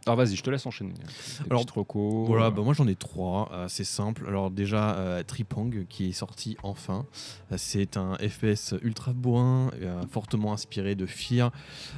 Alors 0.06 0.18
vas-y, 0.18 0.36
je 0.36 0.42
te 0.42 0.50
laisse 0.50 0.66
enchaîner. 0.66 0.92
Tes 0.92 1.44
Alors, 1.50 1.64
recos, 1.74 2.26
Voilà, 2.26 2.46
euh, 2.46 2.50
bah 2.50 2.60
moi 2.62 2.74
j'en 2.74 2.86
ai 2.86 2.94
trois, 2.94 3.48
euh, 3.52 3.68
c'est 3.68 3.84
simple. 3.84 4.26
Alors 4.28 4.50
déjà 4.50 4.96
euh, 4.96 5.22
Tripang 5.22 5.70
qui 5.88 6.08
est 6.10 6.12
sorti 6.12 6.56
enfin. 6.62 7.06
Euh, 7.52 7.54
c'est 7.56 7.96
un 7.96 8.14
FPS 8.16 8.74
ultra 8.82 9.14
bourrin, 9.14 9.70
euh, 9.80 10.02
fortement 10.10 10.52
inspiré 10.52 10.94
de 10.94 11.06
Fear. 11.06 11.50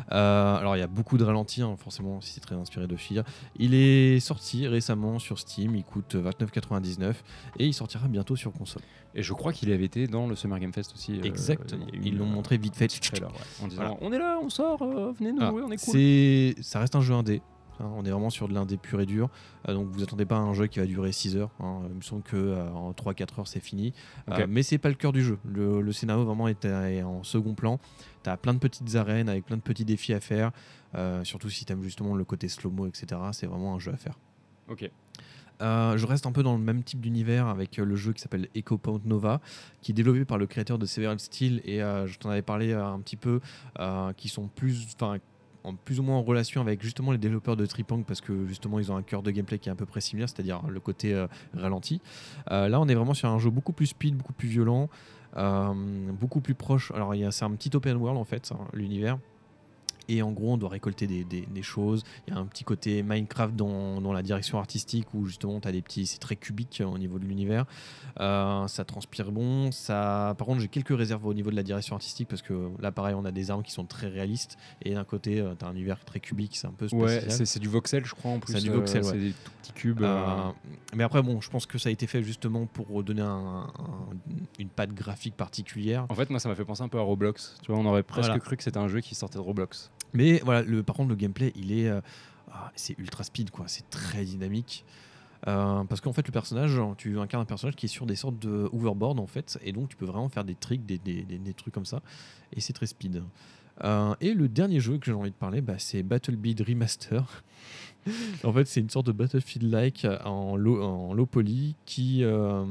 Alors 0.09 0.77
il 0.77 0.79
y 0.79 0.83
a 0.83 0.87
beaucoup 0.87 1.19
de 1.19 1.25
ralentis, 1.25 1.63
hein, 1.63 1.75
forcément 1.79 2.21
si 2.21 2.33
c'est 2.35 2.41
très 2.41 2.55
inspiré 2.55 2.87
de 2.87 2.97
Fear. 2.97 3.25
Il 3.59 3.75
est 3.75 4.21
sorti 4.21 4.69
récemment 4.69 5.19
sur 5.19 5.39
Steam, 5.39 5.75
il 5.75 5.83
coûte 5.85 6.15
29,99 6.15 7.15
et 7.59 7.67
il 7.67 7.75
sortira 7.75 8.07
bientôt 8.09 8.37
sur 8.37 8.53
console. 8.53 8.83
Et 9.15 9.23
je 9.23 9.33
crois 9.33 9.53
qu'il 9.53 9.73
avait 9.73 9.85
été 9.85 10.07
dans 10.07 10.27
le 10.29 10.37
Summer 10.37 10.59
Game 10.61 10.73
Fest 10.73 10.93
aussi. 10.95 11.19
Exactement. 11.25 11.87
Ils 12.05 12.17
l'ont 12.19 12.27
montré 12.27 12.57
vite 12.59 12.77
fait. 12.77 12.87
trailer, 12.87 13.31
ouais, 13.31 13.65
en 13.65 13.69
disant 13.69 13.83
Voilà. 13.83 13.97
on 14.01 14.13
est 14.13 14.19
là, 14.19 14.39
on 14.43 14.49
sort, 14.51 14.79
venez 15.19 15.33
nous 15.33 15.39
Ah, 15.41 15.53
on 15.53 15.71
est 15.73 15.83
cool. 15.85 15.95
c'est- 15.95 16.55
ça 16.63 16.79
reste 16.81 16.95
un 16.95 17.01
jeu 17.01 17.15
indé. 17.15 17.41
Hein, 17.81 17.91
on 17.97 18.05
est 18.05 18.11
vraiment 18.11 18.31
sur 18.31 18.49
de 18.49 18.55
l'indé 18.55 18.77
pur 18.77 19.01
et 19.01 19.07
dur. 19.07 19.29
Euh, 19.69 19.75
donc 19.75 19.89
vous 19.89 20.03
attendez 20.03 20.25
pas 20.27 20.37
à 20.37 20.41
un 20.41 20.55
jeu 20.55 20.67
qui 20.67 20.79
va 20.79 20.87
durer 20.87 21.13
6 21.13 21.37
heures. 21.37 21.51
hein. 21.61 21.83
Il 21.91 21.97
me 21.97 22.01
semble 22.03 22.23
que 22.23 22.37
euh, 22.37 22.69
en 22.71 22.93
3-4 22.93 23.41
heures 23.41 23.49
c'est 23.49 23.61
fini. 23.61 23.93
Euh, 24.31 24.47
mais 24.49 24.63
c'est 24.63 24.79
pas 24.79 24.89
le 24.89 24.95
cœur 24.95 25.13
du 25.13 25.23
jeu. 25.23 25.39
Le, 25.45 25.81
le 25.81 25.93
scénario 25.93 26.25
vraiment 26.25 26.49
est, 26.49 26.65
est 26.65 27.03
en 27.03 27.23
second 27.23 27.55
plan. 27.55 27.79
Tu 28.25 28.31
as 28.31 28.37
plein 28.37 28.55
de 28.55 28.59
petites 28.59 28.97
arènes 28.97 29.29
avec 29.29 29.47
plein 29.47 29.57
de 29.57 29.63
petits 29.63 29.85
défis 29.85 30.15
à 30.15 30.21
faire. 30.21 30.53
Surtout 31.25 31.51
si 31.51 31.65
tu 31.67 31.73
aimes 31.73 31.83
justement 31.83 32.15
le 32.15 32.25
côté 32.25 32.49
slow-mo, 32.49 32.87
etc. 32.87 33.21
C'est 33.33 33.47
vraiment 33.47 33.75
un 33.75 33.79
jeu 33.79 33.93
à 33.93 33.97
faire. 33.97 34.19
Ok. 34.69 34.91
Euh, 35.63 35.97
je 35.97 36.07
reste 36.07 36.27
un 36.27 36.33
peu 36.33 36.43
dans 36.43 36.53
le 36.57 36.63
même 36.63 36.83
type 36.83 37.01
d'univers 37.01 37.47
avec 37.47 37.79
euh, 37.79 37.85
le 37.85 37.97
jeu 37.97 38.13
qui 38.13 38.21
s'appelle 38.21 38.49
Echo 38.55 38.77
Point 38.77 39.01
Nova, 39.07 39.41
qui 39.81 39.93
est 39.93 39.95
développé 39.95 40.27
par 40.27 40.37
le 40.37 40.47
créateur 40.47 40.79
de 40.79 40.85
Several 40.85 41.19
Steel 41.19 41.63
et 41.65 41.83
euh, 41.83 42.07
je 42.07 42.19
t'en 42.19 42.29
avais 42.29 42.43
parlé 42.43 42.75
un 42.75 43.01
petit 43.01 43.17
peu, 43.17 43.41
qui 44.17 44.29
sont 44.29 44.49
plus, 44.49 44.87
enfin, 44.95 45.17
plus 45.75 46.01
ou 46.01 46.03
moins 46.03 46.17
en 46.17 46.23
relation 46.23 46.61
avec 46.61 46.83
justement 46.83 47.13
les 47.13 47.19
développeurs 47.19 47.57
de 47.57 47.67
Tripang 47.67 48.03
parce 48.03 48.21
que 48.21 48.47
justement 48.47 48.79
ils 48.79 48.93
ont 48.93 48.97
un 48.97 49.03
cœur 49.03 49.23
de 49.23 49.31
gameplay 49.31 49.59
qui 49.59 49.69
est 49.69 49.73
à 49.73 49.75
peu 49.75 49.87
près 49.87 50.01
similaire, 50.01 50.29
c'est-à-dire 50.29 50.63
le 50.69 50.81
côté 50.81 51.15
euh, 51.15 51.27
ralenti. 51.55 52.01
Euh, 52.51 52.69
là, 52.69 52.81
on 52.81 52.89
est 52.89 52.95
vraiment 52.95 53.15
sur 53.15 53.29
un 53.29 53.39
jeu 53.39 53.51
beaucoup 53.51 53.73
plus 53.73 53.87
speed, 53.87 54.17
beaucoup 54.17 54.33
plus 54.33 54.49
violent, 54.49 54.89
euh, 55.37 55.73
beaucoup 56.13 56.41
plus 56.41 56.55
proche. 56.55 56.93
Alors, 56.93 57.15
c'est 57.31 57.45
un 57.45 57.51
petit 57.51 57.75
open 57.75 57.97
world 57.97 58.19
en 58.19 58.25
fait, 58.25 58.53
hein, 58.53 58.59
l'univers. 58.73 59.19
Et 60.09 60.23
en 60.23 60.31
gros, 60.33 60.53
on 60.53 60.57
doit 60.57 60.69
récolter 60.69 61.07
des, 61.07 61.25
des- 61.25 61.47
des 61.47 61.63
choses. 61.63 62.03
Il 62.27 62.35
y 62.35 62.37
a 62.37 62.41
un 62.41 62.47
petit 62.47 62.65
côté 62.65 63.03
Minecraft 63.03 63.55
dans, 63.57 64.01
dans 64.01 64.13
la 64.13 64.23
direction 64.23 64.59
artistique 64.59 65.13
où 65.15 65.27
justement, 65.27 65.61
tu 65.61 65.69
as 65.69 65.73
des 65.73 65.83
petits. 65.83 66.07
C'est 66.07 66.19
très 66.19 66.37
cubique 66.37 66.81
euh, 66.81 66.85
au 66.87 66.99
niveau 66.99 67.19
de 67.19 67.25
l'univers. 67.25 67.65
Euh, 68.21 68.67
ça 68.69 68.85
transpire 68.85 69.33
bon. 69.33 69.73
Ça... 69.73 70.35
Par 70.39 70.47
contre, 70.47 70.61
j'ai 70.61 70.69
quelques 70.69 70.97
réserves 70.97 71.27
au 71.27 71.35
niveau 71.35 71.51
de 71.51 71.57
la 71.57 71.63
direction 71.63 71.95
artistique 71.97 72.29
parce 72.29 72.43
que 72.43 72.71
là, 72.81 72.93
pareil, 72.93 73.15
on 73.15 73.25
a 73.25 73.33
des 73.33 73.51
armes 73.51 73.63
qui 73.63 73.73
sont 73.73 73.85
très 73.85 74.09
réalistes. 74.09 74.57
Et 74.83 74.95
d'un 74.95 75.05
côté, 75.05 75.45
tu 75.59 75.65
as 75.65 75.69
un 75.69 75.73
univers 75.73 76.05
très 76.05 76.21
cubique. 76.21 76.57
C'est 76.57 76.67
un 76.67 76.73
peu 76.73 76.87
Ouais, 76.93 77.09
spécial. 77.21 77.31
c'est 77.33 77.47
c'est 77.47 77.61
du 77.61 77.69
voxel, 77.69 78.05
je 78.05 78.15
crois, 78.15 78.31
en 78.31 78.39
plus. 78.39 78.53
C'est 78.55 78.61
du 78.63 78.71
euh, 78.71 78.75
voxel, 78.77 79.03
ouais. 79.05 79.11
C'est 79.11 79.19
des 79.19 79.31
tout 79.33 79.51
petits 79.63 79.73
cubes. 79.73 80.03
Euh, 80.03 80.07
euh, 80.07 80.51
mais 80.95 81.05
après, 81.05 81.23
bon, 81.23 81.41
je 81.41 81.51
pense 81.51 81.67
que 81.67 81.79
ça 81.79 81.89
a 81.89 81.93
été 81.93 82.07
fait 82.07 82.23
justement 82.23 82.67
pour 82.67 83.03
donner 83.03 83.23
un- 83.23 83.67
un- 83.79 84.09
une 84.59 84.69
patte 84.69 84.93
graphique 84.95 85.37
particulière. 85.37 86.07
En 86.09 86.15
fait, 86.15 86.31
moi, 86.31 86.39
ça 86.41 86.49
m'a 86.49 86.55
fait 86.55 86.65
penser 86.65 86.83
un 86.83 86.89
peu 86.89 86.99
à 86.99 87.03
Roblox. 87.03 87.57
Tu 87.63 87.73
vois, 87.73 87.81
on 87.81 87.87
aurait 87.87 88.03
presque 88.03 88.27
Voilà. 88.29 88.41
cru 88.41 88.57
que 88.57 88.63
c'était 88.63 88.79
un 88.79 88.89
jeu 88.89 89.01
qui 89.01 89.15
sortait 89.15 89.39
de 89.39 89.43
Roblox. 89.45 89.91
Mais 90.13 90.41
voilà, 90.45 90.63
le, 90.63 90.83
par 90.83 90.97
contre, 90.97 91.11
le 91.11 91.17
gameplay, 91.17 91.53
il 91.57 91.73
est, 91.73 91.89
euh, 91.89 92.01
ah, 92.53 92.71
c'est 92.75 92.99
ultra 92.99 93.23
speed, 93.25 93.51
quoi. 93.51 93.65
C'est 93.69 93.89
très 93.91 94.25
dynamique. 94.25 94.85
Euh, 95.47 95.85
parce 95.85 96.01
qu'en 96.01 96.13
fait, 96.13 96.27
le 96.27 96.33
personnage, 96.33 96.81
tu 96.97 97.19
incarnes 97.21 97.43
un 97.43 97.47
personnage 97.47 97.77
qui 97.77 97.87
est 97.87 97.91
sur 97.91 98.07
des 98.07 98.17
sortes 98.17 98.39
de 98.39 98.69
hoverboard, 98.73 99.21
en 99.21 99.27
fait, 99.27 99.59
et 99.63 99.73
donc 99.73 99.91
tu 99.91 99.97
peux 99.97 100.07
vraiment 100.07 100.29
faire 100.29 100.45
des 100.45 100.55
tricks, 100.55 100.85
des, 100.87 100.99
des- 100.99 101.23
des- 101.23 101.55
trucs 101.55 101.75
comme 101.75 101.85
ça, 101.85 102.01
et 102.55 102.61
c'est 102.61 102.73
très 102.73 102.87
speed. 102.87 103.23
Euh, 103.85 104.15
et 104.23 104.33
le 104.33 104.49
dernier 104.49 104.81
jeu 104.81 104.97
que 104.99 105.05
j'ai 105.07 105.13
envie 105.13 105.31
de 105.31 105.37
parler, 105.37 105.61
bah, 105.61 105.75
c'est 105.79 106.03
Battlefield 106.03 106.63
Remaster. 106.67 107.45
En 108.45 108.53
fait, 108.53 108.67
c'est 108.67 108.81
une 108.81 108.91
sorte 108.91 109.07
de 109.07 109.13
Battlefield-like 109.13 110.07
en 110.25 110.57
low, 110.57 110.83
en 110.83 111.15
low 111.15 111.27
poly 111.27 111.75
qui, 111.87 112.23
euh, 112.23 112.65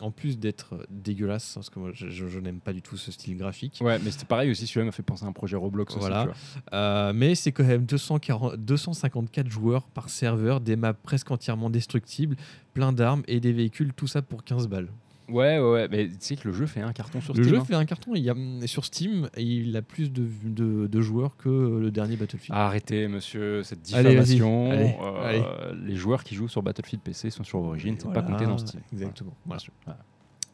en 0.00 0.10
plus 0.10 0.38
d'être 0.38 0.86
dégueulasse, 0.90 1.52
parce 1.54 1.70
que 1.70 1.78
moi 1.78 1.90
je, 1.92 2.08
je- 2.08 2.28
je 2.28 2.38
n'aime 2.38 2.60
pas 2.60 2.72
du 2.72 2.82
tout 2.82 2.96
ce 2.96 3.12
style 3.12 3.36
graphique, 3.36 3.78
Ouais, 3.80 3.98
mais 4.04 4.10
c'était 4.10 4.24
pareil 4.26 4.50
aussi. 4.50 4.66
Celui-là 4.66 4.86
m'a 4.86 4.92
fait 4.92 5.02
penser 5.02 5.24
à 5.24 5.28
un 5.28 5.32
projet 5.32 5.56
Roblox 5.56 5.96
Voilà. 5.96 6.24
aussi. 6.30 6.38
Euh, 6.72 7.12
mais 7.14 7.34
c'est 7.34 7.52
quand 7.52 7.64
même 7.64 7.84
240 7.86 8.56
254 8.56 9.48
joueurs 9.50 9.84
par 9.88 10.08
serveur, 10.10 10.60
des 10.60 10.76
maps 10.76 10.92
presque 10.94 11.30
entièrement 11.30 11.70
destructibles, 11.70 12.36
plein 12.72 12.92
d'armes 12.92 13.22
et 13.28 13.40
des 13.40 13.52
véhicules, 13.52 13.92
tout 13.94 14.06
ça 14.06 14.22
pour 14.22 14.44
15 14.44 14.68
balles. 14.68 14.88
Ouais, 15.28 15.58
ouais, 15.58 15.70
ouais. 15.72 15.88
Mais 15.90 16.08
tu 16.08 16.16
sais 16.20 16.36
que 16.36 16.46
le 16.48 16.54
jeu 16.54 16.66
fait 16.66 16.80
un 16.80 16.92
carton 16.92 17.20
sur 17.20 17.32
Le 17.34 17.42
Steam. 17.42 17.54
jeu 17.54 17.60
hein. 17.60 17.64
fait 17.64 17.74
un 17.74 17.84
carton, 17.86 18.14
il 18.14 18.22
y 18.22 18.28
a, 18.30 18.34
sur 18.66 18.84
Steam, 18.84 19.28
il 19.38 19.74
a 19.76 19.82
plus 19.82 20.12
de, 20.12 20.26
de- 20.44 20.86
de 20.86 21.00
joueurs 21.00 21.36
que 21.36 21.48
le 21.48 21.90
dernier 21.90 22.16
Battlefield. 22.16 22.54
Arrêtez, 22.56 23.08
monsieur, 23.08 23.62
cette 23.62 23.92
Allez, 23.94 24.14
vas-y. 24.16 24.34
diffamation. 24.34 24.70
Allez, 24.70 24.94
Euh, 25.42 25.74
Les 25.86 25.96
joueurs 25.96 26.24
qui 26.24 26.34
jouent 26.34 26.48
sur 26.48 26.62
Battlefield 26.62 27.02
PC 27.02 27.30
sont 27.30 27.42
sur 27.44 27.58
Origin, 27.60 27.94
c'est 27.98 28.04
pas 28.04 28.20
Voilà, 28.20 28.28
compté 28.28 28.44
dans 28.46 28.58
Steam. 28.58 28.82
Exactement. 28.92 29.34
Voilà. 29.46 29.62
Voilà. 29.86 29.98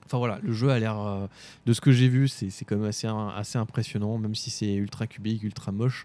Enfin 0.07 0.18
voilà, 0.18 0.39
le 0.43 0.53
jeu 0.53 0.71
a 0.71 0.79
l'air, 0.81 0.99
euh, 1.01 1.27
de 1.66 1.73
ce 1.73 1.81
que 1.81 1.93
j'ai 1.93 2.09
vu, 2.09 2.27
c'est 2.27 2.51
c'est 2.51 2.64
quand 2.64 2.77
même 2.77 2.87
assez, 2.89 3.07
assez 3.37 3.59
impressionnant, 3.59 4.18
même 4.18 4.35
si 4.35 4.51
c'est 4.51 4.75
ultra 4.75 5.07
cubique, 5.07 5.43
ultra 5.45 5.71
moche. 5.71 6.05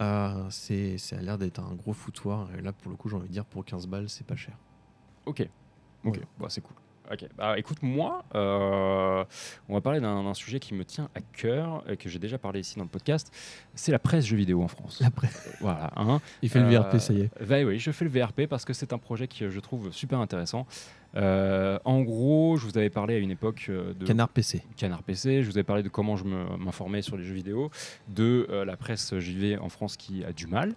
Euh, 0.00 0.44
c'est 0.50 0.98
ça 0.98 1.16
a 1.18 1.20
l'air 1.22 1.38
d'être 1.38 1.60
un 1.60 1.74
gros 1.74 1.92
foutoir. 1.92 2.48
Et 2.58 2.62
là, 2.62 2.72
pour 2.72 2.90
le 2.90 2.96
coup, 2.96 3.08
j'ai 3.08 3.14
envie 3.16 3.28
de 3.28 3.32
dire, 3.32 3.44
pour 3.44 3.64
15 3.64 3.86
balles, 3.86 4.08
c'est 4.08 4.26
pas 4.26 4.34
cher. 4.36 4.56
Ok. 5.26 5.48
Ok. 6.04 6.20
Bah, 6.40 6.46
c'est 6.48 6.60
cool. 6.62 6.74
Ok, 7.10 7.24
bah 7.38 7.58
écoute, 7.58 7.78
moi, 7.82 8.22
euh, 8.34 9.24
on 9.68 9.74
va 9.74 9.80
parler 9.80 9.98
d'un 10.00 10.34
sujet 10.34 10.60
qui 10.60 10.74
me 10.74 10.84
tient 10.84 11.08
à 11.14 11.20
cœur 11.20 11.82
et 11.88 11.96
que 11.96 12.08
j'ai 12.10 12.18
déjà 12.18 12.36
parlé 12.36 12.60
ici 12.60 12.76
dans 12.76 12.82
le 12.84 12.90
podcast. 12.90 13.32
C'est 13.74 13.92
la 13.92 13.98
presse 13.98 14.26
jeux 14.26 14.36
vidéo 14.36 14.62
en 14.62 14.68
France. 14.68 15.00
Après, 15.02 15.28
Voilà. 15.60 15.90
Hein. 15.96 16.20
il 16.42 16.50
fait 16.50 16.60
le 16.60 16.66
Euh, 16.66 16.80
VRP, 16.80 16.98
ça 16.98 17.14
y 17.14 17.22
est. 17.22 17.30
bah 17.46 17.62
oui, 17.64 17.78
je 17.78 17.90
fais 17.92 18.04
le 18.04 18.10
VRP 18.10 18.46
parce 18.46 18.66
que 18.66 18.74
c'est 18.74 18.92
un 18.92 18.98
projet 18.98 19.26
que 19.26 19.48
je 19.48 19.60
trouve 19.60 19.90
super 19.90 20.18
intéressant. 20.20 20.66
Euh, 21.16 21.78
en 21.86 22.02
gros, 22.02 22.58
je 22.58 22.66
vous 22.66 22.76
avais 22.76 22.90
parlé 22.90 23.14
à 23.14 23.18
une 23.18 23.30
époque 23.30 23.66
euh, 23.70 23.94
de 23.94 24.04
Canard 24.04 24.28
PC. 24.28 24.62
Canard 24.76 25.02
PC, 25.02 25.42
je 25.42 25.46
vous 25.50 25.56
avais 25.56 25.64
parlé 25.64 25.82
de 25.82 25.88
comment 25.88 26.16
je 26.16 26.24
m'informais 26.24 27.00
sur 27.00 27.16
les 27.16 27.24
jeux 27.24 27.32
vidéo, 27.34 27.70
de 28.08 28.46
euh, 28.50 28.66
la 28.66 28.76
presse 28.76 29.18
JV 29.18 29.56
en 29.56 29.70
France 29.70 29.96
qui 29.96 30.22
a 30.22 30.32
du 30.34 30.46
mal, 30.46 30.74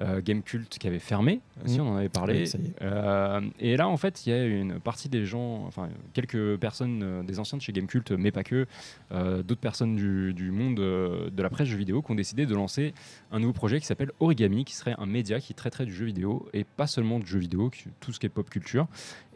euh, 0.00 0.20
Gamecult 0.22 0.68
qui 0.78 0.86
avait 0.86 0.98
fermé, 0.98 1.40
aussi 1.64 1.78
Mm. 1.78 1.82
on 1.82 1.92
en 1.92 1.96
avait 1.96 2.08
parlé. 2.08 2.44
Oui. 2.54 2.72
Euh, 2.82 3.40
et 3.58 3.76
là, 3.76 3.88
en 3.88 3.96
fait, 3.96 4.26
il 4.26 4.30
y 4.30 4.32
a 4.32 4.44
une 4.44 4.80
partie 4.80 5.08
des 5.08 5.24
gens, 5.26 5.64
enfin 5.66 5.88
quelques 6.14 6.56
personnes, 6.56 7.02
euh, 7.02 7.22
des 7.22 7.38
anciens 7.38 7.58
de 7.58 7.62
chez 7.62 7.72
Gamecult, 7.72 8.10
mais 8.12 8.30
pas 8.30 8.44
que, 8.44 8.66
euh, 9.12 9.42
d'autres 9.42 9.60
personnes 9.60 9.96
du, 9.96 10.32
du 10.34 10.50
monde 10.50 10.80
euh, 10.80 11.30
de 11.30 11.42
la 11.42 11.50
presse 11.50 11.68
jeux 11.68 11.76
vidéo 11.76 12.02
qui 12.02 12.10
ont 12.10 12.14
décidé 12.14 12.46
de 12.46 12.54
lancer 12.54 12.94
un 13.32 13.38
nouveau 13.40 13.52
projet 13.52 13.80
qui 13.80 13.86
s'appelle 13.86 14.10
Origami, 14.20 14.64
qui 14.64 14.74
serait 14.74 14.94
un 14.98 15.06
média 15.06 15.40
qui 15.40 15.54
traiterait 15.54 15.86
du 15.86 15.94
jeu 15.94 16.06
vidéo 16.06 16.48
et 16.52 16.64
pas 16.64 16.86
seulement 16.86 17.18
du 17.18 17.26
jeu 17.26 17.38
vidéo, 17.38 17.70
tout 18.00 18.12
ce 18.12 18.18
qui 18.20 18.26
est 18.26 18.30
pop 18.30 18.48
culture. 18.48 18.86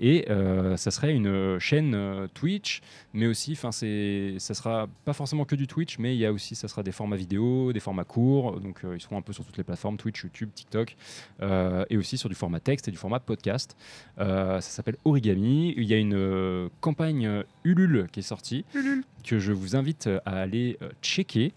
Et 0.01 0.27
euh, 0.31 0.77
ça 0.77 0.91
serait 0.91 1.15
une 1.15 1.59
chaîne 1.59 1.95
euh, 1.95 2.27
Twitch, 2.35 2.81
mais 3.12 3.27
aussi, 3.27 3.53
enfin, 3.53 3.71
ça 3.71 4.55
sera 4.55 4.89
pas 5.05 5.12
forcément 5.12 5.45
que 5.45 5.55
du 5.55 5.67
Twitch, 5.67 5.99
mais 5.99 6.15
il 6.15 6.19
y 6.19 6.27
a 6.27 6.33
aussi, 6.33 6.55
ça 6.55 6.69
sera 6.69 6.83
des 6.83 6.93
formats 6.93 7.17
vidéo, 7.17 7.73
des 7.73 7.81
formats 7.81 8.05
courts. 8.05 8.61
Donc, 8.61 8.85
euh, 8.85 8.97
ils 8.97 9.01
seront 9.01 9.17
un 9.19 9.23
peu 9.23 9.33
sur 9.33 9.45
toutes 9.45 9.57
les 9.57 9.65
plateformes 9.65 9.97
Twitch, 9.97 10.23
YouTube, 10.23 10.51
TikTok, 10.55 10.96
euh, 11.42 11.84
et 11.90 11.96
aussi 11.96 12.16
sur 12.16 12.28
du 12.28 12.34
format 12.34 12.61
texte 12.61 12.88
et 12.88 12.90
du 12.90 12.96
format 12.96 13.20
podcast. 13.20 13.76
Euh, 14.18 14.61
ça 14.61 14.70
s'appelle 14.70 14.96
Origami. 15.05 15.74
Il 15.76 15.84
y 15.84 15.94
a 15.94 15.98
une 15.98 16.14
euh, 16.14 16.68
campagne 16.80 17.44
Ulule 17.64 18.09
qui 18.12 18.20
est 18.20 18.24
sortie, 18.24 18.64
que 19.24 19.38
je 19.38 19.52
vous 19.52 19.76
invite 19.76 20.09
à 20.24 20.40
aller 20.40 20.78
checker. 21.02 21.52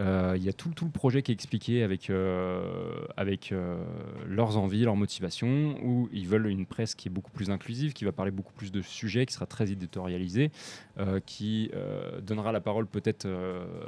Euh, 0.00 0.34
Il 0.36 0.42
y 0.42 0.48
a 0.48 0.52
tout, 0.52 0.70
le 0.82 0.90
projet 0.90 1.22
qui 1.22 1.30
est 1.30 1.34
expliqué 1.34 1.82
avec, 1.82 2.10
euh, 2.10 3.04
euh, 3.18 3.84
leurs 4.26 4.56
envies, 4.56 4.84
leurs 4.84 4.96
motivations, 4.96 5.76
où 5.82 6.08
ils 6.12 6.26
veulent 6.26 6.46
une 6.46 6.66
presse 6.66 6.94
qui 6.94 7.08
est 7.08 7.10
beaucoup 7.10 7.30
plus 7.30 7.50
inclusive, 7.50 7.92
qui 7.92 8.04
va 8.04 8.12
parler 8.12 8.30
beaucoup 8.30 8.52
plus 8.54 8.72
de 8.72 8.80
sujets, 8.80 9.26
qui 9.26 9.34
sera 9.34 9.46
très 9.46 9.70
éditorialisée, 9.70 10.50
qui 11.26 11.70
donnera 12.22 12.52
la 12.52 12.60
parole 12.60 12.86
peut-être 12.86 13.26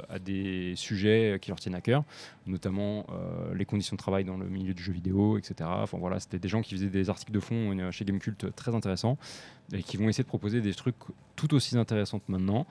à 0.09 0.19
des 0.19 0.73
sujets 0.75 1.37
qui 1.41 1.49
leur 1.49 1.59
tiennent 1.59 1.75
à 1.75 1.81
cœur, 1.81 2.03
notamment 2.47 3.05
les 3.53 3.65
conditions 3.65 3.95
de 3.95 3.99
travail 3.99 4.23
dans 4.23 4.37
le 4.37 4.47
milieu 4.47 4.73
du 4.73 4.83
jeu 4.83 4.93
vidéo, 4.93 5.37
etc. 5.37 5.69
Enfin 5.73 5.97
voilà, 5.99 6.19
c'était 6.19 6.39
des 6.39 6.47
gens 6.47 6.61
qui 6.61 6.75
faisaient 6.75 6.87
des 6.87 7.09
articles 7.09 7.31
de 7.31 7.39
fond 7.39 7.91
chez 7.91 8.05
Gamecult 8.05 8.55
très 8.55 8.73
intéressants 8.75 9.17
et 9.71 9.81
qui 9.83 9.97
vont 9.97 10.09
essayer 10.09 10.23
de 10.23 10.27
proposer 10.29 10.61
des 10.61 10.73
trucs 10.73 10.95
tout 11.35 11.53
aussi 11.53 11.77
intéressants 11.77 12.21
maintenant. 12.27 12.65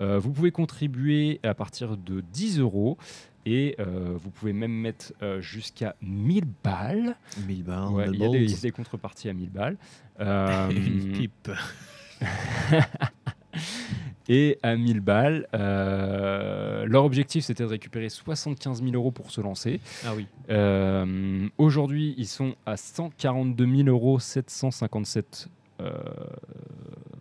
Euh, 0.00 0.18
vous 0.18 0.30
pouvez 0.32 0.50
contribuer 0.50 1.40
à 1.42 1.54
partir 1.54 1.96
de 1.96 2.20
10 2.32 2.58
euros 2.60 2.96
et 3.46 3.76
euh, 3.78 4.14
vous 4.16 4.30
pouvez 4.30 4.52
même 4.52 4.72
mettre 4.72 5.12
euh, 5.22 5.40
jusqu'à 5.40 5.94
1000 6.02 6.44
balles. 6.64 7.16
1000 7.46 7.62
balles, 7.64 7.88
Ouais, 7.92 8.06
Il 8.12 8.20
y, 8.20 8.24
a 8.24 8.28
des- 8.30 8.46
des 8.60 8.70
contreparties 8.70 9.28
à 9.28 9.32
1000 9.34 9.50
balles. 9.50 9.76
Euh, 10.20 10.70
une 10.70 11.12
pipe. 11.12 11.48
et 14.28 14.58
à 14.62 14.76
1000 14.76 15.00
balles, 15.00 15.46
euh, 15.54 16.84
leur 16.86 17.04
objectif 17.04 17.44
c'était 17.44 17.62
de 17.62 17.68
récupérer 17.68 18.08
75 18.08 18.82
000 18.82 18.94
euros 18.94 19.10
pour 19.12 19.30
se 19.30 19.40
lancer. 19.40 19.80
Ah 20.04 20.14
oui. 20.16 20.26
Euh, 20.50 21.48
Aujourd'hui, 21.56 22.14
ils 22.18 22.26
sont 22.26 22.54
à 22.66 22.76
142 22.76 23.64
000 23.84 23.88
euros 23.88 24.18
757. 24.18 25.48
Euh, 25.80 25.92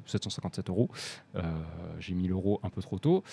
757 0.05 0.69
euros. 0.69 0.89
Euh, 1.35 1.41
J'ai 1.99 2.13
mis 2.13 2.27
l'euro 2.27 2.59
un 2.63 2.69
peu 2.69 2.81
trop 2.81 2.99
tôt. 2.99 3.23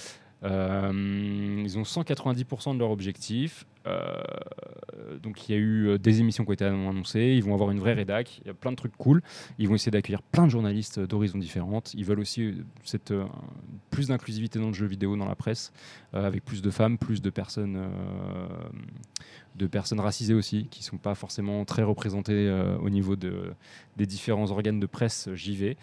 Euh, 0.42 1.62
ils 1.64 1.78
ont 1.78 1.82
190% 1.82 2.74
de 2.74 2.78
leur 2.78 2.90
objectif. 2.90 3.64
Euh, 3.86 4.22
donc 5.22 5.48
il 5.48 5.52
y 5.52 5.54
a 5.54 5.58
eu 5.58 5.88
euh, 5.88 5.98
des 5.98 6.20
émissions 6.20 6.44
qui 6.44 6.50
ont 6.50 6.54
été 6.54 6.64
annoncées. 6.64 7.34
Ils 7.36 7.42
vont 7.42 7.54
avoir 7.54 7.70
une 7.70 7.78
vraie 7.78 7.94
rédac. 7.94 8.38
Il 8.42 8.48
y 8.48 8.50
a 8.50 8.54
plein 8.54 8.70
de 8.70 8.76
trucs 8.76 8.96
cool. 8.96 9.22
Ils 9.58 9.68
vont 9.68 9.74
essayer 9.74 9.92
d'accueillir 9.92 10.22
plein 10.22 10.44
de 10.44 10.50
journalistes 10.50 11.00
d'horizons 11.00 11.38
différentes. 11.38 11.94
Ils 11.94 12.04
veulent 12.04 12.20
aussi 12.20 12.42
euh, 12.42 12.52
cette, 12.82 13.10
euh, 13.12 13.24
plus 13.90 14.08
d'inclusivité 14.08 14.58
dans 14.58 14.68
le 14.68 14.74
jeu 14.74 14.86
vidéo, 14.86 15.16
dans 15.16 15.26
la 15.26 15.36
presse, 15.36 15.72
euh, 16.14 16.26
avec 16.26 16.44
plus 16.44 16.60
de 16.60 16.70
femmes, 16.70 16.98
plus 16.98 17.22
de 17.22 17.30
personnes, 17.30 17.76
euh, 17.76 18.46
de 19.54 19.66
personnes 19.66 20.00
racisées 20.00 20.34
aussi, 20.34 20.66
qui 20.70 20.82
sont 20.82 20.96
pas 20.96 21.14
forcément 21.14 21.64
très 21.64 21.82
représentées 21.82 22.32
euh, 22.32 22.76
au 22.78 22.90
niveau 22.90 23.16
de, 23.16 23.52
des 23.96 24.06
différents 24.06 24.50
organes 24.50 24.80
de 24.80 24.86
presse 24.86 25.28
JV. 25.34 25.76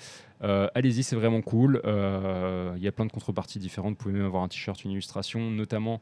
Euh, 0.44 0.68
Allez-y, 0.76 1.04
c'est 1.04 1.16
vraiment 1.16 1.42
cool. 1.42 1.82
Euh, 1.86 2.74
Il 2.78 2.84
y 2.84 2.88
a 2.88 2.92
plein 2.92 3.06
de 3.06 3.12
contreparties 3.12 3.60
différentes. 3.60 3.92
Vous 3.92 4.04
pouvez 4.04 4.14
même 4.14 4.26
avoir 4.26 4.44
un 4.44 4.48
t-shirt, 4.48 4.84
une 4.84 4.92
illustration, 4.92 5.50
notamment 5.52 6.02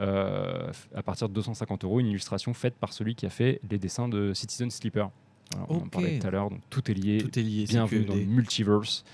euh, 0.00 0.72
à 0.94 1.02
partir 1.02 1.28
de 1.28 1.34
250 1.34 1.84
euros, 1.84 2.00
une 2.00 2.08
illustration 2.08 2.52
faite 2.52 2.74
par 2.74 2.92
celui 2.92 3.14
qui 3.14 3.26
a 3.26 3.30
fait 3.30 3.60
les 3.70 3.78
dessins 3.78 4.08
de 4.08 4.34
Citizen 4.34 4.70
Sleeper. 4.70 5.10
On 5.68 5.76
en 5.76 5.88
parlait 5.88 6.18
tout 6.18 6.26
à 6.26 6.30
l'heure, 6.30 6.50
donc 6.50 6.60
tout 6.68 6.90
est 6.90 6.94
lié. 6.94 7.18
Tout 7.18 7.38
est 7.38 7.42
lié. 7.42 7.64
Bienvenue 7.64 8.04
dans 8.04 8.14
le 8.14 8.24
multiverse. 8.24 9.04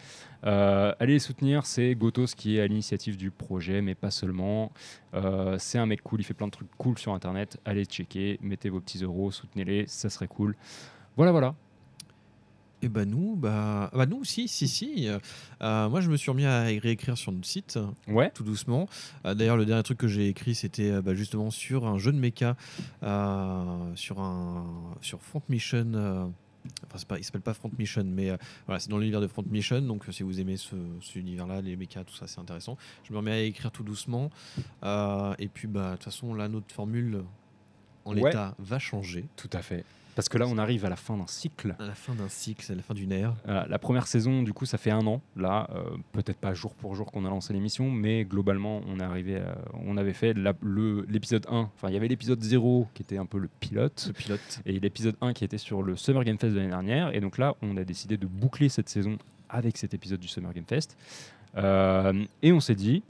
Euh, 0.44 0.94
allez 0.98 1.14
les 1.14 1.18
soutenir, 1.18 1.66
c'est 1.66 1.94
Gotos 1.94 2.26
qui 2.36 2.56
est 2.56 2.60
à 2.60 2.66
l'initiative 2.66 3.16
du 3.16 3.30
projet, 3.30 3.82
mais 3.82 3.94
pas 3.94 4.10
seulement. 4.10 4.72
Euh, 5.14 5.56
c'est 5.58 5.78
un 5.78 5.86
mec 5.86 6.02
cool, 6.02 6.20
il 6.20 6.24
fait 6.24 6.34
plein 6.34 6.46
de 6.46 6.52
trucs 6.52 6.68
cool 6.78 6.98
sur 6.98 7.12
internet. 7.12 7.58
Allez 7.64 7.84
checker, 7.84 8.38
mettez 8.42 8.70
vos 8.70 8.80
petits 8.80 9.02
euros, 9.04 9.30
soutenez-les, 9.30 9.86
ça 9.86 10.08
serait 10.08 10.28
cool. 10.28 10.56
Voilà, 11.16 11.32
voilà. 11.32 11.54
Et 12.82 12.88
bah 12.88 13.04
nous, 13.04 13.36
bah, 13.36 13.90
bah 13.92 14.06
nous, 14.06 14.24
si, 14.24 14.48
si, 14.48 14.66
si. 14.66 15.06
Euh, 15.60 15.88
moi, 15.90 16.00
je 16.00 16.10
me 16.10 16.16
suis 16.16 16.30
remis 16.30 16.46
à 16.46 16.62
réécrire 16.62 17.18
sur 17.18 17.30
notre 17.30 17.46
site, 17.46 17.78
Ouais. 18.08 18.30
tout 18.30 18.42
doucement. 18.42 18.88
Euh, 19.26 19.34
D'ailleurs, 19.34 19.58
le 19.58 19.66
dernier 19.66 19.82
truc 19.82 19.98
que 19.98 20.08
j'ai 20.08 20.28
écrit, 20.28 20.54
c'était 20.54 21.02
bah, 21.02 21.12
justement 21.14 21.50
sur 21.50 21.86
un 21.86 21.98
jeu 21.98 22.10
de 22.10 22.16
mecha, 22.16 22.56
euh, 23.02 23.94
sur 23.96 24.20
un 24.20 24.64
sur 25.02 25.20
Front 25.20 25.42
Mission. 25.50 26.32
Enfin, 26.86 26.98
pas, 27.08 27.18
il 27.18 27.24
s'appelle 27.24 27.40
pas 27.40 27.54
Front 27.54 27.70
Mission, 27.78 28.04
mais 28.04 28.30
euh, 28.30 28.36
voilà, 28.66 28.78
c'est 28.80 28.90
dans 28.90 28.98
l'univers 28.98 29.20
de 29.20 29.26
Front 29.26 29.44
Mission. 29.48 29.80
Donc, 29.80 30.08
euh, 30.08 30.12
si 30.12 30.22
vous 30.22 30.40
aimez 30.40 30.56
ce, 30.56 30.76
cet 31.02 31.16
univers-là, 31.16 31.60
les 31.62 31.76
mechas, 31.76 32.04
tout 32.04 32.14
ça, 32.14 32.26
c'est 32.26 32.40
intéressant. 32.40 32.76
Je 33.04 33.12
me 33.12 33.18
remets 33.18 33.32
à 33.32 33.40
écrire 33.40 33.70
tout 33.70 33.82
doucement. 33.82 34.30
Euh, 34.82 35.34
et 35.38 35.48
puis, 35.48 35.68
bah, 35.68 35.90
de 35.92 35.94
toute 35.96 36.04
façon, 36.04 36.34
là, 36.34 36.48
notre 36.48 36.72
formule 36.72 37.22
en 38.04 38.14
Ouais. 38.14 38.24
l'état 38.30 38.54
va 38.58 38.78
changer. 38.78 39.26
Tout 39.36 39.50
à 39.52 39.62
fait. 39.62 39.84
Parce 40.14 40.28
que 40.28 40.38
là, 40.38 40.46
on 40.48 40.58
arrive 40.58 40.84
à 40.84 40.88
la 40.88 40.96
fin 40.96 41.16
d'un 41.16 41.26
cycle. 41.26 41.74
À 41.78 41.86
la 41.86 41.94
fin 41.94 42.14
d'un 42.14 42.28
cycle, 42.28 42.64
c'est 42.64 42.74
la 42.74 42.82
fin 42.82 42.94
d'une 42.94 43.12
ère. 43.12 43.34
Voilà, 43.44 43.66
la 43.68 43.78
première 43.78 44.06
saison, 44.06 44.42
du 44.42 44.52
coup, 44.52 44.66
ça 44.66 44.76
fait 44.76 44.90
un 44.90 45.06
an. 45.06 45.22
Là, 45.36 45.68
euh, 45.74 45.82
peut-être 46.12 46.38
pas 46.38 46.52
jour 46.52 46.74
pour 46.74 46.94
jour 46.94 47.10
qu'on 47.10 47.24
a 47.24 47.28
lancé 47.30 47.52
l'émission, 47.52 47.90
mais 47.90 48.24
globalement, 48.24 48.82
on 48.88 48.98
est 49.00 49.04
arrivé, 49.04 49.36
à- 49.36 49.56
on 49.86 49.96
avait 49.96 50.12
fait 50.12 50.34
le- 50.34 51.06
l'épisode 51.08 51.46
1. 51.48 51.70
Enfin, 51.76 51.88
il 51.88 51.94
y 51.94 51.96
avait 51.96 52.08
l'épisode 52.08 52.42
0 52.42 52.88
qui 52.94 53.02
était 53.02 53.18
un 53.18 53.26
peu 53.26 53.38
le 53.38 53.48
pilote. 53.60 53.98
Ce 54.00 54.12
pilote. 54.12 54.60
et 54.66 54.78
l'épisode 54.80 55.16
1 55.20 55.32
qui 55.32 55.44
était 55.44 55.58
sur 55.58 55.82
le 55.82 55.96
Summer 55.96 56.24
Game 56.24 56.38
Fest 56.38 56.52
de 56.54 56.58
l'année 56.58 56.70
dernière. 56.70 57.14
Et 57.14 57.20
donc 57.20 57.38
là, 57.38 57.54
on 57.62 57.76
a 57.76 57.84
décidé 57.84 58.16
de 58.16 58.26
boucler 58.26 58.68
cette 58.68 58.88
saison 58.88 59.16
avec 59.48 59.76
cet 59.78 59.94
épisode 59.94 60.20
du 60.20 60.28
Summer 60.28 60.52
Game 60.52 60.64
Fest. 60.66 60.96
Euh, 61.56 62.24
et 62.42 62.52
on 62.52 62.60
s'est 62.60 62.74
dit, 62.74 63.02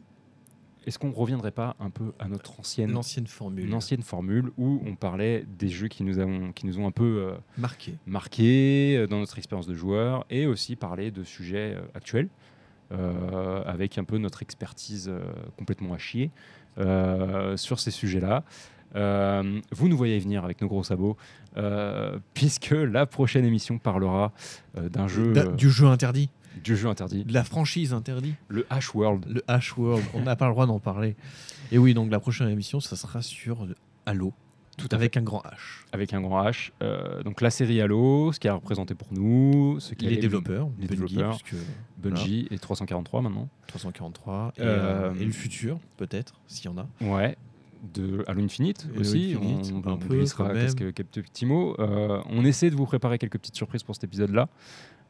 est-ce 0.91 0.99
qu'on 0.99 1.12
reviendrait 1.12 1.53
pas 1.53 1.76
un 1.78 1.88
peu 1.88 2.12
à 2.18 2.26
notre 2.26 2.59
ancienne, 2.59 2.91
L'ancienne 2.91 3.28
formule. 3.28 3.64
une 3.64 3.74
ancienne 3.74 4.03
formule 4.03 4.51
où 4.59 4.82
on 4.84 4.97
parlait 4.97 5.47
des 5.57 5.68
jeux 5.68 5.86
qui 5.86 6.03
nous, 6.03 6.18
ont, 6.18 6.51
qui 6.51 6.66
nous 6.66 6.80
ont 6.80 6.86
un 6.88 6.91
peu 6.91 7.28
euh, 7.28 7.32
Marqué. 7.59 7.95
marqués 8.07 8.97
euh, 8.97 9.07
dans 9.07 9.20
notre 9.20 9.38
expérience 9.38 9.68
de 9.68 9.74
joueur 9.74 10.26
et 10.30 10.47
aussi 10.47 10.74
parler 10.74 11.12
de 11.12 11.22
sujets 11.22 11.76
euh, 11.76 11.82
actuels 11.95 12.28
euh, 12.91 13.62
avec 13.66 13.99
un 13.99 14.05
peu 14.05 14.18
notre 14.18 14.43
expertise 14.43 15.09
euh, 15.09 15.20
complètement 15.57 15.95
à 15.95 15.99
chier 15.99 16.32
euh, 16.78 17.57
sur 17.57 17.78
ces 17.78 17.93
sujets-là. 17.93 18.43
Vous 19.70 19.88
nous 19.88 19.97
voyez 19.97 20.18
venir 20.18 20.45
avec 20.45 20.61
nos 20.61 20.66
gros 20.66 20.82
sabots, 20.82 21.16
puisque 22.34 22.72
la 22.72 23.07
prochaine 23.07 23.45
émission 23.45 23.78
parlera 23.78 24.32
d'un 24.74 25.07
jeu, 25.07 25.32
du 25.57 25.70
jeu 25.70 25.86
interdit. 25.86 26.30
Du 26.64 26.76
jeu 26.76 26.88
interdit, 26.88 27.24
De 27.24 27.32
la 27.32 27.44
franchise 27.44 27.92
interdite. 27.92 28.34
le 28.48 28.62
H 28.70 28.90
World. 28.94 29.26
Le 29.28 29.40
H 29.48 29.74
World. 29.78 30.05
On 30.14 30.22
n'a 30.22 30.36
pas 30.36 30.46
le 30.46 30.53
droit 30.53 30.66
d'en 30.66 30.78
parler. 30.78 31.16
Et 31.72 31.78
oui, 31.78 31.94
donc 31.94 32.11
la 32.11 32.20
prochaine 32.20 32.48
émission, 32.48 32.80
ça 32.80 32.96
sera 32.96 33.22
sur 33.22 33.66
Halo. 34.07 34.32
Tout 34.76 34.88
avec 34.92 35.16
un 35.18 35.22
grand 35.22 35.42
H. 35.42 35.84
avec 35.92 36.14
un 36.14 36.22
grand 36.22 36.42
H. 36.44 36.70
Euh, 36.82 37.22
donc 37.22 37.42
la 37.42 37.51
série 37.51 37.80
Halo, 37.82 38.32
ce 38.32 38.40
qu'elle 38.40 38.53
a 38.53 38.55
représenté 38.55 38.94
pour 38.94 39.09
nous, 39.12 39.78
ce 39.78 39.94
qu'elle 39.94 40.09
Les 40.09 40.16
est- 40.16 40.20
développeurs. 40.20 40.70
les 40.78 40.86
Bungie, 40.86 41.16
développeurs. 41.16 41.38
Bungie 41.98 42.48
et 42.51 42.59
343 42.59 43.20
maintenant. 43.20 43.48
343. 43.66 44.53
Et, 44.57 44.62
Euh, 44.62 45.11
euh, 45.11 45.14
et 45.20 45.24
le 45.24 45.32
futur, 45.32 45.78
peut-être, 45.98 46.40
s'il 46.46 46.64
y 46.66 46.68
en 46.68 46.78
a. 46.78 46.86
Ouais. 47.03 47.36
De 47.94 48.24
Halo 48.26 48.42
Infinite 48.42 48.86
Halo 48.90 49.01
aussi, 49.01 49.34
Infinite, 49.36 49.72
on, 49.72 49.88
un 49.88 49.92
on 49.94 49.96
peu, 49.98 50.24
quand 50.36 50.53
même. 50.53 50.92
petits 50.92 51.46
mots. 51.46 51.76
Euh, 51.78 52.20
on 52.30 52.44
essaie 52.44 52.70
de 52.70 52.74
vous 52.76 52.84
préparer 52.86 53.18
quelques 53.18 53.38
petites 53.38 53.57
surprises 53.57 53.82
pour 53.82 53.94
cet 53.94 54.05
épisode-là. 54.05 54.48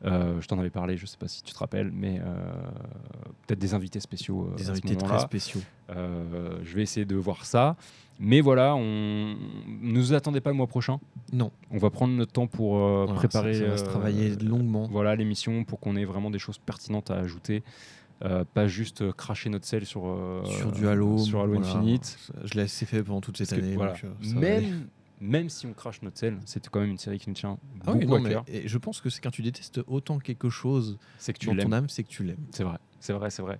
Euh, 0.04 0.40
je 0.40 0.46
t'en 0.48 0.58
avais 0.58 0.70
parlé, 0.70 0.96
je 0.96 1.04
sais 1.04 1.18
pas 1.18 1.28
si 1.28 1.42
tu 1.42 1.52
te 1.52 1.58
rappelles, 1.58 1.90
mais 1.92 2.20
euh, 2.20 2.52
peut-être 3.46 3.58
des 3.58 3.74
invités 3.74 4.00
spéciaux. 4.00 4.48
euh, 4.52 4.56
Des 4.56 4.70
invités 4.70 4.96
très 4.96 5.18
spéciaux. 5.18 5.60
Je 5.90 6.74
vais 6.74 6.82
essayer 6.82 7.04
de 7.06 7.16
voir 7.16 7.44
ça. 7.44 7.76
Mais 8.22 8.42
voilà, 8.42 8.74
on 8.76 8.82
ne 8.82 9.92
nous 9.92 10.12
attendez 10.12 10.42
pas 10.42 10.50
le 10.50 10.56
mois 10.56 10.66
prochain. 10.66 11.00
Non. 11.32 11.50
On 11.70 11.78
va 11.78 11.88
prendre 11.88 12.12
notre 12.14 12.32
temps 12.32 12.46
pour 12.46 12.76
euh, 12.76 13.04
Voilà, 13.06 13.14
préparer. 13.18 13.54
Ça, 13.54 13.60
ça 13.60 13.66
va 13.70 13.76
se 13.78 13.82
euh, 13.84 13.86
travailler 13.86 14.36
longuement. 14.36 14.86
voilà 14.90 15.16
l'émission 15.16 15.64
pour 15.64 15.80
qu'on 15.80 15.96
ait 15.96 16.04
vraiment 16.04 16.30
des 16.30 16.38
choses 16.38 16.58
pertinentes 16.58 17.10
à 17.10 17.14
ajouter. 17.16 17.62
Euh, 18.22 18.44
pas 18.52 18.66
juste 18.66 19.10
cracher 19.12 19.48
notre 19.48 19.64
sel 19.64 19.86
sur, 19.86 20.02
sur 20.44 20.70
du 20.72 20.86
Halo. 20.86 21.16
sur 21.16 21.40
Halo 21.40 21.54
voilà. 21.54 21.66
Infinite. 21.66 22.18
Je 22.44 22.52
l'ai 22.54 22.62
assez 22.64 22.84
fait 22.84 23.02
pendant 23.02 23.22
toute 23.22 23.38
cette 23.38 23.48
Parce 23.48 23.60
que, 23.62 23.66
année. 23.66 23.76
voilà, 23.76 23.94
donc, 23.94 24.34
même, 24.34 24.86
même 25.20 25.48
si 25.50 25.66
on 25.66 25.72
crache 25.74 26.00
notre 26.02 26.18
sel, 26.18 26.38
c'est 26.46 26.68
quand 26.68 26.80
même 26.80 26.90
une 26.90 26.98
série 26.98 27.18
qui 27.18 27.28
nous 27.28 27.34
tient 27.34 27.58
Ah 27.82 27.92
beaucoup 27.92 27.98
oui, 27.98 28.06
non, 28.06 28.14
à 28.16 28.20
mais 28.20 28.30
cœur. 28.30 28.44
et 28.48 28.66
je 28.68 28.78
pense 28.78 29.00
que 29.00 29.10
c'est 29.10 29.20
quand 29.20 29.30
tu 29.30 29.42
détestes 29.42 29.80
autant 29.86 30.18
quelque 30.18 30.48
chose 30.50 30.98
C'est 31.18 31.32
que 31.32 31.38
tu 31.38 31.46
dans 31.46 31.56
ton 31.56 31.72
âme, 31.72 31.88
c'est 31.88 32.02
que 32.02 32.08
tu 32.08 32.24
l'aimes. 32.24 32.46
C'est 32.52 32.64
vrai, 32.64 32.78
c'est 33.00 33.12
vrai, 33.12 33.30
c'est 33.30 33.42
vrai. 33.42 33.58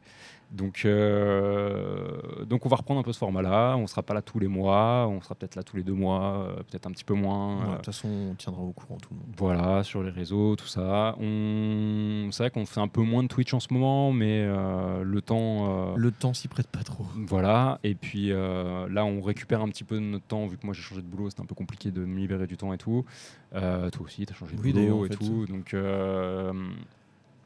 Donc, 0.52 0.82
euh, 0.84 2.44
donc 2.44 2.66
on 2.66 2.68
va 2.68 2.76
reprendre 2.76 2.98
un 2.98 3.02
peu 3.04 3.12
ce 3.12 3.18
format-là. 3.18 3.76
On 3.76 3.86
sera 3.86 4.02
pas 4.02 4.14
là 4.14 4.22
tous 4.22 4.40
les 4.40 4.48
mois, 4.48 5.06
on 5.08 5.20
sera 5.20 5.36
peut-être 5.36 5.54
là 5.54 5.62
tous 5.62 5.76
les 5.76 5.84
deux 5.84 5.92
mois, 5.92 6.44
euh, 6.44 6.56
peut-être 6.56 6.88
un 6.88 6.90
petit 6.90 7.04
peu 7.04 7.14
moins. 7.14 7.70
De 7.70 7.76
toute 7.76 7.86
façon, 7.86 8.08
on 8.08 8.34
tiendra 8.34 8.62
au 8.62 8.72
courant 8.72 8.98
tout 8.98 9.10
le 9.12 9.20
monde. 9.20 9.28
Voilà, 9.36 9.84
sur 9.84 10.02
les 10.02 10.10
réseaux, 10.10 10.56
tout 10.56 10.66
ça. 10.66 11.14
On... 11.20 12.28
C'est 12.32 12.42
vrai 12.42 12.50
qu'on 12.50 12.66
fait 12.66 12.80
un 12.80 12.88
peu 12.88 13.02
moins 13.02 13.22
de 13.22 13.28
Twitch 13.28 13.54
en 13.54 13.60
ce 13.60 13.72
moment, 13.72 14.12
mais 14.12 14.44
euh, 14.44 15.04
le 15.04 15.22
temps. 15.22 15.94
Le 15.94 16.10
temps 16.10 16.34
s'y 16.34 16.48
prête 16.48 16.68
pas 16.68 16.82
trop. 16.82 17.06
Voilà, 17.14 17.78
et 17.84 17.94
puis 17.94 18.30
là 18.30 19.04
on 19.04 19.20
récupère 19.20 19.60
un 19.60 19.68
petit 19.68 19.84
peu 19.84 19.96
de 19.96 20.00
notre 20.00 20.26
temps, 20.26 20.46
vu 20.46 20.58
que 20.58 20.66
moi 20.66 20.74
j'ai 20.74 20.82
changé 20.82 21.00
de 21.00 21.06
boulot, 21.06 21.30
c'était 21.30 21.42
un 21.42 21.46
peu 21.46 21.54
compliqué 21.54 21.90
de 21.90 22.04
me 22.04 22.18
libérer 22.18 22.46
du 22.46 22.56
temps 22.56 22.72
et 22.72 22.78
tout. 22.78 23.04
Toi 23.52 23.90
aussi, 24.00 24.26
tu 24.26 24.32
as 24.32 24.36
changé 24.36 24.56
de 24.56 24.62
Oui, 24.62 24.72
boulot 24.72 25.06
et 25.06 25.08
fait, 25.08 25.14
tout. 25.14 25.46
Donc 25.46 25.74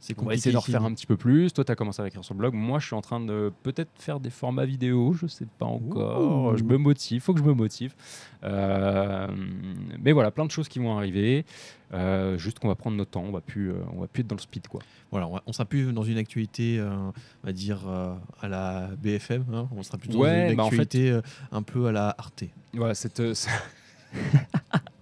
C'est 0.06 0.20
on 0.20 0.26
va 0.26 0.34
essayer 0.34 0.52
d'en 0.52 0.60
refaire 0.60 0.84
un 0.84 0.92
petit 0.92 1.06
peu 1.06 1.16
plus. 1.16 1.50
Toi, 1.54 1.64
tu 1.64 1.72
as 1.72 1.76
commencé 1.76 2.02
à 2.02 2.06
écrire 2.06 2.22
sur 2.22 2.34
le 2.34 2.38
blog. 2.38 2.52
Moi, 2.52 2.78
je 2.78 2.84
suis 2.84 2.94
en 2.94 3.00
train 3.00 3.20
de 3.20 3.50
peut-être 3.62 3.88
faire 3.98 4.20
des 4.20 4.28
formats 4.28 4.66
vidéo, 4.66 5.14
je 5.14 5.26
sais 5.26 5.46
pas 5.58 5.64
encore. 5.64 6.52
Ouh. 6.52 6.56
Je 6.58 6.62
me 6.62 6.76
motive, 6.76 7.22
faut 7.22 7.32
que 7.32 7.40
je 7.40 7.44
me 7.44 7.54
motive. 7.54 7.94
Euh, 8.42 9.26
mais 10.02 10.12
voilà, 10.12 10.30
plein 10.30 10.44
de 10.44 10.50
choses 10.50 10.68
qui 10.68 10.78
vont 10.78 10.94
arriver. 10.94 11.46
Euh, 11.94 12.36
juste 12.36 12.58
qu'on 12.58 12.68
va 12.68 12.74
prendre 12.74 12.98
notre 12.98 13.12
temps, 13.12 13.22
on 13.22 13.32
va 13.32 13.40
plus, 13.40 13.70
euh, 13.70 13.76
on 13.96 14.02
va 14.02 14.06
plus 14.06 14.20
être 14.20 14.26
dans 14.26 14.36
le 14.36 14.42
speed 14.42 14.68
quoi. 14.68 14.82
Voilà, 15.10 15.26
on, 15.46 15.52
sera 15.54 15.64
plus 15.64 15.90
dans 15.90 16.02
une 16.02 16.18
actualité, 16.18 16.82
on 16.82 17.12
va 17.42 17.52
dire, 17.52 17.88
à 17.88 18.48
la 18.48 18.90
BFM. 19.02 19.46
hein. 19.54 19.68
On 19.74 19.82
sera 19.82 19.96
plus 19.96 20.10
dans 20.10 20.18
Ouais, 20.18 20.50
une 20.50 20.56
bah, 20.56 20.64
en 20.64 20.70
fait- 20.70 20.80
actualité 20.82 21.18
un 21.50 21.62
peu 21.62 21.86
à 21.86 21.92
la 21.92 22.14
Arte. 22.18 22.44
Voilà, 22.74 22.94
cette. 22.94 23.22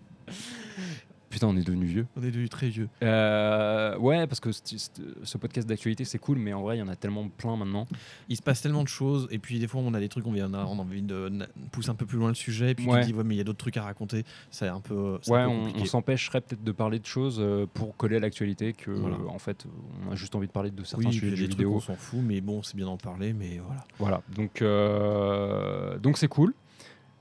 Putain, 1.43 1.55
on 1.55 1.57
est 1.57 1.65
devenu 1.67 1.87
vieux. 1.87 2.07
On 2.17 2.23
est 2.23 2.31
devenu 2.31 2.49
très 2.49 2.69
vieux. 2.69 2.89
Euh, 3.03 3.99
ouais, 3.99 4.29
parce 4.29 4.39
que 4.39 4.51
ce, 4.53 5.39
podcast 5.39 5.69
d'actualité, 5.69 6.05
c'est 6.05 6.19
cool, 6.19 6.39
mais 6.39 6.53
en 6.53 6.63
vrai, 6.63 6.77
il 6.77 6.79
y 6.79 6.83
en 6.83 6.89
a 6.89 6.95
tellement 6.95 7.29
plein 7.29 7.57
maintenant. 7.57 7.89
Il 8.29 8.37
se 8.37 8.43
passe 8.43 8.63
tellement 8.63 8.85
de 8.85 8.89
choses, 8.89 9.27
et 9.33 9.39
puis 9.41 9.59
des 9.59 9.67
fois, 9.67 9.81
on 9.85 9.93
a 9.95 9.99
des 9.99 10.09
trucs, 10.09 10.25
on, 10.25 10.31
vient, 10.33 10.49
on 10.53 10.55
a 10.55 10.65
envie 10.65 11.03
de 11.03 11.33
pousser 11.73 11.91
un 11.91 11.97
peu 11.97 12.07
plus 12.07 12.19
loin 12.19 12.29
le 12.29 12.35
sujet, 12.35 12.71
et 12.71 12.75
puis 12.77 12.87
Ouais. 12.87 13.01
tu 13.01 13.07
te 13.07 13.13
dis, 13.13 13.19
ouais, 13.19 13.25
mais 13.25 13.35
il 13.35 13.39
y 13.39 13.41
a 13.41 13.45
d'autres 13.45 13.59
trucs 13.59 13.77
à 13.77 13.83
raconter. 13.83 14.25
C'est 14.51 14.69
un 14.69 14.81
peu, 14.81 15.19
Ouais, 15.27 15.41
un 15.41 15.49
peu 15.49 15.81
on, 15.81 15.85
s'empêcherait 15.85 16.43
peut-être 16.43 16.63
de 16.63 16.73
parler 16.73 17.01
de 17.01 17.07
choses 17.07 17.39
euh, 17.41 17.67
pour 17.75 17.97
coller 17.97 18.17
à 18.17 18.21
l'actualité 18.21 18.73
que, 18.73 18.93
Voilà. 18.93 19.17
euh, 19.17 19.29
en 19.29 19.39
fait, 19.41 19.67
on 20.07 20.13
a 20.13 20.15
juste 20.15 20.37
envie 20.37 20.47
de 20.47 20.53
parler 20.53 20.71
de 20.71 20.85
certains 20.85 21.09
oui, 21.09 21.13
sujets 21.13 21.31
des 21.31 21.37
trucs, 21.49 21.51
vidéo. 21.51 21.75
on 21.75 21.81
s'en 21.81 21.97
fout, 21.97 22.21
mais 22.23 22.41
bon, 22.41 22.63
c'est 22.63 22.77
bien 22.77 22.87
d'en 22.87 22.97
parler, 22.99 23.33
mais 23.33 23.61
voilà. 23.67 23.85
Voilà, 23.99 24.23
donc 24.33 24.63
euh, 24.63 25.99
donc 25.99 26.19
c'est 26.19 26.29
cool. 26.29 26.55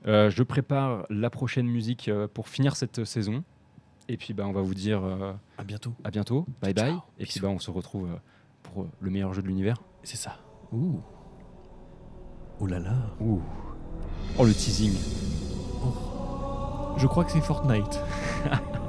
Euh, 0.08 0.30
je 0.30 0.44
prépare 0.44 1.06
la 1.10 1.30
prochaine 1.30 1.68
musique 1.68 2.08
euh, 2.08 2.28
pour 2.28 2.50
finir 2.50 2.76
cette 2.76 3.04
saison. 3.06 3.44
Et 4.12 4.18
puis 4.18 4.34
bah, 4.34 4.44
on 4.46 4.52
va 4.52 4.62
vous 4.62 4.74
dire 4.74 5.02
euh, 5.06 5.32
À 5.58 5.64
bientôt. 5.64 5.94
à 6.04 6.12
bientôt, 6.12 6.46
bye 6.62 6.74
bye. 6.74 6.96
Et 7.18 7.26
puis 7.26 7.40
bah, 7.40 7.48
on 7.48 7.60
se 7.60 7.72
retrouve 7.72 8.10
euh, 8.12 8.18
pour 8.62 8.84
euh, 8.84 8.90
le 9.00 9.10
meilleur 9.10 9.34
jeu 9.34 9.42
de 9.42 9.48
l'univers. 9.48 9.78
C'est 10.04 10.18
ça. 10.18 10.36
Ouh. 10.74 11.00
Oh 12.60 12.68
là 12.68 12.80
là. 12.80 12.94
Ouh. 13.22 13.42
Oh 14.38 14.44
le 14.44 14.52
teasing. 14.54 14.92
Je 16.98 17.08
crois 17.08 17.24
que 17.24 17.32
c'est 17.32 17.40
Fortnite. 17.40 18.02